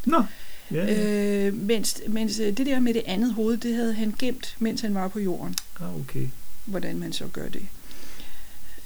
Nå, 0.05 0.25
ja, 0.71 0.87
ja. 0.87 1.47
Øh, 1.47 1.55
mens, 1.55 2.01
mens 2.09 2.39
øh, 2.39 2.57
det 2.57 2.67
der 2.67 2.81
med 2.81 2.95
det 2.95 3.03
andet 3.07 3.35
hoved, 3.35 3.57
det 3.57 3.75
havde 3.75 3.95
han 3.95 4.15
gemt, 4.19 4.57
mens 4.59 4.81
han 4.81 4.95
var 4.95 5.09
på 5.09 5.19
jorden. 5.19 5.55
Ah, 5.81 6.01
okay. 6.01 6.27
Hvordan 6.65 6.99
man 6.99 7.13
så 7.13 7.27
gør 7.27 7.49
det. 7.49 7.63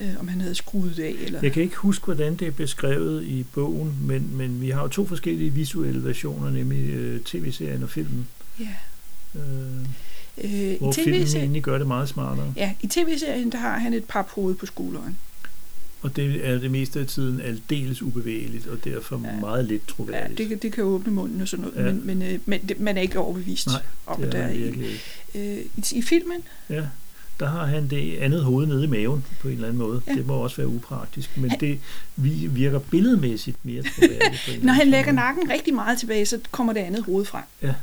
Øh, 0.00 0.20
om 0.20 0.28
han 0.28 0.40
havde 0.40 0.54
skruet 0.54 0.96
det 0.96 1.02
af, 1.02 1.14
eller... 1.24 1.40
Jeg 1.42 1.52
kan 1.52 1.62
ikke 1.62 1.76
huske, 1.76 2.04
hvordan 2.04 2.36
det 2.36 2.46
er 2.48 2.52
beskrevet 2.52 3.24
i 3.24 3.42
bogen, 3.54 3.98
men, 4.02 4.36
men 4.36 4.60
vi 4.60 4.70
har 4.70 4.82
jo 4.82 4.88
to 4.88 5.06
forskellige 5.06 5.50
visuelle 5.50 6.04
versioner, 6.04 6.50
nemlig 6.50 6.90
øh, 6.90 7.20
tv-serien 7.20 7.82
og 7.82 7.90
filmen. 7.90 8.28
Ja. 8.60 8.74
Øh, 9.40 9.86
Øh, 10.44 10.78
hvor 10.78 10.90
I 10.90 10.94
filmen 10.94 11.20
tv-serien, 11.20 11.42
egentlig 11.44 11.62
gør 11.62 11.78
det 11.78 11.86
meget 11.86 12.08
smartere. 12.08 12.52
ja, 12.56 12.72
i 12.80 12.86
tv-serien, 12.86 13.52
der 13.52 13.58
har 13.58 13.78
han 13.78 13.94
et 13.94 14.04
paphoved 14.04 14.54
på 14.54 14.66
skulderen. 14.66 15.16
Og 16.02 16.16
det 16.16 16.48
er 16.48 16.58
det 16.58 16.70
meste 16.70 17.00
af 17.00 17.06
tiden 17.06 17.40
aldeles 17.40 18.02
ubevægeligt, 18.02 18.66
og 18.66 18.84
derfor 18.84 19.20
Ja. 19.24 19.40
meget 19.40 19.64
lidt 19.64 19.82
Ja, 19.88 19.92
troværdigt. 19.94 20.38
det, 20.38 20.48
kan- 20.48 20.58
det 20.58 20.72
kan 20.72 20.84
åbne 20.84 21.12
munden 21.12 21.40
og 21.40 21.48
sådan 21.48 21.64
noget, 21.64 21.76
Ja. 21.78 21.86
ja. 21.86 21.92
men, 21.92 22.06
men, 22.06 22.22
øh, 22.22 22.38
men 22.46 22.60
det, 22.68 22.80
man 22.80 22.96
er 22.96 23.00
ikke 23.02 23.18
overbevist 23.18 23.66
Nej, 23.66 23.82
om, 24.06 24.16
det 24.20 24.26
at 24.26 24.32
der 24.32 24.38
er 24.38 24.48
en. 24.48 24.84
Øh, 25.34 25.58
i, 25.76 25.98
I 25.98 26.02
filmen, 26.02 26.38
Ja, 26.70 26.82
der 27.40 27.46
har 27.48 27.66
han 27.66 27.88
det 27.88 28.16
andet 28.18 28.44
hoved 28.44 28.66
nede 28.66 28.84
i 28.84 28.86
maven 28.86 29.24
på 29.40 29.48
en 29.48 29.54
eller 29.54 29.66
anden 29.68 29.78
måde. 29.78 30.00
Ja. 30.06 30.12
Det 30.12 30.26
må 30.26 30.34
også 30.34 30.56
være 30.56 30.68
upraktisk, 30.68 31.36
men 31.36 31.50
Han- 31.50 31.60
det 31.60 31.78
vi- 32.16 32.46
virker 32.50 32.78
billedmæssigt 32.78 33.56
mere 33.62 33.82
troværdigt. 33.82 34.58
når 34.64 34.72
han 34.72 34.88
lægger 34.88 35.12
nakken 35.12 35.50
rigtig 35.50 35.74
meget 35.74 35.98
tilbage, 35.98 36.26
så 36.26 36.38
kommer 36.50 36.72
det 36.72 36.80
andet 36.80 37.04
hoved 37.04 37.24
frem. 37.24 37.44
Ja. 37.62 37.74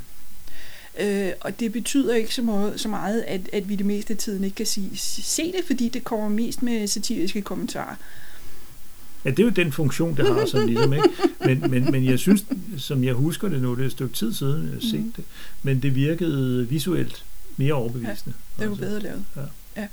Øh, 1.00 1.30
og 1.40 1.60
det 1.60 1.72
betyder 1.72 2.14
ikke 2.14 2.34
så 2.34 2.42
meget, 2.42 2.80
så 2.80 2.88
meget 2.88 3.20
at, 3.26 3.40
at 3.52 3.68
vi 3.68 3.76
det 3.76 3.86
meste 3.86 4.12
af 4.12 4.18
tiden 4.18 4.44
ikke 4.44 4.54
kan 4.54 4.66
sige, 4.66 4.90
se 5.22 5.42
det, 5.52 5.60
fordi 5.66 5.88
det 5.88 6.04
kommer 6.04 6.28
mest 6.28 6.62
med 6.62 6.86
satiriske 6.86 7.42
kommentarer. 7.42 7.94
Ja, 9.24 9.30
det 9.30 9.38
er 9.38 9.44
jo 9.44 9.50
den 9.50 9.72
funktion, 9.72 10.16
det 10.16 10.26
har 10.34 10.46
sådan 10.46 10.66
ligesom, 10.68 10.92
ikke? 10.92 11.08
Men, 11.44 11.70
men, 11.70 11.90
men 11.92 12.04
jeg 12.04 12.18
synes, 12.18 12.44
som 12.78 13.04
jeg 13.04 13.14
husker 13.14 13.48
det 13.48 13.62
nu, 13.62 13.74
det 13.74 13.82
er 13.82 13.86
et 13.86 13.92
stykke 13.92 14.14
tid 14.14 14.34
siden, 14.34 14.64
jeg 14.64 14.72
har 14.72 14.80
set 14.80 15.00
Mhm. 15.00 15.12
det, 15.16 15.24
men 15.62 15.82
det 15.82 15.94
virkede 15.94 16.68
visuelt 16.68 17.24
mere 17.56 17.72
overbevisende. 17.74 18.34
Det 18.58 18.64
var 18.66 18.70
også. 18.70 18.82
bedre 18.82 19.00
lavet. 19.00 19.24
Ja. 19.36 19.40
Ja. 19.76 19.86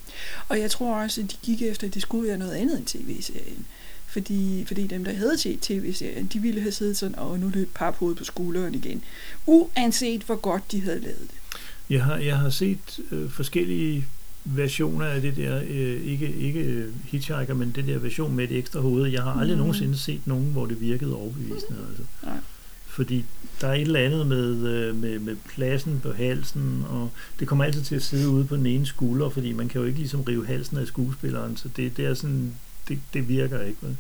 Og 0.50 0.60
jeg 0.60 0.72
tror 0.72 0.96
også, 0.96 1.22
at 1.22 1.32
de 1.32 1.36
gik 1.44 1.62
efter, 1.62 1.88
at 1.88 1.94
det 1.94 2.02
skulle 2.02 2.30
være 2.30 2.38
noget 2.38 2.54
andet 2.54 2.78
end 2.78 2.86
tv-serien. 2.86 3.66
Fordi, 4.14 4.64
fordi 4.68 4.88
dem, 4.88 5.04
der 5.04 5.14
havde 5.14 5.38
set 5.38 5.60
tv-serien, 5.62 6.30
de 6.34 6.40
ville 6.40 6.62
have 6.62 6.72
siddet 6.72 6.98
sådan, 6.98 7.16
og 7.20 7.40
nu 7.40 7.50
løb 7.54 7.70
paphoved 7.76 8.16
på 8.16 8.24
skulderen 8.24 8.76
igen. 8.76 9.04
Uanset 9.46 10.22
hvor 10.24 10.36
godt 10.36 10.72
de 10.72 10.82
havde 10.82 11.00
lavet 11.00 11.20
det. 11.22 11.60
Jeg 11.90 12.04
har, 12.04 12.16
jeg 12.18 12.38
har 12.38 12.50
set 12.50 13.00
øh, 13.12 13.30
forskellige 13.30 14.06
versioner 14.46 15.06
af 15.06 15.22
det 15.22 15.38
der, 15.38 15.62
øh, 15.70 16.06
ikke, 16.06 16.34
ikke 16.36 16.60
øh, 16.60 16.94
hitchhiker, 17.06 17.54
men 17.54 17.72
det 17.76 17.88
der 17.88 17.98
version 18.00 18.36
med 18.36 18.44
et 18.44 18.58
ekstra 18.58 18.80
hoved. 18.80 19.08
Jeg 19.12 19.24
har 19.24 19.32
aldrig 19.32 19.50
Mhm. 19.58 19.60
nogensinde 19.66 19.98
set 19.98 20.22
nogen, 20.28 20.52
hvor 20.52 20.66
det 20.66 20.82
virkede 20.82 21.16
overbevisende. 21.16 21.78
Altså. 21.90 22.04
Nej. 22.24 22.38
Fordi 22.88 23.26
der 23.62 23.68
er 23.68 23.74
et 23.74 23.82
eller 23.82 24.00
andet 24.00 24.28
med, 24.28 24.68
øh, 24.68 24.96
med, 24.96 25.20
med 25.20 25.36
pladsen 25.50 26.00
på 26.04 26.12
halsen, 26.14 26.84
og 26.90 27.10
det 27.40 27.48
kommer 27.48 27.64
altid 27.66 27.82
til 27.84 27.96
at 27.96 28.04
sidde 28.04 28.30
ude 28.30 28.46
på 28.46 28.56
den 28.56 28.66
ene 28.66 28.86
skulder, 28.86 29.30
fordi 29.30 29.54
man 29.54 29.68
kan 29.68 29.82
jo 29.82 29.88
ikke 29.88 30.00
ligesom 30.00 30.22
rive 30.22 30.48
halsen 30.48 30.78
af 30.78 30.88
skuespilleren, 30.88 31.58
så 31.58 31.70
det, 31.78 31.98
det 31.98 32.06
er 32.06 32.14
sådan, 32.14 32.54
det, 32.88 33.00
det 33.14 33.28
virker 33.28 33.62
ikke. 33.62 33.78
Vel? 33.82 33.98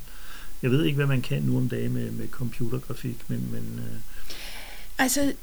Jeg 0.61 0.71
ved 0.71 0.83
ikke, 0.85 0.95
hvad 0.95 1.05
man 1.05 1.21
kan 1.21 1.41
nu 1.43 1.57
om 1.57 1.69
dagen 1.69 1.93
med, 1.93 2.11
med 2.11 2.27
computergrafik, 2.27 3.17
men, 3.27 3.47
men 3.51 3.79
øh, 3.79 3.99
Altså, 4.97 5.33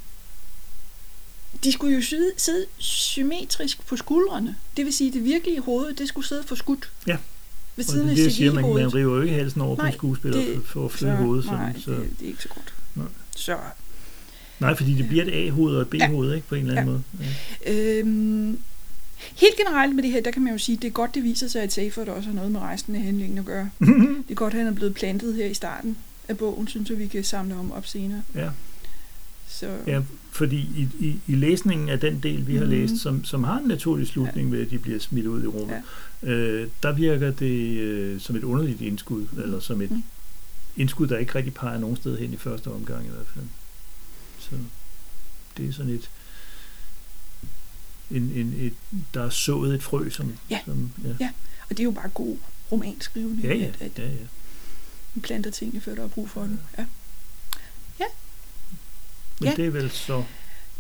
de 1.65 1.73
skulle 1.73 1.95
jo 1.97 2.03
sidde, 2.03 2.31
sidde 2.37 2.67
symmetrisk 2.79 3.87
på 3.87 3.97
skuldrene. 3.97 4.57
Det 4.77 4.85
vil 4.85 4.93
sige, 4.93 5.09
at 5.09 5.15
det 5.15 5.25
virkelige 5.25 5.61
hoved, 5.61 5.95
det 5.95 6.09
skulle 6.09 6.27
sidde 6.27 6.43
for 6.47 6.55
skudt. 6.55 6.91
Ja. 7.07 7.17
Ved 7.77 7.85
og 7.85 7.91
siden 7.91 8.07
det, 8.09 8.13
er 8.13 8.17
det, 8.17 8.25
jeg 8.25 8.33
siger, 8.33 8.53
man, 8.53 8.75
man 8.75 8.95
river 8.95 9.17
jo 9.17 9.23
ikke 9.23 9.35
halsen 9.35 9.61
over 9.61 9.77
på 9.77 9.83
en 9.83 9.87
Nej, 9.87 9.95
skuespiller 9.97 10.39
det- 10.39 10.63
for, 10.65 10.85
at 10.85 10.93
flytte 10.93 11.17
hovedet. 11.17 11.45
Sådan, 11.45 11.59
nej, 11.59 11.81
så. 11.85 11.91
det, 11.91 12.11
det 12.19 12.25
er 12.25 12.29
ikke 12.29 12.43
så 12.43 12.49
godt. 12.49 12.75
Nej. 12.95 13.07
Så, 13.37 13.57
Nej, 14.61 14.77
fordi 14.77 14.93
det 14.95 15.03
Ja. 15.05 15.09
bliver 15.09 15.25
et 15.25 15.47
A-hoved 15.47 15.77
og 15.77 15.83
et 15.83 15.89
B-hoved, 15.89 16.35
ikke? 16.35 16.47
På 16.49 16.55
en 16.55 16.67
eller 16.67 16.81
anden 16.81 16.93
måde. 16.93 17.03
Ja. 17.67 17.73
øhm, 17.73 18.59
helt 19.37 19.57
generelt 19.57 19.95
med 19.95 20.03
det 20.03 20.11
her, 20.13 20.21
der 20.23 20.31
kan 20.31 20.43
man 20.43 20.53
jo 20.53 20.59
sige, 20.59 20.77
at 20.77 20.83
det 20.83 20.89
er 20.89 20.93
godt, 20.93 21.15
det 21.15 21.23
viser 21.25 21.49
sig, 21.49 21.63
at 21.63 21.73
Seyfried 21.73 22.09
også 22.09 22.29
har 22.29 22.35
noget 22.37 22.53
med 22.53 22.61
resten 22.61 22.95
af 22.95 23.03
handlingen 23.03 23.39
at 23.39 23.45
gøre. 23.45 23.71
Det 24.29 24.31
er 24.31 24.35
godt, 24.35 24.53
at 24.55 24.59
han 24.59 24.69
er 24.69 24.75
blevet 24.75 24.95
plantet 24.95 25.35
her 25.35 25.47
i 25.47 25.55
starten 25.55 25.97
af 26.29 26.39
bogen, 26.39 26.69
synes 26.69 26.91
jeg, 26.91 26.99
vi 26.99 27.07
kan 27.07 27.25
samle 27.25 27.55
om 27.57 27.73
op 27.73 27.87
senere. 27.87 28.23
ja. 28.35 28.51
Så, 29.49 29.77
ja, 29.87 30.01
fordi 30.33 30.57
i, 30.57 30.89
i, 31.01 31.17
i 31.27 31.35
læsningen 31.35 31.89
af 31.89 32.01
den 32.01 32.21
del, 32.23 32.47
vi 32.47 32.55
har 32.57 32.61
Mhm. 32.65 32.71
læst, 32.71 32.97
som, 33.03 33.25
som 33.25 33.45
har 33.45 33.59
en 33.59 33.69
naturlig 33.69 34.07
slutning 34.09 34.53
ved, 34.53 34.63
at 34.63 34.71
de 34.71 34.79
bliver 34.79 34.99
smidt 34.99 35.27
ud 35.27 35.43
i 35.43 35.47
rummet, 35.47 35.83
øh, 36.23 36.69
der 36.83 36.93
virker 36.93 37.31
det 37.31 37.79
øh, 37.79 38.21
som 38.21 38.37
et 38.37 38.45
underligt 38.45 38.81
indskud, 38.81 39.27
eller 39.45 39.61
som 39.61 39.81
et 39.83 39.91
Mhm. 39.91 40.03
indskud, 40.77 41.07
der 41.07 41.19
ikke 41.19 41.35
rigtig 41.35 41.55
peger 41.55 41.79
nogen 41.79 41.97
sted 41.97 42.19
hen 42.19 42.33
i 42.33 42.37
første 42.37 42.69
omgang 42.69 43.05
i 43.07 43.09
hvert 43.09 43.27
fald. 43.35 43.45
Så 44.39 44.51
det 45.57 45.69
er 45.69 45.73
sådan 45.73 45.93
et, 45.93 46.11
en, 48.11 48.33
en, 48.35 48.55
et 48.59 48.73
der 49.15 49.25
er 49.25 49.31
sået 49.31 49.75
et 49.75 49.83
frø, 49.83 50.11
som, 50.11 50.35
Ja. 50.51 50.61
som 50.65 50.91
ja. 51.05 51.09
Ja. 51.21 51.31
Og 51.63 51.69
det 51.77 51.81
er 51.81 51.85
jo 51.85 51.91
bare 51.91 52.09
god 52.09 52.37
romanskrivning, 52.73 53.43
Ja, 53.43 53.55
ja, 53.55 53.65
at, 53.67 53.77
at 53.81 53.99
ja, 53.99 54.03
ja. 54.05 54.11
man 55.15 55.23
planter 55.23 55.51
tingene, 55.51 55.81
før 55.81 55.95
der 55.95 56.05
er 56.05 56.09
brug 56.09 56.31
for 56.31 56.41
dem. 56.43 56.59
Ja. 56.79 56.85
Men 59.41 59.49
Ja. 59.49 59.55
det 59.57 59.67
er 59.67 59.71
vel 59.71 59.91
så 59.91 60.25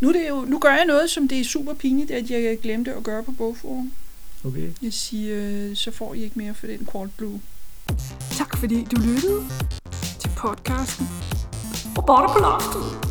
Nu, 0.00 0.08
er 0.08 0.12
det 0.12 0.28
jo, 0.28 0.44
nu 0.44 0.58
gør 0.58 0.74
jeg 0.74 0.84
noget, 0.86 1.10
som 1.10 1.28
det 1.28 1.40
er 1.40 1.44
super 1.44 1.74
pinligt, 1.74 2.10
at 2.10 2.30
jeg 2.30 2.58
glemte 2.62 2.94
at 2.94 3.02
gøre 3.02 3.22
på 3.24 3.32
bogforum. 3.32 3.92
okay. 4.44 4.72
Jeg 4.82 4.92
siger, 4.92 5.36
øh, 5.70 5.76
så 5.76 5.90
får 5.90 6.14
I 6.14 6.22
ikke 6.22 6.38
mere 6.38 6.54
for 6.54 6.66
den 6.66 6.88
Quad 6.92 7.08
Blue. 7.16 7.40
Tak 8.32 8.56
fordi 8.56 8.84
du 8.84 9.00
lyttede 9.00 9.44
til 10.20 10.30
podcasten. 10.36 11.08
Robotter 11.98 12.32
på 12.34 12.38
loftet. 12.38 13.09